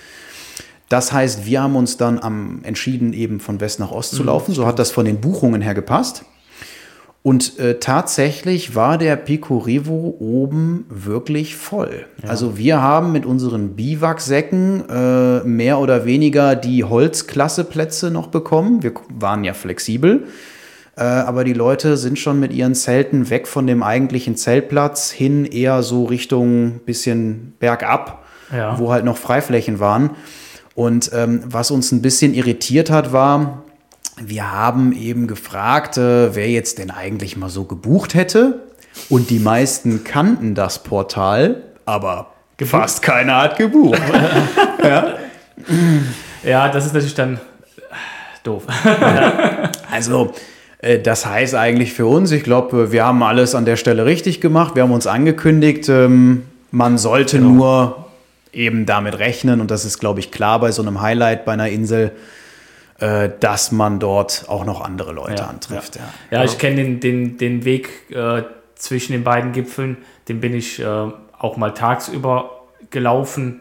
Das 0.89 1.13
heißt, 1.13 1.47
wir 1.47 1.63
haben 1.63 1.77
uns 1.77 1.97
dann 1.97 2.19
am, 2.19 2.61
entschieden, 2.63 3.13
eben 3.13 3.41
von 3.41 3.61
West 3.61 3.81
nach 3.81 3.91
Ost 3.91 4.15
zu 4.15 4.23
laufen. 4.23 4.55
So 4.55 4.67
hat 4.67 4.79
das 4.79 4.91
von 4.91 5.07
den 5.07 5.21
Buchungen 5.21 5.63
her 5.63 5.75
gepasst. 5.75 6.25
Und 7.27 7.59
äh, 7.59 7.79
tatsächlich 7.81 8.75
war 8.75 8.99
der 8.99 9.17
Pico 9.17 9.57
Revo 9.57 10.15
oben 10.21 10.85
wirklich 10.91 11.57
voll. 11.57 12.05
Also 12.27 12.59
wir 12.59 12.83
haben 12.83 13.13
mit 13.13 13.25
unseren 13.25 13.71
Biwaksäcken 13.77 14.85
äh, 14.91 15.41
mehr 15.43 15.79
oder 15.79 16.05
weniger 16.05 16.55
die 16.55 16.85
Holzklasseplätze 16.85 18.11
noch 18.11 18.27
bekommen. 18.27 18.83
Wir 18.83 18.93
waren 19.09 19.43
ja 19.43 19.55
flexibel. 19.55 20.25
Äh, 20.97 21.03
aber 21.05 21.45
die 21.45 21.55
Leute 21.55 21.97
sind 21.97 22.19
schon 22.19 22.39
mit 22.41 22.53
ihren 22.53 22.75
Zelten 22.75 23.31
weg 23.31 23.49
von 23.49 23.67
dem 23.67 23.83
eigentlichen 23.83 24.37
Zeltplatz 24.37 25.11
hin 25.11 25.47
eher 25.47 25.83
so 25.83 26.05
Richtung 26.05 26.81
bisschen 26.85 27.55
bergab, 27.59 28.23
Ja. 28.55 28.79
wo 28.79 28.93
halt 28.93 29.07
noch 29.07 29.17
Freiflächen 29.17 29.81
waren. 29.81 30.11
Und 30.75 31.11
ähm, 31.15 31.41
was 31.47 31.71
uns 31.71 31.91
ein 31.91 32.03
bisschen 32.03 32.35
irritiert 32.35 32.91
hat, 32.91 33.15
war, 33.15 33.64
wir 34.21 34.53
haben 34.53 34.93
eben 34.93 35.27
gefragt, 35.27 35.97
äh, 35.97 36.35
wer 36.35 36.49
jetzt 36.49 36.79
denn 36.79 36.91
eigentlich 36.91 37.37
mal 37.37 37.49
so 37.51 37.65
gebucht 37.65 38.15
hätte. 38.15 38.61
Und 39.09 39.31
die 39.31 39.41
meisten 39.41 40.05
kannten 40.05 40.55
das 40.55 40.85
Portal, 40.85 41.63
aber 41.85 42.33
fast 42.65 43.03
keiner 43.03 43.43
hat 43.43 43.59
gebucht. 43.59 44.01
Ja, 46.45 46.69
das 46.69 46.85
ist 46.85 46.93
natürlich 46.93 47.15
dann 47.15 47.35
äh, 47.35 47.39
doof. 48.43 48.65
Also, 49.91 50.33
äh, 50.79 50.99
das 50.99 51.25
heißt 51.25 51.55
eigentlich 51.55 51.93
für 51.93 52.07
uns, 52.07 52.33
ich 52.33 52.45
glaube, 52.45 52.93
wir 52.93 53.05
haben 53.05 53.23
alles 53.23 53.55
an 53.55 53.65
der 53.65 53.77
Stelle 53.77 54.05
richtig 54.05 54.41
gemacht. 54.41 54.75
Wir 54.75 54.83
haben 54.83 54.93
uns 54.93 55.07
angekündigt, 55.07 55.89
ähm, 55.89 56.43
man 56.71 56.99
sollte 56.99 57.39
nur 57.39 58.07
eben 58.53 58.87
damit 58.87 59.19
rechnen, 59.19 59.61
und 59.61 59.71
das 59.71 59.85
ist, 59.85 59.99
glaube 59.99 60.21
ich, 60.21 60.31
klar 60.31 60.61
bei 60.61 60.71
so 60.71 60.83
einem 60.83 61.01
Highlight 61.01 61.45
bei 61.45 61.53
einer 61.53 61.69
Insel, 61.69 62.13
äh, 63.01 63.31
dass 63.41 63.73
man 63.73 63.99
dort 64.01 64.45
auch 64.49 64.65
noch 64.65 64.81
andere 64.81 65.13
Leute 65.13 65.43
Ja, 65.43 65.49
antrifft. 65.49 65.97
Ja. 65.97 66.03
Ja, 66.39 66.45
ich 66.45 66.59
kenne 66.59 66.77
den, 66.77 67.01
den, 67.01 67.37
den 67.39 67.65
Weg 67.65 68.11
äh, 68.11 68.43
zwischen 68.77 69.13
den 69.13 69.25
beiden 69.25 69.53
Gipfeln, 69.53 69.97
den 70.29 70.41
bin 70.41 70.55
ich 70.55 70.81
äh, 70.81 70.85
auch 71.39 71.57
mal 71.57 71.71
tagsüber 71.75 72.51
gelaufen 72.91 73.61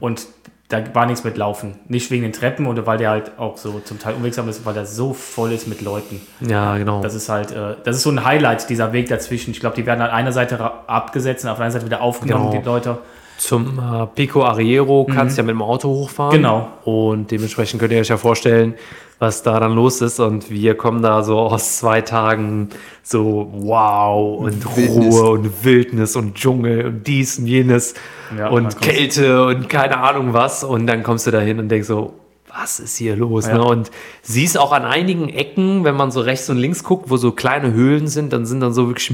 und 0.00 0.26
da 0.68 0.94
war 0.94 1.06
nichts 1.06 1.24
mit 1.24 1.36
Laufen. 1.36 1.78
Nicht 1.88 2.10
wegen 2.12 2.22
den 2.22 2.32
Treppen 2.32 2.66
oder 2.66 2.86
weil 2.86 2.98
der 2.98 3.10
halt 3.10 3.32
auch 3.36 3.56
so 3.56 3.80
zum 3.80 3.98
Teil 3.98 4.14
unwegsam 4.14 4.48
ist, 4.48 4.64
weil 4.64 4.74
der 4.74 4.86
so 4.86 5.12
voll 5.12 5.50
ist 5.52 5.66
mit 5.66 5.80
Leuten. 5.80 6.20
Ja, 6.40 6.76
genau. 6.76 7.00
Das 7.02 7.14
ist 7.16 7.28
halt, 7.28 7.50
äh, 7.50 7.74
das 7.82 7.96
ist 7.96 8.02
so 8.04 8.10
ein 8.10 8.24
Highlight, 8.24 8.68
dieser 8.70 8.92
Weg 8.92 9.08
dazwischen. 9.08 9.50
Ich 9.50 9.58
glaube, 9.58 9.74
die 9.74 9.84
werden 9.84 10.02
an 10.02 10.10
einer 10.10 10.30
Seite 10.30 10.58
abgesetzt 10.86 11.44
und 11.44 11.50
auf 11.50 11.56
der 11.56 11.66
anderen 11.66 11.80
Seite 11.80 11.86
wieder 11.86 12.00
aufgenommen, 12.00 12.50
Genau. 12.50 12.60
die 12.62 12.64
Leute. 12.68 12.98
Zum 13.38 13.78
äh, 13.78 14.06
Pico 14.06 14.44
Arriero 14.44 15.04
kannst 15.04 15.36
du 15.36 15.42
ja 15.42 15.46
mit 15.46 15.54
dem 15.54 15.62
Auto 15.62 15.88
hochfahren. 15.88 16.38
Mhm. 16.38 16.42
Genau. 16.42 16.68
Und 16.84 17.30
dementsprechend 17.30 17.80
könnt 17.80 17.92
ihr 17.92 18.00
euch 18.00 18.08
ja 18.08 18.16
vorstellen, 18.16 18.74
was 19.18 19.42
da 19.42 19.60
dann 19.60 19.74
los 19.74 20.00
ist. 20.00 20.20
Und 20.20 20.50
wir 20.50 20.76
kommen 20.76 21.02
da 21.02 21.22
so 21.22 21.38
aus 21.38 21.78
zwei 21.78 22.00
Tagen 22.00 22.70
so 23.02 23.50
wow 23.52 24.40
und 24.40 24.76
Wildnis. 24.76 25.14
Ruhe 25.14 25.30
und 25.30 25.64
Wildnis 25.64 26.16
und 26.16 26.34
Dschungel 26.34 26.86
und 26.86 27.06
dies 27.06 27.38
und 27.38 27.46
jenes 27.46 27.94
Ja, 28.36 28.48
und 28.48 28.80
Kälte 28.80 29.44
und 29.46 29.68
keine 29.68 29.98
Ahnung 29.98 30.32
was. 30.32 30.64
Und 30.64 30.86
dann 30.86 31.02
kommst 31.02 31.26
du 31.26 31.30
da 31.30 31.40
hin 31.40 31.58
und 31.58 31.68
denkst 31.68 31.88
so, 31.88 32.14
was 32.58 32.80
ist 32.80 32.96
hier 32.96 33.16
los? 33.16 33.46
Ja. 33.46 33.58
Ne? 33.58 33.64
Und 33.64 33.90
siehst 34.22 34.58
auch 34.58 34.72
an 34.72 34.84
einigen 34.84 35.28
Ecken, 35.28 35.84
wenn 35.84 35.94
man 35.94 36.10
so 36.10 36.20
rechts 36.20 36.48
und 36.48 36.56
links 36.56 36.84
guckt, 36.84 37.10
wo 37.10 37.16
so 37.16 37.32
kleine 37.32 37.72
Höhlen 37.72 38.08
sind, 38.08 38.32
dann 38.32 38.46
sind 38.46 38.60
dann 38.60 38.72
so 38.72 38.88
wirklich, 38.88 39.12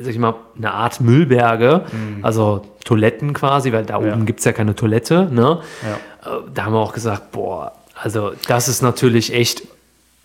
sag 0.00 0.10
ich 0.12 0.18
mal, 0.18 0.34
eine 0.56 0.72
Art 0.72 1.00
Müllberge, 1.00 1.84
also 2.22 2.62
Toiletten 2.84 3.32
quasi, 3.32 3.72
weil 3.72 3.84
da 3.84 3.98
Mhm. 3.98 4.06
Ja. 4.06 4.12
oben 4.14 4.26
gibt 4.26 4.38
es 4.40 4.44
ja 4.44 4.52
keine 4.52 4.74
Toilette. 4.74 5.28
Ne? 5.30 5.60
Ja. 6.24 6.30
Äh, 6.32 6.40
Da 6.54 6.64
haben 6.64 6.72
wir 6.72 6.78
auch 6.80 6.92
gesagt, 6.92 7.32
boah, 7.32 7.72
also 7.94 8.32
das 8.48 8.68
ist 8.68 8.82
natürlich 8.82 9.32
echt 9.32 9.62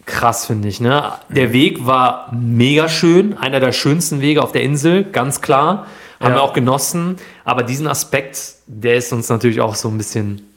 krass, 0.05 0.45
finde 0.47 0.67
ich. 0.67 0.79
Ne? 0.81 1.03
Der 1.29 1.53
Weg 1.53 1.85
war 1.85 2.29
mega 2.33 2.89
schön, 2.89 3.37
einer 3.37 3.59
der 3.59 3.71
schönsten 3.71 4.19
Wege 4.21 4.41
auf 4.43 4.51
der 4.51 4.63
Insel, 4.63 5.03
ganz 5.03 5.41
klar. 5.41 5.85
Haben 6.19 6.31
Ja. 6.33 6.37
wir 6.37 6.43
auch 6.43 6.53
genossen. 6.53 7.17
Aber 7.45 7.63
diesen 7.63 7.87
Aspekt, 7.87 8.55
der 8.67 8.95
ist 8.95 9.11
uns 9.13 9.29
natürlich 9.29 9.61
auch 9.61 9.75
so 9.75 9.87
ein 9.89 9.97
bisschen 9.97 10.47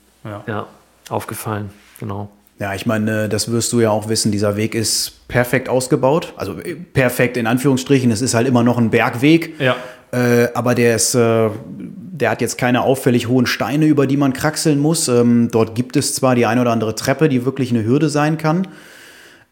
ja, 0.46 0.66
aufgefallen. 1.10 1.70
Genau. 2.00 2.30
Ja, 2.64 2.74
ich 2.74 2.86
meine, 2.86 3.28
das 3.28 3.52
wirst 3.52 3.74
du 3.74 3.80
ja 3.80 3.90
auch 3.90 4.08
wissen, 4.08 4.32
dieser 4.32 4.56
Weg 4.56 4.74
ist 4.74 5.28
perfekt 5.28 5.68
ausgebaut. 5.68 6.32
Also 6.38 6.58
äh, 6.60 6.74
perfekt 6.74 7.36
in 7.36 7.46
Anführungsstrichen, 7.46 8.10
es 8.10 8.22
ist 8.22 8.32
halt 8.32 8.48
immer 8.48 8.62
noch 8.62 8.78
ein 8.78 8.88
Bergweg. 8.88 9.60
Ja. 9.60 9.76
Äh, 10.12 10.48
aber 10.54 10.74
der 10.74 10.96
ist, 10.96 11.14
äh, 11.14 11.50
der 11.76 12.30
hat 12.30 12.40
jetzt 12.40 12.56
keine 12.56 12.80
auffällig 12.80 13.28
hohen 13.28 13.44
Steine, 13.44 13.84
über 13.84 14.06
die 14.06 14.16
man 14.16 14.32
kraxeln 14.32 14.78
muss. 14.78 15.08
Ähm, 15.08 15.50
dort 15.52 15.74
gibt 15.74 15.94
es 15.94 16.14
zwar 16.14 16.34
die 16.36 16.46
eine 16.46 16.62
oder 16.62 16.72
andere 16.72 16.94
Treppe, 16.94 17.28
die 17.28 17.44
wirklich 17.44 17.68
eine 17.68 17.84
Hürde 17.84 18.08
sein 18.08 18.38
kann. 18.38 18.66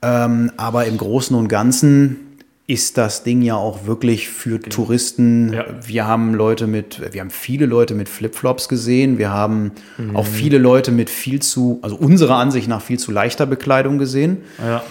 Ähm, 0.01 0.51
aber 0.56 0.86
im 0.86 0.97
Großen 0.97 1.36
und 1.36 1.48
Ganzen 1.48 2.32
ist 2.68 2.97
das 2.97 3.24
Ding 3.24 3.43
ja 3.43 3.56
auch 3.56 3.86
wirklich 3.86 4.28
für 4.28 4.60
Touristen. 4.60 5.52
Ja. 5.52 5.64
Wir 5.84 6.06
haben 6.06 6.32
Leute 6.34 6.66
mit, 6.66 7.12
wir 7.12 7.20
haben 7.20 7.30
viele 7.30 7.66
Leute 7.66 7.94
mit 7.94 8.09
Flipflops 8.09 8.68
gesehen. 8.68 9.18
Wir 9.18 9.30
haben 9.30 9.72
auch 10.14 10.26
viele 10.26 10.59
Leute 10.59 10.93
mit 10.93 11.10
viel 11.10 11.40
zu, 11.40 11.80
also 11.82 11.97
unserer 11.97 12.36
Ansicht 12.36 12.68
nach 12.68 12.80
viel 12.80 12.98
zu 12.98 13.10
leichter 13.10 13.47
Bekleidung 13.47 13.98
gesehen 13.98 14.39
Ja. 14.64 14.82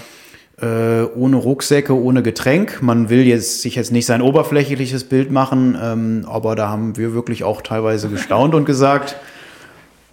äh, 0.62 1.06
ohne 1.16 1.38
Rucksäcke, 1.38 1.94
ohne 1.96 2.22
Getränk. 2.22 2.82
Man 2.82 3.10
will 3.10 3.26
jetzt, 3.26 3.62
sich 3.62 3.76
jetzt 3.76 3.92
nicht 3.92 4.06
sein 4.06 4.22
oberflächliches 4.22 5.06
Bild 5.06 5.32
machen, 5.32 5.78
ähm, 5.82 6.26
aber 6.28 6.56
da 6.56 6.68
haben 6.70 6.98
wir 6.98 7.14
wirklich 7.14 7.44
auch 7.46 7.62
teilweise 7.62 8.10
gestaunt 8.10 8.54
und 8.54 8.66
gesagt, 8.66 9.16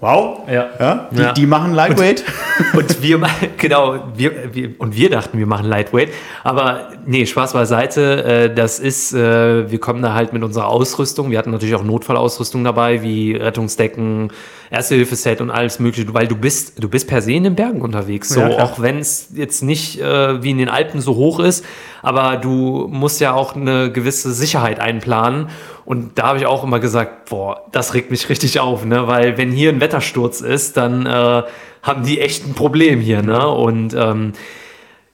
Wow. 0.01 0.49
Ja. 0.49 0.69
ja? 0.79 1.09
Die, 1.11 1.20
Ja. 1.20 1.33
die 1.33 1.47
machen 1.47 1.75
Lightweight. 1.75 2.25
Und 2.73 3.03
wir, 3.03 3.20
genau, 3.57 3.97
wir, 4.15 4.55
wir, 4.55 4.70
und 4.79 4.95
wir 4.97 5.11
dachten, 5.11 5.39
wir 5.39 5.47
machen 5.47 5.66
Lightweight. 5.66 6.11
Aber 6.45 6.91
nee, 7.05 7.27
Spaß 7.27 7.53
beiseite. 7.53 8.25
Äh, 8.25 8.55
das 8.55 8.79
ist, 8.79 9.12
äh, 9.12 9.69
wir 9.69 9.81
kommen 9.81 10.01
da 10.01 10.15
halt 10.15 10.33
mit 10.33 10.45
unserer 10.45 10.69
Ausrüstung. 10.69 11.33
Wir 11.33 11.39
hatten 11.39 11.51
natürlich 11.51 11.75
auch 11.75 11.83
Notfallausrüstung 11.83 12.62
dabei, 12.62 13.03
wie 13.03 13.35
Rettungsdecken, 13.35 14.31
Erste-Hilfe-Set 14.70 15.41
und 15.41 15.51
alles 15.51 15.81
Mögliche. 15.81 16.15
Weil 16.15 16.29
du 16.29 16.37
bist, 16.37 16.81
du 16.81 16.89
bist 16.89 17.09
per 17.09 17.20
se 17.20 17.33
in 17.33 17.43
den 17.43 17.57
Bergen 17.57 17.81
unterwegs. 17.81 18.29
So, 18.29 18.41
Ja, 18.41 18.62
auch 18.62 18.81
wenn 18.81 18.99
es 18.99 19.31
jetzt 19.35 19.65
nicht 19.65 20.01
äh, 20.01 20.41
wie 20.45 20.51
in 20.51 20.59
den 20.59 20.69
Alpen 20.69 21.01
so 21.01 21.16
hoch 21.16 21.41
ist. 21.41 21.65
Aber 22.03 22.37
du 22.37 22.87
musst 22.89 23.20
ja 23.20 23.33
auch 23.35 23.57
eine 23.57 23.91
gewisse 23.91 24.33
Sicherheit 24.33 24.79
einplanen. 24.79 25.49
Und 25.89 26.19
da 26.19 26.24
habe 26.24 26.39
ich 26.39 26.44
auch 26.44 26.65
immer 26.65 26.81
gesagt, 26.81 27.31
boah, 27.31 27.62
das 27.73 27.94
regt 27.94 28.10
mich 28.10 28.28
richtig 28.28 28.60
auf, 28.60 28.85
ne? 28.85 29.06
Weil 29.09 29.39
wenn 29.39 29.51
hier 29.51 29.70
ein 29.70 29.81
Wettersturz 29.81 30.43
ist, 30.43 30.77
dann 30.77 31.06
äh, 31.06 31.43
haben 31.82 32.02
die 32.05 32.20
echt 32.20 32.47
ein 32.47 32.52
Problem 32.52 33.01
hier, 33.01 33.23
ne? 33.23 33.48
Und 33.48 33.94
ähm, 33.94 34.35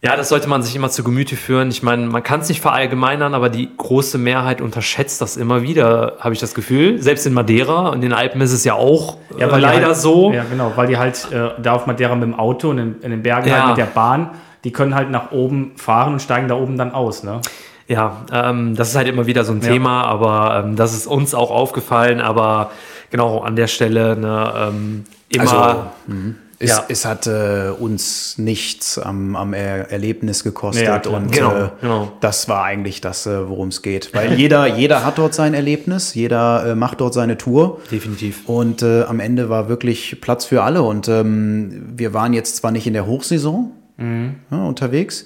ja, 0.02 0.16
das 0.16 0.30
sollte 0.30 0.48
man 0.48 0.64
sich 0.64 0.74
immer 0.74 0.90
zu 0.90 1.05
Gemüte 1.05 1.36
führen. 1.36 1.68
Ich 1.68 1.84
meine, 1.84 2.06
man 2.09 2.24
kann 2.24 2.40
es 2.40 2.48
nicht 2.48 2.60
verallgemeinern, 2.60 3.34
aber 3.34 3.51
die 3.51 3.68
große 3.76 4.18
Mehrheit 4.18 4.60
unterschätzt 4.60 5.20
das 5.20 5.36
immer 5.36 5.62
wieder, 5.62 6.14
habe 6.18 6.34
ich 6.34 6.40
das 6.40 6.55
Gefühl. 6.55 7.01
Selbst 7.01 7.24
in 7.24 7.34
Madeira 7.34 7.90
und 7.90 7.94
in 7.94 8.01
den 8.01 8.12
Alpen 8.12 8.40
ist 8.40 8.52
es 8.52 8.64
ja 8.64 8.74
auch 8.74 9.18
äh, 9.38 9.42
weil 9.48 9.60
die 9.60 9.60
leider 9.60 9.86
halt, 9.86 9.96
so. 9.96 10.32
Ja, 10.32 10.42
genau, 10.42 10.72
weil 10.74 10.88
die 10.88 10.98
halt 10.98 11.28
äh, 11.30 11.51
da 11.62 11.74
auf 11.74 11.86
Madeira 11.86 12.16
mit 12.16 12.24
dem 12.24 12.34
Auto 12.34 12.70
und 12.70 12.78
in, 12.78 13.01
in 13.01 13.12
den 13.12 13.22
Bergen 13.22 13.48
Ja. 13.48 13.59
halt 13.59 13.68
mit 13.68 13.78
der 13.78 13.92
Bahn, 13.92 14.30
die 14.64 14.72
können 14.72 14.96
halt 14.96 15.09
nach 15.09 15.30
oben 15.30 15.74
fahren 15.76 16.14
und 16.14 16.20
steigen 16.20 16.48
da 16.48 16.56
oben 16.56 16.76
dann 16.76 16.90
aus, 16.92 17.22
ne? 17.22 17.40
Ja, 17.89 18.24
ähm, 18.32 18.74
das 18.77 18.90
ist 18.90 18.97
halt 18.97 19.09
immer 19.09 19.27
wieder 19.27 19.44
so 19.44 19.52
ein 19.52 19.61
Ja. 19.61 19.69
Thema, 19.69 20.05
aber 20.05 20.65
ähm, 20.65 20.77
das 20.77 20.94
ist 20.94 21.06
uns 21.06 21.35
auch 21.35 21.51
aufgefallen, 21.51 22.20
aber 22.20 22.70
genau 23.11 23.40
an 23.40 23.56
der 23.56 23.66
Stelle 23.66 24.16
ne, 24.16 24.52
ähm, 24.56 25.05
immer. 25.28 25.43
Also, 25.66 25.85
mhm. 26.06 26.36
es, 26.59 26.70
Ja. 26.70 26.85
es 26.89 27.05
hat 27.05 27.27
äh, 27.27 27.69
uns 27.78 28.39
nichts 28.39 28.98
am, 28.98 29.36
am 29.36 29.52
er 29.52 29.90
Erlebnis 29.90 30.44
gekostet 30.44 30.86
Ja, 30.86 31.02
und 31.11 31.31
Genau, 31.31 31.52
äh, 31.55 31.69
genau. 31.81 32.12
das 32.20 32.48
war 32.48 32.65
eigentlich 32.65 33.02
das, 33.02 33.27
äh, 33.27 33.48
worum 33.48 33.69
es 33.69 33.82
geht. 33.82 34.15
Weil 34.15 34.32
jeder, 34.32 34.66
jeder 34.78 35.05
hat 35.05 35.19
dort 35.19 35.35
sein 35.35 35.52
Erlebnis, 35.52 36.15
jeder 36.15 36.69
äh, 36.70 36.74
macht 36.74 37.02
dort 37.02 37.12
seine 37.12 37.36
Tour. 37.36 37.81
definitiv. 37.90 38.48
Und 38.48 38.81
äh, 38.82 39.02
am 39.02 39.20
Ende 39.20 39.51
war 39.51 39.69
wirklich 39.69 40.23
Platz 40.23 40.47
für 40.47 40.62
alle. 40.62 40.82
Und 40.82 41.06
ähm, 41.09 41.93
wir 41.97 42.15
waren 42.15 42.32
jetzt 42.32 42.56
zwar 42.56 42.70
nicht 42.70 42.86
in 42.86 42.94
der 42.94 43.06
Hochsaison 43.06 43.73
ja, 43.97 44.65
unterwegs, 44.65 45.24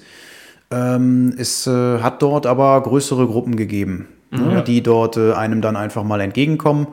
ähm, 0.71 1.33
es 1.37 1.65
äh, 1.67 1.99
hat 1.99 2.21
dort 2.21 2.45
aber 2.45 2.81
größere 2.81 3.25
Gruppen 3.25 3.55
gegeben, 3.55 4.07
ne, 4.31 4.63
die 4.65 4.83
dort 4.83 5.17
äh, 5.17 5.33
einem 5.33 5.61
dann 5.61 5.75
einfach 5.75 6.03
mal 6.03 6.21
entgegenkommen. 6.21 6.87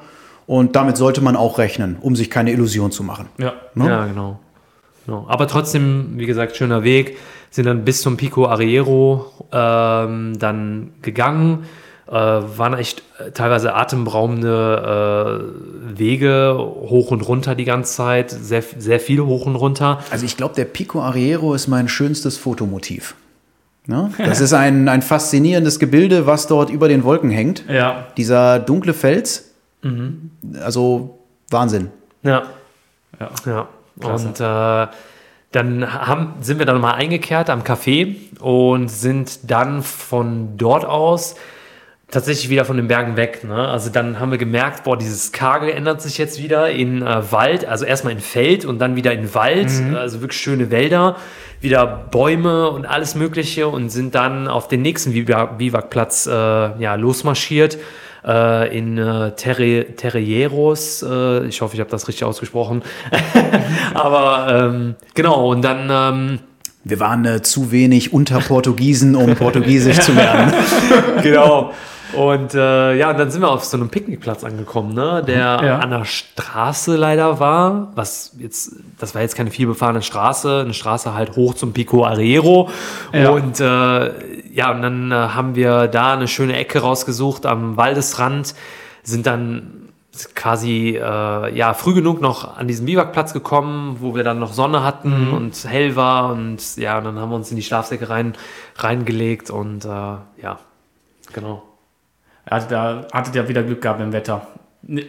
Und 0.46 0.76
damit 0.76 0.96
sollte 0.96 1.20
man 1.20 1.36
auch 1.36 1.58
rechnen, 1.58 1.96
um 2.00 2.14
sich 2.16 2.30
keine 2.30 2.52
Illusion 2.52 2.92
zu 2.92 3.02
machen. 3.02 3.26
Ja. 3.38 3.54
Ne? 3.74 3.88
Ja, 3.88 4.06
genau. 4.06 4.38
genau. 5.04 5.26
Aber 5.28 5.48
trotzdem, 5.48 6.12
wie 6.16 6.26
gesagt, 6.26 6.56
schöner 6.56 6.84
Weg. 6.84 7.18
Sind 7.50 7.66
dann 7.66 7.84
bis 7.84 8.02
zum 8.02 8.16
Pico 8.16 8.46
Arriero 8.46 9.32
ähm, 9.52 10.38
dann 10.38 10.92
gegangen. 11.02 11.64
Äh, 12.06 12.12
waren 12.12 12.74
echt 12.74 13.02
äh, 13.18 13.32
teilweise 13.32 13.74
atemberaubende 13.74 15.42
äh, 15.92 15.98
Wege 15.98 16.56
hoch 16.58 17.10
und 17.10 17.26
runter 17.26 17.56
die 17.56 17.64
ganze 17.64 17.94
Zeit. 17.94 18.30
Sehr, 18.30 18.62
sehr 18.62 19.00
viel 19.00 19.20
hoch 19.20 19.46
und 19.46 19.56
runter. 19.56 20.00
Also 20.10 20.24
ich 20.24 20.36
glaube, 20.36 20.54
der 20.54 20.66
Pico 20.66 21.00
Arriero 21.00 21.54
ist 21.54 21.66
mein 21.66 21.88
schönstes 21.88 22.36
Fotomotiv. 22.36 23.16
Ne? 23.86 24.12
Das 24.18 24.40
ist 24.40 24.52
ein, 24.52 24.88
ein 24.88 25.02
faszinierendes 25.02 25.78
Gebilde, 25.78 26.26
was 26.26 26.46
dort 26.46 26.70
über 26.70 26.88
den 26.88 27.04
Wolken 27.04 27.30
hängt. 27.30 27.64
Ja. 27.68 28.06
Dieser 28.16 28.58
dunkle 28.58 28.94
Fels, 28.94 29.52
also 30.62 31.18
Wahnsinn. 31.50 31.90
Ja. 32.22 32.42
Ja. 33.20 33.30
Ja. 33.46 33.68
Und 34.02 34.40
äh, 34.40 34.92
dann 35.52 35.92
haben, 35.92 36.34
sind 36.40 36.58
wir 36.58 36.66
dann 36.66 36.80
mal 36.80 36.94
eingekehrt 36.94 37.48
am 37.48 37.62
Café 37.62 38.16
und 38.40 38.88
sind 38.88 39.50
dann 39.50 39.82
von 39.82 40.56
dort 40.56 40.84
aus 40.84 41.36
tatsächlich 42.10 42.48
wieder 42.50 42.64
von 42.64 42.76
den 42.76 42.86
Bergen 42.88 43.16
weg. 43.16 43.42
Ne? 43.44 43.56
Also 43.56 43.90
dann 43.90 44.20
haben 44.20 44.30
wir 44.30 44.38
gemerkt, 44.38 44.84
boah, 44.84 44.96
dieses 44.96 45.32
Karge 45.32 45.72
ändert 45.72 46.00
sich 46.00 46.18
jetzt 46.18 46.40
wieder 46.42 46.70
in 46.70 47.02
äh, 47.02 47.32
Wald, 47.32 47.64
also 47.64 47.84
erstmal 47.84 48.12
in 48.12 48.20
Feld 48.20 48.64
und 48.64 48.78
dann 48.78 48.94
wieder 48.96 49.12
in 49.12 49.34
Wald, 49.34 49.70
also 49.94 50.20
wirklich 50.20 50.40
schöne 50.40 50.70
Wälder, 50.70 51.16
wieder 51.60 51.86
Bäume 52.10 52.70
und 52.70 52.86
alles 52.86 53.16
Mögliche 53.16 53.66
und 53.66 53.90
sind 53.90 54.14
dann 54.14 54.46
auf 54.46 54.68
den 54.68 54.82
nächsten 54.82 55.12
Biwa- 55.12 55.56
Biwakplatz 55.56 56.26
äh, 56.26 56.30
ja, 56.32 56.94
losmarschiert. 56.94 57.78
Äh, 58.24 58.76
in 58.76 58.98
äh, 58.98 59.32
Terre, 59.36 59.84
Terreros, 59.96 61.00
äh, 61.08 61.46
ich 61.46 61.60
hoffe, 61.60 61.74
ich 61.74 61.80
habe 61.80 61.90
das 61.90 62.08
richtig 62.08 62.24
ausgesprochen. 62.24 62.82
Aber 63.94 64.48
ähm, 64.72 64.94
genau, 65.14 65.50
und 65.52 65.62
dann 65.62 65.88
ähm, 65.90 66.38
Wir 66.82 66.98
waren 66.98 67.24
äh, 67.24 67.42
zu 67.42 67.70
wenig 67.70 68.12
unter 68.12 68.40
Portugiesen, 68.40 69.14
um 69.14 69.36
Portugiesisch 69.36 70.00
zu 70.00 70.12
lernen. 70.12 70.52
genau. 71.22 71.72
Und 72.16 72.54
äh, 72.54 72.94
ja, 72.96 73.10
und 73.10 73.18
dann 73.18 73.30
sind 73.30 73.42
wir 73.42 73.50
auf 73.50 73.64
so 73.64 73.76
einem 73.76 73.88
Picknickplatz 73.88 74.44
angekommen, 74.44 74.94
ne, 74.94 75.22
der 75.26 75.36
Ja. 75.62 75.78
an 75.78 75.90
der 75.90 76.04
Straße 76.04 76.96
leider 76.96 77.38
war. 77.40 77.92
Was 77.94 78.34
jetzt, 78.38 78.72
das 78.98 79.14
war 79.14 79.22
jetzt 79.22 79.36
keine 79.36 79.50
vielbefahrene 79.50 80.02
Straße, 80.02 80.60
eine 80.64 80.74
Straße 80.74 81.14
halt 81.14 81.36
hoch 81.36 81.54
zum 81.54 81.72
Pico 81.72 82.04
Arriero. 82.04 82.70
Ja. 83.12 83.30
Und 83.30 83.60
äh, 83.60 84.10
ja, 84.52 84.70
und 84.72 84.82
dann 84.82 85.12
äh, 85.12 85.14
haben 85.14 85.54
wir 85.54 85.86
da 85.88 86.14
eine 86.14 86.28
schöne 86.28 86.56
Ecke 86.56 86.80
rausgesucht 86.80 87.46
am 87.46 87.76
Waldesrand, 87.76 88.54
sind 89.02 89.26
dann 89.26 89.72
quasi 90.34 90.96
äh, 90.96 91.54
ja 91.54 91.74
früh 91.74 91.92
genug 91.92 92.22
noch 92.22 92.56
an 92.56 92.66
diesen 92.66 92.86
Biwakplatz 92.86 93.34
gekommen, 93.34 93.98
wo 94.00 94.14
wir 94.14 94.24
dann 94.24 94.38
noch 94.38 94.54
Sonne 94.54 94.82
hatten 94.82 95.28
und 95.30 95.52
hell 95.68 95.94
war 95.94 96.32
und 96.32 96.76
ja, 96.78 96.96
und 96.96 97.04
dann 97.04 97.18
haben 97.18 97.28
wir 97.28 97.36
uns 97.36 97.50
in 97.50 97.56
die 97.56 97.62
Schlafsäcke 97.62 98.08
rein 98.08 98.32
reingelegt 98.76 99.50
und 99.50 99.84
äh, 99.84 99.88
ja, 99.88 100.58
genau. 101.34 101.62
Also 102.48 102.68
da 102.70 103.06
hattet 103.12 103.34
ihr 103.34 103.48
wieder 103.48 103.62
Glück 103.62 103.82
gehabt 103.82 104.00
im 104.00 104.12
Wetter. 104.12 104.46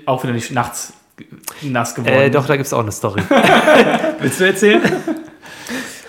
Auch 0.06 0.24
wieder 0.24 0.34
nicht 0.34 0.52
nachts 0.52 0.94
nass 1.62 1.96
geworden. 1.96 2.14
Äh, 2.14 2.32
doch, 2.32 2.46
da 2.46 2.56
gibt 2.56 2.68
es 2.68 2.74
auch 2.74 2.82
eine 2.82 2.92
Story. 2.92 3.22
Willst 4.20 4.40
du 4.40 4.46
erzählen? 4.46 4.82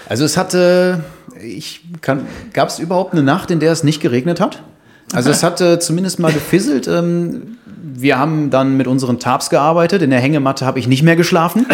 Also 0.09 0.25
es 0.25 0.37
hatte, 0.37 1.05
ich 1.41 1.83
kann, 2.01 2.27
gab 2.53 2.69
es 2.69 2.79
überhaupt 2.79 3.13
eine 3.13 3.23
Nacht, 3.23 3.51
in 3.51 3.61
der 3.61 3.73
es 3.73 3.85
nicht 3.85 4.01
geregnet 4.01 4.41
hat? 4.41 4.63
Also 5.13 5.31
es 5.31 5.43
hat 5.43 5.61
äh, 5.61 5.79
zumindest 5.79 6.19
mal 6.19 6.33
gefisselt. 6.33 6.87
Ähm, 6.89 7.59
wir 7.67 8.19
haben 8.19 8.51
dann 8.51 8.77
mit 8.77 8.87
unseren 8.87 9.19
Tarps 9.19 9.51
gearbeitet. 9.51 10.03
In 10.03 10.11
der 10.11 10.21
Hängematte 10.21 10.67
habe 10.67 10.79
ich 10.79 10.87
nicht 10.87 11.03
mehr 11.03 11.17
geschlafen. 11.17 11.67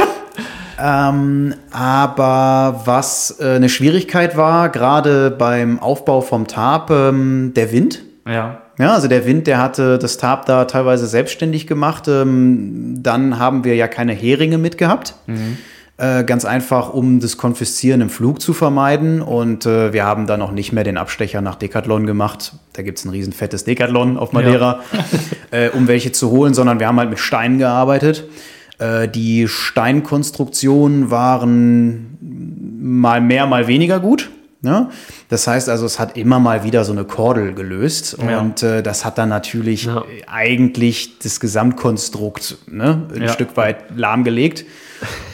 ähm, 0.78 1.54
aber 1.70 2.82
was 2.84 3.36
äh, 3.40 3.56
eine 3.56 3.68
Schwierigkeit 3.68 4.36
war, 4.36 4.68
gerade 4.68 5.30
beim 5.30 5.80
Aufbau 5.80 6.20
vom 6.20 6.46
Tarp, 6.46 6.90
ähm, 6.90 7.52
der 7.54 7.72
Wind. 7.72 8.02
Ja. 8.26 8.59
Ja, 8.80 8.94
also 8.94 9.08
der 9.08 9.26
Wind, 9.26 9.46
der 9.46 9.58
hatte 9.58 9.98
das 9.98 10.16
Tarp 10.16 10.46
da 10.46 10.64
teilweise 10.64 11.06
selbstständig 11.06 11.66
gemacht. 11.66 12.08
Ähm, 12.08 12.94
dann 13.02 13.38
haben 13.38 13.64
wir 13.64 13.74
ja 13.76 13.88
keine 13.88 14.14
Heringe 14.14 14.56
mitgehabt. 14.56 15.14
Äh, 15.98 16.24
ganz 16.24 16.46
einfach, 16.46 16.94
um 16.94 17.20
das 17.20 17.36
Konfiszieren 17.36 18.00
im 18.00 18.08
Flug 18.08 18.40
zu 18.40 18.54
vermeiden. 18.54 19.20
Und 19.20 19.66
äh, 19.66 19.92
wir 19.92 20.06
haben 20.06 20.26
dann 20.26 20.40
auch 20.40 20.50
nicht 20.50 20.72
mehr 20.72 20.82
den 20.82 20.96
Abstecher 20.96 21.42
nach 21.42 21.56
Decathlon 21.56 22.06
gemacht. 22.06 22.54
Da 22.72 22.80
gibt 22.80 22.98
es 22.98 23.04
ein 23.04 23.10
riesen 23.10 23.34
fettes 23.34 23.64
Decathlon 23.64 24.16
auf 24.16 24.32
Madeira, 24.32 24.80
äh, 25.50 25.68
um 25.68 25.86
welche 25.86 26.12
zu 26.12 26.30
holen, 26.30 26.54
sondern 26.54 26.80
wir 26.80 26.88
haben 26.88 26.98
halt 26.98 27.10
mit 27.10 27.18
Steinen 27.18 27.58
gearbeitet. 27.58 28.24
Die 29.14 29.46
Steinkonstruktionen 29.46 31.10
waren 31.10 32.16
mal 32.80 33.20
mehr, 33.20 33.46
mal 33.46 33.66
weniger 33.66 34.00
gut. 34.00 34.30
Ne? 34.62 34.90
Das 35.30 35.46
heißt 35.46 35.70
also, 35.70 35.86
es 35.86 35.98
hat 35.98 36.18
immer 36.18 36.38
mal 36.38 36.64
wieder 36.64 36.84
so 36.84 36.92
eine 36.92 37.04
Kordel 37.04 37.54
gelöst 37.54 38.16
Ja. 38.22 38.40
und 38.40 38.62
äh, 38.62 38.82
das 38.82 39.06
hat 39.06 39.16
dann 39.16 39.30
natürlich 39.30 39.84
Ja. 39.84 40.04
eigentlich 40.26 41.18
das 41.18 41.40
Gesamtkonstrukt 41.40 42.58
ne, 42.66 43.02
ein 43.14 43.22
Ja. 43.22 43.28
Stück 43.28 43.56
weit 43.56 43.96
lahmgelegt. 43.96 44.66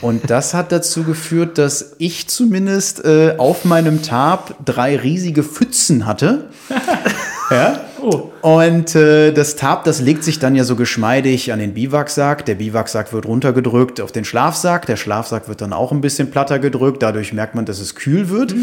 Und 0.00 0.30
das 0.30 0.54
hat 0.54 0.70
dazu 0.70 1.02
geführt, 1.02 1.58
dass 1.58 1.96
ich 1.98 2.28
zumindest 2.28 3.04
äh, 3.04 3.34
auf 3.36 3.64
meinem 3.64 4.00
Tarp 4.02 4.54
drei 4.64 4.96
riesige 4.96 5.42
Pfützen 5.42 6.06
hatte. 6.06 6.44
ja. 7.50 7.80
Oh. 8.00 8.30
Und 8.42 8.94
äh, 8.94 9.32
das 9.32 9.56
Tarp, 9.56 9.82
das 9.82 10.00
legt 10.00 10.22
sich 10.22 10.38
dann 10.38 10.54
ja 10.54 10.62
so 10.62 10.76
geschmeidig 10.76 11.52
an 11.52 11.58
den 11.58 11.74
Biwaksack. 11.74 12.44
Der 12.44 12.54
Biwaksack 12.54 13.12
wird 13.12 13.26
runtergedrückt 13.26 14.00
auf 14.00 14.12
den 14.12 14.24
Schlafsack. 14.24 14.86
Der 14.86 14.94
Schlafsack 14.96 15.48
wird 15.48 15.60
dann 15.62 15.72
auch 15.72 15.90
ein 15.90 16.00
bisschen 16.00 16.30
platter 16.30 16.60
gedrückt. 16.60 17.02
Dadurch 17.02 17.32
merkt 17.32 17.56
man, 17.56 17.64
dass 17.64 17.80
es 17.80 17.96
kühl 17.96 18.28
wird. 18.28 18.54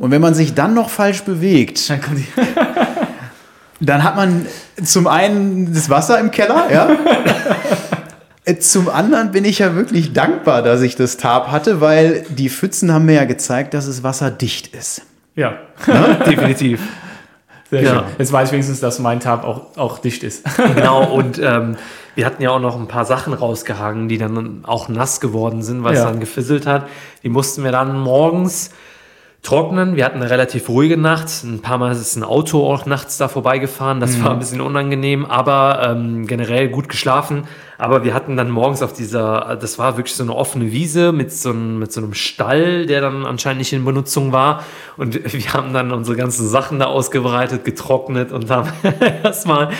Und 0.00 0.10
wenn 0.10 0.20
man 0.20 0.34
sich 0.34 0.54
dann 0.54 0.74
noch 0.74 0.90
falsch 0.90 1.22
bewegt, 1.22 1.88
Dann 1.88 2.00
dann 3.80 4.02
hat 4.02 4.16
man 4.16 4.46
zum 4.82 5.06
einen 5.06 5.72
das 5.72 5.88
Wasser 5.88 6.18
im 6.18 6.30
Keller, 6.30 6.64
ja. 6.72 6.88
Äh, 8.44 8.58
Zum 8.58 8.88
anderen 8.88 9.30
bin 9.30 9.44
ich 9.44 9.58
ja 9.58 9.74
wirklich 9.74 10.12
dankbar, 10.14 10.62
dass 10.62 10.80
ich 10.82 10.96
das 10.96 11.16
Tarp 11.18 11.48
hatte, 11.50 11.80
weil 11.82 12.24
die 12.30 12.48
Pfützen 12.48 12.92
haben 12.92 13.04
mir 13.04 13.14
ja 13.16 13.24
gezeigt, 13.26 13.74
dass 13.74 13.86
es 13.86 14.02
wasserdicht 14.02 14.74
ist. 14.74 15.02
Ja. 15.36 15.54
Definitiv. 16.26 16.80
Sehr 17.70 17.82
Ja. 17.82 17.90
schön. 17.90 18.02
Jetzt 18.18 18.32
weiß 18.32 18.48
ich 18.48 18.52
wenigstens, 18.52 18.80
dass 18.80 18.98
mein 18.98 19.20
Tab 19.20 19.44
auch, 19.44 19.76
auch 19.76 19.98
dicht 19.98 20.22
ist. 20.24 20.44
Genau, 20.74 21.04
und 21.04 21.38
ähm, 21.42 21.76
wir 22.14 22.26
hatten 22.26 22.42
ja 22.42 22.50
auch 22.50 22.58
noch 22.60 22.78
ein 22.80 22.88
paar 22.88 23.04
Sachen 23.04 23.32
rausgehangen, 23.34 24.08
die 24.08 24.18
dann 24.18 24.64
auch 24.66 24.88
nass 24.88 25.20
geworden 25.20 25.62
sind, 25.62 25.84
weil 25.84 25.92
es 25.92 26.00
Ja. 26.00 26.06
dann 26.06 26.20
gefisselt 26.20 26.66
hat. 26.66 26.86
Die 27.22 27.28
mussten 27.28 27.62
wir 27.64 27.70
dann 27.72 27.98
morgens 27.98 28.70
trocknen. 29.42 29.96
Wir 29.96 30.04
hatten 30.04 30.20
eine 30.20 30.30
relativ 30.30 30.68
ruhige 30.68 30.96
Nacht. 30.96 31.28
Ein 31.44 31.60
paar 31.60 31.78
Mal 31.78 31.92
ist 31.92 32.16
ein 32.16 32.24
Auto 32.24 32.66
auch 32.66 32.86
nachts 32.86 33.16
da 33.16 33.28
vorbeigefahren. 33.28 34.00
Das 34.00 34.22
war 34.22 34.32
ein 34.32 34.38
bisschen 34.38 34.60
unangenehm, 34.60 35.24
aber 35.24 35.80
ähm, 35.90 36.26
generell 36.26 36.68
gut 36.68 36.88
geschlafen. 36.88 37.44
Aber 37.80 38.04
wir 38.04 38.12
hatten 38.14 38.36
dann 38.36 38.50
morgens 38.50 38.82
auf 38.82 38.92
dieser, 38.92 39.56
das 39.60 39.78
war 39.78 39.96
wirklich 39.96 40.14
so 40.14 40.22
eine 40.22 40.34
offene 40.34 40.70
Wiese 40.70 41.12
mit 41.12 41.32
so 41.32 41.50
einem, 41.50 41.78
mit 41.78 41.92
so 41.92 42.00
einem 42.00 42.12
Stall, 42.14 42.86
der 42.86 43.00
dann 43.00 43.24
anscheinend 43.26 43.58
nicht 43.60 43.72
in 43.72 43.84
Benutzung 43.84 44.32
war. 44.32 44.62
Und 44.96 45.14
wir 45.32 45.52
haben 45.54 45.72
dann 45.72 45.90
unsere 45.92 46.16
ganzen 46.16 46.46
Sachen 46.48 46.78
da 46.78 46.86
ausgebreitet, 46.86 47.64
getrocknet 47.64 48.32
und 48.32 48.50
haben 48.50 48.68
erstmal 49.24 49.70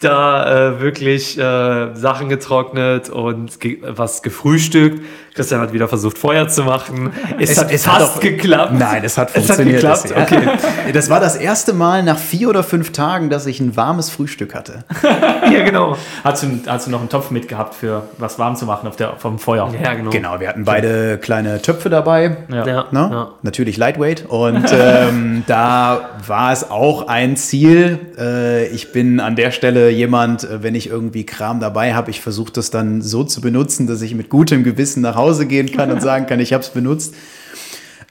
da 0.00 0.70
äh, 0.70 0.80
wirklich 0.80 1.38
äh, 1.38 1.94
Sachen 1.94 2.30
getrocknet 2.30 3.10
und 3.10 3.60
ge 3.60 3.78
was 3.86 4.22
gefrühstückt. 4.22 5.04
Christian 5.34 5.60
hat 5.60 5.72
wieder 5.72 5.86
versucht, 5.88 6.16
Feuer 6.18 6.48
zu 6.48 6.64
machen. 6.64 7.12
Es, 7.38 7.58
hat 7.58 7.70
es 7.70 7.86
hat 7.86 8.00
fast 8.00 8.16
auch- 8.16 8.20
geklappt. 8.20 8.72
Nein, 8.74 9.02
es 9.04 9.16
hat 9.18 9.28
Es 9.30 9.48
hat 9.50 9.56
funktioniert. 9.56 9.82
geklappt, 9.82 10.10
Das- 10.10 10.22
okay. 10.22 10.92
Das 10.92 11.10
war 11.10 11.20
das 11.20 11.36
erste 11.36 11.72
Mal 11.74 12.02
nach 12.02 12.18
vier 12.18 12.48
oder 12.48 12.62
fünf 12.62 12.92
Tagen, 12.92 13.28
dass 13.30 13.46
ich 13.46 13.60
ein 13.60 13.76
warmes 13.76 14.08
Frühstück 14.10 14.54
hatte. 14.54 14.84
Ja, 15.02 15.62
genau. 15.64 15.96
Hast 16.24 16.42
du, 16.42 16.48
hast 16.66 16.86
du 16.86 16.90
noch 16.90 17.00
einen 17.00 17.08
Topf 17.08 17.30
mitgehabt 17.50 17.74
für 17.74 18.04
was 18.18 18.38
warm 18.38 18.54
zu 18.54 18.64
machen 18.64 18.86
auf 18.86 18.96
der, 18.96 19.14
vom 19.16 19.38
Feuer? 19.38 19.72
Ja, 19.82 19.94
genau. 19.94 20.10
Genau, 20.10 20.38
wir 20.40 20.48
hatten 20.48 20.64
beide 20.64 21.18
kleine 21.18 21.60
Töpfe 21.60 21.90
dabei. 21.90 22.36
Ja. 22.48 22.66
Ja, 22.66 22.84
Ne? 22.92 23.08
ja. 23.12 23.28
Natürlich 23.42 23.76
Lightweight. 23.76 24.26
Und 24.28 24.64
ähm, 24.72 25.42
da 25.46 26.10
war 26.26 26.52
es 26.52 26.70
auch 26.70 27.08
ein 27.08 27.36
Ziel. 27.36 27.98
Äh, 28.16 28.68
ich 28.68 28.92
bin 28.92 29.18
an 29.18 29.34
der 29.34 29.50
Stelle 29.50 29.90
jemand, 29.90 30.44
äh, 30.44 30.62
wenn 30.62 30.74
ich 30.76 30.88
irgendwie 30.88 31.26
Kram 31.26 31.58
dabei 31.60 31.94
habe, 31.94 32.10
ich 32.10 32.20
versuche 32.20 32.52
das 32.52 32.70
dann 32.70 33.02
so 33.02 33.24
zu 33.24 33.40
benutzen, 33.40 33.86
dass 33.88 34.00
ich 34.02 34.14
mit 34.14 34.28
gutem 34.30 34.62
Gewissen 34.62 35.00
nach 35.02 35.16
Hause 35.16 35.46
gehen 35.46 35.72
kann 35.72 35.90
und 35.90 36.00
sagen 36.02 36.26
kann, 36.26 36.38
ich 36.38 36.52
habe 36.52 36.62
es 36.62 36.70
benutzt. 36.70 37.14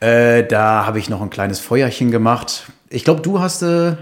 Äh, 0.01 0.43
da 0.43 0.85
habe 0.85 0.99
ich 0.99 1.09
noch 1.09 1.21
ein 1.21 1.29
kleines 1.29 1.59
Feuerchen 1.59 2.11
gemacht. 2.11 2.63
Ich 2.89 3.03
glaube, 3.05 3.21
du 3.21 3.39
hast 3.39 3.61
äh, 3.61 3.93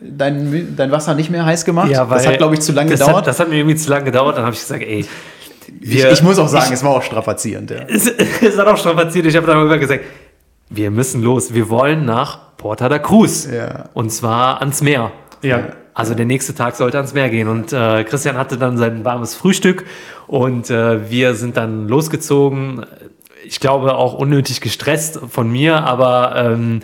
dein, 0.00 0.74
dein 0.76 0.90
Wasser 0.90 1.14
nicht 1.14 1.30
mehr 1.30 1.44
heiß 1.44 1.64
gemacht. 1.64 1.90
das 1.90 2.26
hat, 2.26 2.38
glaube 2.38 2.54
ich, 2.54 2.60
zu 2.60 2.72
lange 2.72 2.90
das 2.90 3.00
gedauert. 3.00 3.18
Hat, 3.18 3.26
das 3.26 3.40
hat 3.40 3.48
mir 3.48 3.56
irgendwie 3.56 3.76
zu 3.76 3.90
lange 3.90 4.04
gedauert. 4.04 4.36
Dann 4.36 4.44
habe 4.44 4.54
ich 4.54 4.60
gesagt, 4.60 4.82
ey, 4.82 5.00
ich, 5.00 5.08
wir, 5.80 6.12
ich 6.12 6.22
muss 6.22 6.38
auch 6.38 6.48
sagen, 6.48 6.72
es 6.72 6.82
war 6.84 6.90
auch 6.92 7.02
strapazierend. 7.02 7.70
Ja. 7.70 7.78
es, 7.88 8.06
es 8.42 8.58
hat 8.58 8.66
auch 8.66 8.76
strapaziert. 8.76 9.26
Ich 9.26 9.36
habe 9.36 9.46
dann 9.46 9.60
immer 9.60 9.78
gesagt, 9.78 10.04
wir 10.68 10.90
müssen 10.90 11.22
los. 11.22 11.54
Wir 11.54 11.68
wollen 11.68 12.04
nach 12.04 12.56
Porta 12.56 12.88
da 12.88 12.98
Cruz. 12.98 13.48
Ja. 13.50 13.90
Und 13.94 14.10
zwar 14.10 14.60
ans 14.60 14.82
Meer. 14.82 15.12
Ja. 15.42 15.68
Also 15.94 16.14
der 16.14 16.26
nächste 16.26 16.54
Tag 16.54 16.76
sollte 16.76 16.98
ans 16.98 17.14
Meer 17.14 17.30
gehen. 17.30 17.48
Und 17.48 17.72
äh, 17.72 18.04
Christian 18.04 18.36
hatte 18.36 18.58
dann 18.58 18.76
sein 18.76 19.04
warmes 19.04 19.34
Frühstück 19.34 19.84
und 20.26 20.68
äh, 20.70 21.10
wir 21.10 21.34
sind 21.34 21.56
dann 21.56 21.88
losgezogen. 21.88 22.84
Ich 23.44 23.60
glaube 23.60 23.94
auch 23.94 24.14
unnötig 24.14 24.60
gestresst 24.60 25.20
von 25.28 25.50
mir, 25.50 25.84
aber 25.84 26.34
ähm, 26.36 26.82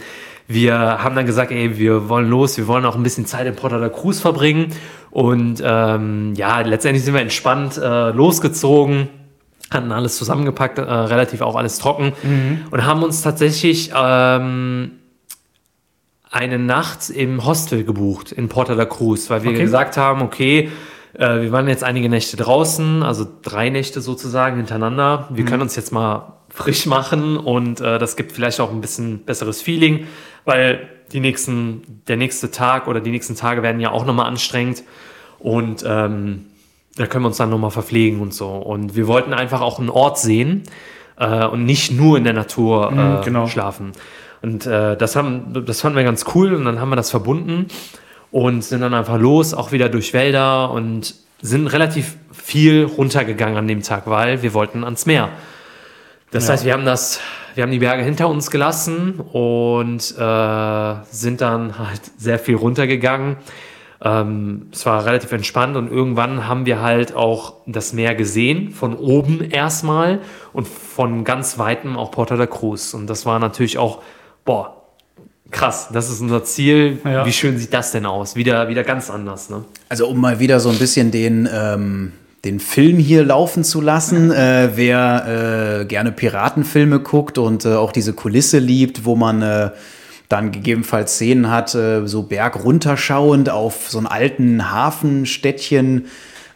wir 0.49 0.75
haben 0.79 1.15
dann 1.15 1.27
gesagt, 1.27 1.51
ey, 1.53 1.79
wir 1.79 2.09
wollen 2.09 2.29
los, 2.29 2.57
wir 2.59 2.67
wollen 2.67 2.85
auch 2.85 2.97
ein 2.97 3.03
bisschen 3.03 3.27
Zeit 3.27 3.47
in 3.47 3.55
Porta 3.55 3.79
da 3.79 3.89
Cruz 3.89 4.21
verbringen. 4.21 4.73
Und 5.11 5.63
ähm, 5.65 6.35
ja, 6.35 6.61
letztendlich 6.61 7.05
sind 7.05 7.15
wir 7.15 7.21
entspannt 7.21 7.79
äh, 7.79 8.11
losgezogen 8.11 9.09
hatten 9.73 9.91
alles 9.91 10.19
zusammengepackt, 10.19 10.79
äh, 10.79 10.83
relativ 10.83 11.41
auch 11.41 11.57
alles 11.57 11.79
trocken 11.79 12.13
und 12.71 12.85
haben 12.85 13.03
uns 13.03 13.23
tatsächlich 13.23 13.91
ähm, 13.97 14.93
eine 16.31 16.59
Nacht 16.59 17.11
im 17.11 17.45
Hostel 17.45 17.85
gebucht 17.85 18.33
in 18.33 18.49
Porta 18.49 18.75
da 18.75 18.85
Cruz, 18.85 19.31
weil 19.31 19.43
wir 19.45 19.51
Okay. 19.51 19.61
gesagt 19.63 19.97
haben, 19.97 20.23
okay, 20.23 20.71
äh, 21.15 21.41
wir 21.43 21.53
waren 21.53 21.69
jetzt 21.69 21.85
einige 21.85 22.09
Nächte 22.09 22.37
draußen, 22.37 23.03
also 23.03 23.27
drei 23.43 23.69
Nächte 23.71 24.01
sozusagen 24.01 24.57
hintereinander. 24.57 25.29
Wir 25.31 25.45
können 25.45 25.63
uns 25.63 25.77
jetzt 25.77 25.93
mal 25.93 26.35
frisch 26.53 26.87
machen 26.87 27.37
und 27.37 27.81
äh, 27.81 27.99
das 27.99 28.17
gibt 28.17 28.33
vielleicht 28.33 28.61
auch 28.61 28.71
ein 28.71 28.81
bisschen 28.81 29.25
besseres 29.25 29.63
Feeling, 29.63 30.07
weil 30.45 30.89
die 31.13 31.21
nächsten, 31.21 32.03
der 32.09 32.17
nächste 32.17 32.51
Tag 32.51 32.89
oder 32.89 33.01
die 33.01 33.11
nächsten 33.11 33.37
Tage 33.37 33.63
werden 33.63 33.81
ja 33.81 33.91
auch 33.91 34.05
nochmal 34.05 34.27
anstrengend 34.27 34.83
und 35.39 35.85
ähm, 35.87 36.47
da 36.97 37.07
können 37.07 37.25
wir 37.25 37.29
uns 37.29 37.39
dann 37.39 37.51
nochmal 37.51 37.71
verpflegen 37.71 38.21
und 38.21 38.35
so. 38.35 38.49
Und 38.49 38.97
wir 38.97 39.07
wollten 39.07 39.33
einfach 39.33 39.63
auch 39.63 39.79
einen 39.79 39.89
Ort 39.89 40.19
sehen 40.19 40.65
äh, 41.19 41.47
und 41.47 41.65
nicht 41.65 41.91
nur 41.91 42.19
in 42.19 42.25
der 42.25 42.35
Natur 42.35 42.93
äh, 42.93 43.25
genau. 43.25 43.47
schlafen. 43.47 43.93
Und 44.43 44.67
äh, 44.67 44.97
das, 44.97 45.17
haben, 45.17 45.65
das 45.67 45.81
fanden 45.81 45.97
wir 45.97 46.05
ganz 46.05 46.27
cool 46.35 46.53
und 46.55 46.65
dann 46.65 46.81
haben 46.81 46.91
wir 46.91 46.97
das 46.97 47.11
verbunden 47.11 47.67
und 48.31 48.63
sind 48.63 48.81
dann 48.81 48.93
einfach 48.93 49.19
los, 49.19 49.55
auch 49.55 49.73
wieder 49.73 49.89
durch 49.89 50.13
Wälder 50.13 50.71
und 50.71 51.15
sind 51.41 51.67
relativ 51.69 52.17
viel 52.33 52.85
runtergegangen 52.85 53.57
an 53.57 53.69
dem 53.69 53.83
Tag, 53.83 54.05
weil 54.07 54.43
wir 54.43 54.53
wollten 54.53 54.85
ans 54.85 55.07
Meer. 55.07 55.31
Das 56.33 56.49
heißt, 56.49 56.65
wir 56.65 56.73
haben 56.73 56.87
das, 56.87 57.21
wir 57.55 57.63
haben 57.63 57.71
die 57.71 57.79
Berge 57.79 58.03
hinter 58.03 58.29
uns 58.29 58.51
gelassen 58.51 59.21
und 59.21 60.01
äh, 60.19 60.95
sind 61.11 61.41
dann 61.43 61.79
halt 61.79 62.01
sehr 62.17 62.39
viel 62.39 62.57
runtergegangen. 62.57 63.37
Ähm, 64.03 64.69
es 64.73 64.85
war 64.87 65.05
relativ 65.05 65.31
entspannt 65.33 65.77
und 65.77 65.93
irgendwann 65.93 66.49
haben 66.49 66.65
wir 66.65 66.81
halt 66.81 67.15
auch 67.15 67.57
das 67.67 67.93
Meer 67.93 68.15
gesehen, 68.15 68.71
von 68.71 68.97
oben 68.97 69.43
erstmal 69.43 70.21
und 70.55 70.67
von 70.67 71.23
ganz 71.23 71.59
weitem 71.59 71.99
auch 71.99 72.11
Porta 72.11 72.37
da 72.37 72.47
Cruz. 72.47 72.95
Und 72.95 73.09
das 73.09 73.27
war 73.27 73.39
natürlich 73.39 73.77
auch, 73.77 74.03
boah, 74.47 74.83
krass, 75.51 75.91
das 75.93 76.11
ist 76.11 76.23
unser 76.23 76.43
Ziel. 76.45 76.99
Ja. 77.05 77.27
Wie 77.27 77.33
schön 77.33 77.59
sieht 77.59 77.75
das 77.75 77.93
denn 77.93 78.07
aus? 78.07 78.37
Wieder, 78.37 78.69
wieder 78.69 78.85
ganz 78.85 79.11
anders, 79.11 79.51
ne? 79.51 79.65
Also 79.91 80.09
um 80.09 80.19
mal 80.19 80.41
wieder 80.41 80.61
so 80.61 80.71
ein 80.71 80.79
bisschen 80.79 81.11
den, 81.11 81.47
ähm, 81.53 82.13
den 82.45 82.59
Film 82.59 82.99
hier 82.99 83.25
laufen 83.25 83.63
zu 83.63 83.81
lassen, 83.81 84.33
äh, 84.33 84.71
wer 84.75 85.81
äh, 85.81 85.85
gerne 85.85 86.11
Piratenfilme 86.11 86.99
guckt 86.99 87.39
und 87.39 87.65
äh, 87.65 87.75
auch 87.75 87.93
diese 87.93 88.15
Kulisse 88.15 88.59
liebt, 88.59 89.05
wo 89.05 89.15
man 89.15 89.43
äh, 89.43 89.71
dann 90.29 90.51
gegebenenfalls 90.51 91.15
Szenen 91.15 91.51
hat, 91.51 91.75
äh, 91.75 92.07
so 92.07 92.25
bergrunterschauend 92.25 93.49
auf 93.49 93.91
so 93.91 93.99
einen 93.99 94.09
alten 94.09 94.73
Hafenstädtchen, 94.73 96.07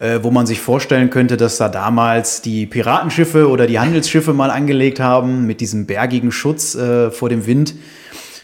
äh, 0.01 0.19
wo 0.23 0.33
man 0.33 0.47
sich 0.47 0.61
vorstellen 0.61 1.09
könnte, 1.11 1.37
dass 1.37 1.57
da 1.57 1.69
damals 1.69 2.43
die 2.43 2.67
Piratenschiffe 2.67 3.49
oder 3.49 3.69
die 3.69 3.79
Handelsschiffe 3.79 4.33
mal 4.33 4.51
angelegt 4.51 4.99
haben 4.99 5.47
mit 5.47 5.61
diesem 5.61 5.87
bergigen 5.87 6.33
Schutz 6.33 6.75
äh, 6.75 7.13
vor 7.13 7.29
dem 7.29 7.47
Wind. 7.47 7.75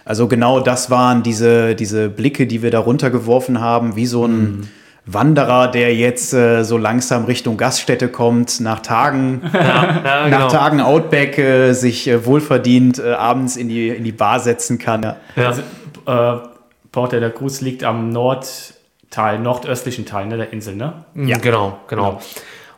Also 0.04 0.28
genau 0.28 0.60
das 0.60 0.90
waren 0.90 1.24
diese, 1.24 1.74
diese 1.74 2.08
Blicke, 2.08 2.46
die 2.46 2.62
wir 2.62 2.70
da 2.70 2.78
runtergeworfen 2.78 3.60
haben, 3.60 3.96
wie 3.96 4.06
so 4.06 4.26
ein 4.26 4.68
Wanderer, 5.04 5.68
der 5.68 5.94
jetzt 5.94 6.32
äh, 6.32 6.62
so 6.62 6.78
langsam 6.78 7.24
Richtung 7.24 7.56
Gaststätte 7.56 8.08
kommt, 8.08 8.60
nach 8.60 8.80
Tagen, 8.80 9.42
Ja, 9.52 10.28
nach 10.28 10.52
Tagen 10.52 10.80
Outback 10.80 11.38
äh, 11.38 11.72
sich 11.72 12.06
äh, 12.06 12.24
wohlverdient 12.24 12.98
äh, 12.98 13.12
abends 13.12 13.56
in 13.56 13.68
die, 13.68 13.88
in 13.88 14.04
die 14.04 14.12
Bar 14.12 14.38
setzen 14.38 14.78
kann. 14.78 15.02
Ja. 15.02 15.16
Ja. 15.34 15.48
Also, 15.48 15.62
äh, 16.06 16.48
Porta 16.92 17.18
der 17.18 17.30
Cruz 17.30 17.60
liegt 17.62 17.84
am 17.84 18.10
Nordteil, 18.10 19.38
nordöstlichen 19.38 20.06
Teil 20.06 20.26
ne, 20.26 20.36
der 20.36 20.52
Insel, 20.52 20.76
ne? 20.76 21.04
Ja, 21.14 21.38
genau, 21.38 21.78
genau. 21.88 22.20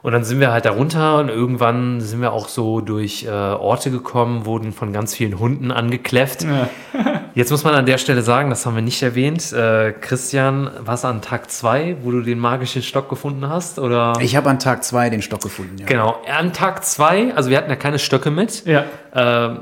Und 0.02 0.12
dann 0.12 0.22
sind 0.22 0.38
wir 0.38 0.52
halt 0.52 0.66
da 0.66 0.70
runter 0.70 1.18
und 1.18 1.30
irgendwann 1.30 2.00
sind 2.00 2.20
wir 2.20 2.32
auch 2.32 2.48
so 2.48 2.80
durch 2.80 3.24
äh, 3.24 3.30
Orte 3.30 3.90
gekommen, 3.90 4.44
wurden 4.44 4.72
von 4.72 4.92
ganz 4.92 5.14
vielen 5.14 5.38
Hunden 5.38 5.70
angekläfft. 5.70 6.46
Jetzt 7.34 7.50
muss 7.50 7.64
man 7.64 7.74
an 7.74 7.84
der 7.84 7.98
Stelle 7.98 8.22
sagen, 8.22 8.48
das 8.50 8.64
haben 8.64 8.76
wir 8.76 8.82
nicht 8.82 9.02
erwähnt. 9.02 9.52
Äh, 9.52 9.92
Christian, 10.00 10.70
was 10.78 11.04
an 11.04 11.20
Tag 11.20 11.50
2, 11.50 11.96
wo 12.02 12.12
du 12.12 12.20
den 12.22 12.38
magischen 12.38 12.80
Stock 12.82 13.08
gefunden 13.08 13.48
hast? 13.48 13.80
Oder? 13.80 14.12
Ich 14.20 14.36
habe 14.36 14.48
an 14.50 14.60
Tag 14.60 14.84
zwei 14.84 15.10
den 15.10 15.20
Stock 15.20 15.42
gefunden. 15.42 15.78
Ja. 15.78 15.86
Genau, 15.86 16.16
an 16.32 16.52
Tag 16.52 16.84
2, 16.84 17.34
also 17.34 17.50
wir 17.50 17.58
hatten 17.58 17.70
ja 17.70 17.76
keine 17.76 17.98
Stöcke 17.98 18.30
mit. 18.30 18.64
Ja. 18.66 18.84
Ähm, 19.14 19.60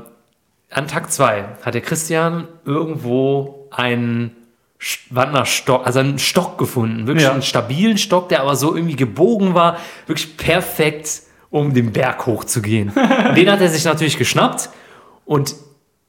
an 0.69 0.87
Tag 0.87 1.11
2 1.11 1.45
hat 1.63 1.73
der 1.73 1.81
Christian 1.81 2.47
irgendwo 2.63 3.67
einen 3.71 4.35
Wanderstock, 5.09 5.85
also 5.85 5.99
einen 5.99 6.19
Stock 6.19 6.57
gefunden. 6.59 7.07
Wirklich 7.07 7.25
Ja. 7.25 7.31
einen 7.31 7.41
stabilen 7.41 7.97
Stock, 7.97 8.29
der 8.29 8.41
aber 8.41 8.55
so 8.55 8.75
irgendwie 8.75 8.95
gebogen 8.95 9.55
war. 9.55 9.77
Wirklich 10.05 10.37
perfekt, 10.37 11.21
um 11.49 11.73
den 11.73 11.91
Berg 11.91 12.25
hochzugehen. 12.27 12.91
Den 13.35 13.49
hat 13.51 13.61
er 13.61 13.69
sich 13.69 13.85
natürlich 13.85 14.17
geschnappt 14.17 14.69
und 15.25 15.55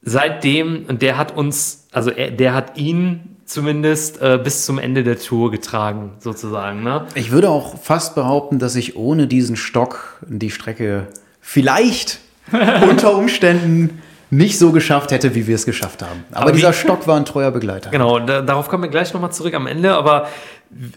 seitdem, 0.05 0.85
und 0.87 1.01
der 1.01 1.17
hat 1.17 1.35
uns, 1.35 1.87
also 1.91 2.11
er, 2.11 2.31
der 2.31 2.53
hat 2.53 2.77
ihn 2.77 3.37
zumindest 3.45 4.21
äh, 4.21 4.39
bis 4.41 4.65
zum 4.65 4.79
Ende 4.79 5.03
der 5.03 5.19
Tour 5.19 5.51
getragen, 5.51 6.13
sozusagen. 6.19 6.83
Ne? 6.83 7.05
Ich 7.15 7.31
würde 7.31 7.49
auch 7.49 7.79
fast 7.81 8.15
behaupten, 8.15 8.57
dass 8.59 8.75
ich 8.75 8.95
ohne 8.95 9.27
diesen 9.27 9.55
Stock 9.55 10.19
die 10.27 10.49
Strecke 10.49 11.07
vielleicht 11.41 12.19
unter 12.89 13.15
Umständen 13.15 14.01
nicht 14.31 14.57
so 14.57 14.71
geschafft 14.71 15.11
hätte, 15.11 15.35
wie 15.35 15.45
wir 15.47 15.55
es 15.55 15.65
geschafft 15.65 16.01
haben. 16.01 16.23
Aber, 16.31 16.41
Aber 16.41 16.51
wie- 16.51 16.55
dieser 16.57 16.73
Stock 16.73 17.05
war 17.07 17.17
ein 17.17 17.25
treuer 17.25 17.51
Begleiter. 17.51 17.91
Genau, 17.91 18.19
da, 18.19 18.41
darauf 18.41 18.67
kommen 18.67 18.83
wir 18.83 18.89
gleich 18.89 19.13
nochmal 19.13 19.31
zurück 19.31 19.53
am 19.53 19.67
Ende, 19.67 19.93
aber 19.95 20.27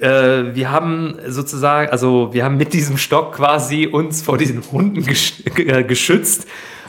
äh, 0.00 0.54
wir 0.54 0.70
haben 0.70 1.16
sozusagen, 1.26 1.90
also 1.90 2.30
wir 2.32 2.44
haben 2.44 2.56
mit 2.56 2.72
diesem 2.72 2.96
Stock 2.96 3.34
quasi 3.34 3.86
uns 3.86 4.22
vor 4.22 4.38
diesen 4.38 4.62
Hunden 4.72 5.04
gesch 5.04 5.34
äh, 5.56 5.84
geschützt. 5.84 6.46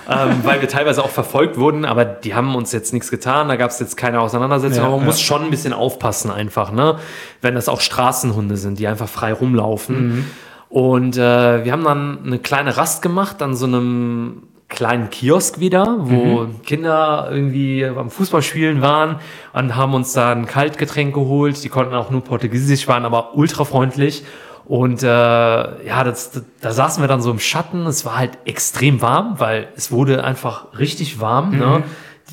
Ähm, 0.10 0.40
weil 0.44 0.62
wir 0.62 0.68
teilweise 0.68 1.04
auch 1.04 1.10
verfolgt 1.10 1.58
wurden, 1.58 1.86
aber 1.86 2.06
die 2.06 2.34
haben 2.34 2.56
uns 2.56 2.72
jetzt 2.72 2.94
nichts 2.94 3.12
getan, 3.12 3.48
da 3.48 3.56
gab 3.56 3.70
es 3.70 3.80
jetzt 3.80 3.96
keine 3.96 4.20
Auseinandersetzung, 4.22 4.84
Ja, 4.84 4.88
aber 4.88 4.98
man 4.98 5.06
ja. 5.06 5.12
muss 5.12 5.22
schon 5.22 5.44
ein 5.44 5.52
bisschen 5.52 5.74
aufpassen 5.74 6.32
einfach, 6.32 6.72
ne? 6.72 6.98
wenn 7.42 7.56
das 7.56 7.70
auch 7.70 7.82
Straßenhunde 7.82 8.58
sind, 8.58 8.80
die 8.80 8.88
einfach 8.88 9.08
frei 9.08 9.34
rumlaufen. 9.34 10.26
Und 10.70 11.18
äh, 11.18 11.66
wir 11.66 11.72
haben 11.72 11.84
dann 11.84 12.20
eine 12.26 12.40
kleine 12.40 12.78
Rast 12.78 13.02
gemacht 13.02 13.42
an 13.42 13.56
so 13.56 13.66
einem 13.66 14.44
kleinen 14.68 15.10
Kiosk 15.10 15.60
wieder, 15.60 15.98
wo 16.00 16.48
Kinder 16.64 17.28
irgendwie 17.32 17.86
am 17.86 18.12
Fußballspielen 18.12 18.82
waren 18.82 19.16
und 19.52 19.76
haben 19.76 19.96
uns 19.96 20.14
da 20.14 20.32
ein 20.32 20.46
Kaltgetränk 20.46 21.14
geholt. 21.16 21.64
Die 21.64 21.70
konnten 21.70 21.96
auch 21.96 22.12
nur 22.12 22.24
Portugiesisch, 22.24 22.88
waren 22.88 23.04
aber 23.04 23.36
ultra 23.36 23.66
freundlich. 23.66 24.24
Und 24.70 25.02
äh, 25.02 25.08
ja, 25.08 26.04
das, 26.06 26.44
da 26.62 26.72
saßen 26.72 27.02
wir 27.02 27.08
dann 27.08 27.24
so 27.24 27.32
im 27.32 27.40
Schatten. 27.40 27.88
Es 27.88 28.06
war 28.06 28.18
halt 28.20 28.38
extrem 28.46 29.02
warm, 29.02 29.40
weil 29.40 29.68
es 29.76 29.92
wurde 29.92 30.24
einfach 30.24 30.78
richtig 30.78 31.20
warm. 31.20 31.58
Ne? 31.58 31.82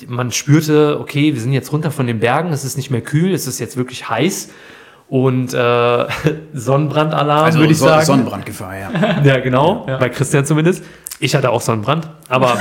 Man 0.07 0.31
spürte, 0.31 0.99
okay, 1.01 1.33
wir 1.33 1.41
sind 1.41 1.55
jetzt 1.55 1.73
runter 1.73 1.91
von 1.91 2.07
den 2.07 2.21
Bergen, 2.21 2.53
es 2.53 2.63
ist 2.63 2.77
nicht 2.77 2.91
mehr 2.91 3.01
kühl, 3.01 3.33
es 3.33 3.47
ist 3.47 3.59
jetzt 3.59 3.79
wirklich 3.79 4.11
heiß. 4.11 4.51
Und 5.09 5.55
äh, 5.55 6.07
Sonnenbrandalarm, 6.53 7.55
würde 7.55 7.73
ich 7.73 7.79
So- 7.79 7.87
sagen. 7.87 8.05
Sonnenbrandgefahr, 8.05 8.77
ja. 8.77 8.91
Ja, 9.25 9.41
genau. 9.41 9.87
Bei 9.87 10.11
Christian 10.11 10.45
zumindest. 10.45 10.85
Ich 11.19 11.35
hatte 11.35 11.49
auch 11.49 11.63
Sonnenbrand, 11.63 12.07
aber 12.29 12.59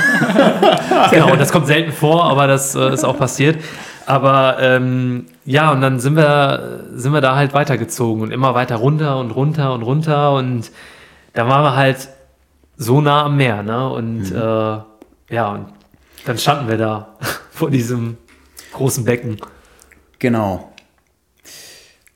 genau, 1.12 1.36
das 1.36 1.52
kommt 1.52 1.68
selten 1.68 1.92
vor, 1.92 2.24
aber 2.24 2.48
das 2.48 2.74
äh, 2.76 2.94
ist 2.94 3.04
auch 3.04 3.18
passiert. 3.18 3.58
Aber 4.06 4.56
ähm, 4.62 5.26
ja, 5.46 5.72
und 5.72 5.82
dann 5.82 6.00
sind 6.00 6.16
wir, 6.16 6.86
sind 6.94 7.14
wir 7.14 7.22
da 7.22 7.36
halt 7.36 7.54
weitergezogen 7.54 8.24
und 8.24 8.32
immer 8.32 8.56
weiter 8.56 8.78
runter 8.78 9.20
und 9.20 9.32
runter 9.32 9.74
und 9.74 9.84
runter 9.84 10.34
und 10.34 10.72
da 11.34 11.48
waren 11.48 11.64
wir 11.64 11.76
halt 11.76 12.10
so 12.78 13.00
nah 13.00 13.26
am 13.26 13.38
Meer, 13.38 13.62
ne? 13.62 13.90
Und 13.90 14.32
äh, 14.32 15.34
ja, 15.34 15.52
und 15.52 15.68
dann 16.26 16.38
standen 16.38 16.68
wir 16.68 16.78
da 16.78 17.16
vor 17.52 17.70
diesem 17.70 18.18
großen 18.74 19.06
Becken. 19.06 19.38
Genau. 20.20 20.72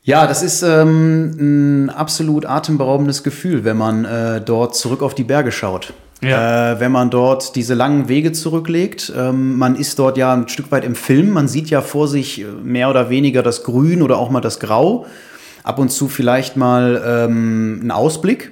Ja, 0.01 0.25
das 0.25 0.41
ist 0.41 0.63
ähm, 0.63 1.85
ein 1.85 1.89
absolut 1.91 2.45
atemberaubendes 2.45 3.23
Gefühl, 3.23 3.63
wenn 3.63 3.77
man 3.77 4.05
äh, 4.05 4.41
dort 4.41 4.75
zurück 4.75 5.03
auf 5.03 5.13
die 5.13 5.23
Berge 5.23 5.51
schaut. 5.51 5.93
Ja. 6.21 6.73
Äh, 6.73 6.79
wenn 6.79 6.91
man 6.91 7.09
dort 7.09 7.55
diese 7.55 7.73
langen 7.75 8.09
Wege 8.09 8.31
zurücklegt. 8.33 9.11
Ähm, 9.15 9.57
man 9.57 9.75
ist 9.75 9.99
dort 9.99 10.17
ja 10.17 10.33
ein 10.33 10.47
Stück 10.49 10.71
weit 10.71 10.83
im 10.83 10.95
Film. 10.95 11.29
Man 11.29 11.47
sieht 11.47 11.69
ja 11.69 11.81
vor 11.81 12.07
sich 12.07 12.41
äh, 12.41 12.45
mehr 12.63 12.89
oder 12.89 13.09
weniger 13.09 13.41
das 13.41 13.63
Grün 13.63 14.01
oder 14.01 14.17
auch 14.17 14.29
mal 14.29 14.41
das 14.41 14.59
Grau. 14.59 15.05
Ab 15.63 15.79
und 15.79 15.89
zu 15.89 16.07
vielleicht 16.09 16.57
mal 16.57 17.01
ähm, 17.05 17.79
ein 17.83 17.91
Ausblick. 17.91 18.51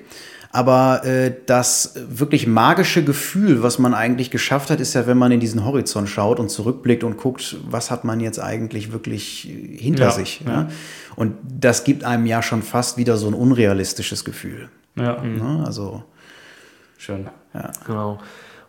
Aber 0.51 1.03
äh, 1.05 1.33
das 1.45 1.93
wirklich 2.09 2.47
magische 2.47 3.03
Gefühl, 3.03 3.63
was 3.63 3.79
man 3.79 3.93
eigentlich 3.93 4.31
geschafft 4.31 4.69
hat, 4.69 4.79
ist 4.79 4.93
ja, 4.93 5.05
wenn 5.05 5.17
man 5.17 5.31
in 5.31 5.39
diesen 5.41 5.65
Horizont 5.65 6.09
schaut 6.09 6.39
und 6.39 6.49
zurückblickt 6.49 7.03
und 7.03 7.17
guckt, 7.17 7.57
was 7.69 7.91
hat 7.91 8.05
man 8.05 8.21
jetzt 8.21 8.39
eigentlich 8.39 8.91
wirklich 8.93 9.49
äh, 9.49 9.77
hinter 9.77 10.05
Ja, 10.05 10.11
sich. 10.11 10.41
ja. 10.45 10.51
Ja? 10.53 10.67
Und 11.17 11.33
das 11.43 11.83
gibt 11.83 12.05
einem 12.05 12.25
ja 12.25 12.41
schon 12.41 12.61
fast 12.63 12.97
wieder 12.97 13.17
so 13.17 13.27
ein 13.27 13.33
unrealistisches 13.33 14.23
Gefühl. 14.23 14.69
Ja, 14.95 15.21
Ne? 15.21 15.63
Also 15.65 16.03
schön. 16.97 17.27
Genau. 17.85 18.19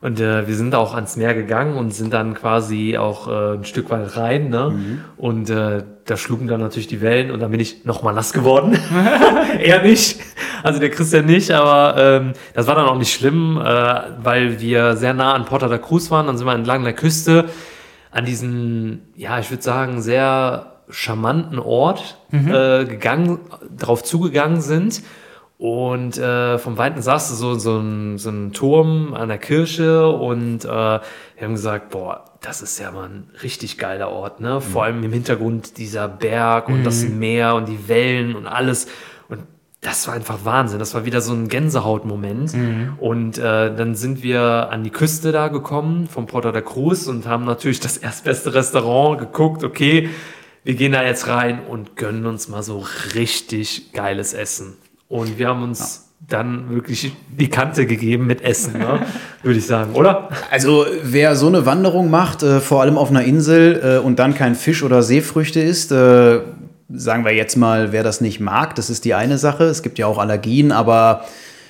Und 0.01 0.20
äh, 0.20 0.47
wir 0.47 0.55
sind 0.55 0.77
auch 0.77 0.94
ans 0.94 1.16
Meer 1.16 1.35
gegangen 1.35 1.77
und 1.77 1.93
sind 1.93 2.12
dann 2.12 2.35
quasi 2.35 2.97
auch 2.97 3.27
äh, 3.27 3.55
ein 3.56 3.65
Stück 3.65 3.90
weit 3.90 4.16
rein. 4.16 4.48
Ne? 4.48 5.01
Und 5.16 5.51
äh, 5.51 5.82
da 6.05 6.16
schlugen 6.16 6.47
dann 6.47 6.60
natürlich 6.60 6.86
die 6.86 7.01
Wellen 7.01 7.32
und 7.32 7.40
dann 7.40 7.51
bin 7.51 7.59
ich 7.59 7.85
nochmal 7.85 8.15
nass 8.15 8.32
geworden. 8.32 8.78
er 9.60 9.82
nicht, 9.82 10.20
also 10.62 10.78
der 10.78 10.90
Christian 10.90 11.27
nicht, 11.27 11.51
aber 11.51 11.97
ähm, 11.98 12.32
das 12.55 12.69
war 12.69 12.77
dann 12.77 12.86
auch 12.86 12.97
nicht 12.97 13.12
schlimm, 13.12 13.60
äh, 13.60 14.01
weil 14.23 14.60
wir 14.60 14.97
sehr 14.97 15.15
nah 15.15 15.35
an 15.35 15.47
Porta 15.47 15.66
da 15.66 15.78
Cruz 15.78 16.12
waren. 16.12 16.28
Dann 16.28 16.39
sind 16.39 16.47
wir 16.47 16.55
entlang 16.55 16.85
der 16.85 16.94
Küste 16.94 17.47
an 18.12 18.24
diesen, 18.24 19.02
ja, 19.16 19.40
ich 19.40 19.51
würde 19.51 19.65
sagen, 19.65 20.01
sehr 20.01 20.74
charmanten 20.90 21.59
Ort 21.59 22.19
äh, 22.32 22.85
gegangen, 22.85 23.40
drauf 23.77 24.05
zugegangen 24.05 24.60
sind. 24.60 25.02
Und 25.59 26.16
äh, 26.18 26.56
vom 26.59 26.78
Weiten 26.78 27.02
saß 27.02 27.36
so, 27.36 27.55
so, 27.56 27.78
ein, 27.78 28.16
so 28.16 28.30
ein 28.30 28.52
Turm 28.52 29.12
an 29.12 29.28
der 29.28 29.39
Kirche 29.39 30.09
und 30.09 30.64
äh, 30.64 30.68
wir 30.68 31.01
haben 31.40 31.55
gesagt, 31.55 31.90
boah, 31.90 32.24
das 32.40 32.62
ist 32.62 32.78
ja 32.78 32.93
mal 32.93 33.09
ein 33.09 33.30
richtig 33.43 33.76
geiler 33.76 34.10
Ort, 34.10 34.39
ne? 34.39 34.60
Vor 34.60 34.85
allem 34.85 35.02
im 35.02 35.12
Hintergrund 35.12 35.76
dieser 35.78 36.06
Berg 36.06 36.68
und 36.68 36.85
das 36.85 37.02
Meer 37.09 37.56
und 37.56 37.68
die 37.68 37.89
Wellen 37.89 38.36
und 38.36 38.47
alles. 38.47 38.86
Und 39.28 39.40
das 39.80 40.06
war 40.06 40.14
einfach 40.14 40.44
Wahnsinn. 40.44 40.78
Das 40.78 40.94
war 40.94 41.05
wieder 41.05 41.20
so 41.20 41.32
ein 41.32 41.48
Gänsehautmoment. 41.48 42.55
Und 42.98 43.39
äh, 43.39 43.74
dann 43.74 43.97
sind 43.97 44.22
wir 44.22 44.68
an 44.70 44.85
die 44.85 44.90
Küste 44.90 45.32
da 45.32 45.48
gekommen 45.48 46.06
vom 46.06 46.26
Porta 46.26 46.52
da 46.52 46.60
Cruz 46.60 47.09
und 47.09 47.26
haben 47.26 47.44
natürlich 47.44 47.80
das 47.80 47.97
erstbeste 47.97 48.55
Restaurant 48.55 49.18
geguckt. 49.18 49.64
Okay, 49.64 50.10
wir 50.62 50.74
gehen 50.74 50.93
da 50.93 51.02
jetzt 51.02 51.26
rein 51.26 51.60
und 51.66 51.97
gönnen 51.97 52.26
uns 52.26 52.47
mal 52.47 52.62
so 52.62 52.86
richtig 53.16 53.93
geiles 53.93 54.35
Essen. 54.35 54.76
Und 55.09 55.39
wir 55.39 55.48
haben 55.48 55.62
uns 55.62 56.09
dann 56.26 56.68
wirklich 56.70 57.12
die 57.30 57.48
Kante 57.48 57.86
gegeben 57.86 58.26
mit 58.26 58.43
Essen, 58.43 58.78
ne? 58.78 59.06
würde 59.43 59.59
ich 59.59 59.66
sagen, 59.66 59.94
oder? 59.94 60.28
Also 60.51 60.85
wer 61.02 61.36
so 61.36 61.47
eine 61.47 61.64
Wanderung 61.64 62.10
macht, 62.10 62.43
äh, 62.43 62.60
vor 62.60 62.82
allem 62.82 62.98
auf 62.98 63.10
einer 63.10 63.22
Insel 63.22 63.98
äh, 63.98 64.05
und 64.05 64.18
dann 64.18 64.35
kein 64.35 64.55
Fisch 64.55 64.82
oder 64.82 65.02
Seefrüchte 65.02 65.60
isst, 65.60 65.93
äh, 65.93 66.40
sagen 66.90 67.24
wir 67.24 67.32
jetzt 67.32 67.56
mal, 67.56 67.93
wer 67.93 68.02
das 68.02 68.20
nicht 68.20 68.40
mag, 68.40 68.74
das 68.74 68.90
ist 68.90 69.05
die 69.05 69.14
eine 69.14 69.39
Sache. 69.39 69.64
Es 69.64 69.82
gibt 69.82 69.98
ja 69.98 70.06
auch 70.06 70.18
Allergien, 70.18 70.72
aber 70.72 71.24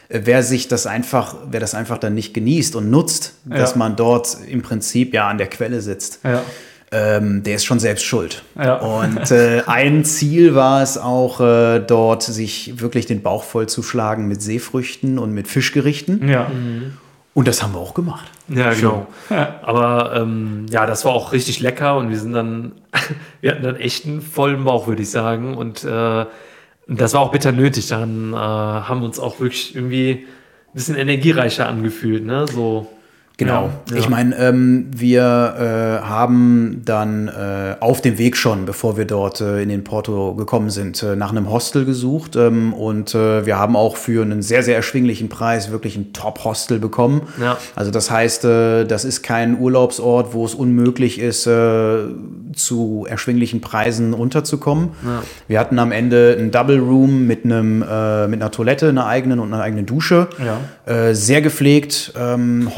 äh, 0.09 0.21
wer 0.25 0.43
sich 0.43 0.67
das 0.67 0.87
einfach, 0.87 1.37
wer 1.51 1.61
das 1.61 1.75
einfach 1.75 1.99
dann 1.99 2.15
nicht 2.15 2.35
genießt 2.35 2.75
und 2.75 2.91
nutzt, 2.91 3.35
dass 3.45 3.77
man 3.77 3.97
dort 3.97 4.39
im 4.49 4.63
Prinzip 4.63 5.13
ja 5.15 5.29
an 5.29 5.39
der 5.39 5.49
Quelle 5.49 5.81
sitzt, 5.81 6.21
Ja. 6.25 6.43
Ähm, 6.91 7.43
der 7.43 7.57
ist 7.57 7.65
schon 7.65 7.79
selbst 7.79 8.05
schuld. 8.05 8.43
Ja. 8.57 8.77
Und 8.77 9.31
äh, 9.31 9.63
ein 9.67 10.05
Ziel 10.05 10.55
war 10.55 10.83
es 10.83 10.97
auch, 10.97 11.41
äh, 11.41 11.81
dort 11.81 12.23
sich 12.23 12.81
wirklich 12.81 13.07
den 13.07 13.23
Bauch 13.23 13.45
voll 13.45 13.69
zu 13.69 13.83
schlagen 13.83 14.27
mit 14.27 14.41
Seefrüchten 14.41 15.19
und 15.19 15.33
mit 15.33 15.49
Fischgerichten. 15.49 16.29
Ja. 16.29 16.51
Und 17.35 17.47
das 17.47 17.63
haben 17.63 17.75
wir 17.75 17.79
auch 17.79 17.95
gemacht. 17.95 18.31
Ja, 18.49 18.73
genau. 18.73 19.07
Aber 19.63 20.17
ähm, 20.17 20.67
ja, 20.71 20.87
das 20.87 21.05
war 21.05 21.13
auch 21.13 21.33
richtig 21.33 21.61
lecker 21.61 21.97
und 21.97 22.09
wir 22.09 22.19
sind 22.19 22.33
dann, 22.33 22.73
wir 23.41 23.53
hatten 23.53 23.63
dann 23.63 23.77
echt 23.77 24.07
einen 24.07 24.23
vollen 24.23 24.65
Bauch, 24.65 24.87
würde 24.87 25.03
ich 25.03 25.11
sagen. 25.11 25.57
Und 25.57 25.85
äh, 25.85 26.25
das 26.89 27.15
war 27.15 27.21
auch 27.21 27.31
bitter 27.31 27.53
nötig. 27.53 27.89
Dann 27.89 28.33
äh, 28.33 28.37
haben 28.37 29.01
wir 29.01 29.07
uns 29.07 29.21
auch 29.21 29.41
wirklich 29.41 29.77
irgendwie 29.77 30.27
ein 30.69 30.75
bisschen 30.75 30.97
energiereicher 30.97 31.69
angefühlt, 31.69 32.25
ne? 32.25 32.47
So. 32.49 32.89
Genau. 33.39 33.71
Ja. 33.89 33.97
Ich 33.97 34.09
meine, 34.09 34.37
ähm, 34.37 34.89
wir 34.91 35.23
äh, 35.23 36.05
haben 36.05 36.83
dann 36.85 37.29
äh, 37.29 37.77
auf 37.79 38.01
dem 38.01 38.19
Weg 38.19 38.37
schon, 38.37 38.67
bevor 38.67 38.97
wir 38.97 39.05
dort 39.05 39.41
äh, 39.41 39.63
in 39.63 39.69
den 39.69 39.85
Porto 39.85 40.35
gekommen 40.35 40.71
sind, 40.71 41.01
äh, 41.05 41.15
nach 41.15 41.31
einem 41.31 41.49
Hostel 41.49 41.85
gesucht 41.85 42.35
ähm, 42.35 42.75
und 42.75 43.15
äh, 43.15 43.47
wir 43.47 43.57
haben 43.57 43.77
auch 43.77 43.97
für 43.97 44.23
einen 44.23 44.43
sehr, 44.43 44.65
sehr 44.65 44.75
erschwinglichen 44.75 45.29
Preis 45.29 45.71
wirklich 45.71 45.97
ein 45.97 46.13
Top-Hostel 46.13 46.81
bekommen. 46.81 47.29
Ja. 47.41 47.59
Also 47.77 47.93
das 47.93 48.11
heißt, 48.11 48.45
äh, 48.45 48.85
das 48.85 49.05
ist 49.05 49.23
kein 49.23 49.57
Urlaubsort, 49.61 50.35
wo 50.35 50.45
es 50.45 50.57
unmöglich 50.57 51.21
ist, 51.21 51.45
zu 51.45 53.07
erschwinglichen 53.09 53.61
Preisen 53.61 54.15
unterzukommen. 54.15 54.91
Wir 55.47 55.61
hatten 55.61 55.79
am 55.79 55.93
Ende 55.93 56.37
ein 56.39 56.51
Double 56.51 56.79
Room 56.79 57.27
mit 57.27 57.45
einem 57.45 57.79
mit 57.79 57.87
einer 57.87 58.51
Toilette, 58.51 58.89
einer 58.89 59.07
eigenen 59.07 59.39
und 59.39 59.53
einer 59.53 59.63
eigenen 59.63 59.87
Dusche. 59.87 60.29
Ja. 60.45 61.15
Sehr 61.15 61.41
gepflegt, 61.41 62.13
ähm, 62.19 62.75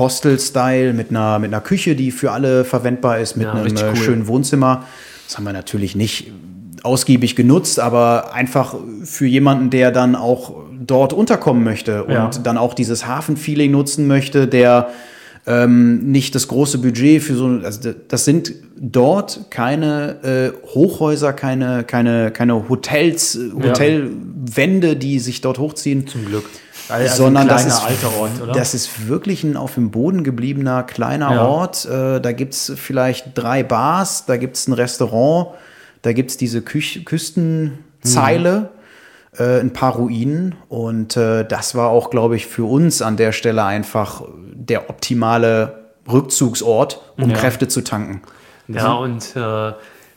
Hostel-Style 0.55 0.93
mit 0.93 1.11
einer, 1.11 1.39
mit 1.39 1.53
einer 1.53 1.61
Küche, 1.63 1.95
die 1.95 2.11
für 2.11 2.33
alle 2.33 2.65
verwendbar 2.65 3.19
ist, 3.19 3.37
mit 3.37 3.47
Ja, 3.47 3.53
einem 3.53 3.63
richtig 3.63 3.85
äh, 3.85 3.91
cool. 3.91 3.97
schönen 3.97 4.27
Wohnzimmer. 4.27 4.85
Das 5.27 5.37
haben 5.37 5.45
wir 5.45 5.53
natürlich 5.53 5.95
nicht 5.97 6.31
ausgiebig 6.83 7.37
genutzt, 7.37 7.79
aber 7.79 8.33
einfach 8.35 8.75
für 9.05 9.27
jemanden, 9.27 9.71
der 9.71 9.91
dann 9.93 10.17
auch 10.17 10.55
dort 10.81 11.13
unterkommen 11.13 11.63
möchte 11.63 12.05
und 12.05 12.13
Ja. 12.13 12.31
dann 12.43 12.57
auch 12.57 12.75
dieses 12.75 13.07
Hafenfeeling 13.07 13.71
nutzen 13.71 14.07
möchte, 14.07 14.49
der 14.49 14.89
ähm, 15.47 16.11
nicht 16.11 16.35
das 16.35 16.49
große 16.49 16.79
Budget 16.79 17.23
für 17.23 17.35
so, 17.35 17.47
also 17.63 17.93
das 18.09 18.25
sind 18.25 18.53
dort 18.79 19.47
keine 19.51 20.53
äh, 20.55 20.67
Hochhäuser, 20.75 21.33
keine, 21.33 21.83
keine, 21.85 22.31
keine 22.31 22.69
Hotels, 22.69 23.37
äh, 23.37 23.51
Hotelwände, 23.63 24.97
die 24.97 25.19
sich 25.19 25.41
dort 25.41 25.59
hochziehen 25.59 26.07
Zum 26.07 26.27
Glück. 26.27 26.45
Also 26.91 27.25
sondern 27.25 27.43
ein 27.45 27.49
das 27.49 27.67
ist, 27.67 27.81
alter 27.85 28.15
Ort, 28.19 28.31
oder? 28.43 28.53
das 28.53 28.75
ist 28.75 29.09
wirklich 29.09 29.45
ein 29.45 29.57
auf 29.57 29.75
dem 29.75 29.91
Boden 29.91 30.25
gebliebener 30.25 30.83
kleiner 30.83 31.33
Ja. 31.35 31.45
Ort. 31.47 31.85
Äh, 31.87 32.21
da 32.21 32.33
gibt 32.33 32.55
es 32.55 32.73
vielleicht 32.77 33.37
drei 33.37 33.63
Bars, 33.63 34.27
da 34.27 34.37
gibt 34.37 34.57
es 34.57 34.67
ein 34.69 34.73
Restaurant, 34.73 35.49
da 36.03 36.13
gibt 36.13 36.31
es 36.31 36.37
diese 36.37 36.63
Küch 36.63 37.05
Küstenzeile, 37.05 38.71
äh, 39.39 39.61
ein 39.61 39.73
paar 39.73 39.95
Ruinen. 39.95 40.55
Und 40.69 41.17
äh, 41.17 41.45
das 41.45 41.75
war 41.75 41.89
auch, 41.91 42.11
glaube 42.11 42.37
ich, 42.37 42.47
für 42.47 42.65
uns 42.65 43.03
an 43.03 43.17
der 43.17 43.33
Stelle 43.33 43.65
einfach 43.65 44.23
der 44.53 44.91
optimale 44.91 45.85
Rückzugsort, 46.11 47.01
um 47.17 47.31
Ja. 47.31 47.37
Kräfte 47.37 47.69
zu 47.69 47.83
tanken. 47.83 48.23
Ja, 48.69 48.93
und 48.93 49.35
äh, 49.37 49.39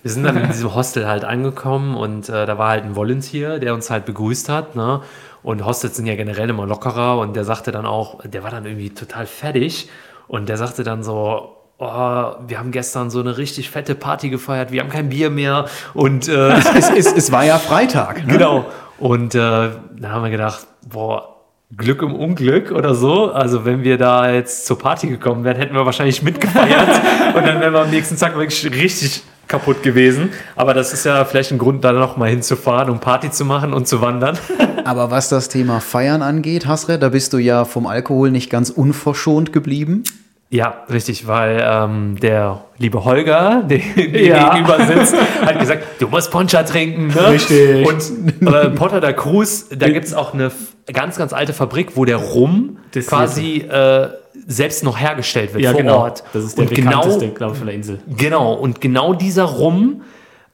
wir 0.03 0.11
sind 0.11 0.23
dann 0.23 0.37
in 0.37 0.47
diesem 0.51 0.73
Hostel 0.75 1.07
halt 1.07 1.23
angekommen 1.25 1.95
und 1.95 2.29
äh, 2.29 2.45
da 2.45 2.57
war 2.57 2.69
halt 2.69 2.83
ein 2.83 2.95
Volunteer, 2.95 3.59
der 3.59 3.73
uns 3.73 3.89
halt 3.89 4.05
begrüßt 4.05 4.49
hat. 4.49 4.75
Ne? 4.75 5.01
Und 5.43 5.65
Hostels 5.65 5.97
sind 5.97 6.05
ja 6.05 6.15
generell 6.15 6.49
immer 6.49 6.65
lockerer 6.65 7.19
und 7.19 7.35
der 7.35 7.43
sagte 7.43 7.71
dann 7.71 7.85
auch, 7.85 8.21
der 8.23 8.43
war 8.43 8.51
dann 8.51 8.65
irgendwie 8.65 8.89
total 8.91 9.25
fertig 9.25 9.89
Und 10.27 10.47
der 10.49 10.57
sagte 10.57 10.83
dann 10.83 11.03
so, 11.03 11.57
oh, 11.77 12.31
wir 12.47 12.59
haben 12.59 12.71
gestern 12.71 13.09
so 13.09 13.19
eine 13.19 13.37
richtig 13.37 13.69
fette 13.69 13.93
Party 13.93 14.29
gefeiert, 14.29 14.71
wir 14.71 14.81
haben 14.81 14.89
kein 14.89 15.09
Bier 15.09 15.29
mehr. 15.29 15.65
Und 15.93 16.27
äh, 16.27 16.49
es, 16.77 16.89
es, 16.89 17.13
es 17.13 17.31
war 17.31 17.43
ja 17.43 17.57
Freitag. 17.57 18.25
Ne? 18.25 18.33
genau. 18.33 18.65
Und 18.97 19.35
äh, 19.35 19.39
da 19.39 20.09
haben 20.09 20.23
wir 20.23 20.31
gedacht, 20.31 20.65
boah, 20.87 21.33
Glück 21.75 22.01
im 22.03 22.13
Unglück 22.15 22.71
oder 22.71 22.95
so. 22.95 23.31
Also 23.31 23.65
wenn 23.65 23.83
wir 23.83 23.97
da 23.97 24.31
jetzt 24.31 24.65
zur 24.65 24.77
Party 24.77 25.07
gekommen 25.07 25.43
wären, 25.43 25.57
hätten 25.57 25.75
wir 25.75 25.85
wahrscheinlich 25.85 26.21
mitgefeiert 26.21 27.01
und 27.35 27.45
dann 27.45 27.59
wären 27.59 27.73
wir 27.73 27.81
am 27.81 27.89
nächsten 27.89 28.17
Tag 28.17 28.37
wirklich 28.37 28.63
richtig 28.65 29.23
kaputt 29.53 29.83
gewesen. 29.83 30.31
Aber 30.55 30.73
das 30.73 30.93
ist 30.93 31.05
ja 31.05 31.23
vielleicht 31.25 31.51
ein 31.51 31.59
Grund, 31.59 31.83
da 31.83 31.91
noch 31.91 32.17
mal 32.17 32.27
hinzufahren, 32.27 32.89
um 32.89 32.99
Party 32.99 33.29
zu 33.29 33.45
machen 33.45 33.71
und 33.71 33.87
zu 33.87 34.01
wandern. 34.01 34.35
Aber 34.83 35.11
was 35.11 35.29
das 35.29 35.47
Thema 35.47 35.79
Feiern 35.79 36.23
angeht, 36.23 36.65
Hasre, 36.65 36.97
da 36.97 37.09
bist 37.09 37.33
du 37.33 37.37
ja 37.37 37.63
vom 37.63 37.85
Alkohol 37.85 38.31
nicht 38.31 38.49
ganz 38.49 38.71
unverschont 38.71 39.53
geblieben. 39.53 40.03
Ja, 40.49 40.85
richtig, 40.91 41.27
weil 41.27 41.63
ähm, 41.63 42.15
der 42.19 42.65
liebe 42.79 43.05
Holger, 43.05 43.63
der 43.69 43.77
ja. 43.77 44.55
gegenüber 44.55 44.85
sitzt, 44.85 45.15
hat 45.45 45.59
gesagt, 45.59 45.83
du 45.99 46.07
musst 46.07 46.31
Poncha 46.31 46.63
trinken. 46.63 47.07
Ne? 47.07 47.29
Richtig. 47.29 47.87
Und 47.87 48.51
äh, 48.51 48.69
Porta 48.71 48.99
da 48.99 49.13
Cruz, 49.13 49.67
da 49.69 49.87
gibt 49.89 50.05
es 50.05 50.15
auch 50.15 50.33
eine 50.33 50.51
ganz, 50.91 51.17
ganz 51.17 51.31
alte 51.31 51.53
Fabrik, 51.53 51.95
wo 51.95 52.05
der 52.05 52.17
Rum 52.17 52.77
das 52.91 53.05
quasi 53.05 53.57
äh, 53.69 54.09
selbst 54.47 54.83
noch 54.83 54.99
hergestellt 54.99 55.53
wird 55.53 55.63
ja, 55.63 55.71
vor 55.71 55.81
genau. 55.81 55.97
Ort. 55.99 56.23
Das 56.33 56.43
ist 56.43 56.57
der 56.57 56.67
und 56.67 56.75
genau, 56.75 57.01
glaube 57.01 57.53
ich, 57.53 57.57
von 57.57 57.67
der 57.67 57.75
Insel. 57.75 57.99
Genau, 58.17 58.53
und 58.53 58.81
genau 58.81 59.13
dieser 59.13 59.43
Rum 59.43 60.01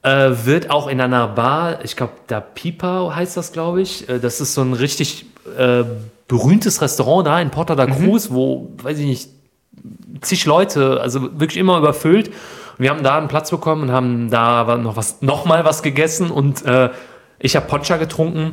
äh, 0.01 0.29
wird 0.43 0.69
auch 0.69 0.87
in 0.87 1.01
einer 1.01 1.27
Bar, 1.27 1.83
ich 1.83 1.95
glaube, 1.95 2.13
da 2.27 2.39
Pipa 2.39 3.13
heißt 3.15 3.37
das, 3.37 3.51
glaube 3.51 3.81
ich. 3.81 4.07
Äh, 4.09 4.19
das 4.19 4.41
ist 4.41 4.53
so 4.53 4.61
ein 4.61 4.73
richtig 4.73 5.25
äh, 5.57 5.83
berühmtes 6.27 6.81
Restaurant 6.81 7.27
da 7.27 7.41
in 7.41 7.49
Porta 7.49 7.75
da 7.75 7.87
mhm. 7.87 8.05
Cruz, 8.05 8.29
mhm. 8.29 8.35
wo, 8.35 8.71
weiß 8.81 8.99
ich 8.99 9.05
nicht, 9.05 9.29
zig 10.21 10.45
Leute, 10.45 10.99
also 11.01 11.39
wirklich 11.39 11.57
immer 11.57 11.77
überfüllt. 11.77 12.27
Und 12.27 12.35
wir 12.79 12.89
haben 12.89 13.03
da 13.03 13.17
einen 13.17 13.27
Platz 13.27 13.49
bekommen 13.51 13.83
und 13.83 13.91
haben 13.91 14.29
da 14.29 14.77
noch 14.77 14.95
was, 14.95 15.21
noch 15.21 15.45
mal 15.45 15.65
was 15.65 15.83
gegessen 15.83 16.31
und 16.31 16.65
äh, 16.65 16.89
ich 17.39 17.55
habe 17.55 17.65
Poncha 17.67 17.97
getrunken 17.97 18.51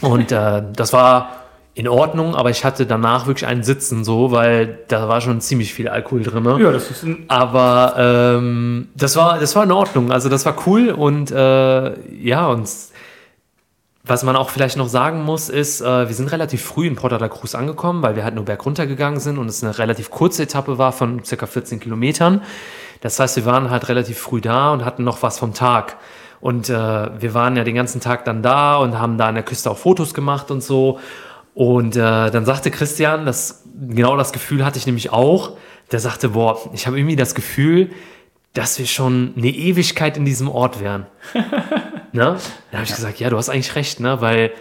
und 0.00 0.32
äh, 0.32 0.62
das 0.74 0.92
war 0.92 1.39
in 1.74 1.88
Ordnung, 1.88 2.34
aber 2.34 2.50
ich 2.50 2.64
hatte 2.64 2.84
danach 2.84 3.26
wirklich 3.26 3.46
einen 3.46 3.62
Sitzen 3.62 4.04
so, 4.04 4.32
weil 4.32 4.80
da 4.88 5.08
war 5.08 5.20
schon 5.20 5.40
ziemlich 5.40 5.72
viel 5.72 5.88
Alkohol 5.88 6.22
drin. 6.22 6.42
Ne? 6.42 6.58
Ja, 6.60 6.72
das 6.72 6.90
ist 6.90 7.04
ein 7.04 7.24
Aber 7.28 7.94
ähm, 7.96 8.88
das 8.96 9.16
war 9.16 9.38
das 9.38 9.54
war 9.54 9.64
in 9.64 9.72
Ordnung, 9.72 10.10
also 10.10 10.28
das 10.28 10.44
war 10.44 10.56
cool 10.66 10.90
und 10.90 11.30
äh, 11.30 12.22
ja 12.22 12.48
und 12.48 12.68
was 14.02 14.24
man 14.24 14.34
auch 14.34 14.50
vielleicht 14.50 14.76
noch 14.76 14.88
sagen 14.88 15.22
muss, 15.22 15.48
ist, 15.48 15.80
äh, 15.80 16.08
wir 16.08 16.14
sind 16.14 16.32
relativ 16.32 16.62
früh 16.62 16.86
in 16.86 16.96
Porta 16.96 17.18
da 17.18 17.28
Cruz 17.28 17.54
angekommen, 17.54 18.02
weil 18.02 18.16
wir 18.16 18.24
halt 18.24 18.34
nur 18.34 18.44
bergunter 18.44 18.86
gegangen 18.86 19.20
sind 19.20 19.38
und 19.38 19.46
es 19.48 19.62
eine 19.62 19.78
relativ 19.78 20.10
kurze 20.10 20.42
Etappe 20.42 20.78
war 20.78 20.92
von 20.92 21.22
circa 21.22 21.46
14 21.46 21.78
Kilometern. 21.78 22.42
Das 23.02 23.20
heißt, 23.20 23.36
wir 23.36 23.44
waren 23.44 23.70
halt 23.70 23.88
relativ 23.88 24.18
früh 24.18 24.40
da 24.40 24.72
und 24.72 24.84
hatten 24.84 25.04
noch 25.04 25.22
was 25.22 25.38
vom 25.38 25.54
Tag. 25.54 25.96
Und 26.40 26.70
äh, 26.70 26.72
wir 26.72 27.34
waren 27.34 27.56
ja 27.56 27.64
den 27.64 27.74
ganzen 27.74 28.00
Tag 28.00 28.24
dann 28.24 28.42
da 28.42 28.76
und 28.76 28.98
haben 28.98 29.18
da 29.18 29.28
an 29.28 29.34
der 29.34 29.44
Küste 29.44 29.70
auch 29.70 29.78
Fotos 29.78 30.14
gemacht 30.14 30.50
und 30.50 30.62
so. 30.62 30.98
Und 31.60 31.94
äh, 31.94 32.30
dann 32.30 32.46
sagte 32.46 32.70
Christian, 32.70 33.26
das, 33.26 33.64
genau 33.78 34.16
das 34.16 34.32
Gefühl 34.32 34.64
hatte 34.64 34.78
ich 34.78 34.86
nämlich 34.86 35.12
auch. 35.12 35.58
Der 35.92 36.00
sagte, 36.00 36.30
boah, 36.30 36.58
ich 36.72 36.86
habe 36.86 36.98
irgendwie 36.98 37.16
das 37.16 37.34
Gefühl, 37.34 37.90
dass 38.54 38.78
wir 38.78 38.86
schon 38.86 39.34
eine 39.36 39.50
Ewigkeit 39.50 40.16
in 40.16 40.24
diesem 40.24 40.48
Ort 40.48 40.80
wären. 40.80 41.04
ne? 42.12 42.38
Da 42.70 42.78
habe 42.78 42.84
ich 42.84 42.88
ja. 42.88 42.96
gesagt, 42.96 43.20
ja, 43.20 43.28
du 43.28 43.36
hast 43.36 43.50
eigentlich 43.50 43.74
recht, 43.74 44.00
ne? 44.00 44.22
weil 44.22 44.52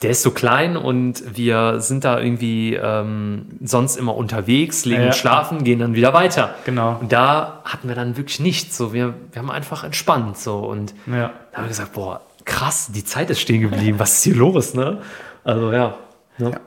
der 0.00 0.08
ist 0.08 0.22
so 0.22 0.30
klein 0.30 0.78
und 0.78 1.36
wir 1.36 1.80
sind 1.80 2.04
da 2.04 2.18
irgendwie 2.18 2.72
ähm, 2.72 3.58
sonst 3.62 3.96
immer 3.96 4.16
unterwegs, 4.16 4.86
legen 4.86 5.02
ja. 5.02 5.12
schlafen, 5.12 5.62
gehen 5.62 5.80
dann 5.80 5.94
wieder 5.94 6.14
weiter. 6.14 6.54
Genau. 6.64 6.96
Und 6.98 7.12
da 7.12 7.60
hatten 7.66 7.86
wir 7.86 7.94
dann 7.94 8.16
wirklich 8.16 8.40
nichts. 8.40 8.78
So, 8.78 8.94
wir, 8.94 9.12
wir 9.30 9.42
haben 9.42 9.50
einfach 9.50 9.84
entspannt. 9.84 10.38
So. 10.38 10.56
Und 10.60 10.94
ja. 11.06 11.32
da 11.52 11.58
haben 11.58 11.64
wir 11.64 11.68
gesagt, 11.68 11.92
boah, 11.92 12.22
krass, 12.46 12.90
die 12.94 13.04
Zeit 13.04 13.28
ist 13.28 13.42
stehen 13.42 13.60
geblieben. 13.60 13.98
Was 13.98 14.14
ist 14.14 14.22
hier 14.22 14.36
los? 14.36 14.72
Ne? 14.72 15.02
Also 15.44 15.70
ja. 15.70 15.96
Ne? 16.38 16.50
ja. 16.50 16.60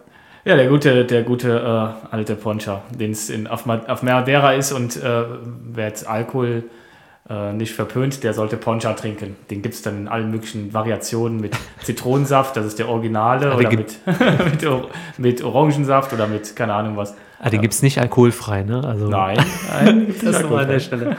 Ja, 0.45 0.55
der 0.55 0.67
gute, 0.67 1.05
der 1.05 1.23
gute 1.23 1.49
äh, 1.49 2.15
alte 2.15 2.35
Poncha, 2.35 2.81
den 2.89 3.11
es 3.11 3.31
auf, 3.49 3.67
auf 3.67 4.03
Madeira 4.03 4.53
ist 4.53 4.71
und 4.71 4.95
äh, 4.95 5.23
wer 5.73 5.87
jetzt 5.87 6.07
Alkohol 6.07 6.63
äh, 7.29 7.53
nicht 7.53 7.73
verpönt, 7.73 8.23
der 8.23 8.33
sollte 8.33 8.57
Poncha 8.57 8.93
trinken. 8.93 9.35
Den 9.51 9.61
gibt 9.61 9.75
es 9.75 9.81
dann 9.81 9.97
in 9.97 10.07
allen 10.07 10.31
möglichen 10.31 10.73
Variationen 10.73 11.39
mit 11.39 11.55
Zitronensaft, 11.83 12.57
das 12.57 12.65
ist 12.65 12.79
der 12.79 12.89
Originale, 12.89 13.53
oder 13.55 13.69
mit, 13.69 13.99
mit, 14.07 14.67
mit, 15.17 15.43
Orangensaft 15.43 16.13
oder 16.13 16.25
mit, 16.25 16.55
keine 16.55 16.73
Ahnung 16.73 16.97
was. 16.97 17.15
Ah, 17.39 17.49
den 17.49 17.57
ja. 17.57 17.61
gibt 17.61 17.73
es 17.73 17.83
nicht 17.83 17.99
alkoholfrei, 17.99 18.63
ne? 18.63 18.83
Also, 18.83 19.07
nein, 19.09 19.37
nein 19.71 20.15
das 20.23 20.41
nur 20.41 20.59
an 20.59 20.67
der 20.67 20.79
Stelle. 20.79 21.15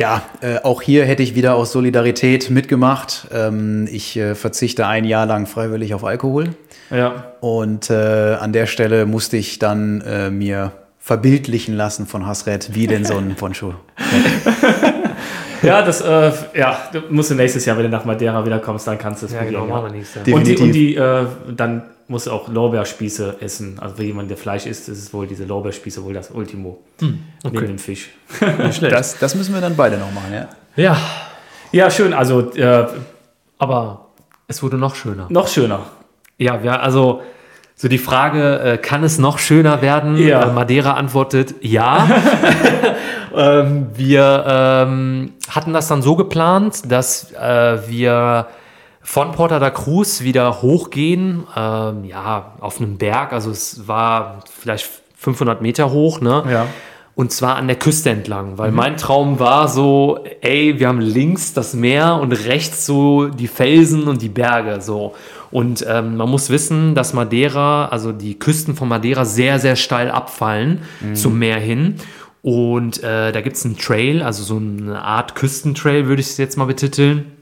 Ja, 0.00 0.22
äh, 0.40 0.56
auch 0.62 0.80
hier 0.80 1.04
hätte 1.04 1.22
ich 1.22 1.34
wieder 1.34 1.56
aus 1.56 1.72
Solidarität 1.72 2.48
mitgemacht. 2.48 3.28
Ähm, 3.34 3.86
ich 3.92 4.16
äh, 4.16 4.34
verzichte 4.34 4.86
ein 4.86 5.04
Jahr 5.04 5.26
lang 5.26 5.46
freiwillig 5.46 5.92
auf 5.92 6.04
Alkohol. 6.04 6.54
Ja. 6.90 7.34
Und 7.40 7.90
äh, 7.90 8.36
an 8.40 8.54
der 8.54 8.64
Stelle 8.64 9.04
musste 9.04 9.36
ich 9.36 9.58
dann 9.58 10.00
äh, 10.00 10.30
mir 10.30 10.72
verbildlichen 10.98 11.76
lassen 11.76 12.06
von 12.06 12.24
Hasret, 12.24 12.74
wie 12.74 12.86
denn 12.86 13.04
so 13.04 13.18
ein 13.18 13.34
Poncho. 13.38 13.74
ja, 15.62 15.82
das, 15.82 16.00
äh, 16.00 16.32
ja, 16.54 16.78
du 16.90 17.02
musst 17.10 17.30
nächstes 17.32 17.66
Jahr, 17.66 17.76
wenn 17.76 17.84
du 17.84 17.90
nach 17.90 18.06
Madeira 18.06 18.42
wiederkommst, 18.46 18.86
dann 18.86 18.96
kannst 18.96 19.20
du 19.20 19.26
es 19.26 19.32
ja, 19.32 19.42
probieren. 19.42 19.66
Genau, 19.66 19.86
Jahr. 19.86 20.34
Und 20.34 20.46
die, 20.46 20.56
und 20.56 20.72
die 20.72 20.94
äh, 20.94 21.26
dann 21.54 21.82
musst 22.10 22.26
du 22.26 22.32
auch 22.32 22.48
Lorbeerspieße 22.48 23.36
essen. 23.40 23.78
Also 23.80 23.96
für 23.96 24.02
jemanden, 24.02 24.28
der 24.28 24.36
Fleisch 24.36 24.66
isst, 24.66 24.88
ist 24.88 24.98
es 24.98 25.14
wohl 25.14 25.26
diese 25.26 25.44
Lorbeerspieße 25.44 26.04
wohl 26.04 26.12
das 26.12 26.30
Ultimo. 26.30 26.82
Hm, 26.98 27.20
okay. 27.44 27.54
Neben 27.54 27.66
dem 27.68 27.78
Fisch. 27.78 28.10
Nicht 28.58 28.76
schlecht. 28.78 28.94
Das, 28.94 29.18
das 29.18 29.34
müssen 29.36 29.54
wir 29.54 29.60
dann 29.60 29.76
beide 29.76 29.96
noch 29.96 30.12
machen, 30.12 30.32
ja. 30.32 30.48
Ja. 30.76 30.96
Ja, 31.72 31.90
schön. 31.90 32.12
Also, 32.12 32.50
äh, 32.52 32.86
aber 33.58 34.08
es 34.48 34.62
wurde 34.62 34.76
noch 34.76 34.96
schöner. 34.96 35.26
Noch 35.30 35.46
schöner. 35.46 35.86
Ja, 36.36 36.62
wir, 36.62 36.82
also 36.82 37.22
so 37.76 37.86
die 37.86 37.98
Frage, 37.98 38.58
äh, 38.58 38.78
kann 38.78 39.04
es 39.04 39.18
noch 39.18 39.38
schöner 39.38 39.80
werden? 39.80 40.16
Ja. 40.16 40.50
Äh, 40.50 40.52
Madeira 40.52 40.94
antwortet 40.94 41.54
ja. 41.60 42.08
ähm, 43.36 43.86
wir 43.94 44.44
ähm, 44.48 45.32
hatten 45.48 45.72
das 45.72 45.86
dann 45.86 46.02
so 46.02 46.16
geplant, 46.16 46.90
dass 46.90 47.32
äh, 47.32 47.78
wir 47.88 48.48
von 49.02 49.32
Porta 49.32 49.58
da 49.58 49.70
Cruz 49.70 50.20
wieder 50.22 50.62
hochgehen, 50.62 51.44
ähm, 51.56 52.04
ja, 52.04 52.52
auf 52.60 52.78
einem 52.78 52.98
Berg, 52.98 53.32
also 53.32 53.50
es 53.50 53.88
war 53.88 54.40
vielleicht 54.50 54.88
500 55.16 55.62
Meter 55.62 55.90
hoch, 55.90 56.20
ne? 56.20 56.44
Ja. 56.50 56.66
Und 57.14 57.32
zwar 57.32 57.56
an 57.56 57.66
der 57.66 57.76
Küste 57.76 58.10
entlang, 58.10 58.56
weil 58.56 58.70
mhm. 58.70 58.76
mein 58.76 58.96
Traum 58.96 59.38
war 59.40 59.68
so, 59.68 60.20
ey, 60.40 60.78
wir 60.78 60.88
haben 60.88 61.00
links 61.00 61.52
das 61.52 61.74
Meer 61.74 62.18
und 62.20 62.32
rechts 62.32 62.86
so 62.86 63.26
die 63.28 63.48
Felsen 63.48 64.04
und 64.04 64.22
die 64.22 64.28
Berge, 64.28 64.80
so. 64.80 65.14
Und 65.50 65.84
ähm, 65.88 66.16
man 66.16 66.30
muss 66.30 66.48
wissen, 66.48 66.94
dass 66.94 67.12
Madeira, 67.12 67.86
also 67.86 68.12
die 68.12 68.38
Küsten 68.38 68.76
von 68.76 68.88
Madeira 68.88 69.24
sehr, 69.24 69.58
sehr 69.58 69.76
steil 69.76 70.10
abfallen 70.10 70.82
mhm. 71.00 71.14
zum 71.16 71.38
Meer 71.38 71.58
hin. 71.58 71.96
Und 72.42 73.02
äh, 73.02 73.32
da 73.32 73.40
gibt 73.40 73.56
es 73.56 73.66
einen 73.66 73.76
Trail, 73.76 74.22
also 74.22 74.42
so 74.42 74.56
eine 74.56 75.02
Art 75.02 75.34
Küstentrail, 75.34 76.06
würde 76.06 76.20
ich 76.20 76.28
es 76.28 76.36
jetzt 76.38 76.56
mal 76.56 76.64
betiteln. 76.64 77.32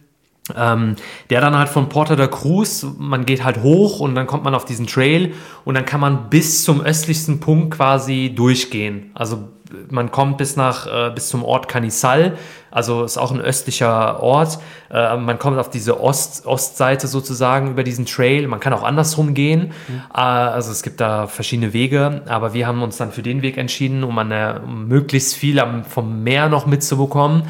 Ähm, 0.57 0.97
der 1.31 1.41
dann 1.41 1.57
halt 1.57 1.69
von 1.69 1.89
Porta 1.89 2.17
da 2.17 2.27
Cruz, 2.27 2.87
man 2.99 3.27
geht 3.27 3.45
halt 3.45 3.63
hoch 3.63 4.01
und 4.01 4.15
dann 4.15 4.27
kommt 4.27 4.45
man 4.45 4.55
auf 4.55 4.65
diesen 4.65 4.87
Trail 4.87 5.35
und 5.65 5.75
dann 5.75 5.85
kann 5.85 6.01
man 6.01 6.31
bis 6.31 6.65
zum 6.65 6.81
östlichsten 6.81 7.41
Punkt 7.41 7.77
quasi 7.77 8.33
durchgehen. 8.35 9.11
Also 9.15 9.49
man 9.91 10.11
kommt 10.11 10.39
bis 10.39 10.57
nach 10.57 10.87
äh, 10.87 11.11
bis 11.11 11.29
zum 11.29 11.45
Ort 11.45 11.69
Canisal, 11.69 12.37
also 12.71 13.05
ist 13.05 13.19
auch 13.19 13.33
ein 13.33 13.41
östlicher 13.41 14.23
Ort. 14.23 14.59
Äh, 14.91 15.17
man 15.17 15.39
kommt 15.39 15.59
auf 15.59 15.71
diese 15.71 16.01
Ost, 16.01 16.47
Ostseite 16.47 17.07
sozusagen 17.07 17.71
über 17.71 17.83
diesen 17.83 18.07
Trail. 18.07 18.47
Man 18.47 18.61
kann 18.61 18.73
auch 18.73 18.83
andersrum 18.83 19.35
gehen. 19.35 19.73
Mhm. 19.89 20.03
Äh, 20.15 20.19
also 20.21 20.71
es 20.71 20.83
gibt 20.83 21.01
da 21.01 21.27
verschiedene 21.27 21.73
Wege, 21.73 22.23
aber 22.29 22.55
wir 22.55 22.67
haben 22.67 22.83
uns 22.83 22.97
dann 22.97 23.13
für 23.13 23.23
den 23.23 23.43
Weg 23.43 23.57
entschieden, 23.57 24.05
um, 24.05 24.19
eine, 24.19 24.63
um 24.65 24.87
möglichst 24.89 25.35
viel 25.35 25.61
am, 25.61 25.85
vom 25.85 26.23
Meer 26.23 26.49
noch 26.49 26.67
mitzubekommen. 26.67 27.45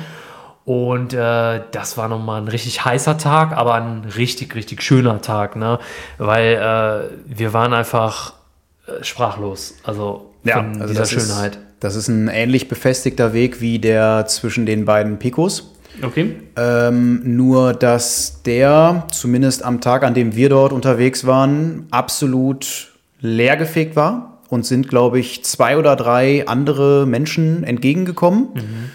Und 0.68 1.14
äh, 1.14 1.62
das 1.70 1.96
war 1.96 2.08
nochmal 2.08 2.42
ein 2.42 2.48
richtig 2.48 2.84
heißer 2.84 3.16
Tag, 3.16 3.56
aber 3.56 3.76
ein 3.76 4.04
richtig, 4.18 4.54
richtig 4.54 4.82
schöner 4.82 5.22
Tag, 5.22 5.56
ne? 5.56 5.78
Weil 6.18 6.56
äh, 6.56 7.08
wir 7.24 7.54
waren 7.54 7.72
einfach 7.72 8.34
äh, 8.86 9.02
sprachlos. 9.02 9.76
Also 9.82 10.30
von 10.42 10.50
ja, 10.50 10.58
also 10.78 10.88
dieser 10.88 11.06
Schönheit. 11.06 11.56
Ist, 11.56 11.64
das 11.80 11.96
ist 11.96 12.08
ein 12.08 12.28
ähnlich 12.28 12.68
befestigter 12.68 13.32
Weg 13.32 13.62
wie 13.62 13.78
der 13.78 14.26
zwischen 14.26 14.66
den 14.66 14.84
beiden 14.84 15.18
Picos. 15.18 15.72
Okay. 16.02 16.36
Ähm, 16.56 17.22
nur, 17.24 17.72
dass 17.72 18.42
der, 18.42 19.06
zumindest 19.10 19.64
am 19.64 19.80
Tag, 19.80 20.04
an 20.04 20.12
dem 20.12 20.36
wir 20.36 20.50
dort 20.50 20.74
unterwegs 20.74 21.26
waren, 21.26 21.86
absolut 21.90 22.92
leergefegt 23.20 23.96
war 23.96 24.42
und 24.50 24.66
sind, 24.66 24.90
glaube 24.90 25.18
ich, 25.18 25.42
zwei 25.46 25.78
oder 25.78 25.96
drei 25.96 26.46
andere 26.46 27.06
Menschen 27.06 27.64
entgegengekommen. 27.64 28.50
Mhm. 28.52 28.90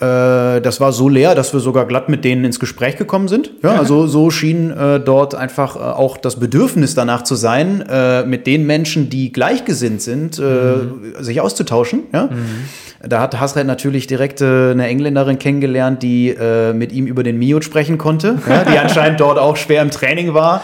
Äh, 0.00 0.60
das 0.60 0.80
war 0.80 0.92
so 0.92 1.08
leer, 1.08 1.34
dass 1.34 1.52
wir 1.52 1.58
sogar 1.58 1.84
glatt 1.86 2.08
mit 2.08 2.24
denen 2.24 2.44
ins 2.44 2.60
Gespräch 2.60 2.96
gekommen 2.96 3.26
sind. 3.26 3.50
Ja, 3.64 3.74
also 3.74 4.06
so 4.06 4.30
schien 4.30 4.70
äh, 4.70 5.00
dort 5.00 5.34
einfach 5.34 5.74
äh, 5.74 5.80
auch 5.80 6.16
das 6.16 6.36
Bedürfnis 6.36 6.94
danach 6.94 7.24
zu 7.24 7.34
sein, 7.34 7.84
äh, 7.88 8.24
mit 8.24 8.46
den 8.46 8.64
Menschen, 8.64 9.10
die 9.10 9.32
gleichgesinnt 9.32 10.00
sind, 10.00 10.38
mhm. 10.38 11.14
sich 11.18 11.40
auszutauschen. 11.40 12.04
Ja? 12.12 12.26
Mhm. 12.26 13.08
Da 13.08 13.20
hat 13.20 13.40
Hasret 13.40 13.66
natürlich 13.66 14.06
direkt 14.06 14.40
äh, 14.40 14.70
eine 14.70 14.86
Engländerin 14.86 15.40
kennengelernt, 15.40 16.02
die 16.02 16.36
mit 16.74 16.92
ihm 16.92 17.06
über 17.06 17.22
den 17.22 17.38
Miot 17.38 17.64
sprechen 17.64 17.98
konnte, 17.98 18.38
ja? 18.48 18.64
die 18.64 18.78
anscheinend 18.78 19.20
dort 19.20 19.38
auch 19.38 19.56
schwer 19.56 19.82
im 19.82 19.90
Training 19.90 20.34
war 20.34 20.62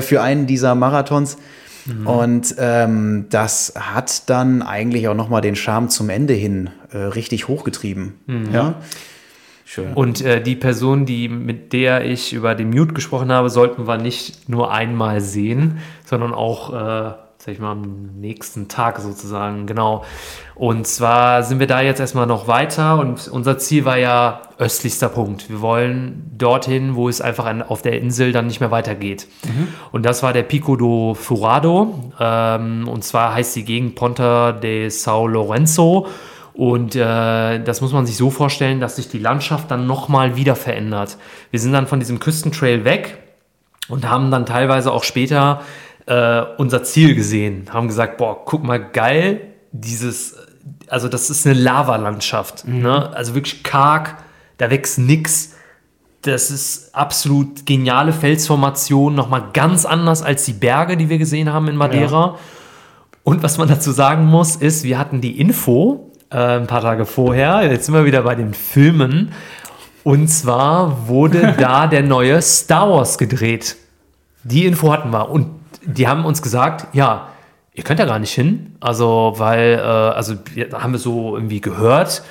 für 0.00 0.22
einen 0.22 0.46
dieser 0.46 0.74
Marathons. 0.74 1.36
Mhm. 1.88 2.06
Und 2.06 2.54
ähm, 2.58 3.26
das 3.30 3.74
hat 3.76 4.28
dann 4.28 4.62
eigentlich 4.62 5.08
auch 5.08 5.14
nochmal 5.14 5.40
den 5.40 5.56
Charme 5.56 5.88
zum 5.88 6.10
Ende 6.10 6.34
hin 6.34 6.70
äh, 6.92 6.98
richtig 6.98 7.48
hochgetrieben. 7.48 8.14
Mhm. 8.26 8.48
Ja. 8.52 8.74
Schön. 9.64 9.92
Und 9.92 10.22
äh, 10.22 10.42
die 10.42 10.56
Person, 10.56 11.04
die, 11.04 11.28
mit 11.28 11.74
der 11.74 12.04
ich 12.04 12.32
über 12.32 12.54
den 12.54 12.70
Mute 12.70 12.94
gesprochen 12.94 13.30
habe, 13.30 13.50
sollten 13.50 13.86
wir 13.86 13.98
nicht 13.98 14.48
nur 14.48 14.72
einmal 14.72 15.20
sehen, 15.20 15.78
sondern 16.06 16.32
auch 16.32 16.72
äh, 16.72 17.12
sag 17.38 17.54
ich 17.54 17.60
mal, 17.60 17.70
am 17.70 18.20
nächsten 18.20 18.66
Tag 18.66 18.98
sozusagen, 18.98 19.66
genau. 19.66 20.04
Und 20.56 20.88
zwar 20.88 21.44
sind 21.44 21.60
wir 21.60 21.68
da 21.68 21.80
jetzt 21.80 22.00
erstmal 22.00 22.26
noch 22.26 22.48
weiter 22.48 22.98
und 22.98 23.28
unser 23.28 23.58
Ziel 23.58 23.84
war 23.84 23.96
ja 23.96 24.42
östlichster 24.58 25.08
Punkt. 25.08 25.48
Wir 25.48 25.60
wollen 25.60 26.32
dorthin, 26.36 26.96
wo 26.96 27.08
es 27.08 27.20
einfach 27.20 27.46
an, 27.46 27.62
auf 27.62 27.80
der 27.80 28.00
Insel 28.00 28.32
dann 28.32 28.48
nicht 28.48 28.58
mehr 28.58 28.72
weitergeht. 28.72 29.28
Mhm. 29.44 29.68
Und 29.92 30.04
das 30.04 30.24
war 30.24 30.32
der 30.32 30.42
Pico 30.42 30.74
do 30.74 31.14
Furado. 31.14 32.12
Ähm, 32.18 32.88
und 32.88 33.04
zwar 33.04 33.34
heißt 33.34 33.54
die 33.54 33.64
Gegend 33.64 33.94
Ponta 33.94 34.50
de 34.50 34.88
Sao 34.90 35.28
Lorenzo. 35.28 36.08
Und 36.54 36.96
äh, 36.96 37.62
das 37.62 37.80
muss 37.80 37.92
man 37.92 38.04
sich 38.04 38.16
so 38.16 38.30
vorstellen, 38.30 38.80
dass 38.80 38.96
sich 38.96 39.08
die 39.08 39.20
Landschaft 39.20 39.70
dann 39.70 39.86
nochmal 39.86 40.34
wieder 40.34 40.56
verändert. 40.56 41.18
Wir 41.52 41.60
sind 41.60 41.70
dann 41.70 41.86
von 41.86 42.00
diesem 42.00 42.18
Küstentrail 42.18 42.84
weg 42.84 43.16
und 43.88 44.08
haben 44.08 44.32
dann 44.32 44.44
teilweise 44.44 44.90
auch 44.92 45.04
später 45.04 45.60
äh, 46.08 46.42
unser 46.56 46.82
Ziel 46.82 47.14
gesehen, 47.14 47.66
haben 47.70 47.86
gesagt, 47.86 48.16
boah, 48.16 48.44
guck 48.44 48.64
mal, 48.64 48.78
geil, 48.78 49.40
dieses, 49.72 50.36
also 50.88 51.08
das 51.08 51.28
ist 51.28 51.46
eine 51.46 51.54
Lavalandschaft, 51.54 52.66
mhm. 52.66 52.80
ne? 52.80 53.10
also 53.14 53.34
wirklich 53.34 53.62
karg, 53.62 54.16
da 54.56 54.70
wächst 54.70 54.98
nix. 54.98 55.54
Das 56.22 56.50
ist 56.50 56.94
absolut 56.96 57.64
geniale 57.64 58.12
Felsformation, 58.12 59.14
nochmal 59.14 59.50
ganz 59.52 59.84
anders 59.84 60.22
als 60.22 60.44
die 60.44 60.52
Berge, 60.52 60.96
die 60.96 61.08
wir 61.08 61.18
gesehen 61.18 61.52
haben 61.52 61.68
in 61.68 61.76
Madeira. 61.76 62.10
Ja. 62.10 62.38
Und 63.22 63.42
was 63.44 63.56
man 63.56 63.68
dazu 63.68 63.92
sagen 63.92 64.26
muss, 64.26 64.56
ist, 64.56 64.82
wir 64.82 64.98
hatten 64.98 65.20
die 65.20 65.38
Info 65.38 66.10
äh, 66.30 66.36
ein 66.36 66.66
paar 66.66 66.80
Tage 66.80 67.06
vorher, 67.06 67.70
jetzt 67.70 67.86
sind 67.86 67.94
wir 67.94 68.04
wieder 68.04 68.22
bei 68.22 68.34
den 68.34 68.52
Filmen. 68.52 69.32
Und 70.02 70.28
zwar 70.28 71.06
wurde 71.06 71.54
da 71.58 71.86
der 71.86 72.02
neue 72.02 72.40
Star 72.42 72.90
Wars 72.90 73.18
gedreht. 73.18 73.76
Die 74.42 74.66
Info 74.66 74.92
hatten 74.92 75.10
wir. 75.10 75.30
Und 75.30 75.57
die 75.84 76.08
haben 76.08 76.24
uns 76.24 76.42
gesagt, 76.42 76.94
ja, 76.94 77.28
ihr 77.74 77.84
könnt 77.84 78.00
da 78.00 78.04
gar 78.04 78.18
nicht 78.18 78.32
hin. 78.32 78.76
Also, 78.80 79.34
weil, 79.36 79.74
äh, 79.74 79.82
also 79.82 80.34
haben 80.72 80.92
wir 80.92 80.98
so 80.98 81.36
irgendwie 81.36 81.60
gehört, 81.60 82.22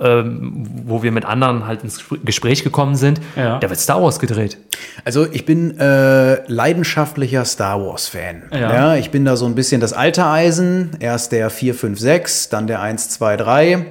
ähm, 0.00 0.66
wo 0.84 1.02
wir 1.02 1.12
mit 1.12 1.24
anderen 1.24 1.66
halt 1.66 1.82
ins 1.82 2.04
Gespräch 2.24 2.64
gekommen 2.64 2.96
sind, 2.96 3.20
ja. 3.34 3.58
da 3.58 3.70
wird 3.70 3.78
Star 3.78 4.02
Wars 4.02 4.18
gedreht. 4.18 4.58
Also 5.04 5.26
ich 5.30 5.46
bin 5.46 5.78
äh, 5.78 6.42
leidenschaftlicher 6.50 7.44
Star 7.44 7.80
Wars-Fan. 7.80 8.42
Ja. 8.52 8.58
ja. 8.58 8.96
ich 8.96 9.10
bin 9.10 9.24
da 9.24 9.36
so 9.36 9.46
ein 9.46 9.54
bisschen 9.54 9.80
das 9.80 9.92
alte 9.92 10.26
Eisen. 10.26 10.90
Erst 11.00 11.32
der 11.32 11.50
4, 11.50 11.74
5, 11.74 11.98
6, 11.98 12.48
dann 12.50 12.66
der 12.66 12.82
1, 12.82 13.10
2, 13.10 13.36
3. 13.36 13.86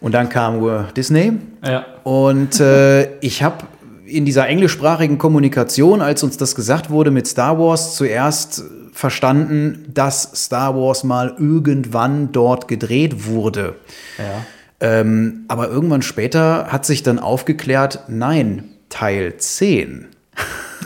Und 0.00 0.12
dann 0.12 0.28
kam 0.28 0.92
Disney. 0.96 1.32
Ja. 1.64 1.84
Und 2.04 2.60
äh, 2.60 3.18
ich 3.18 3.42
habe 3.42 3.64
in 4.08 4.24
dieser 4.24 4.48
englischsprachigen 4.48 5.18
Kommunikation, 5.18 6.00
als 6.00 6.22
uns 6.22 6.36
das 6.36 6.54
gesagt 6.54 6.90
wurde 6.90 7.10
mit 7.10 7.26
Star 7.26 7.58
Wars, 7.58 7.94
zuerst 7.94 8.64
verstanden, 8.92 9.84
dass 9.92 10.30
Star 10.34 10.74
Wars 10.74 11.04
mal 11.04 11.36
irgendwann 11.38 12.32
dort 12.32 12.68
gedreht 12.68 13.26
wurde. 13.26 13.76
Ja. 14.18 14.46
Ähm, 14.80 15.44
aber 15.48 15.68
irgendwann 15.68 16.02
später 16.02 16.68
hat 16.68 16.86
sich 16.86 17.02
dann 17.02 17.18
aufgeklärt, 17.18 18.04
nein, 18.08 18.64
Teil 18.88 19.36
10. 19.36 20.06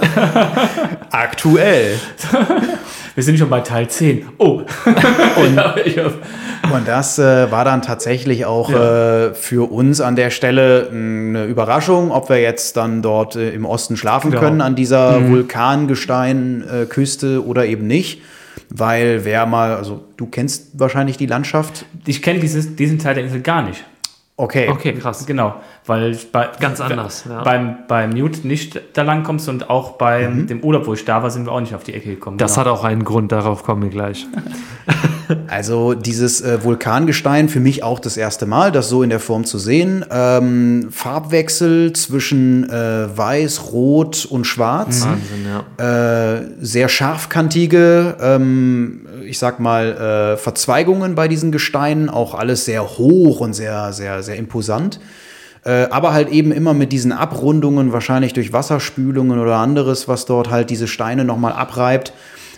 Aktuell. 1.10 1.98
Wir 3.14 3.22
sind 3.22 3.38
schon 3.38 3.50
bei 3.50 3.60
Teil 3.60 3.88
10. 3.88 4.26
Oh. 4.38 4.62
Und, 5.36 5.58
und 6.74 6.86
das 6.86 7.18
äh, 7.18 7.50
war 7.50 7.64
dann 7.64 7.82
tatsächlich 7.82 8.46
auch 8.46 8.70
ja. 8.70 9.26
äh, 9.26 9.34
für 9.34 9.70
uns 9.70 10.00
an 10.00 10.16
der 10.16 10.30
Stelle 10.30 10.88
eine 10.90 11.44
Überraschung, 11.44 12.10
ob 12.10 12.28
wir 12.28 12.40
jetzt 12.40 12.76
dann 12.76 13.02
dort 13.02 13.36
äh, 13.36 13.50
im 13.50 13.64
Osten 13.64 13.96
schlafen 13.96 14.30
genau. 14.30 14.42
können, 14.42 14.60
an 14.60 14.74
dieser 14.74 15.20
mhm. 15.20 15.32
Vulkangesteinküste 15.32 17.44
oder 17.44 17.66
eben 17.66 17.86
nicht. 17.86 18.22
Weil 18.68 19.24
wer 19.24 19.46
mal, 19.46 19.76
also 19.76 20.04
du 20.16 20.26
kennst 20.26 20.78
wahrscheinlich 20.78 21.18
die 21.18 21.26
Landschaft. 21.26 21.84
Ich 22.06 22.22
kenne 22.22 22.40
diesen 22.40 22.98
Teil 22.98 23.14
der 23.14 23.24
Insel 23.24 23.40
gar 23.40 23.62
nicht. 23.62 23.84
Okay. 24.36 24.68
Okay, 24.68 24.94
krass. 24.94 25.26
Genau, 25.26 25.54
weil 25.86 26.16
bei, 26.30 26.48
ganz 26.60 26.80
anders. 26.80 27.24
Ja. 27.28 27.42
Beim, 27.42 27.78
beim 27.88 28.10
Mute 28.10 28.46
nicht 28.46 28.80
da 28.92 29.02
lang 29.02 29.24
kommst 29.24 29.48
und 29.48 29.68
auch 29.68 29.92
bei 29.92 30.28
mhm. 30.28 30.46
dem 30.46 30.60
Urlaub, 30.60 30.86
wo 30.86 30.94
ich 30.94 31.04
da 31.04 31.22
war, 31.22 31.30
sind 31.30 31.46
wir 31.46 31.52
auch 31.52 31.60
nicht 31.60 31.74
auf 31.74 31.82
die 31.82 31.94
Ecke 31.94 32.10
gekommen. 32.10 32.38
Das 32.38 32.54
genau. 32.54 32.66
hat 32.66 32.72
auch 32.72 32.84
einen 32.84 33.04
Grund, 33.04 33.32
darauf 33.32 33.64
kommen 33.64 33.82
wir 33.82 33.90
gleich. 33.90 34.26
Also 35.48 35.94
dieses 35.94 36.40
äh, 36.40 36.62
Vulkangestein 36.62 37.48
für 37.48 37.60
mich 37.60 37.82
auch 37.82 37.98
das 37.98 38.16
erste 38.16 38.44
Mal, 38.44 38.72
das 38.72 38.88
so 38.88 39.02
in 39.02 39.10
der 39.10 39.20
Form 39.20 39.44
zu 39.44 39.58
sehen. 39.58 40.04
Ähm, 40.10 40.88
Farbwechsel 40.90 41.92
zwischen 41.92 42.68
äh, 42.68 43.16
Weiß, 43.16 43.72
Rot 43.72 44.26
und 44.26 44.46
Schwarz. 44.46 45.06
Wahnsinn, 45.06 45.46
ja. 45.78 46.34
Äh, 46.34 46.50
sehr 46.60 46.88
scharfkantige, 46.88 48.16
ähm, 48.20 49.06
ich 49.24 49.38
sag 49.38 49.60
mal, 49.60 50.34
äh, 50.34 50.36
Verzweigungen 50.36 51.14
bei 51.14 51.28
diesen 51.28 51.52
Gesteinen. 51.52 52.08
Auch 52.08 52.34
alles 52.34 52.64
sehr 52.64 52.98
hoch 52.98 53.40
und 53.40 53.54
sehr, 53.54 53.92
sehr, 53.92 54.22
sehr 54.22 54.36
imposant. 54.36 55.00
Äh, 55.64 55.88
aber 55.90 56.12
halt 56.12 56.28
eben 56.30 56.50
immer 56.52 56.74
mit 56.74 56.92
diesen 56.92 57.12
Abrundungen, 57.12 57.92
wahrscheinlich 57.92 58.32
durch 58.32 58.52
Wasserspülungen 58.52 59.38
oder 59.38 59.56
anderes, 59.56 60.08
was 60.08 60.26
dort 60.26 60.50
halt 60.50 60.70
diese 60.70 60.88
Steine 60.88 61.24
nochmal 61.24 61.52
abreibt 61.52 62.12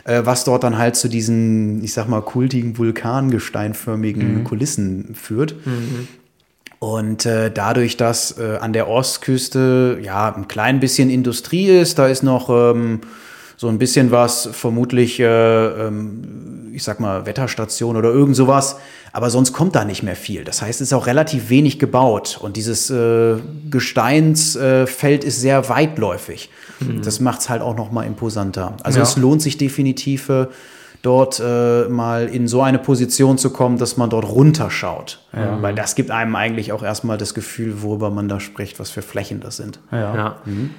äh, 0.05 0.23
was 0.25 0.45
dort 0.45 0.65
dann 0.65 0.79
halt 0.79 0.97
zu 0.97 1.09
diesen, 1.09 1.83
ich 1.83 1.93
sag 1.93 2.09
mal, 2.09 2.23
kultigen, 2.23 2.79
vulkangesteinförmigen 2.79 4.39
mhm. 4.39 4.45
Kulissen 4.45 5.15
führt. 5.15 5.55
Mhm. 5.67 6.09
Und 6.79 7.25
äh, 7.25 7.51
dadurch, 7.51 7.97
dass 7.97 8.39
äh, 8.39 8.59
an 8.61 8.75
der 8.75 8.89
Ostküste 8.89 9.99
ja 10.03 10.35
ein 10.35 10.49
klein 10.49 10.81
bisschen 10.81 11.09
Industrie 11.09 11.69
ist, 11.69 11.99
da 11.99 12.07
ist 12.09 12.23
noch 12.23 12.51
ähm, 12.51 13.01
so 13.57 13.69
ein 13.69 13.79
bisschen 13.79 14.11
was, 14.11 14.49
vermutlich, 14.53 15.21
äh, 15.21 15.25
ähm, 15.27 16.71
ich 16.73 16.83
sag 16.83 17.01
mal, 17.01 17.27
Wetterstation 17.27 17.97
oder 17.97 18.11
irgend 18.11 18.37
sowas. 18.37 18.77
Aber 19.13 19.31
sonst 19.31 19.53
kommt 19.53 19.77
da 19.77 19.85
nicht 19.85 20.03
mehr 20.03 20.17
viel. 20.17 20.43
Das 20.43 20.61
heißt, 20.61 20.81
es 20.81 20.89
ist 20.89 20.93
auch 20.93 21.07
relativ 21.07 21.49
wenig 21.49 21.79
gebaut. 21.79 22.39
Und 22.43 22.57
dieses 22.57 22.91
äh, 22.91 23.37
Gesteinsfeld 23.71 25.23
ist 25.23 25.41
sehr 25.41 25.69
weitläufig. 25.69 26.51
Mhm. 26.81 27.03
Das 27.03 27.21
macht 27.21 27.41
es 27.41 27.49
halt 27.49 27.63
auch 27.63 27.77
noch 27.77 27.93
mal 27.93 28.03
imposanter. 28.03 28.77
Also 28.83 28.99
ja. 28.99 29.05
es 29.05 29.17
lohnt 29.17 29.41
sich 29.41 29.57
definitiv, 29.57 30.29
äh, 30.31 30.47
dort 31.05 31.39
äh, 31.39 31.85
mal 31.89 32.29
in 32.29 32.49
so 32.49 32.63
eine 32.63 32.79
Position 32.79 33.37
zu 33.37 33.51
kommen, 33.51 33.77
dass 33.79 33.97
man 33.97 34.11
dort 34.11 34.25
runterschaut. 34.25 35.21
Ja. 35.33 35.61
Weil 35.61 35.75
das 35.75 35.95
gibt 35.95 36.11
einem 36.11 36.35
eigentlich 36.35 36.73
auch 36.73 36.83
erstmal 36.83 37.19
das 37.19 37.35
Gefühl, 37.35 37.83
worüber 37.83 38.11
man 38.11 38.29
da 38.29 38.41
spricht, 38.41 38.81
was 38.81 38.91
für 38.91 39.03
Flächen 39.03 39.41
das 39.41 39.59
sind. 39.59 39.79
Ja. 39.93 40.17
ja. 40.17 40.37
Mhm. 40.47 40.71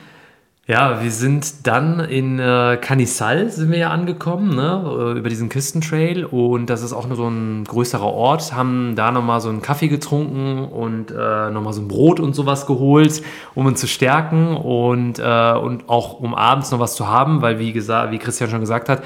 Ja, 0.67 1.03
wir 1.03 1.11
sind 1.11 1.67
dann 1.67 1.99
in 1.99 2.39
äh, 2.39 2.79
Canisal 2.81 3.51
sind 3.51 3.69
wir 3.69 3.77
ja 3.77 3.89
angekommen, 3.91 4.55
ne, 4.55 5.13
äh, 5.15 5.19
über 5.19 5.29
diesen 5.29 5.47
Küstentrail 5.47 6.25
und 6.25 6.71
das 6.71 6.81
ist 6.81 6.91
auch 6.91 7.05
nur 7.05 7.15
so 7.15 7.27
ein 7.27 7.65
größerer 7.65 8.11
Ort, 8.11 8.51
haben 8.53 8.95
da 8.95 9.11
nochmal 9.11 9.41
so 9.41 9.49
einen 9.49 9.61
Kaffee 9.61 9.89
getrunken 9.89 10.65
und 10.65 11.11
äh, 11.11 11.51
nochmal 11.51 11.73
so 11.73 11.83
ein 11.83 11.87
Brot 11.87 12.19
und 12.19 12.33
sowas 12.33 12.65
geholt, 12.65 13.21
um 13.53 13.67
uns 13.67 13.79
zu 13.79 13.85
stärken 13.85 14.57
und, 14.57 15.19
äh, 15.19 15.53
und 15.53 15.87
auch 15.87 16.19
um 16.19 16.33
abends 16.33 16.71
noch 16.71 16.79
was 16.79 16.95
zu 16.95 17.07
haben, 17.07 17.43
weil 17.43 17.59
wie 17.59 17.71
gesagt, 17.71 18.11
wie 18.11 18.17
Christian 18.17 18.49
schon 18.49 18.61
gesagt 18.61 18.89
hat, 18.89 19.03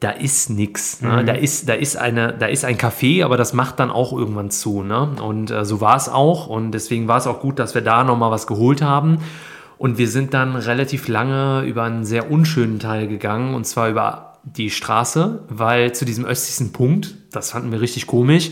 da 0.00 0.10
ist 0.10 0.50
nichts. 0.50 1.02
Ne? 1.02 1.22
Mhm. 1.22 1.26
Da, 1.26 1.34
ist, 1.34 1.68
da, 1.68 1.74
ist 1.74 1.94
da 1.94 2.46
ist 2.46 2.64
ein 2.64 2.78
Café, 2.78 3.24
aber 3.24 3.36
das 3.36 3.52
macht 3.52 3.78
dann 3.78 3.90
auch 3.90 4.12
irgendwann 4.12 4.50
zu. 4.50 4.82
Ne? 4.82 5.10
Und 5.22 5.50
äh, 5.50 5.64
so 5.64 5.80
war 5.80 5.94
es 5.94 6.08
auch. 6.08 6.46
Und 6.46 6.72
deswegen 6.72 7.06
war 7.06 7.18
es 7.18 7.26
auch 7.26 7.40
gut, 7.40 7.58
dass 7.58 7.74
wir 7.74 7.82
da 7.82 8.02
nochmal 8.02 8.30
was 8.30 8.46
geholt 8.46 8.80
haben. 8.80 9.18
Und 9.80 9.96
wir 9.96 10.08
sind 10.08 10.34
dann 10.34 10.56
relativ 10.56 11.08
lange 11.08 11.62
über 11.62 11.84
einen 11.84 12.04
sehr 12.04 12.30
unschönen 12.30 12.80
Teil 12.80 13.08
gegangen, 13.08 13.54
und 13.54 13.64
zwar 13.64 13.88
über 13.88 14.34
die 14.44 14.68
Straße, 14.68 15.44
weil 15.48 15.94
zu 15.94 16.04
diesem 16.04 16.26
östlichsten 16.26 16.70
Punkt, 16.70 17.14
das 17.32 17.52
fanden 17.52 17.72
wir 17.72 17.80
richtig 17.80 18.06
komisch, 18.06 18.50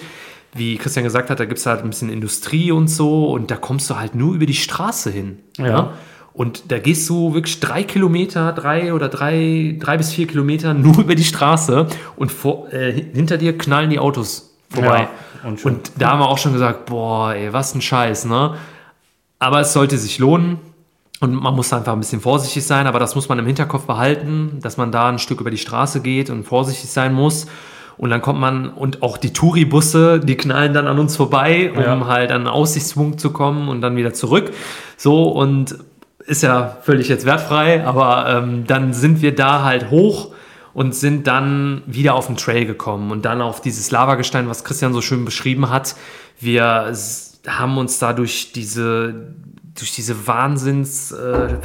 wie 0.55 0.79
Christian 0.79 1.05
gesagt 1.05 1.29
hat, 1.29 1.39
da 1.39 1.45
gibt 1.45 1.59
es 1.59 1.67
halt 1.67 1.83
ein 1.83 1.91
bisschen 1.91 2.09
Industrie 2.09 2.73
und 2.73 2.89
so, 2.89 3.31
und 3.31 3.51
da 3.51 3.57
kommst 3.57 3.91
du 3.91 3.97
halt 3.97 4.15
nur 4.15 4.35
über 4.35 4.47
die 4.47 4.55
Straße 4.55 5.11
hin. 5.11 5.41
Ja. 5.59 5.67
ja? 5.67 5.93
Und 6.33 6.73
da 6.73 6.79
gehst 6.79 7.07
du 7.11 7.35
wirklich 7.35 7.61
drei 7.61 7.83
Kilometer, 7.83 8.55
drei 8.55 8.95
oder 8.95 9.11
drei, 9.11 9.77
drei 9.79 9.99
bis 9.99 10.15
vier 10.15 10.27
Kilometer 10.27 10.73
nur 10.73 10.99
über 11.01 11.15
die 11.15 11.25
Straße 11.25 11.89
und 12.17 12.33
vor, 12.33 12.73
äh, 12.73 12.91
hinter 13.13 13.37
dir 13.37 13.59
knallen 13.59 13.91
die 13.91 13.99
Autos 13.99 14.57
vorbei. 14.71 15.09
Ja. 15.43 15.47
Und 15.47 15.63
Und, 15.63 15.93
da 15.99 16.13
haben 16.13 16.21
wir 16.21 16.29
auch 16.29 16.39
schon 16.39 16.55
gesagt, 16.55 16.87
boah, 16.87 17.35
ey, 17.35 17.53
was 17.53 17.75
ein 17.75 17.83
Scheiß, 17.83 18.25
ne? 18.25 18.55
Aber 19.39 19.61
es 19.61 19.75
sollte 19.75 19.99
sich 19.99 20.19
lohnen 20.19 20.59
und 21.21 21.35
man 21.35 21.55
muss 21.55 21.73
einfach 21.73 21.93
ein 21.93 22.01
bisschen 22.01 22.21
vorsichtig 22.21 22.65
sein, 22.65 22.87
aber 22.87 22.99
das 23.01 23.15
muss 23.15 23.29
man 23.29 23.39
im 23.39 23.47
Hinterkopf 23.47 23.87
behalten, 23.87 24.59
dass 24.63 24.77
man 24.77 24.93
da 24.93 25.09
ein 25.09 25.19
Stück 25.19 25.41
über 25.41 25.51
die 25.51 25.59
Straße 25.59 26.01
geht 26.01 26.31
und 26.31 26.45
vorsichtig 26.45 26.91
sein 26.91 27.13
muss. 27.13 27.47
Und 27.97 28.11
dann 28.11 28.23
kommt 28.23 28.39
man, 28.39 28.69
und 28.71 29.03
auch 29.03 29.17
die 29.19 29.33
Touri-Busse, 29.33 30.21
die 30.21 30.37
knallen 30.37 30.73
dann 30.73 30.87
an 30.87 31.01
uns 31.01 31.17
vorbei, 31.17 31.73
um 31.75 31.83
Ja. 31.83 32.07
halt 32.07 32.31
an 32.31 32.43
einen 32.43 32.47
Aussichtspunkt 32.47 33.19
zu 33.19 33.33
kommen 33.33 33.69
und 33.69 33.81
dann 33.81 33.97
wieder 33.97 34.15
zurück. 34.15 34.53
So, 34.97 35.25
und 35.25 35.77
ist 36.25 36.45
ja 36.45 36.77
völlig 36.83 37.09
jetzt 37.09 37.25
wertfrei, 37.27 37.85
aber 37.85 38.27
ähm, 38.29 38.65
dann 38.69 38.93
sind 38.93 39.21
wir 39.21 39.35
da 39.35 39.65
halt 39.65 39.91
hoch 39.91 40.31
und 40.75 40.95
sind 40.95 41.27
dann 41.27 41.83
wieder 41.87 42.15
auf 42.15 42.29
den 42.29 42.37
Trail 42.37 42.67
gekommen 42.67 43.11
und 43.11 43.25
dann 43.25 43.41
auf 43.43 43.61
dieses 43.61 43.91
Lavagestein, 43.91 44.49
was 44.49 44.63
Christian 44.63 44.93
so 44.93 45.01
schön 45.01 45.25
beschrieben 45.25 45.69
hat. 45.71 45.97
Wir 46.39 46.93
haben 47.49 47.79
uns 47.79 47.99
da 47.99 48.13
durch 48.13 48.53
diese, 48.53 49.33
durch 49.81 49.93
diese 49.93 50.27
Wahnsinns 50.27 51.13
äh, 51.13 51.57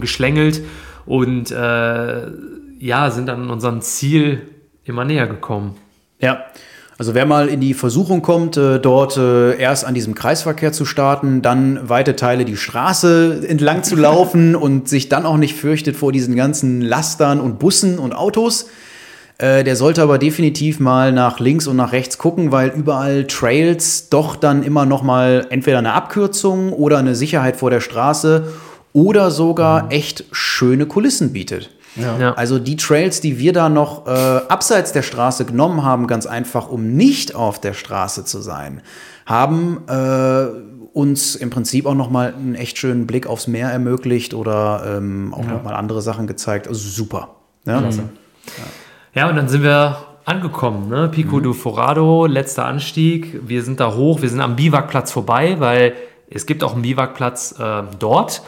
geschlängelt 0.00 0.62
und 1.06 1.50
äh, 1.50 2.26
ja, 2.78 3.10
sind 3.10 3.26
dann 3.26 3.50
unserem 3.50 3.80
Ziel 3.80 4.42
immer 4.84 5.04
näher 5.04 5.26
gekommen. 5.26 5.76
Ja, 6.20 6.44
also 6.98 7.14
wer 7.14 7.26
mal 7.26 7.48
in 7.48 7.60
die 7.60 7.74
Versuchung 7.74 8.22
kommt, 8.22 8.56
äh, 8.56 8.80
dort 8.80 9.16
äh, 9.16 9.56
erst 9.56 9.84
an 9.84 9.94
diesem 9.94 10.16
Kreisverkehr 10.16 10.72
zu 10.72 10.84
starten, 10.84 11.42
dann 11.42 11.88
weite 11.88 12.16
Teile 12.16 12.44
die 12.44 12.56
Straße 12.56 13.46
entlang 13.46 13.84
zu 13.84 13.94
laufen 13.94 14.56
und 14.56 14.88
sich 14.88 15.08
dann 15.08 15.24
auch 15.24 15.36
nicht 15.36 15.54
fürchtet 15.54 15.96
vor 15.96 16.10
diesen 16.10 16.34
ganzen 16.34 16.80
Lastern 16.80 17.40
und 17.40 17.60
Bussen 17.60 18.00
und 18.00 18.14
Autos, 18.14 18.68
äh, 19.38 19.62
der 19.62 19.76
sollte 19.76 20.02
aber 20.02 20.18
definitiv 20.18 20.80
mal 20.80 21.12
nach 21.12 21.38
links 21.38 21.68
und 21.68 21.76
nach 21.76 21.92
rechts 21.92 22.18
gucken, 22.18 22.50
weil 22.50 22.70
überall 22.70 23.24
Trails 23.26 24.08
doch 24.08 24.34
dann 24.34 24.64
immer 24.64 24.84
noch 24.84 25.02
mal 25.02 25.46
entweder 25.50 25.78
eine 25.78 25.92
Abkürzung 25.92 26.72
oder 26.72 26.98
eine 26.98 27.14
Sicherheit 27.14 27.56
vor 27.56 27.70
der 27.70 27.80
Straße 27.80 28.52
oder 28.92 29.30
sogar 29.30 29.92
echt 29.92 30.24
schöne 30.32 30.86
Kulissen 30.86 31.32
bietet. 31.32 31.70
Ja. 31.94 32.34
Also 32.34 32.58
die 32.58 32.76
Trails, 32.76 33.20
die 33.20 33.38
wir 33.38 33.52
da 33.52 33.68
noch 33.68 34.06
äh, 34.06 34.10
abseits 34.10 34.92
der 34.92 35.02
Straße 35.02 35.44
genommen 35.44 35.84
haben, 35.84 36.06
ganz 36.06 36.26
einfach, 36.26 36.68
um 36.68 36.94
nicht 36.96 37.34
auf 37.34 37.60
der 37.60 37.74
Straße 37.74 38.24
zu 38.24 38.40
sein, 38.40 38.82
haben 39.26 39.82
äh, 39.88 40.46
uns 40.92 41.36
im 41.36 41.50
Prinzip 41.50 41.86
auch 41.86 41.94
noch 41.94 42.10
mal 42.10 42.34
einen 42.34 42.54
echt 42.54 42.78
schönen 42.78 43.06
Blick 43.06 43.26
aufs 43.26 43.46
Meer 43.46 43.70
ermöglicht 43.70 44.34
oder 44.34 44.96
ähm, 44.96 45.32
auch 45.34 45.44
noch 45.44 45.62
mal 45.62 45.74
andere 45.74 46.02
Sachen 46.02 46.26
gezeigt. 46.26 46.66
Also 46.66 46.88
super. 46.88 47.36
Ja? 47.66 47.80
Ja, 47.80 47.90
und 49.26 49.36
dann 49.36 49.48
sind 49.48 49.62
wir 49.62 49.96
angekommen, 50.24 50.88
ne? 50.88 51.08
Pico 51.08 51.40
do 51.40 51.54
Forado, 51.54 52.26
letzter 52.26 52.66
Anstieg. 52.66 53.40
Wir 53.48 53.62
sind 53.62 53.80
da 53.80 53.94
hoch, 53.94 54.20
wir 54.20 54.28
sind 54.28 54.40
am 54.40 54.54
Biwakplatz 54.54 55.10
vorbei, 55.10 55.56
weil 55.58 55.94
es 56.28 56.44
gibt 56.44 56.62
auch 56.62 56.74
einen 56.74 56.82
Biwakplatz 56.82 57.58
äh, 57.58 57.82
dort, 57.98 58.42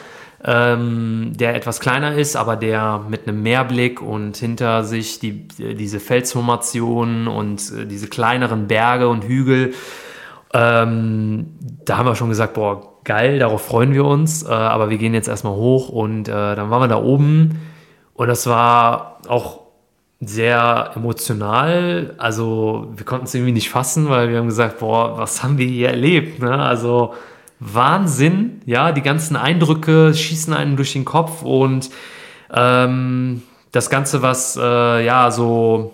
ähm, 0.45 1.33
der 1.35 1.55
etwas 1.55 1.79
kleiner 1.79 2.13
ist, 2.13 2.35
aber 2.35 2.55
der 2.55 3.03
mit 3.09 3.27
einem 3.27 3.41
Meerblick 3.41 4.01
und 4.01 4.37
hinter 4.37 4.83
sich 4.83 5.19
die, 5.19 5.47
diese 5.47 5.99
Felsformationen 5.99 7.27
und 7.27 7.59
äh, 7.71 7.87
diese 7.87 8.07
kleineren 8.07 8.67
Berge 8.67 9.09
und 9.09 9.23
Hügel. 9.23 9.73
Ähm, 10.53 11.47
da 11.85 11.97
haben 11.97 12.05
wir 12.05 12.15
schon 12.15 12.29
gesagt, 12.29 12.53
boah, 12.53 12.99
geil, 13.03 13.39
darauf 13.39 13.65
freuen 13.65 13.93
wir 13.93 14.05
uns. 14.05 14.43
Äh, 14.43 14.51
aber 14.51 14.91
wir 14.91 14.97
gehen 14.99 15.15
jetzt 15.15 15.27
erstmal 15.27 15.53
hoch 15.53 15.89
und 15.89 16.27
äh, 16.27 16.31
dann 16.31 16.69
waren 16.69 16.83
wir 16.83 16.87
da 16.87 17.01
oben 17.01 17.59
und 18.13 18.27
das 18.27 18.45
war 18.45 19.17
auch 19.27 19.60
sehr 20.23 20.91
emotional. 20.95 22.13
Also 22.17 22.91
wir 22.95 23.05
konnten 23.05 23.25
es 23.25 23.33
irgendwie 23.33 23.53
nicht 23.53 23.69
fassen, 23.69 24.07
weil 24.07 24.29
wir 24.29 24.37
haben 24.37 24.47
gesagt, 24.47 24.79
boah, 24.79 25.17
was 25.17 25.41
haben 25.43 25.57
wir 25.57 25.67
hier 25.67 25.89
erlebt? 25.89 26.39
Ne? 26.41 26.55
Also 26.55 27.15
Wahnsinn, 27.59 28.61
ja, 28.65 28.91
die 28.91 29.01
ganzen 29.01 29.35
Eindrücke 29.35 30.13
schießen 30.13 30.53
einem 30.53 30.75
durch 30.75 30.93
den 30.93 31.05
Kopf 31.05 31.41
und 31.41 31.89
ähm, 32.53 33.41
das 33.71 33.89
Ganze, 33.89 34.21
was 34.21 34.57
äh, 34.61 35.05
ja 35.05 35.31
so 35.31 35.93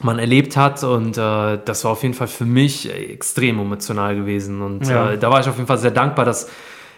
man 0.00 0.18
erlebt 0.18 0.56
hat 0.56 0.84
und 0.84 1.16
äh, 1.16 1.58
das 1.64 1.84
war 1.84 1.92
auf 1.92 2.02
jeden 2.02 2.14
Fall 2.14 2.26
für 2.28 2.44
mich 2.44 2.92
extrem 2.92 3.58
emotional 3.58 4.14
gewesen 4.14 4.60
und 4.60 4.86
Ja. 4.86 5.12
äh, 5.12 5.18
da 5.18 5.30
war 5.30 5.40
ich 5.40 5.48
auf 5.48 5.56
jeden 5.56 5.66
Fall 5.66 5.78
sehr 5.78 5.90
dankbar, 5.90 6.24
dass 6.24 6.50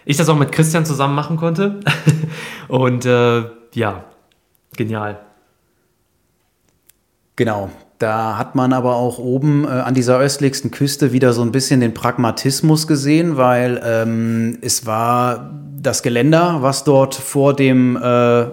ich 0.05 0.17
das 0.17 0.29
auch 0.29 0.37
mit 0.37 0.51
Christian 0.53 0.85
zusammen 0.85 1.15
machen 1.15 1.37
konnte 1.37 1.79
und 2.69 3.05
äh, 3.07 3.45
ja, 3.75 4.05
genial. 4.77 5.21
Genau. 7.39 7.71
Da 8.01 8.37
hat 8.37 8.57
man 8.57 8.73
aber 8.73 8.97
auch 8.97 9.19
oben 9.19 9.65
äh, 9.65 9.69
an 9.69 9.95
dieser 9.95 10.19
östlichsten 10.19 10.73
Küste 10.73 11.13
wieder 11.13 11.33
so 11.33 11.43
ein 11.43 11.53
bisschen 11.53 11.81
den 11.81 11.95
Pragmatismus 11.95 12.89
gesehen, 12.89 13.37
weil 13.37 13.81
ähm, 13.85 14.59
es 14.61 14.87
war 14.87 15.51
das 15.81 16.03
Geländer, 16.03 16.59
was 16.63 16.83
dort 16.83 17.15
vor 17.15 17.55
dem, 17.55 17.97
äh, 17.97 18.47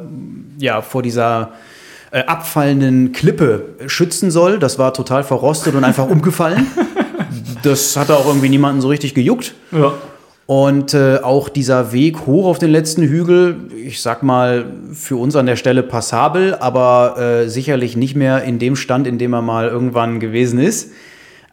ja, 0.59 0.83
vor 0.83 1.01
dieser 1.01 1.53
äh, 2.11 2.25
abfallenden 2.25 3.11
Klippe 3.11 3.75
schützen 3.87 4.29
soll. 4.29 4.59
Das 4.59 4.77
war 4.77 4.93
total 4.93 5.23
verrostet 5.23 5.73
und 5.73 5.83
einfach 5.83 6.07
umgefallen. 6.07 6.67
Das 7.63 7.97
hatte 7.97 8.15
auch 8.15 8.27
irgendwie 8.27 8.49
niemanden 8.49 8.79
so 8.79 8.89
richtig 8.89 9.15
gejuckt. 9.15 9.55
Ja. 9.71 9.93
Und 10.47 10.93
äh, 10.93 11.17
auch 11.23 11.49
dieser 11.49 11.91
Weg 11.91 12.27
hoch 12.27 12.45
auf 12.45 12.59
den 12.59 12.69
letzten 12.69 13.01
Hügel, 13.01 13.69
ich 13.75 14.01
sag 14.01 14.21
mal, 14.21 14.65
für 14.93 15.17
uns 15.17 15.35
an 15.35 15.47
der 15.47 15.55
Stelle 15.55 15.81
passabel, 15.81 16.53
aber 16.53 17.17
äh, 17.17 17.49
sicherlich 17.49 17.97
nicht 17.97 18.15
mehr 18.15 18.43
in 18.43 18.59
dem 18.59 18.75
Stand, 18.75 19.07
in 19.07 19.17
dem 19.17 19.33
er 19.33 19.41
mal 19.41 19.67
irgendwann 19.67 20.19
gewesen 20.19 20.59
ist. 20.59 20.91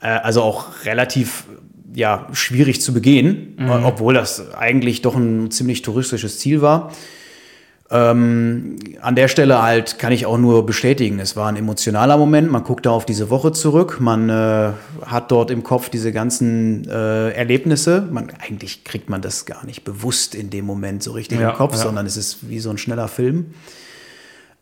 Äh, 0.02 0.08
also 0.08 0.42
auch 0.42 0.84
relativ 0.84 1.44
ja, 1.94 2.28
schwierig 2.32 2.82
zu 2.82 2.92
begehen, 2.92 3.56
äh, 3.58 3.70
obwohl 3.70 4.12
das 4.12 4.54
eigentlich 4.54 5.00
doch 5.00 5.14
ein 5.14 5.50
ziemlich 5.50 5.80
touristisches 5.80 6.38
Ziel 6.38 6.60
war. 6.60 6.92
Ähm, 7.94 8.76
an 9.02 9.14
der 9.16 9.28
Stelle 9.28 9.62
halt 9.62 9.98
kann 9.98 10.12
ich 10.12 10.24
auch 10.24 10.38
nur 10.38 10.64
bestätigen, 10.64 11.18
es 11.18 11.36
war 11.36 11.48
ein 11.48 11.56
emotionaler 11.56 12.16
Moment. 12.16 12.50
Man 12.50 12.64
guckt 12.64 12.86
da 12.86 12.90
auf 12.90 13.04
diese 13.04 13.28
Woche 13.28 13.52
zurück, 13.52 13.98
man 14.00 14.30
äh, 14.30 14.70
hat 15.04 15.30
dort 15.30 15.50
im 15.50 15.62
Kopf 15.62 15.90
diese 15.90 16.10
ganzen 16.10 16.88
äh, 16.88 17.32
Erlebnisse. 17.32 18.08
Man, 18.10 18.30
eigentlich 18.40 18.84
kriegt 18.84 19.10
man 19.10 19.20
das 19.20 19.44
gar 19.44 19.66
nicht 19.66 19.84
bewusst 19.84 20.34
in 20.34 20.48
dem 20.48 20.64
Moment 20.64 21.02
so 21.02 21.12
richtig 21.12 21.38
Ja, 21.38 21.50
im 21.50 21.56
Kopf, 21.56 21.74
ja. 21.74 21.82
sondern 21.82 22.06
es 22.06 22.16
ist 22.16 22.48
wie 22.48 22.60
so 22.60 22.70
ein 22.70 22.78
schneller 22.78 23.08
Film. 23.08 23.52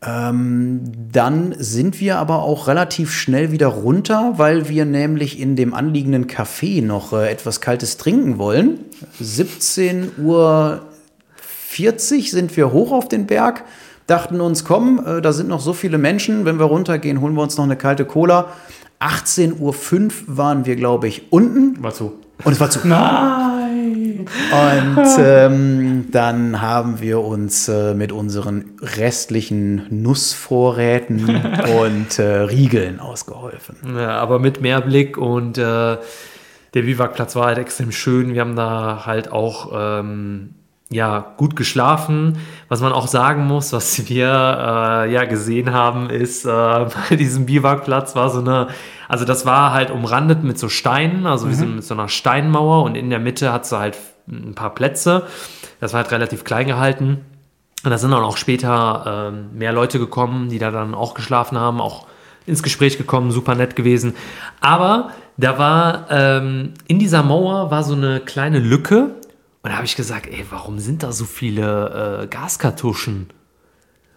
Ähm, 0.03 0.81
dann 1.13 1.55
sind 1.59 2.01
wir 2.01 2.19
aber 2.19 2.43
auch 2.43 2.67
relativ 2.67 3.13
schnell 3.13 3.53
wieder 3.53 3.69
runter, 3.69 4.35
weil 4.39 4.69
wir 4.69 4.87
nämlich 4.87 5.39
in 5.39 5.55
dem 5.55 5.73
anliegenden 5.73 6.27
Café 6.27 6.83
noch 6.83 7.13
äh, 7.13 7.31
etwas 7.31 7.61
Kaltes 7.61 7.97
trinken 7.97 8.39
wollen. 8.39 8.81
17 9.21 10.13
Uhr 10.19 10.83
40 11.71 12.33
sind 12.33 12.57
wir 12.57 12.73
hoch 12.73 12.91
auf 12.91 13.07
den 13.07 13.27
Berg, 13.27 13.63
dachten 14.09 14.41
uns, 14.41 14.65
komm, 14.65 15.01
äh, 15.07 15.21
da 15.21 15.33
sind 15.33 15.49
noch 15.49 15.61
so 15.61 15.73
viele 15.73 15.99
Menschen, 15.99 16.45
wenn 16.45 16.59
wir 16.59 16.65
runtergehen, 16.65 17.21
holen 17.21 17.35
wir 17.35 17.43
uns 17.43 17.57
noch 17.57 17.65
eine 17.65 17.77
kalte 17.77 18.05
Cola. 18.05 18.49
18.05 18.99 19.61
Uhr 19.61 20.13
waren 20.27 20.67
wir, 20.67 20.75
glaube 20.75 21.07
ich, 21.07 21.31
unten 21.31 21.81
War 21.81 21.95
zu. 21.95 22.15
und 22.43 22.53
es 22.53 22.59
war 22.59 22.71
zu. 22.71 22.81
Nein! 22.89 24.27
Und 24.51 25.07
ähm, 25.21 26.09
dann 26.11 26.61
haben 26.61 27.01
wir 27.01 27.21
uns 27.21 27.69
äh, 27.69 27.95
mit 27.95 28.11
unseren 28.11 28.73
restlichen 28.83 29.87
Nussvorräten 29.91 31.25
und 31.81 32.19
äh, 32.19 32.41
Riegeln 32.41 32.99
ausgeholfen. 32.99 33.77
Ja, 33.97 34.19
aber 34.19 34.41
mit 34.41 34.61
Mehrblick 34.61 35.17
und 35.17 35.57
äh, 35.57 35.63
der 35.63 36.83
Biwakplatz 36.83 37.37
war 37.37 37.47
halt 37.47 37.59
extrem 37.59 37.93
schön. 37.93 38.35
Wir 38.35 38.41
haben 38.41 38.57
da 38.57 39.07
halt 39.07 39.31
auch 39.31 39.71
ähm, 39.73 40.55
ja, 40.93 41.35
gut 41.37 41.55
geschlafen. 41.55 42.39
Was 42.69 42.81
man 42.81 42.93
auch 42.93 43.07
sagen 43.07 43.47
muss, 43.47 43.73
was 43.73 44.09
wir 44.09 44.27
äh, 44.27 45.13
ja 45.13 45.25
gesehen 45.25 45.73
haben, 45.73 46.11
ist, 46.11 46.45
äh, 46.45 46.49
bei 47.11 47.17
diesem 47.17 47.47
Biwakplatz 47.47 48.17
war 48.17 48.31
so 48.31 48.41
eine, 48.41 48.69
also 49.09 49.25
das 49.25 49.47
war 49.47 49.73
halt 49.73 49.91
umrandet 49.91 50.43
mit 50.43 50.59
so 50.59 50.69
Steinen, 50.69 51.27
also 51.27 51.49
wie 51.49 51.55
so, 51.55 51.67
mit 51.67 51.85
so 51.85 51.95
einer 51.95 52.09
Steinmauer 52.09 52.83
und 52.85 52.97
in 52.97 53.11
der 53.11 53.21
Mitte 53.21 53.53
hat 53.53 53.67
sie 53.67 53.79
halt 53.79 53.97
ein 54.29 54.55
paar 54.55 54.75
Plätze. 54.75 55.27
Das 55.81 55.93
war 55.93 56.03
halt 56.03 56.13
relativ 56.13 56.45
klein 56.45 56.67
gehalten. 56.67 57.25
Und 57.83 57.91
da 57.91 57.97
sind 57.97 58.11
dann 58.11 58.23
auch 58.23 58.37
später 58.37 59.33
ähm, 59.33 59.59
mehr 59.59 59.73
Leute 59.73 59.99
gekommen, 59.99 60.51
die 60.51 60.59
da 60.59 60.71
dann 60.71 60.95
auch 60.95 61.15
geschlafen 61.15 61.59
haben, 61.59 61.81
auch 61.81 62.07
ins 62.47 62.63
Gespräch 62.63 62.99
gekommen, 62.99 63.31
super 63.31 63.55
nett 63.55 63.75
gewesen. 63.75 64.15
Aber 64.61 65.13
da 65.39 65.59
war 65.59 66.07
ähm, 66.11 66.75
in 66.87 66.99
dieser 66.99 67.23
Mauer 67.23 67.71
war 67.71 67.83
so 67.83 67.95
eine 67.95 68.21
kleine 68.21 68.59
Lücke. 68.59 69.15
Und 69.63 69.71
da 69.71 69.77
habe 69.77 69.85
ich 69.85 69.97
gesagt, 69.97 70.27
ey, 70.27 70.45
warum 70.51 70.79
sind 70.79 71.03
da 71.03 71.13
so 71.13 71.25
viele 71.25 72.23
äh, 72.23 72.27
Gaskartuschen? 72.27 73.29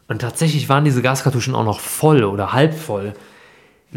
Und 0.07 0.19
tatsächlich 0.21 0.69
waren 0.69 0.85
diese 0.85 1.01
Gaskartuschen 1.01 1.53
auch 1.55 1.65
noch 1.65 1.79
voll 1.79 2.23
oder 2.23 2.53
halb 2.53 2.73
voll. 2.73 3.13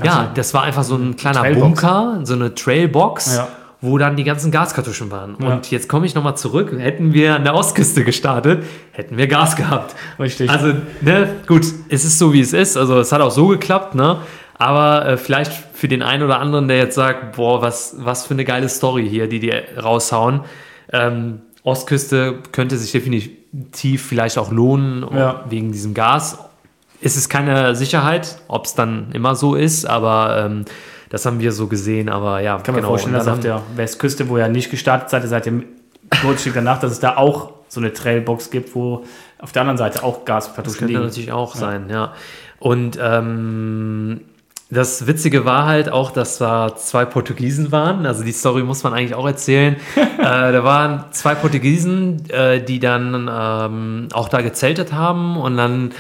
Ja, 0.02 0.31
das 0.35 0.52
war 0.55 0.62
einfach 0.62 0.82
so 0.85 0.97
ein 0.97 1.16
kleiner 1.16 1.40
Trailbox. 1.40 1.81
Bunker, 1.81 2.20
so 2.24 2.35
eine 2.35 2.55
Trailbox, 2.55 3.36
Ja. 3.36 3.48
wo 3.81 3.97
dann 3.97 4.16
die 4.16 4.24
ganzen 4.24 4.51
Gaskartuschen 4.51 5.10
waren. 5.10 5.36
Ja. 5.40 5.55
Und 5.55 5.70
jetzt 5.70 5.89
komme 5.89 6.05
ich 6.05 6.14
nochmal 6.14 6.36
zurück. 6.36 6.73
Hätten 6.77 7.12
wir 7.14 7.35
an 7.36 7.44
der 7.44 7.55
Ostküste 7.55 8.05
gestartet, 8.05 8.64
hätten 8.93 9.16
wir 9.16 9.27
Gas 9.27 9.56
gehabt. 9.56 9.94
Richtig. 10.18 10.51
Also, 10.51 10.74
ne, 11.01 11.28
gut, 11.47 11.64
es 11.89 12.05
ist 12.05 12.18
so, 12.18 12.32
wie 12.32 12.40
es 12.40 12.52
ist. 12.52 12.77
Also, 12.77 12.98
es 13.01 13.10
hat 13.12 13.20
auch 13.23 13.31
so 13.31 13.48
geklappt, 13.48 13.94
ne? 13.94 14.18
Aber 14.59 15.06
äh, 15.06 15.16
vielleicht 15.16 15.52
für 15.74 15.89
den 15.89 16.02
einen 16.02 16.23
oder 16.23 16.40
anderen, 16.40 16.68
der 16.68 16.78
jetzt 16.78 16.94
sagt, 16.94 17.36
boah, 17.36 17.60
was, 17.62 17.94
was 17.98 18.27
für 18.27 18.35
eine 18.35 18.44
geile 18.44 18.68
Story 18.68 19.09
hier, 19.09 19.28
die 19.28 19.39
die 19.40 19.51
raushauen. 19.51 20.40
Ähm, 20.92 21.40
Ostküste 21.62 22.38
könnte 22.52 22.76
sich 22.76 22.92
definitiv 22.92 24.04
vielleicht 24.06 24.38
auch 24.38 24.50
lohnen 24.52 25.04
Ja. 25.14 25.44
wegen 25.48 25.72
diesem 25.72 25.94
Gas. 25.94 26.38
Es 27.02 27.16
ist 27.16 27.28
keine 27.28 27.74
Sicherheit, 27.76 28.38
ob 28.48 28.64
es 28.66 28.74
dann 28.74 29.10
immer 29.12 29.34
so 29.34 29.54
ist, 29.54 29.84
aber 29.84 30.44
ähm, 30.46 30.64
das 31.10 31.26
haben 31.26 31.40
wir 31.40 31.52
so 31.52 31.66
gesehen. 31.66 32.08
Aber 32.08 32.40
ja, 32.40 32.58
Kann 32.58 32.74
man 32.74 32.84
vorstellen, 32.84 33.14
Und 33.14 33.18
dass 33.20 33.28
auf 33.28 33.40
der 33.40 33.62
Westküste, 33.74 34.28
wo 34.28 34.38
ihr 34.38 34.48
nicht 34.48 34.70
gestartet 34.70 35.10
seid, 35.10 35.22
ihr 35.22 35.28
seid 35.28 35.46
im 35.46 35.64
Stück 36.38 36.54
danach, 36.54 36.78
dass 36.80 36.92
es 36.92 37.00
da 37.00 37.16
auch 37.16 37.52
so 37.68 37.80
eine 37.80 37.92
Trailbox 37.92 38.50
gibt, 38.50 38.74
wo 38.74 39.04
auf 39.40 39.52
der 39.52 39.62
anderen 39.62 39.76
Seite 39.78 40.02
auch 40.04 40.18
Das 40.18 40.24
Gaskartuschen 40.24 40.78
könnte 40.78 40.92
liegen. 40.94 41.04
natürlich 41.04 41.32
auch 41.32 41.54
sein, 41.54 41.90
ja. 41.90 42.12
Und 42.58 42.98
ähm, 43.02 44.20
das 44.68 45.06
Witzige 45.06 45.44
war 45.44 45.66
halt 45.66 45.90
auch, 45.90 46.10
dass 46.10 46.38
da 46.38 46.74
zwei 46.74 47.05
Portugiesen 47.05 47.70
waren. 47.70 48.05
Also 48.05 48.24
die 48.24 48.32
Story 48.32 48.64
muss 48.64 48.82
man 48.82 48.94
eigentlich 48.94 49.14
auch 49.14 49.26
erzählen. 49.26 49.76
äh, 49.97 50.22
da 50.22 50.64
waren 50.64 51.05
zwei 51.12 51.36
Portugiesen, 51.36 52.28
äh, 52.30 52.62
die 52.64 52.80
dann 52.80 53.30
ähm, 53.32 54.09
auch 54.12 54.28
da 54.28 54.40
gezeltet 54.40 54.93
haben 54.93 55.36
und 55.36 55.56
dann 55.56 55.93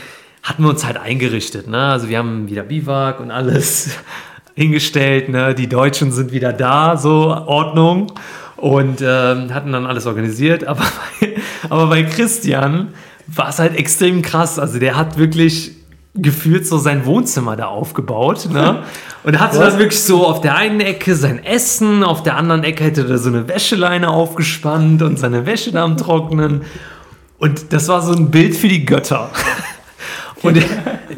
hatten 0.42 0.64
wir 0.64 0.70
uns 0.70 0.84
halt 0.84 0.96
eingerichtet. 0.96 1.68
Ne? 1.68 1.78
Also 1.78 2.08
wir 2.08 2.18
haben 2.18 2.48
wieder 2.48 2.64
Biwak 2.64 3.20
und 3.20 3.30
alles 3.30 3.90
hingestellt. 4.54 5.28
Ne? 5.28 5.54
Die 5.54 5.68
Deutschen 5.68 6.10
sind 6.10 6.32
wieder 6.32 6.52
da, 6.52 6.96
so 6.96 7.28
Ordnung. 7.28 8.12
Und 8.56 9.02
ähm, 9.02 9.52
hatten 9.52 9.70
dann 9.72 9.84
alles 9.86 10.06
organisiert. 10.06 10.64
Aber 10.66 10.80
bei, 11.20 11.34
aber 11.68 11.88
bei 11.88 12.04
Christian 12.04 12.94
war 13.26 13.50
es 13.50 13.58
halt 13.58 13.76
extrem 13.76 14.22
krass. 14.22 14.58
Also 14.58 14.78
der 14.78 14.96
hat 14.96 15.18
wirklich 15.18 15.75
gefühlt 16.16 16.66
so 16.66 16.78
sein 16.78 17.06
Wohnzimmer 17.06 17.56
da 17.56 17.66
aufgebaut. 17.66 18.48
Ne? 18.52 18.82
Und 19.24 19.40
hatte 19.40 19.58
dann 19.58 19.78
wirklich 19.78 20.02
so 20.02 20.26
auf 20.26 20.40
der 20.40 20.56
einen 20.56 20.80
Ecke 20.80 21.14
sein 21.14 21.44
Essen, 21.44 22.04
auf 22.04 22.22
der 22.22 22.36
anderen 22.36 22.64
Ecke 22.64 22.84
hätte 22.84 23.06
er 23.08 23.18
so 23.18 23.28
eine 23.28 23.48
Wäscheleine 23.48 24.08
aufgespannt 24.08 25.02
und 25.02 25.18
seine 25.18 25.46
Wäsche 25.46 25.72
da 25.72 25.84
am 25.84 25.96
Trocknen. 25.96 26.62
Und 27.38 27.72
das 27.72 27.88
war 27.88 28.02
so 28.02 28.12
ein 28.12 28.30
Bild 28.30 28.56
für 28.56 28.68
die 28.68 28.86
Götter. 28.86 29.30
Und 30.42 30.58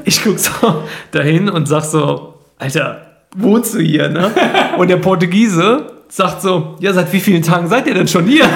ich 0.04 0.22
gucke 0.22 0.38
so 0.38 0.84
dahin 1.10 1.48
und 1.48 1.66
sag 1.66 1.84
so, 1.84 2.34
Alter, 2.58 3.02
wohnst 3.36 3.74
du 3.74 3.80
hier, 3.80 4.08
ne? 4.08 4.30
Und 4.78 4.88
der 4.88 4.96
Portugiese 4.96 5.92
sagt 6.08 6.42
so, 6.42 6.76
ja, 6.80 6.92
seit 6.92 7.12
wie 7.12 7.20
vielen 7.20 7.42
Tagen 7.42 7.68
seid 7.68 7.86
ihr 7.86 7.94
denn 7.94 8.08
schon 8.08 8.26
hier? 8.26 8.48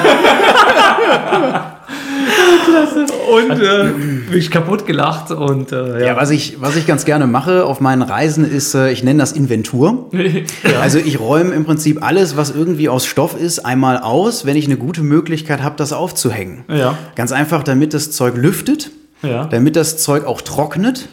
Und 3.32 3.50
äh, 3.60 3.90
bin 4.30 4.38
ich 4.38 4.50
kaputt 4.50 4.86
gelacht 4.86 5.30
und 5.30 5.72
äh, 5.72 6.00
ja. 6.00 6.06
Ja, 6.08 6.16
was 6.16 6.30
ich, 6.30 6.60
was 6.60 6.76
ich 6.76 6.86
ganz 6.86 7.04
gerne 7.04 7.26
mache 7.26 7.64
auf 7.64 7.80
meinen 7.80 8.02
Reisen 8.02 8.50
ist, 8.50 8.74
äh, 8.74 8.90
ich 8.92 9.02
nenne 9.02 9.20
das 9.20 9.32
Inventur. 9.32 10.10
Also 10.80 10.98
ich 10.98 11.20
räume 11.20 11.54
im 11.54 11.64
Prinzip 11.64 12.02
alles, 12.04 12.36
was 12.36 12.50
irgendwie 12.50 12.88
aus 12.88 13.06
Stoff 13.06 13.38
ist, 13.40 13.60
einmal 13.60 13.98
aus, 13.98 14.44
wenn 14.46 14.56
ich 14.56 14.66
eine 14.66 14.76
gute 14.76 15.02
Möglichkeit 15.02 15.62
habe, 15.62 15.76
das 15.76 15.92
aufzuhängen. 15.92 16.64
Ja. 16.68 16.96
Ganz 17.14 17.32
einfach, 17.32 17.62
damit 17.62 17.94
das 17.94 18.10
Zeug 18.10 18.36
lüftet, 18.36 18.90
Ja. 19.22 19.44
damit 19.44 19.76
das 19.76 19.98
Zeug 19.98 20.24
auch 20.24 20.40
trocknet. 20.42 21.08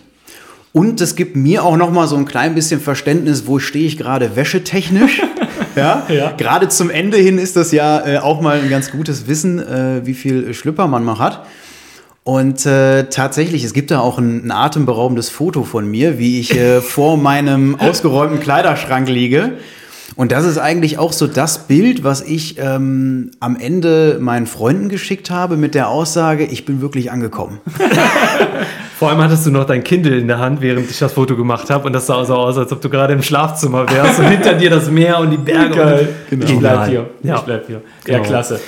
Und 0.71 1.01
es 1.01 1.15
gibt 1.15 1.35
mir 1.35 1.63
auch 1.63 1.77
noch 1.77 1.91
mal 1.91 2.07
so 2.07 2.15
ein 2.15 2.25
klein 2.25 2.53
bisschen 2.55 2.79
Verständnis, 2.79 3.47
wo 3.47 3.59
stehe 3.59 3.85
ich 3.85 3.97
gerade 3.97 4.35
wäschetechnisch. 4.35 5.21
ja? 5.75 6.05
Ja. 6.09 6.31
Gerade 6.37 6.69
zum 6.69 6.89
Ende 6.89 7.17
hin 7.17 7.37
ist 7.37 7.55
das 7.55 7.71
ja 7.71 8.05
äh, 8.05 8.17
auch 8.17 8.41
mal 8.41 8.59
ein 8.59 8.69
ganz 8.69 8.91
gutes 8.91 9.27
Wissen, 9.27 9.59
äh, 9.59 10.05
wie 10.05 10.13
viel 10.13 10.53
Schlüpper 10.53 10.87
man 10.87 11.03
mal 11.03 11.19
hat. 11.19 11.45
Und 12.23 12.65
äh, 12.65 13.05
tatsächlich, 13.05 13.63
es 13.63 13.73
gibt 13.73 13.91
da 13.91 14.01
auch 14.01 14.19
ein, 14.19 14.45
ein 14.45 14.51
atemberaubendes 14.51 15.29
Foto 15.29 15.63
von 15.63 15.89
mir, 15.89 16.19
wie 16.19 16.39
ich 16.39 16.55
äh, 16.55 16.81
vor 16.81 17.17
meinem 17.17 17.79
ausgeräumten 17.79 18.39
Kleiderschrank 18.39 19.09
liege. 19.09 19.53
Und 20.15 20.31
das 20.31 20.45
ist 20.45 20.57
eigentlich 20.57 20.97
auch 20.97 21.13
so 21.13 21.27
das 21.27 21.67
Bild, 21.67 22.03
was 22.03 22.21
ich 22.21 22.57
ähm, 22.59 23.31
am 23.39 23.55
Ende 23.55 24.17
meinen 24.19 24.47
Freunden 24.47 24.89
geschickt 24.89 25.31
habe 25.31 25.55
mit 25.55 25.75
der 25.75 25.87
Aussage, 25.87 26.45
ich 26.45 26.65
bin 26.65 26.81
wirklich 26.81 27.11
angekommen. 27.11 27.61
Vor 28.99 29.07
allem 29.09 29.19
hattest 29.21 29.45
du 29.45 29.51
noch 29.51 29.63
dein 29.63 29.81
Kindle 29.81 30.17
in 30.17 30.27
der 30.27 30.39
Hand, 30.39 30.59
während 30.59 30.91
ich 30.91 30.99
das 30.99 31.13
Foto 31.13 31.37
gemacht 31.37 31.69
habe. 31.69 31.87
Und 31.87 31.93
das 31.93 32.05
sah 32.05 32.25
so 32.25 32.35
aus, 32.35 32.57
als 32.57 32.69
ob 32.73 32.81
du 32.81 32.89
gerade 32.89 33.13
im 33.13 33.21
Schlafzimmer 33.21 33.89
wärst. 33.89 34.19
Und 34.19 34.25
hinter 34.25 34.55
dir 34.55 34.69
das 34.69 34.91
Meer 34.91 35.19
und 35.19 35.31
die 35.31 35.37
Berge. 35.37 35.73
Geil. 35.73 36.09
Und, 36.31 36.43
Ich 36.43 36.59
bleib 36.59 36.87
hier. 36.89 37.09
Ja. 37.23 37.35
Ich 37.35 37.41
bleib 37.43 37.67
hier. 37.67 37.81
Ja, 38.05 38.17
Genau. 38.17 38.27
klasse. 38.27 38.59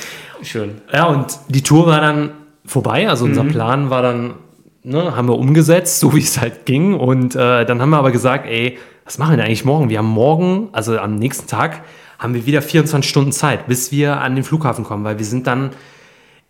Schön. 0.42 0.76
Ja, 0.94 1.08
und 1.08 1.38
die 1.50 1.62
Tour 1.62 1.86
war 1.86 2.00
dann 2.00 2.30
vorbei. 2.66 3.10
Also 3.10 3.26
unser 3.26 3.44
Plan 3.44 3.90
war 3.90 4.02
dann, 4.02 4.36
ne, 4.84 5.18
haben 5.18 5.28
wir 5.28 5.38
umgesetzt, 5.38 6.00
so 6.00 6.16
wie 6.16 6.20
es 6.22 6.40
halt 6.40 6.66
ging. 6.66 6.94
Und 6.94 7.36
äh, 7.36 7.66
dann 7.66 7.82
haben 7.82 7.90
wir 7.90 7.98
aber 7.98 8.12
gesagt, 8.12 8.46
ey, 8.48 8.78
was 9.04 9.18
machen 9.18 9.34
wir 9.34 9.36
denn 9.38 9.48
eigentlich 9.48 9.66
morgen? 9.66 9.90
Wir 9.90 9.98
haben 9.98 10.08
morgen, 10.08 10.70
also 10.72 10.98
am 10.98 11.16
nächsten 11.16 11.48
Tag, 11.48 11.82
haben 12.20 12.34
wir 12.36 12.46
wieder 12.46 12.62
24 12.62 13.10
Stunden 13.10 13.32
Zeit, 13.34 13.68
bis 13.68 13.92
wir 13.92 14.22
an 14.22 14.36
den 14.36 14.46
Flughafen 14.46 14.86
kommen, 14.86 15.04
weil 15.04 15.18
wir 15.18 15.26
sind 15.26 15.46
dann 15.46 15.72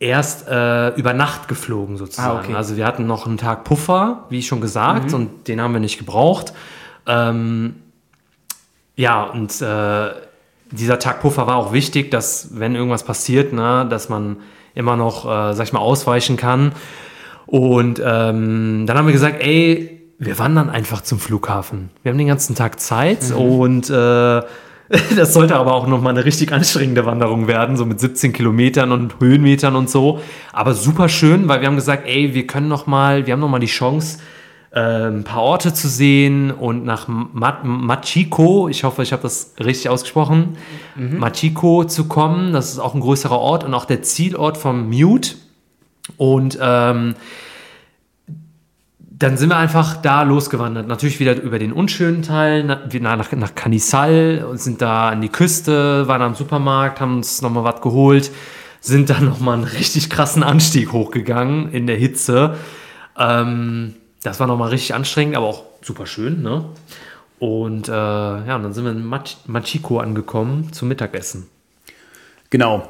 erst 0.02 0.48
äh, 0.48 0.90
über 0.96 1.14
Nacht 1.14 1.48
geflogen 1.48 1.96
sozusagen. 1.96 2.38
Ah, 2.38 2.42
okay. 2.42 2.56
Also 2.56 2.76
wir 2.76 2.86
hatten 2.86 3.06
noch 3.06 3.28
einen 3.28 3.38
Tag 3.38 3.64
Puffer, 3.64 4.26
wie 4.30 4.42
schon 4.42 4.60
gesagt, 4.60 5.14
und 5.14 5.48
den 5.48 5.62
haben 5.62 5.74
wir 5.74 5.80
nicht 5.80 6.00
gebraucht. 6.00 6.54
Ähm, 7.06 7.76
ja, 8.96 9.24
und 9.24 9.62
äh, 9.62 10.10
dieser 10.72 10.98
Tag 10.98 11.22
Puffer 11.22 11.46
war 11.46 11.56
auch 11.56 11.72
wichtig, 11.72 12.10
dass 12.10 12.60
wenn 12.60 12.76
irgendwas 12.76 13.04
passiert, 13.04 13.54
ne, 13.54 13.86
dass 13.90 14.10
man 14.10 14.38
immer 14.74 14.96
noch, 14.96 15.26
äh, 15.26 15.54
sag 15.54 15.68
ich 15.68 15.74
mal, 15.74 15.80
ausweichen 15.80 16.36
kann. 16.36 16.72
Und 17.46 18.02
ähm, 18.04 18.86
dann 18.88 18.98
haben 18.98 19.06
wir 19.06 19.14
gesagt, 19.14 19.42
ey, 19.44 20.02
wir 20.18 20.40
wandern 20.40 20.70
einfach 20.70 21.02
zum 21.02 21.20
Flughafen. 21.20 21.92
Wir 22.02 22.12
haben 22.12 22.18
den 22.18 22.28
ganzen 22.28 22.56
Tag 22.56 22.80
Zeit 22.80 23.32
und 23.32 23.90
äh, 23.90 24.42
das 25.16 25.34
sollte 25.34 25.56
aber 25.56 25.74
auch 25.74 25.88
nochmal 25.88 26.14
eine 26.14 26.26
richtig 26.26 26.52
anstrengende 26.52 27.06
Wanderung 27.06 27.48
werden, 27.48 27.78
so 27.78 27.86
mit 27.86 28.00
17 28.00 28.34
Kilometern 28.34 28.92
und 28.92 29.20
Höhenmetern 29.20 29.76
und 29.76 29.90
so. 29.90 30.20
Aber 30.52 30.74
super 30.74 31.08
schön, 31.08 31.48
weil 31.48 31.62
wir 31.62 31.68
haben 31.68 31.76
gesagt, 31.76 32.08
ey, 32.08 32.34
wir 32.34 32.46
können 32.46 32.68
noch 32.68 32.88
mal, 32.88 33.26
wir 33.26 33.34
haben 33.34 33.40
noch 33.40 33.50
mal 33.50 33.60
die 33.60 33.68
Chance, 33.68 34.20
äh, 34.72 34.80
ein 34.80 35.24
paar 35.24 35.42
Orte 35.42 35.74
zu 35.74 35.88
sehen 35.88 36.52
und 36.52 36.84
nach 36.84 37.08
Ma 37.08 37.60
Machiko, 37.64 38.68
ich 38.68 38.84
hoffe, 38.84 39.04
ich 39.04 39.14
habe 39.14 39.24
das 39.24 39.54
richtig 39.60 39.90
ausgesprochen, 39.90 40.58
Machiko 40.96 41.86
zu 41.86 42.08
kommen. 42.08 42.54
Das 42.54 42.72
ist 42.72 42.80
auch 42.80 42.94
ein 42.94 43.02
größerer 43.02 43.38
Ort 43.38 43.64
und 43.64 43.74
auch 43.74 43.86
der 43.86 44.02
Zielort 44.02 44.58
vom 44.58 44.90
Mute. 44.90 45.36
Und 46.18 46.58
ähm, 46.62 47.16
dann 49.22 49.38
sind 49.38 49.50
wir 49.50 49.58
einfach 49.58 49.98
da 49.98 50.24
losgewandert. 50.24 50.88
Natürlich 50.88 51.20
wieder 51.20 51.40
über 51.40 51.60
den 51.60 51.74
unschönen 51.74 52.24
Teil, 52.24 52.64
nach, 52.64 52.80
nach 53.32 53.56
Canisal 53.56 54.46
und 54.50 54.60
sind 54.60 54.82
da 54.82 55.10
an 55.10 55.22
die 55.22 55.30
Küste, 55.30 56.08
waren 56.08 56.24
am 56.24 56.34
Supermarkt, 56.34 57.00
haben 57.00 57.18
uns 57.18 57.42
nochmal 57.44 57.64
was 57.64 57.82
geholt, 57.82 58.32
sind 58.80 59.12
dann 59.12 59.26
nochmal 59.26 59.56
einen 59.56 59.66
richtig 59.66 60.10
krassen 60.10 60.42
Anstieg 60.42 60.92
hochgegangen 60.92 61.72
in 61.72 61.86
der 61.86 61.98
Hitze. 61.98 62.56
Ähm, 63.16 63.94
das 64.24 64.40
war 64.40 64.48
nochmal 64.48 64.70
richtig 64.70 64.96
anstrengend, 64.96 65.38
aber 65.38 65.48
auch 65.48 65.64
super 65.84 66.08
schön. 66.08 66.42
Ne? 66.42 66.66
Und 67.38 67.90
äh, 67.90 67.92
ja, 67.92 68.56
und 68.56 68.64
dann 68.64 68.74
sind 68.74 68.86
wir 68.86 68.92
in 68.92 69.06
Mach 69.06 69.24
Machiko 69.46 70.00
angekommen 70.00 70.74
zum 70.74 70.88
Mittagessen. 70.88 71.48
Genau. 72.50 72.88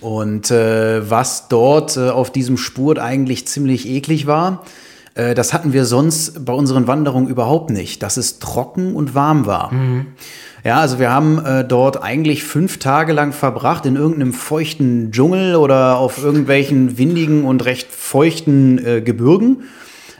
Und 0.00 0.50
äh, 0.50 1.08
was 1.08 1.48
dort 1.48 1.96
äh, 1.96 2.10
auf 2.10 2.30
diesem 2.30 2.58
Spurt 2.58 2.98
eigentlich 2.98 3.46
ziemlich 3.46 3.88
eklig 3.88 4.26
war, 4.26 4.64
äh, 5.16 5.34
das 5.34 5.52
hatten 5.52 5.72
wir 5.72 5.84
sonst 5.84 6.44
bei 6.44 6.52
unseren 6.52 6.86
Wanderungen 6.86 7.28
überhaupt 7.28 7.70
nicht, 7.70 8.02
dass 8.02 8.16
es 8.16 8.38
trocken 8.38 8.94
und 8.94 9.14
warm 9.14 9.46
war. 9.46 9.72
Ja, 10.64 10.80
also 10.80 10.98
wir 10.98 11.10
haben 11.10 11.44
äh, 11.44 11.64
dort 11.64 12.02
eigentlich 12.02 12.44
fünf 12.44 12.78
Tage 12.78 13.12
lang 13.12 13.32
verbracht 13.32 13.86
in 13.86 13.96
irgendeinem 13.96 14.32
feuchten 14.32 15.12
Dschungel 15.12 15.56
oder 15.56 15.96
auf 15.96 16.22
irgendwelchen 16.22 16.98
windigen 16.98 17.44
und 17.44 17.64
recht 17.64 17.90
feuchten 17.92 18.84
äh, 18.84 19.00
Gebirgen. 19.00 19.62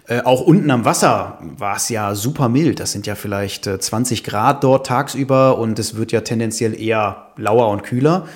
Äh, 0.06 0.20
auch 0.22 0.40
unten 0.40 0.70
am 0.70 0.84
Wasser 0.84 1.40
war 1.58 1.76
es 1.76 1.88
ja 1.88 2.14
super 2.14 2.48
mild. 2.48 2.78
Das 2.78 2.92
sind 2.92 3.06
ja 3.08 3.16
vielleicht 3.16 3.66
äh, 3.66 3.80
20 3.80 4.22
Grad 4.22 4.62
dort 4.62 4.86
tagsüber 4.86 5.58
und 5.58 5.80
es 5.80 5.96
wird 5.96 6.12
ja 6.12 6.20
tendenziell 6.20 6.80
eher 6.80 7.32
lauer 7.36 7.68
und 7.70 7.82
kühler. 7.82 8.28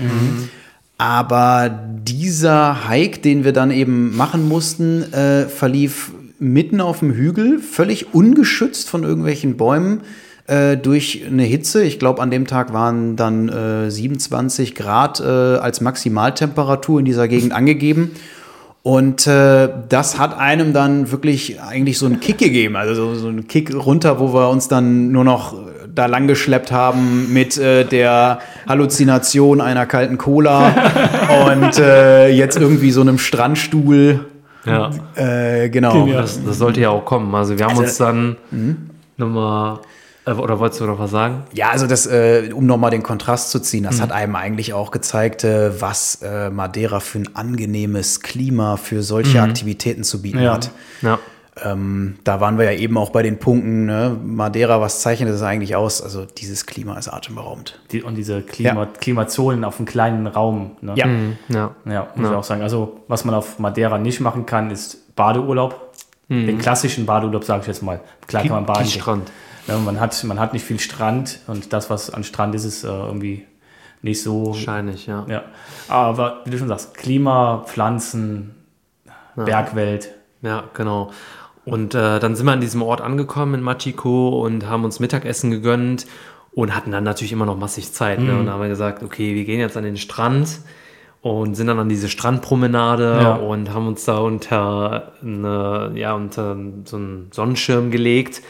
Aber 0.99 1.71
dieser 1.71 2.89
Hike, 2.91 3.21
den 3.21 3.45
wir 3.45 3.53
dann 3.53 3.71
eben 3.71 4.17
machen 4.17 4.49
mussten, 4.49 5.13
äh, 5.13 5.47
verlief 5.47 6.11
mitten 6.41 6.81
auf 6.81 7.01
dem 7.01 7.13
Hügel, 7.13 7.59
völlig 7.59 8.15
ungeschützt 8.15 8.89
von 8.89 9.05
irgendwelchen 9.05 9.57
Bäumen 9.57 10.01
äh, 10.47 10.77
durch 10.77 11.25
eine 11.27 11.45
Hitze. 11.45 11.85
Ich 11.85 11.99
glaube, 11.99 12.21
an 12.21 12.31
dem 12.31 12.47
Tag 12.47 12.73
waren 12.73 13.15
dann 13.15 13.49
äh, 13.49 13.91
27 13.91 14.75
Grad 14.75 15.21
äh, 15.21 15.25
als 15.25 15.81
Maximaltemperatur 15.81 16.99
in 16.99 17.05
dieser 17.05 17.29
Gegend 17.29 17.53
angegeben. 17.53 18.13
Und 18.83 19.27
äh, 19.27 19.69
das 19.91 20.19
hat 20.19 20.39
einem 20.39 20.73
dann 20.73 21.13
wirklich 21.13 21.61
eigentlich 21.61 21.99
so 21.99 22.07
einen 22.07 22.19
Kick 22.19 22.39
gegeben, 22.39 22.77
also 22.77 22.95
so, 22.95 23.15
so 23.15 23.29
einen 23.29 23.47
Kick 23.47 23.75
runter, 23.75 24.19
wo 24.19 24.33
wir 24.33 24.49
uns 24.49 24.69
dann 24.69 25.13
nur 25.13 25.25
noch 25.25 25.55
da 25.95 26.07
lang 26.07 26.27
geschleppt 26.27 26.73
haben 26.73 27.33
mit 27.33 27.59
äh, 27.59 27.85
der 27.85 28.39
Halluzination 28.67 29.61
einer 29.61 29.85
kalten 29.85 30.17
Cola 30.17 30.75
und 31.47 31.79
äh, 31.79 32.29
jetzt 32.29 32.57
irgendwie 32.57 32.91
so 32.91 33.03
einem 33.03 33.19
Strandstuhl. 33.19 34.30
Ja. 34.65 34.91
Äh, 35.17 35.69
genau. 35.71 36.07
Das, 36.07 36.43
das 36.45 36.59
sollte 36.59 36.81
ja 36.81 36.91
auch 36.91 37.05
kommen. 37.05 37.35
Also 37.35 37.59
wir 37.59 37.67
haben 37.67 37.77
uns 37.79 37.97
dann 37.97 38.37
nochmal 39.17 39.81
Äh, 40.27 40.33
Oder 40.33 40.59
wolltest 40.59 40.81
du 40.83 40.85
noch 40.85 40.99
was 40.99 41.11
sagen? 41.13 41.45
Ja, 41.55 41.71
also 41.71 41.87
das, 41.87 42.07
äh, 42.07 42.51
um 42.55 42.67
nochmal 42.67 42.91
den 42.91 43.03
Kontrast 43.03 43.51
zu 43.51 43.59
ziehen, 43.59 43.85
das 43.85 44.03
hat 44.03 44.13
einem 44.13 44.37
eigentlich 44.37 44.75
auch 44.75 44.91
gezeigt, 44.91 45.45
äh, 45.45 45.81
was 45.81 46.17
äh, 46.23 46.51
Madeira 46.51 47.01
für 47.01 47.21
ein 47.21 47.35
angenehmes 47.35 48.21
Klima 48.21 48.77
für 48.77 49.03
solche 49.03 49.41
Aktivitäten 49.41 50.05
zu 50.05 50.21
bieten 50.21 50.43
Ja. 50.43 50.53
hat. 50.55 50.71
Ja. 51.01 51.19
Ähm, 51.63 52.19
da 52.25 52.41
waren 52.41 52.59
wir 52.59 52.73
ja 52.73 52.79
eben 52.79 52.97
auch 52.97 53.11
bei 53.11 53.23
den 53.23 53.39
Punkten, 53.39 53.85
ne? 53.87 54.17
Madeira, 54.23 54.81
was 54.81 55.01
zeichnet 55.01 55.29
das 55.29 55.43
eigentlich 55.43 55.75
aus? 55.77 56.01
Also 56.01 56.25
dieses 56.25 56.65
Klima 56.65 56.97
ist 56.97 57.09
atemberaubend. 57.09 57.81
Die, 57.91 58.03
und 58.03 58.15
diese 58.15 58.41
Klima, 58.43 58.85
Ja. 58.85 58.87
Klimazonen 58.87 59.65
auf 59.65 59.79
einem 59.79 59.87
kleinen 59.87 60.27
Raum. 60.27 60.77
Ne? 60.81 60.95
Ja. 60.97 61.07
Ja. 61.49 61.75
Ja, 61.85 62.09
muss 62.15 62.31
ich 62.31 62.37
auch 62.37 62.45
sagen. 62.45 62.63
Also, 62.63 63.01
was 63.09 63.25
man 63.25 63.35
auf 63.35 63.59
Madeira 63.59 63.99
nicht 63.99 64.21
machen 64.21 64.47
kann, 64.47 64.71
ist 64.71 65.15
Badeurlaub. 65.17 65.89
Den 66.29 66.59
klassischen 66.59 67.07
Badeurlaub, 67.07 67.43
sage 67.43 67.63
ich 67.63 67.67
jetzt 67.67 67.83
mal. 67.83 68.01
Klar 68.29 68.43
kann 68.45 68.53
man 68.53 68.65
baden 68.67 68.85
gehen. 68.85 69.01
Strand. 69.01 69.33
Ja, 69.67 69.77
man, 69.79 69.99
hat, 69.99 70.23
man 70.23 70.39
hat 70.39 70.53
nicht 70.53 70.65
viel 70.65 70.79
Strand 70.79 71.41
und 71.49 71.73
das, 71.73 71.91
was 71.91 72.09
an 72.11 72.23
Strand 72.23 72.55
ist, 72.55 72.65
ist 72.65 72.85
äh, 72.85 72.87
irgendwie 72.87 73.47
nicht 74.01 74.23
so. 74.23 74.47
Wahrscheinlich, 74.47 75.07
ja. 75.09 75.27
Ja. 75.29 75.43
Aber 75.89 76.43
wie 76.45 76.51
du 76.51 76.59
schon 76.59 76.69
sagst, 76.69 76.97
Klima, 76.97 77.65
Pflanzen, 77.67 78.55
Bergwelt. 79.35 80.13
Ja, 80.43 80.65
genau. 80.73 81.11
Und 81.65 81.95
äh, 81.95 82.19
dann 82.21 82.35
sind 82.37 82.47
wir 82.47 82.53
an 82.53 82.61
diesem 82.61 82.83
Ort 82.83 83.01
angekommen 83.01 83.55
in 83.55 83.61
Machiko 83.63 84.45
und 84.45 84.67
haben 84.69 84.85
uns 84.85 84.99
Mittagessen 84.99 85.51
gegönnt 85.51 86.07
und 86.53 86.75
hatten 86.75 86.91
dann 86.91 87.05
natürlich 87.05 87.33
immer 87.33 87.47
noch 87.47 87.57
massig 87.59 87.93
Zeit. 87.93 88.19
Ne? 88.19 88.33
Und 88.33 88.47
dann 88.47 88.55
haben 88.55 88.63
wir 88.63 88.69
gesagt, 88.69 89.03
okay, 89.03 89.35
wir 89.35 89.45
gehen 89.45 89.61
jetzt 89.61 89.77
an 89.77 89.85
den 89.85 89.97
Strand 89.97 90.61
und 91.23 91.55
sind 91.55 91.67
dann 91.67 91.79
an 91.79 91.89
diese 91.89 92.09
Strandpromenade 92.09 93.19
Ja. 93.23 93.35
und 93.35 93.73
haben 93.75 93.87
uns 93.89 94.05
da 94.07 94.19
unter, 94.19 95.13
eine, 95.23 95.93
ja, 95.95 96.15
unter 96.15 96.57
so 96.87 96.97
einen 96.97 97.29
Sonnenschirm 97.31 97.91
gelegt. 97.91 98.41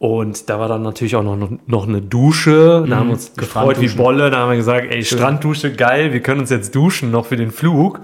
Und 0.00 0.48
da 0.50 0.58
war 0.58 0.66
dann 0.66 0.82
natürlich 0.82 1.14
auch 1.14 1.22
noch, 1.22 1.50
noch 1.66 1.86
eine 1.86 2.02
Dusche. 2.02 2.84
Da 2.88 2.96
haben 2.96 3.08
wir 3.08 3.12
uns 3.14 3.34
gefreut 3.36 3.80
wie. 3.80 3.88
Bolle. 3.88 4.30
Da 4.30 4.38
haben 4.38 4.50
wir 4.50 4.56
gesagt, 4.56 4.86
ey, 4.90 5.04
Stranddusche, 5.04 5.72
geil, 5.72 6.12
wir 6.12 6.20
können 6.20 6.40
uns 6.40 6.50
jetzt 6.50 6.74
duschen, 6.74 7.10
noch 7.10 7.26
für 7.26 7.36
den 7.36 7.50
Flug. 7.52 8.00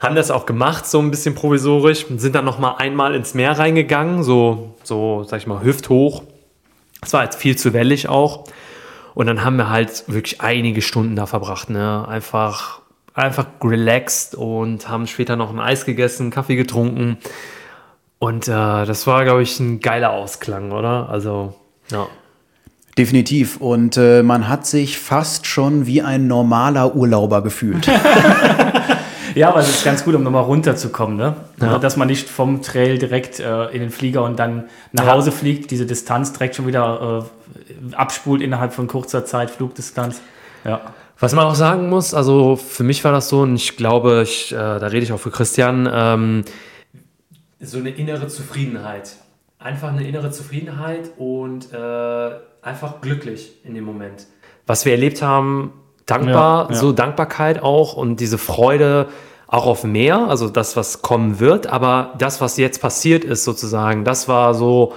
Haben 0.00 0.14
das 0.14 0.30
auch 0.30 0.46
gemacht, 0.46 0.86
so 0.86 0.98
ein 0.98 1.10
bisschen 1.10 1.34
provisorisch. 1.34 2.06
und 2.06 2.20
Sind 2.20 2.34
dann 2.34 2.46
noch 2.46 2.58
mal 2.58 2.76
einmal 2.76 3.14
ins 3.14 3.34
Meer 3.34 3.58
reingegangen, 3.58 4.22
so, 4.22 4.74
so, 4.82 5.24
sag 5.24 5.40
ich 5.40 5.46
mal, 5.46 5.62
hüfthoch. 5.62 6.22
Es 7.02 7.12
war 7.12 7.24
jetzt 7.24 7.36
viel 7.36 7.56
zu 7.56 7.74
wellig 7.74 8.08
auch. 8.08 8.44
Und 9.14 9.26
dann 9.26 9.44
haben 9.44 9.56
wir 9.56 9.68
halt 9.68 10.04
wirklich 10.06 10.40
einige 10.40 10.80
Stunden 10.80 11.16
da 11.16 11.26
verbracht, 11.26 11.68
ne? 11.68 12.06
Einfach, 12.08 12.80
einfach 13.12 13.46
relaxed 13.62 14.34
und 14.34 14.88
haben 14.88 15.06
später 15.06 15.36
noch 15.36 15.50
ein 15.50 15.60
Eis 15.60 15.84
gegessen, 15.84 16.30
Kaffee 16.30 16.56
getrunken. 16.56 17.18
Und 18.18 18.48
äh, 18.48 18.50
das 18.52 19.06
war, 19.06 19.24
glaube 19.24 19.42
ich, 19.42 19.60
ein 19.60 19.80
geiler 19.80 20.12
Ausklang, 20.12 20.72
oder? 20.72 21.08
Also, 21.10 21.54
ja. 21.90 22.06
Definitiv. 22.96 23.58
Und 23.58 23.96
äh, 23.96 24.22
man 24.22 24.48
hat 24.48 24.66
sich 24.66 24.98
fast 24.98 25.46
schon 25.46 25.86
wie 25.86 26.02
ein 26.02 26.26
normaler 26.26 26.94
Urlauber 26.94 27.42
gefühlt. 27.42 27.88
Ja, 29.34 29.48
aber 29.48 29.60
es 29.60 29.68
ist 29.68 29.84
ganz 29.84 30.04
gut, 30.04 30.14
um 30.14 30.22
nochmal 30.22 30.42
runterzukommen, 30.42 31.16
ne? 31.16 31.36
Ja. 31.60 31.78
Dass 31.78 31.96
man 31.96 32.08
nicht 32.08 32.28
vom 32.28 32.62
Trail 32.62 32.98
direkt 32.98 33.40
äh, 33.40 33.66
in 33.66 33.80
den 33.80 33.90
Flieger 33.90 34.24
und 34.24 34.38
dann 34.38 34.64
nach 34.92 35.06
Ja. 35.06 35.12
Hause 35.14 35.32
fliegt, 35.32 35.70
diese 35.70 35.86
Distanz 35.86 36.32
direkt 36.32 36.56
schon 36.56 36.66
wieder 36.66 37.24
äh, 37.90 37.94
abspult 37.94 38.42
innerhalb 38.42 38.72
von 38.72 38.86
kurzer 38.86 39.24
Zeit, 39.24 39.50
Flugdistanz. 39.50 40.20
Ja. 40.64 40.80
Was 41.18 41.34
man 41.34 41.44
auch 41.44 41.54
sagen 41.54 41.88
muss, 41.90 42.14
also 42.14 42.56
für 42.56 42.82
mich 42.82 43.04
war 43.04 43.12
das 43.12 43.28
so, 43.28 43.40
und 43.40 43.54
ich 43.56 43.76
glaube, 43.76 44.22
ich, 44.24 44.52
äh, 44.52 44.56
da 44.56 44.86
rede 44.86 45.04
ich 45.04 45.12
auch 45.12 45.20
für 45.20 45.30
Christian, 45.30 45.88
ähm, 45.92 46.44
so 47.60 47.78
eine 47.78 47.90
innere 47.90 48.28
Zufriedenheit. 48.28 49.16
Einfach 49.58 49.90
eine 49.90 50.08
innere 50.08 50.30
Zufriedenheit 50.30 51.10
und 51.18 51.70
äh, 51.74 52.30
einfach 52.62 53.02
glücklich 53.02 53.52
in 53.64 53.74
dem 53.74 53.84
Moment. 53.84 54.26
Was 54.66 54.86
wir 54.86 54.92
erlebt 54.92 55.20
haben, 55.20 55.74
dankbar, 56.10 56.66
Ja, 56.68 56.74
ja. 56.74 56.80
so 56.80 56.92
Dankbarkeit 56.92 57.62
auch 57.62 57.94
und 57.94 58.20
diese 58.20 58.38
Freude 58.38 59.08
auch 59.46 59.66
auf 59.66 59.82
mehr, 59.84 60.28
also 60.28 60.48
das, 60.48 60.76
was 60.76 61.02
kommen 61.02 61.40
wird, 61.40 61.66
aber 61.66 62.14
das, 62.18 62.40
was 62.40 62.56
jetzt 62.56 62.80
passiert 62.80 63.24
ist 63.24 63.44
sozusagen, 63.44 64.04
das 64.04 64.28
war 64.28 64.54
so, 64.54 64.92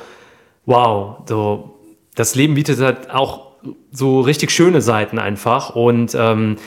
wow, 0.65 1.17
so, 1.27 1.71
das 2.15 2.35
Leben 2.35 2.53
bietet 2.53 2.79
halt 2.79 3.09
auch 3.11 3.47
so 3.91 4.21
richtig 4.21 4.51
schöne 4.51 4.81
Seiten 4.81 5.17
einfach. 5.19 5.75
Und 5.75 6.15
ähm, 6.19 6.57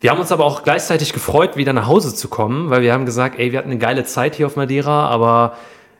wir 0.00 0.10
haben 0.10 0.20
uns 0.20 0.32
aber 0.32 0.44
auch 0.44 0.62
gleichzeitig 0.62 1.12
gefreut, 1.12 1.56
wieder 1.56 1.72
nach 1.72 1.86
Hause 1.86 2.14
zu 2.14 2.28
kommen, 2.28 2.70
weil 2.70 2.80
wir 2.82 2.92
haben 2.92 3.04
gesagt, 3.06 3.38
ey, 3.38 3.52
wir 3.52 3.58
hatten 3.58 3.70
eine 3.70 3.78
geile 3.78 4.04
Zeit 4.04 4.36
hier 4.36 4.46
auf 4.46 4.56
Madeira, 4.56 5.08
aber 5.08 5.54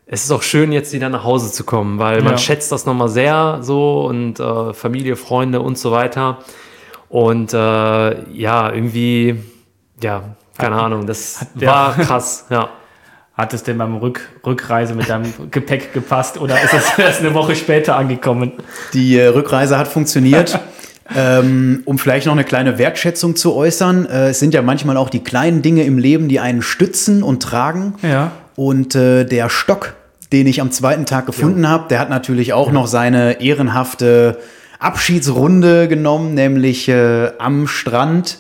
es 0.06 0.24
ist 0.24 0.31
auch 0.31 0.43
schön, 0.43 0.72
jetzt 0.72 0.93
wieder 0.93 1.09
nach 1.09 1.24
Hause 1.24 1.51
zu 1.52 1.64
kommen, 1.64 1.98
weil 1.98 2.22
man 2.22 2.32
Ja. 2.32 2.39
schätzt 2.39 2.70
das 2.72 2.86
nochmal 2.86 3.09
sehr 3.09 3.59
so 3.62 4.05
und 4.06 4.39
äh, 4.40 4.72
Familie, 4.74 5.16
Freunde 5.16 5.60
und 5.60 5.76
so 5.78 5.90
weiter. 5.93 6.39
Und 7.09 7.52
äh, 7.52 7.56
ja, 7.56 8.72
irgendwie, 8.72 9.36
ja, 10.02 10.22
keine 10.59 10.76
Ahnung, 10.76 11.06
das 11.06 11.47
der- 11.55 11.68
war 11.68 11.94
krass, 11.94 12.47
ja. 12.51 12.70
Hat 13.36 13.52
es 13.52 13.64
denn 13.64 13.76
beim 13.78 13.97
Rück 13.97 14.28
Rückreise 14.47 14.94
mit 14.94 15.09
deinem 15.09 15.32
Gepäck 15.51 15.93
gepasst 15.93 16.40
oder 16.40 16.55
ist 16.62 16.72
es 16.72 16.97
erst 16.97 17.18
eine 17.18 17.35
Woche 17.35 17.56
später 17.56 17.97
angekommen? 17.97 18.52
Die 18.93 19.18
äh, 19.18 19.26
Rückreise 19.26 19.76
hat 19.76 19.89
funktioniert. 19.89 20.56
ähm, 21.16 21.82
um 21.85 21.98
vielleicht 21.98 22.26
noch 22.26 22.32
eine 22.32 22.44
kleine 22.44 22.78
Wertschätzung 22.78 23.35
zu 23.35 23.55
äußern, 23.56 24.06
äh, 24.06 24.28
es 24.28 24.39
sind 24.39 24.55
ja 24.55 24.62
manchmal 24.62 24.97
auch 24.97 25.10
die 25.10 25.24
kleinen 25.24 25.62
Dinge 25.62 25.82
im 25.82 25.98
Leben, 25.98 26.28
die 26.28 26.39
einen 26.39 26.62
stützen 26.62 27.24
und 27.24 27.43
tragen. 27.43 27.94
Ja. 28.02 28.31
Und 28.55 28.94
äh, 28.94 29.24
der 29.24 29.48
Stock, 29.51 29.94
den 30.32 30.47
ich 30.47 30.60
am 30.60 30.70
zweiten 30.70 31.05
Tag 31.05 31.26
gefunden 31.26 31.68
habe, 31.68 31.89
der 31.89 31.98
hat 31.98 32.10
natürlich 32.10 32.52
auch 32.52 32.70
noch 32.70 32.86
seine 32.86 33.40
ehrenhafte 33.40 34.39
Abschiedsrunde 34.85 35.89
genommen, 35.89 36.35
nämlich 36.35 36.89
äh, 36.89 37.31
am 37.39 37.66
Strand 37.66 38.39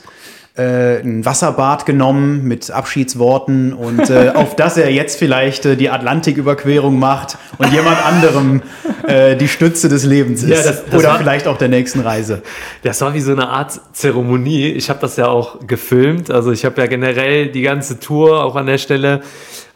äh, 0.56 1.00
ein 1.00 1.24
Wasserbad 1.24 1.84
genommen 1.84 2.44
mit 2.44 2.70
Abschiedsworten 2.70 3.72
und 3.72 4.08
äh, 4.08 4.30
auf 4.34 4.54
das 4.56 4.76
er 4.76 4.88
jetzt 4.92 5.18
vielleicht 5.18 5.66
äh, 5.66 5.74
die 5.76 5.90
Atlantiküberquerung 5.90 6.96
macht 6.98 7.38
und 7.58 7.72
jemand 7.72 7.96
anderem 8.06 8.62
äh, 9.08 9.34
die 9.36 9.48
Stütze 9.48 9.88
des 9.88 10.04
Lebens 10.04 10.44
ist. 10.44 10.50
Ja, 10.50 10.56
das- 10.62 10.84
das 10.84 10.94
Oder 11.00 11.08
war- 11.08 11.18
vielleicht 11.18 11.48
auch 11.48 11.58
der 11.58 11.68
nächsten 11.68 11.98
Reise. 12.00 12.42
Das 12.82 13.00
war 13.00 13.14
wie 13.14 13.20
so 13.20 13.32
eine 13.32 13.48
Art 13.48 13.80
Zeremonie. 13.92 14.68
Ich 14.68 14.90
habe 14.90 15.00
das 15.00 15.16
ja 15.16 15.26
auch 15.26 15.66
gefilmt. 15.66 16.30
Also 16.30 16.52
ich 16.52 16.64
habe 16.64 16.80
ja 16.80 16.86
generell 16.86 17.48
die 17.48 17.62
ganze 17.62 17.98
Tour 17.98 18.44
auch 18.44 18.54
an 18.54 18.66
der 18.66 18.78
Stelle 18.78 19.22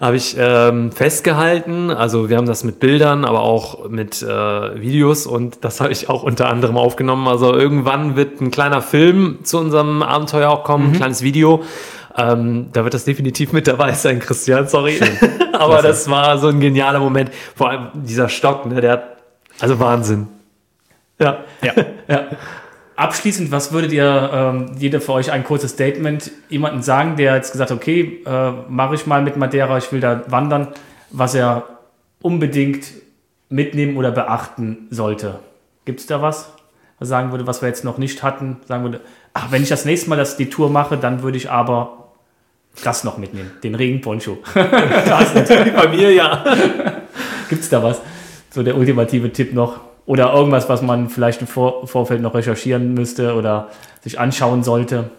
habe 0.01 0.16
ich 0.16 0.37
ähm, 0.39 0.93
festgehalten. 0.93 1.91
Also 1.91 2.29
wir 2.29 2.37
haben 2.37 2.47
das 2.47 2.62
mit 2.62 2.79
Bildern, 2.79 3.25
aber 3.25 3.41
auch 3.41 3.89
mit 3.89 4.23
äh, 4.23 4.81
Videos 4.81 5.27
und 5.27 5.65
das 5.65 5.81
habe 5.81 5.93
ich 5.93 6.09
auch 6.09 6.23
unter 6.23 6.49
anderem 6.49 6.77
aufgenommen. 6.77 7.27
Also 7.27 7.53
irgendwann 7.55 8.15
wird 8.15 8.41
ein 8.41 8.51
kleiner 8.51 8.81
Film 8.81 9.41
zu 9.43 9.59
unserem 9.59 10.03
Abenteuer 10.03 10.51
auch 10.51 10.62
kommen, 10.62 10.93
ein 10.93 10.93
kleines 10.93 11.23
Video. 11.23 11.65
Ähm, 12.16 12.69
da 12.73 12.85
wird 12.85 12.95
das 12.95 13.05
definitiv 13.05 13.53
mit 13.53 13.66
dabei 13.66 13.93
sein, 13.93 14.20
Christian, 14.20 14.69
sorry. 14.69 15.01
aber 15.53 15.83
das 15.83 16.09
war 16.09 16.39
so 16.39 16.49
ein 16.49 16.61
genialer 16.61 17.01
Moment. 17.01 17.31
Vor 17.55 17.70
allem 17.70 17.89
dieser 17.95 18.29
Stock, 18.29 18.66
ne, 18.66 18.81
der 18.81 18.93
hat, 18.93 19.16
also 19.61 19.79
Wahnsinn. 19.81 20.29
Ja. 21.19 21.45
Ja. 21.62 21.73
Ja. 22.09 22.25
Abschließend, 22.99 23.53
was 23.53 23.70
würdet 23.70 23.93
ihr, 23.93 24.31
ähm, 24.33 24.73
jeder 24.77 25.01
für 25.01 25.12
euch 25.12 25.31
ein 25.31 25.45
kurzes 25.45 25.70
Statement, 25.70 26.33
jemanden 26.49 26.83
sagen, 26.83 27.15
der 27.15 27.37
jetzt 27.37 27.53
gesagt 27.53 27.70
hat, 27.70 27.77
okay, 27.77 28.25
äh, 28.27 28.51
mache 28.69 28.97
ich 28.97 29.07
mal 29.07 29.23
mit 29.23 29.37
Madeira, 29.37 29.79
ich 29.79 29.93
will 29.93 30.01
da 30.01 30.25
wandern, 30.27 30.66
was 31.11 31.37
er 31.37 31.79
unbedingt 32.20 32.89
mitnehmen 33.51 33.97
oder 33.99 34.11
beachten 34.11 34.89
sollte? 34.91 35.39
Gibt 35.85 36.01
es 36.01 36.07
da 36.07 36.20
was, 36.23 36.51
was 36.99 37.09
sagen 37.09 37.31
würde, 37.31 37.47
was 37.47 37.62
wir 37.62 37.69
jetzt 37.69 37.85
noch 37.85 37.99
nicht 37.99 38.25
hatten? 38.25 38.57
Sagen 38.66 38.83
würde, 38.83 39.01
ach, 39.33 39.53
wenn 39.53 39.62
ich 39.62 39.69
das 39.69 39.85
nächste 39.85 40.11
Mal 40.11 40.16
das, 40.16 40.37
die 40.37 40.51
Tour 40.51 40.69
mache, 40.69 40.97
dann 40.97 41.23
würde 41.23 41.37
ich 41.37 41.49
aber 41.53 42.09
das 42.83 43.05
noch 43.05 43.16
mitnehmen, 43.16 43.53
den 43.62 43.77
Regenponcho. 43.77 44.39
Bei 44.55 45.89
mir 45.97 46.12
ja. 46.12 46.45
Gibt 47.49 47.62
es 47.62 47.69
da 47.69 47.81
was? 47.81 48.01
So 48.51 48.65
der 48.65 48.77
ultimative 48.77 49.33
Tipp 49.33 49.53
noch? 49.53 49.88
Oder 50.09 50.33
irgendwas, 50.33 50.71
was 50.71 50.81
man 50.81 51.11
vielleicht 51.11 51.43
im 51.43 51.47
Vor 51.47 51.87
Vorfeld 51.87 52.23
noch 52.23 52.35
recherchieren 52.35 52.95
müsste 52.95 53.35
oder 53.35 53.69
sich 54.03 54.19
anschauen 54.19 54.63
sollte? 54.65 55.11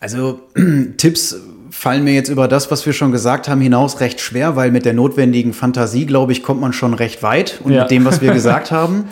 Also 0.00 0.40
Tipps 0.96 1.36
fallen 1.70 2.04
mir 2.04 2.14
jetzt 2.14 2.30
über 2.30 2.48
das, 2.48 2.70
was 2.70 2.86
wir 2.86 2.94
schon 2.94 3.12
gesagt 3.12 3.48
haben, 3.48 3.60
hinaus 3.60 4.00
recht 4.00 4.22
schwer, 4.22 4.56
weil 4.56 4.70
mit 4.70 4.86
der 4.86 4.94
notwendigen 4.94 5.52
Fantasie, 5.52 6.06
glaube 6.06 6.32
ich, 6.32 6.42
kommt 6.42 6.58
man 6.58 6.72
schon 6.72 6.94
recht 6.94 7.22
weit 7.22 7.60
und 7.62 7.72
Ja. 7.72 7.82
mit 7.82 7.90
dem, 7.90 8.06
was 8.06 8.22
wir 8.22 8.32
gesagt 8.40 8.70
haben. 8.70 9.04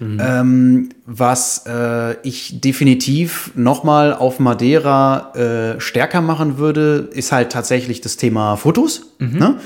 Ähm, 0.00 0.88
was 1.06 1.64
äh, 1.66 2.16
ich 2.22 2.60
definitiv 2.60 3.52
nochmal 3.54 4.12
auf 4.12 4.38
Madeira 4.40 5.32
äh, 5.76 5.80
stärker 5.80 6.20
machen 6.20 6.58
würde, 6.58 7.08
ist 7.12 7.30
halt 7.32 7.52
tatsächlich 7.52 8.00
das 8.00 8.16
Thema 8.16 8.56
Fotos. 8.56 9.14
Ne? 9.20 9.60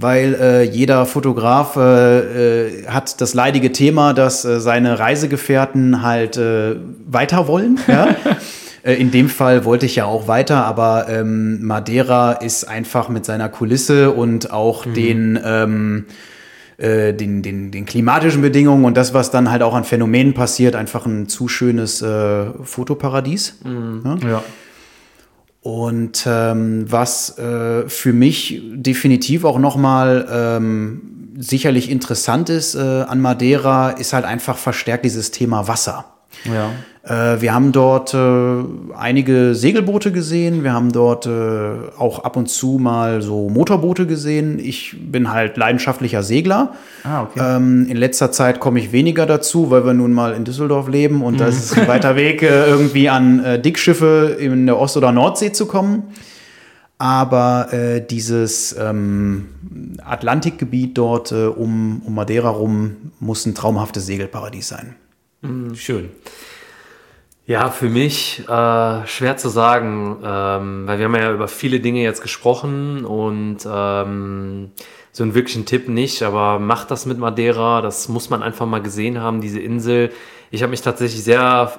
Weil 0.00 0.34
äh, 0.34 0.62
jeder 0.62 1.04
Fotograf 1.06 1.76
äh, 1.76 2.68
äh, 2.68 2.86
hat 2.86 3.20
das 3.20 3.34
leidige 3.34 3.72
Thema, 3.72 4.14
dass 4.14 4.44
äh, 4.44 4.60
seine 4.60 4.98
Reisegefährten 4.98 6.02
halt 6.02 6.36
äh, 6.36 6.76
weiter 7.06 7.46
wollen. 7.46 7.78
Ja? 7.86 8.08
Äh, 8.82 8.94
In 8.94 9.10
dem 9.10 9.28
Fall 9.28 9.66
wollte 9.66 9.84
ich 9.84 9.96
ja 9.96 10.06
auch 10.06 10.26
weiter, 10.26 10.64
aber 10.64 11.06
ähm, 11.10 11.62
Madeira 11.66 12.32
ist 12.32 12.64
einfach 12.64 13.10
mit 13.10 13.26
seiner 13.26 13.50
Kulisse 13.50 14.10
und 14.12 14.52
auch 14.52 14.86
den 14.86 15.38
ähm, 15.44 16.06
äh, 16.78 17.12
den, 17.12 17.42
den, 17.42 17.70
den 17.72 17.84
klimatischen 17.84 18.40
Bedingungen 18.40 18.86
und 18.86 18.96
das, 18.96 19.12
was 19.12 19.30
dann 19.30 19.50
halt 19.50 19.62
auch 19.62 19.74
an 19.74 19.84
Phänomenen 19.84 20.32
passiert, 20.32 20.76
einfach 20.76 21.04
ein 21.04 21.28
zu 21.28 21.46
schönes 21.46 22.02
Fotoparadies. 22.64 23.58
Ja? 24.02 24.16
Ja. 24.26 24.42
Und 25.62 26.24
ähm, 26.26 26.90
was 26.90 27.38
äh, 27.38 27.88
für 27.88 28.12
mich 28.12 28.62
definitiv 28.72 29.44
auch 29.44 29.58
nochmal 29.58 30.26
ähm, 30.30 31.34
sicherlich 31.38 31.90
interessant 31.90 32.48
ist 32.48 32.74
äh, 32.74 32.78
an 32.78 33.20
Madeira, 33.20 33.90
ist 33.90 34.12
halt 34.12 34.24
einfach 34.24 34.56
verstärkt 34.56 35.04
dieses 35.04 35.30
Thema 35.30 35.68
Wasser. 35.68 36.19
Ja. 36.44 36.70
Äh, 37.02 37.40
wir 37.40 37.54
haben 37.54 37.72
dort 37.72 38.12
äh, 38.12 38.64
einige 38.96 39.54
Segelboote 39.54 40.12
gesehen, 40.12 40.62
wir 40.62 40.72
haben 40.72 40.92
dort 40.92 41.26
äh, 41.26 41.30
auch 41.98 42.20
ab 42.20 42.36
und 42.36 42.48
zu 42.48 42.78
mal 42.78 43.22
so 43.22 43.48
Motorboote 43.48 44.06
gesehen. 44.06 44.58
Ich 44.58 44.96
bin 45.00 45.32
halt 45.32 45.56
leidenschaftlicher 45.56 46.22
Segler. 46.22 46.74
Ah, 47.04 47.22
okay. 47.22 47.40
Ähm, 47.42 47.86
in 47.88 47.96
letzter 47.96 48.32
Zeit 48.32 48.60
komme 48.60 48.78
ich 48.80 48.92
weniger 48.92 49.26
dazu, 49.26 49.70
weil 49.70 49.86
wir 49.86 49.94
nun 49.94 50.12
mal 50.12 50.34
in 50.34 50.44
Düsseldorf 50.44 50.88
leben 50.88 51.22
und 51.22 51.40
da 51.40 51.46
ist 51.46 51.64
es 51.64 51.72
ein 51.72 51.88
weiter 51.88 52.16
Weg, 52.16 52.42
äh, 52.42 52.66
irgendwie 52.66 53.08
an 53.08 53.42
äh, 53.44 53.60
Dickschiffe 53.60 54.36
in 54.38 54.66
der 54.66 54.78
Ost- 54.78 54.96
oder 54.96 55.10
Nordsee 55.12 55.52
zu 55.52 55.66
kommen. 55.66 56.02
Aber 56.98 57.72
äh, 57.72 58.06
dieses 58.06 58.76
ähm, 58.78 59.48
Atlantikgebiet 60.04 60.98
dort 60.98 61.32
äh, 61.32 61.46
um, 61.46 62.02
um 62.04 62.14
Madeira 62.14 62.50
rum 62.50 62.96
muss 63.20 63.46
ein 63.46 63.54
traumhaftes 63.54 64.04
Segelparadies 64.04 64.68
sein. 64.68 64.96
Schön. 65.74 66.10
Ja, 67.46 67.70
für 67.70 67.88
mich 67.88 68.40
äh, 68.48 69.06
schwer 69.06 69.36
zu 69.36 69.48
sagen, 69.48 70.18
ähm, 70.22 70.86
weil 70.86 70.98
wir 70.98 71.06
haben 71.06 71.14
ja 71.16 71.32
über 71.32 71.48
viele 71.48 71.80
Dinge 71.80 72.02
jetzt 72.02 72.22
gesprochen 72.22 73.04
und 73.04 73.58
ähm, 73.66 74.70
so 75.12 75.22
einen 75.24 75.34
wirklichen 75.34 75.66
Tipp 75.66 75.88
nicht, 75.88 76.22
aber 76.22 76.58
macht 76.58 76.90
das 76.90 77.06
mit 77.06 77.18
Madeira, 77.18 77.80
das 77.80 78.08
muss 78.08 78.30
man 78.30 78.42
einfach 78.42 78.66
mal 78.66 78.82
gesehen 78.82 79.20
haben, 79.20 79.40
diese 79.40 79.58
Insel. 79.58 80.12
Ich 80.50 80.62
habe 80.62 80.70
mich 80.70 80.82
tatsächlich 80.82 81.24
sehr 81.24 81.72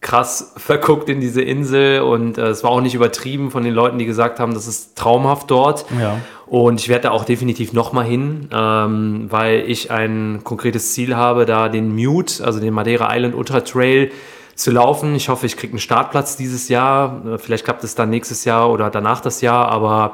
krass 0.00 0.52
verguckt 0.56 1.08
in 1.08 1.20
diese 1.20 1.42
Insel 1.42 2.02
und 2.02 2.38
äh, 2.38 2.48
es 2.48 2.62
war 2.62 2.70
auch 2.70 2.80
nicht 2.80 2.94
übertrieben 2.94 3.50
von 3.50 3.64
den 3.64 3.74
Leuten, 3.74 3.98
die 3.98 4.06
gesagt 4.06 4.38
haben, 4.38 4.54
das 4.54 4.68
ist 4.68 4.96
traumhaft 4.96 5.50
dort. 5.50 5.86
Ja. 5.98 6.18
Und 6.46 6.80
ich 6.80 6.88
werde 6.88 7.04
da 7.04 7.10
auch 7.10 7.24
definitiv 7.24 7.72
nochmal 7.72 8.04
hin, 8.04 8.48
ähm, 8.52 9.26
weil 9.28 9.64
ich 9.68 9.90
ein 9.90 10.40
konkretes 10.44 10.92
Ziel 10.92 11.16
habe, 11.16 11.46
da 11.46 11.68
den 11.68 11.94
Mute, 11.94 12.44
also 12.44 12.60
den 12.60 12.72
Madeira 12.72 13.14
Island 13.14 13.34
Ultra 13.34 13.60
Trail 13.60 14.12
zu 14.54 14.70
laufen. 14.70 15.14
Ich 15.14 15.28
hoffe, 15.28 15.46
ich 15.46 15.56
kriege 15.56 15.72
einen 15.72 15.80
Startplatz 15.80 16.36
dieses 16.36 16.68
Jahr. 16.68 17.22
Äh, 17.26 17.38
Vielleicht 17.38 17.64
klappt 17.64 17.84
es 17.84 17.94
dann 17.94 18.10
nächstes 18.10 18.44
Jahr 18.44 18.70
oder 18.70 18.90
danach 18.90 19.20
das 19.20 19.40
Jahr, 19.40 19.68
aber 19.68 20.12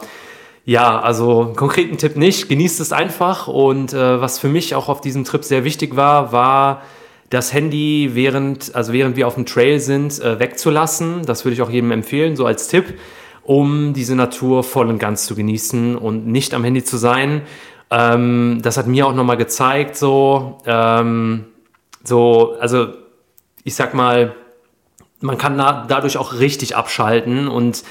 ja, 0.64 0.98
also 0.98 1.42
einen 1.42 1.56
konkreten 1.56 1.98
Tipp 1.98 2.16
nicht. 2.16 2.48
Genießt 2.48 2.80
es 2.80 2.92
einfach. 2.92 3.48
Und 3.48 3.92
äh, 3.92 4.20
was 4.20 4.38
für 4.38 4.48
mich 4.48 4.74
auch 4.74 4.88
auf 4.88 5.02
diesem 5.02 5.24
Trip 5.24 5.44
sehr 5.44 5.62
wichtig 5.62 5.94
war, 5.94 6.32
war 6.32 6.82
das 7.34 7.52
Handy 7.52 8.12
während, 8.14 8.74
also 8.74 8.92
während 8.92 9.16
wir 9.16 9.26
auf 9.26 9.34
dem 9.34 9.44
Trail 9.44 9.80
sind, 9.80 10.20
äh, 10.20 10.38
wegzulassen. 10.38 11.22
Das 11.26 11.44
würde 11.44 11.54
ich 11.54 11.62
auch 11.62 11.70
jedem 11.70 11.90
empfehlen, 11.90 12.36
so 12.36 12.46
als 12.46 12.68
Tipp, 12.68 12.98
um 13.42 13.92
diese 13.92 14.14
Natur 14.14 14.62
voll 14.62 14.88
und 14.88 14.98
ganz 14.98 15.26
zu 15.26 15.34
genießen 15.34 15.96
und 15.96 16.26
nicht 16.26 16.54
am 16.54 16.64
Handy 16.64 16.84
zu 16.84 16.96
sein. 16.96 17.42
Ähm, 17.90 18.60
das 18.62 18.76
hat 18.76 18.86
mir 18.86 19.06
auch 19.06 19.14
nochmal 19.14 19.36
gezeigt, 19.36 19.96
so, 19.96 20.58
ähm, 20.64 21.44
so, 22.02 22.56
also 22.58 22.88
ich 23.64 23.74
sag 23.74 23.94
mal, 23.94 24.34
man 25.20 25.38
kann 25.38 25.58
da, 25.58 25.84
dadurch 25.88 26.16
auch 26.16 26.38
richtig 26.38 26.76
abschalten 26.76 27.48
und 27.48 27.82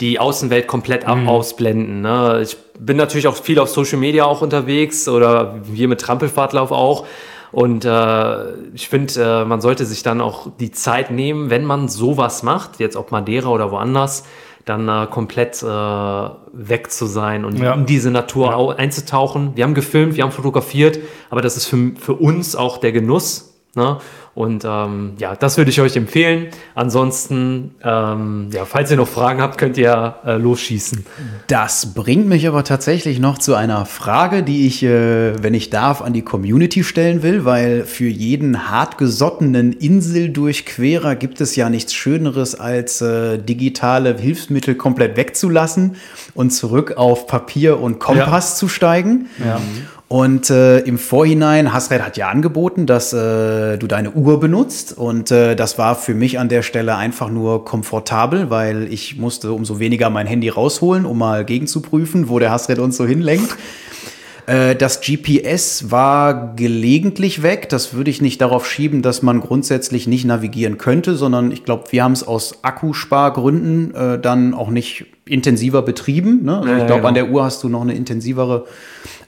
die 0.00 0.18
Außenwelt 0.18 0.66
komplett 0.66 1.06
ab 1.06 1.18
ausblenden. 1.26 2.00
Ne? 2.02 2.40
Ich 2.42 2.56
bin 2.78 2.96
natürlich 2.96 3.26
auch 3.28 3.36
viel 3.36 3.58
auf 3.58 3.68
Social 3.68 3.98
Media 3.98 4.24
auch 4.24 4.42
unterwegs 4.42 5.08
oder 5.08 5.60
wir 5.64 5.88
mit 5.88 6.00
Trampelfahrtlauf 6.00 6.70
auch. 6.70 7.06
Und 7.52 7.84
äh, 7.84 8.52
ich 8.74 8.88
finde, 8.88 9.12
äh, 9.22 9.44
man 9.44 9.60
sollte 9.60 9.84
sich 9.84 10.02
dann 10.02 10.20
auch 10.20 10.48
die 10.58 10.70
Zeit 10.72 11.10
nehmen, 11.10 11.50
wenn 11.50 11.64
man 11.64 11.88
sowas 11.88 12.42
macht, 12.42 12.80
jetzt 12.80 12.96
ob 12.96 13.12
Madeira 13.12 13.48
oder 13.50 13.70
woanders, 13.70 14.24
dann 14.64 14.88
äh, 14.88 15.06
komplett 15.10 15.62
äh, 15.62 15.66
weg 15.66 16.90
zu 16.90 17.06
sein 17.06 17.44
und 17.44 17.58
Ja. 17.58 17.74
in 17.74 17.84
diese 17.84 18.10
Natur 18.10 18.56
au- 18.56 18.70
einzutauchen. 18.70 19.52
Wir 19.54 19.64
haben 19.64 19.74
gefilmt, 19.74 20.16
wir 20.16 20.22
haben 20.24 20.30
fotografiert, 20.32 20.98
aber 21.30 21.42
das 21.42 21.56
ist 21.56 21.66
für, 21.66 21.92
für 21.98 22.14
uns 22.14 22.56
auch 22.56 22.78
der 22.78 22.92
Genuss. 22.92 23.54
Ne? 23.74 23.98
Und 24.34 24.64
ähm, 24.64 25.12
ja, 25.18 25.36
das 25.36 25.58
würde 25.58 25.70
ich 25.70 25.80
euch 25.82 25.94
empfehlen. 25.94 26.46
Ansonsten, 26.74 27.74
ähm, 27.84 28.48
ja, 28.50 28.64
falls 28.64 28.90
ihr 28.90 28.96
noch 28.96 29.08
Fragen 29.08 29.42
habt, 29.42 29.58
könnt 29.58 29.76
ihr 29.76 30.14
äh, 30.24 30.36
losschießen. 30.38 31.04
Das 31.48 31.92
bringt 31.92 32.28
mich 32.28 32.48
aber 32.48 32.64
tatsächlich 32.64 33.18
noch 33.18 33.36
zu 33.36 33.54
einer 33.54 33.84
Frage, 33.84 34.42
die 34.42 34.66
ich, 34.66 34.82
äh, 34.84 35.42
wenn 35.42 35.52
ich 35.52 35.68
darf, 35.68 36.00
an 36.00 36.14
die 36.14 36.22
Community 36.22 36.82
stellen 36.82 37.22
will, 37.22 37.44
weil 37.44 37.84
für 37.84 38.08
jeden 38.08 38.70
hartgesottenen 38.70 39.74
Inseldurchquerer 39.74 41.14
gibt 41.14 41.42
es 41.42 41.54
ja 41.54 41.68
nichts 41.68 41.92
Schöneres, 41.92 42.58
als 42.58 43.02
äh, 43.02 43.36
digitale 43.36 44.16
Hilfsmittel 44.16 44.76
komplett 44.76 45.18
wegzulassen 45.18 45.96
und 46.32 46.52
zurück 46.52 46.94
auf 46.96 47.26
Papier 47.26 47.80
und 47.80 47.98
Kompass 47.98 48.56
zu 48.56 48.68
steigen. 48.68 49.26
Ja. 49.44 49.60
Und 50.12 50.50
äh, 50.50 50.80
im 50.80 50.98
Vorhinein, 50.98 51.72
Hasred 51.72 52.02
hat 52.02 52.18
ja 52.18 52.28
angeboten, 52.28 52.84
dass 52.84 53.14
äh, 53.14 53.78
du 53.78 53.86
deine 53.86 54.10
Uhr 54.10 54.21
benutzt. 54.22 54.96
Und 54.96 55.30
äh, 55.30 55.54
das 55.56 55.78
war 55.78 55.94
für 55.94 56.14
mich 56.14 56.38
an 56.38 56.48
der 56.48 56.62
Stelle 56.62 56.96
einfach 56.96 57.30
nur 57.30 57.64
komfortabel, 57.64 58.50
weil 58.50 58.92
ich 58.92 59.16
musste 59.18 59.52
umso 59.52 59.78
weniger 59.78 60.10
mein 60.10 60.26
Handy 60.26 60.48
rausholen, 60.48 61.04
um 61.06 61.18
mal 61.18 61.44
gegenzuprüfen, 61.44 62.28
wo 62.28 62.38
der 62.38 62.50
Hasred 62.50 62.78
uns 62.78 62.96
so 62.96 63.06
hinlenkt. 63.06 63.56
Äh, 64.46 64.74
Das 64.74 65.00
GPS 65.00 65.90
war 65.90 66.54
gelegentlich 66.56 67.42
weg. 67.42 67.68
Das 67.68 67.94
würde 67.94 68.10
ich 68.10 68.20
nicht 68.20 68.40
darauf 68.40 68.66
schieben, 68.68 69.00
dass 69.02 69.22
man 69.22 69.40
grundsätzlich 69.40 70.06
nicht 70.08 70.24
navigieren 70.24 70.78
könnte, 70.78 71.14
sondern 71.16 71.52
ich 71.52 71.64
glaube, 71.64 71.84
wir 71.90 72.02
haben 72.02 72.12
es 72.12 72.26
aus 72.26 72.64
Akkuspargründen 72.64 73.94
äh, 73.94 74.18
dann 74.18 74.54
auch 74.54 74.70
nicht 74.70 75.06
intensiver 75.26 75.82
betrieben. 75.82 76.44
Ne? 76.44 76.56
Also 76.58 76.68
Ja, 76.70 76.78
ich 76.78 76.86
glaube, 76.86 77.00
genau. 77.02 77.08
an 77.08 77.14
der 77.14 77.30
Uhr 77.30 77.44
hast 77.44 77.62
du 77.62 77.68
noch 77.68 77.82
eine 77.82 77.94
intensivere 77.94 78.64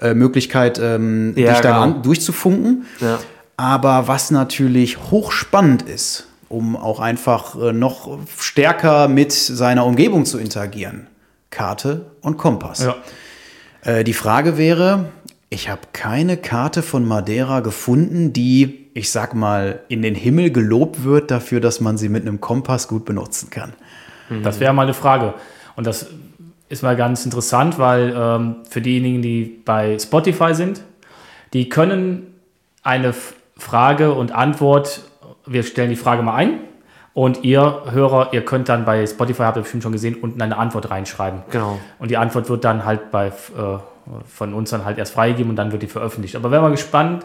äh, 0.00 0.14
Möglichkeit, 0.14 0.80
ähm, 0.82 1.32
Ja, 1.36 1.52
dich 1.52 1.60
da 1.60 1.84
genau. 1.86 2.00
durchzufunken. 2.00 2.84
Ja. 3.00 3.18
Aber 3.56 4.08
was 4.08 4.30
natürlich 4.30 4.98
hochspannend 5.10 5.82
ist, 5.82 6.26
um 6.48 6.76
auch 6.76 7.00
einfach 7.00 7.60
äh, 7.60 7.72
noch 7.72 8.18
stärker 8.38 9.08
mit 9.08 9.32
seiner 9.32 9.86
Umgebung 9.86 10.24
zu 10.24 10.38
interagieren, 10.38 11.06
Karte 11.50 12.06
und 12.20 12.36
Kompass. 12.36 12.84
Ja. 12.84 12.96
Äh, 13.82 14.04
die 14.04 14.12
Frage 14.12 14.58
wäre, 14.58 15.06
ich 15.50 15.68
habe 15.68 15.82
keine 15.92 16.36
Karte 16.36 16.82
von 16.82 17.06
Madeira 17.06 17.60
gefunden, 17.60 18.32
die, 18.32 18.88
ich 18.94 19.10
sag 19.10 19.34
mal, 19.34 19.80
in 19.88 20.02
den 20.02 20.14
Himmel 20.14 20.50
gelobt 20.50 21.04
wird 21.04 21.30
dafür, 21.30 21.60
dass 21.60 21.80
man 21.80 21.96
sie 21.96 22.08
mit 22.08 22.22
einem 22.22 22.40
Kompass 22.40 22.88
gut 22.88 23.04
benutzen 23.04 23.50
kann. 23.50 23.72
Das 24.42 24.58
wäre 24.58 24.72
mal 24.72 24.82
eine 24.82 24.94
Frage. 24.94 25.34
Und 25.76 25.86
das 25.86 26.06
ist 26.68 26.82
mal 26.82 26.96
ganz 26.96 27.24
interessant, 27.24 27.78
weil 27.78 28.14
ähm, 28.16 28.56
für 28.68 28.80
diejenigen, 28.80 29.22
die 29.22 29.60
bei 29.64 29.98
Spotify 29.98 30.54
sind, 30.54 30.82
die 31.52 31.68
können 31.68 32.34
eine 32.82 33.14
Frage 33.64 34.12
und 34.12 34.32
Antwort, 34.32 35.00
wir 35.46 35.62
stellen 35.62 35.90
die 35.90 35.96
Frage 35.96 36.22
mal 36.22 36.34
ein 36.34 36.60
und 37.14 37.44
ihr 37.44 37.82
Hörer, 37.90 38.28
ihr 38.32 38.44
könnt 38.44 38.68
dann 38.68 38.84
bei 38.84 39.06
Spotify, 39.06 39.44
habt 39.44 39.56
ihr 39.56 39.62
bestimmt 39.62 39.82
schon 39.82 39.92
gesehen, 39.92 40.16
unten 40.20 40.40
eine 40.42 40.58
Antwort 40.58 40.90
reinschreiben. 40.90 41.42
Genau. 41.50 41.78
Und 41.98 42.10
die 42.10 42.18
Antwort 42.18 42.48
wird 42.50 42.62
dann 42.64 42.84
halt 42.84 43.10
bei, 43.10 43.28
äh, 43.28 43.30
von 44.26 44.52
uns 44.52 44.70
dann 44.70 44.84
halt 44.84 44.98
erst 44.98 45.14
freigegeben 45.14 45.50
und 45.50 45.56
dann 45.56 45.72
wird 45.72 45.82
die 45.82 45.86
veröffentlicht. 45.86 46.36
Aber 46.36 46.50
wäre 46.50 46.60
mal 46.60 46.70
gespannt, 46.70 47.24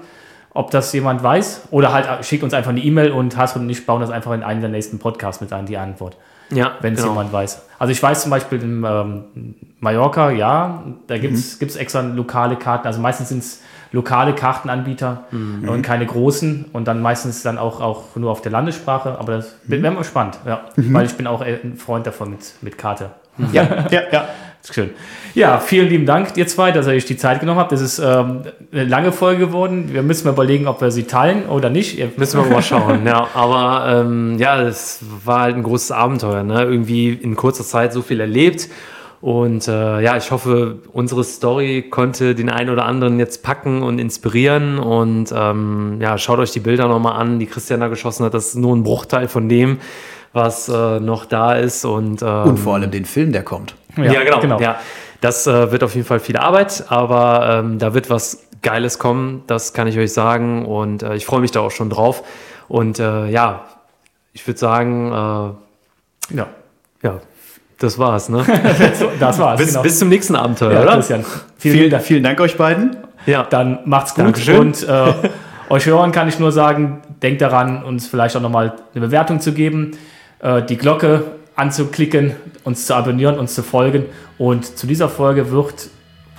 ob 0.53 0.71
das 0.71 0.93
jemand 0.93 1.21
weiß 1.21 1.67
oder 1.71 1.91
halt 1.91 2.07
äh, 2.07 2.23
schickt 2.23 2.43
uns 2.43 2.53
einfach 2.53 2.71
eine 2.71 2.79
E-Mail 2.79 3.11
und 3.11 3.35
Hasrid 3.35 3.61
und 3.61 3.69
ich 3.69 3.85
bauen 3.85 3.99
das 3.99 4.09
einfach 4.09 4.31
in 4.31 4.43
einen 4.43 4.61
der 4.61 4.69
nächsten 4.69 4.97
Podcasts 4.97 5.41
mit 5.41 5.51
ein, 5.51 5.65
die 5.65 5.77
Antwort 5.77 6.15
Ja, 6.51 6.73
wenn 6.81 6.93
es 6.93 7.01
genau. 7.01 7.11
jemand 7.11 7.33
weiß. 7.33 7.63
Also 7.77 7.91
ich 7.91 8.01
weiß 8.01 8.21
zum 8.21 8.31
Beispiel 8.31 8.61
in 8.61 8.83
ähm, 8.87 9.55
Mallorca, 9.79 10.31
ja, 10.31 10.83
da 11.07 11.17
gibt 11.17 11.35
es 11.35 11.75
extra 11.75 11.99
lokale 11.99 12.55
Karten. 12.55 12.87
Also 12.87 13.01
meistens 13.01 13.29
sind 13.29 13.39
es 13.39 13.61
lokale 13.91 14.33
Kartenanbieter 14.33 15.25
und 15.31 15.81
keine 15.81 16.05
großen 16.05 16.65
und 16.73 16.87
dann 16.87 17.01
meistens 17.01 17.41
dann 17.41 17.57
auch, 17.57 17.81
auch 17.81 18.15
nur 18.15 18.31
auf 18.31 18.41
der 18.41 18.51
Landessprache. 18.51 19.17
Aber 19.19 19.37
das 19.37 19.55
wäre 19.63 19.91
mal 19.91 20.03
spannend, 20.03 20.39
ja. 20.45 20.61
Weil 20.75 21.05
ich 21.05 21.15
bin 21.15 21.27
auch 21.27 21.41
ein 21.41 21.75
Freund 21.77 22.05
davon 22.05 22.31
mit, 22.31 22.53
mit 22.61 22.77
Karte. 22.77 23.11
Ja, 23.51 23.87
ja, 23.91 24.01
ja. 24.11 24.27
Ist 24.61 24.73
schön. 24.73 24.89
Ja, 25.35 25.57
vielen 25.59 25.87
lieben 25.87 26.05
Dank, 26.05 26.35
ihr 26.35 26.45
zwei, 26.45 26.71
dass 26.71 26.85
ihr 26.85 26.93
euch 26.93 27.05
die 27.05 27.15
Zeit 27.15 27.39
genommen 27.39 27.59
habt. 27.59 27.71
Das 27.71 27.79
ist 27.79 27.97
ähm, 27.99 28.41
eine 28.73 28.83
lange 28.83 29.13
Folge 29.13 29.47
geworden. 29.47 29.93
Wir 29.93 30.03
müssen 30.03 30.27
mal 30.27 30.33
überlegen, 30.33 30.67
ob 30.67 30.81
wir 30.81 30.91
sie 30.91 31.03
teilen 31.03 31.45
oder 31.45 31.69
nicht. 31.69 31.97
Ihr 31.97 32.11
Müssen 32.17 32.43
wir 32.43 32.49
mal 32.49 32.61
schauen, 32.61 33.05
ja. 33.05 33.27
Aber 33.33 33.87
ähm, 33.87 34.37
ja, 34.37 34.61
es 34.61 34.99
war 35.23 35.41
halt 35.41 35.55
ein 35.55 35.63
großes 35.63 35.91
Abenteuer, 35.91 36.43
ne? 36.43 36.63
Irgendwie 36.63 37.13
in 37.13 37.37
kurzer 37.37 37.63
Zeit 37.63 37.93
so 37.93 38.01
viel 38.01 38.19
erlebt. 38.19 38.67
Und 39.21 39.67
äh, 39.67 39.99
ja, 40.01 40.15
ich 40.15 40.31
hoffe, 40.31 40.79
unsere 40.93 41.25
Story 41.25 41.85
konnte 41.89 42.35
den 42.35 42.49
einen 42.49 42.69
oder 42.69 42.85
anderen 42.85 43.19
jetzt 43.19 43.43
packen 43.43 43.83
und 43.83 43.99
inspirieren. 43.99 44.79
Und 44.79 45.33
ähm, 45.35 45.97
ja, 45.99 46.17
schaut 46.17 46.39
euch 46.39 46.51
die 46.51 46.61
Bilder 46.61 46.87
nochmal 46.87 47.19
an, 47.19 47.37
die 47.37 47.45
Christian 47.45 47.81
da 47.81 47.89
geschossen 47.89 48.25
hat. 48.25 48.33
Das 48.33 48.47
ist 48.47 48.55
nur 48.55 48.75
ein 48.75 48.83
Bruchteil 48.83 49.27
von 49.27 49.49
dem, 49.49 49.79
was 50.31 50.69
äh, 50.69 50.99
noch 51.01 51.25
da 51.25 51.53
ist. 51.53 51.83
Und, 51.83 52.21
ähm, 52.21 52.43
Und 52.43 52.57
vor 52.57 52.75
allem 52.75 52.91
den 52.91 53.03
Film, 53.03 53.33
der 53.33 53.43
kommt. 53.43 53.75
ja, 53.97 54.23
genau. 54.39 54.59
Ja, 54.61 54.79
das 55.19 55.47
äh, 55.47 55.71
wird 55.71 55.83
auf 55.83 55.95
jeden 55.95 56.07
Fall 56.07 56.21
viel 56.21 56.37
Arbeit, 56.37 56.85
aber 56.87 57.59
ähm, 57.59 57.77
da 57.77 57.93
wird 57.93 58.09
was 58.09 58.47
Geiles 58.61 58.99
kommen, 58.99 59.43
das 59.47 59.73
kann 59.73 59.87
ich 59.87 59.97
euch 59.97 60.13
sagen. 60.13 60.65
Und 60.65 61.03
äh, 61.03 61.15
ich 61.15 61.25
freue 61.25 61.41
mich 61.41 61.51
da 61.51 61.59
auch 61.59 61.71
schon 61.71 61.89
drauf. 61.89 62.23
Und 62.69 62.99
äh, 62.99 63.27
ja, 63.27 63.65
ich 64.31 64.47
würde 64.47 64.59
sagen, 64.59 65.07
äh, 65.11 66.35
Ja, 66.35 66.47
ja, 67.01 67.19
das 67.79 67.97
war's. 67.97 68.29
Ne? 68.29 68.45
das 69.19 69.39
war's. 69.39 69.59
bis, 69.59 69.69
genau. 69.69 69.81
bis 69.81 69.99
zum 69.99 70.09
nächsten 70.09 70.35
Abenteuer, 70.35 70.73
ja, 70.73 70.81
oder? 70.83 70.93
Christian. 70.93 71.25
Vielen, 71.57 71.75
Vielen, 71.75 71.89
Dank. 71.89 72.03
vielen 72.03 72.23
Dank 72.23 72.39
euch 72.41 72.57
beiden. 72.57 72.97
Ja, 73.25 73.43
Dann 73.43 73.79
macht's 73.85 74.15
gut 74.15 74.25
Dankeschön. 74.25 74.59
und 74.59 74.87
äh, 74.87 75.13
euch 75.69 75.85
hören 75.85 76.11
kann 76.11 76.27
ich 76.27 76.39
nur 76.39 76.51
sagen, 76.51 77.01
denkt 77.21 77.41
daran, 77.41 77.83
uns 77.83 78.07
vielleicht 78.07 78.35
auch 78.35 78.41
nochmal 78.41 78.73
eine 78.93 79.05
Bewertung 79.05 79.39
zu 79.39 79.53
geben, 79.53 79.91
äh, 80.39 80.61
die 80.63 80.77
Glocke 80.77 81.23
anzuklicken, 81.55 82.35
uns 82.63 82.85
zu 82.85 82.95
abonnieren, 82.95 83.37
uns 83.37 83.53
zu 83.53 83.63
folgen. 83.63 84.05
Und 84.37 84.77
zu 84.77 84.87
dieser 84.87 85.09
Folge 85.09 85.51
wird 85.51 85.89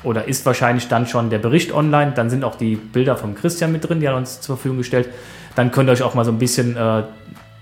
oder 0.02 0.26
ist 0.26 0.46
wahrscheinlich 0.46 0.88
dann 0.88 1.06
schon 1.06 1.28
der 1.28 1.38
Bericht 1.38 1.72
online. 1.72 2.12
Dann 2.14 2.30
sind 2.30 2.44
auch 2.44 2.56
die 2.56 2.76
Bilder 2.76 3.16
vom 3.16 3.34
Christian 3.34 3.72
mit 3.72 3.86
drin, 3.86 4.00
die 4.00 4.06
er 4.06 4.16
uns 4.16 4.40
zur 4.40 4.56
Verfügung 4.56 4.78
gestellt. 4.78 5.08
Dann 5.56 5.70
könnt 5.70 5.88
ihr 5.88 5.92
euch 5.92 6.02
auch 6.02 6.14
mal 6.14 6.24
so 6.24 6.32
ein 6.32 6.38
bisschen, 6.38 6.76
äh, 6.76 7.02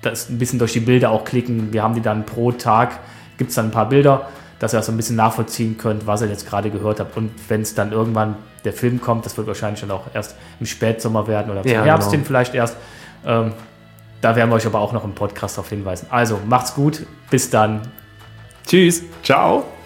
das, 0.02 0.28
ein 0.28 0.38
bisschen 0.38 0.60
durch 0.60 0.72
die 0.72 0.80
Bilder 0.80 1.10
auch 1.10 1.24
klicken. 1.24 1.72
Wir 1.72 1.82
haben 1.82 1.94
die 1.94 2.00
dann 2.00 2.24
pro 2.24 2.52
Tag, 2.52 3.00
gibt 3.38 3.50
es 3.50 3.56
dann 3.56 3.66
ein 3.66 3.70
paar 3.70 3.88
Bilder, 3.88 4.28
dass 4.58 4.74
ihr 4.74 4.80
auch 4.80 4.82
so 4.84 4.92
ein 4.92 4.96
bisschen 4.96 5.16
nachvollziehen 5.16 5.78
könnt, 5.78 6.06
was 6.06 6.20
ihr 6.20 6.28
jetzt 6.28 6.46
gerade 6.48 6.70
gehört 6.70 7.00
habt. 7.00 7.16
Und 7.16 7.30
wenn 7.48 7.62
es 7.62 7.74
dann 7.74 7.92
irgendwann 7.92 8.36
der 8.64 8.72
Film 8.72 9.00
kommt, 9.00 9.24
das 9.24 9.36
wird 9.36 9.46
wahrscheinlich 9.46 9.80
dann 9.80 9.90
auch 9.92 10.06
erst 10.12 10.34
im 10.60 10.66
Spätsommer 10.66 11.26
werden 11.26 11.50
oder 11.50 11.62
zum 11.62 11.70
Ja, 11.70 11.84
Herbst 11.84 12.10
genau. 12.10 12.18
hin 12.18 12.26
vielleicht 12.26 12.54
erst. 12.54 12.76
Ähm, 13.24 13.52
da 14.20 14.34
werden 14.34 14.50
wir 14.50 14.56
euch 14.56 14.66
aber 14.66 14.80
auch 14.80 14.92
noch 14.92 15.04
im 15.04 15.14
Podcast 15.14 15.56
darauf 15.56 15.68
hinweisen. 15.70 16.08
Also 16.10 16.40
macht's 16.46 16.74
gut, 16.74 17.06
bis 17.30 17.48
dann. 17.50 17.82
tschüss. 18.66 19.02
Ciao. 19.22 19.77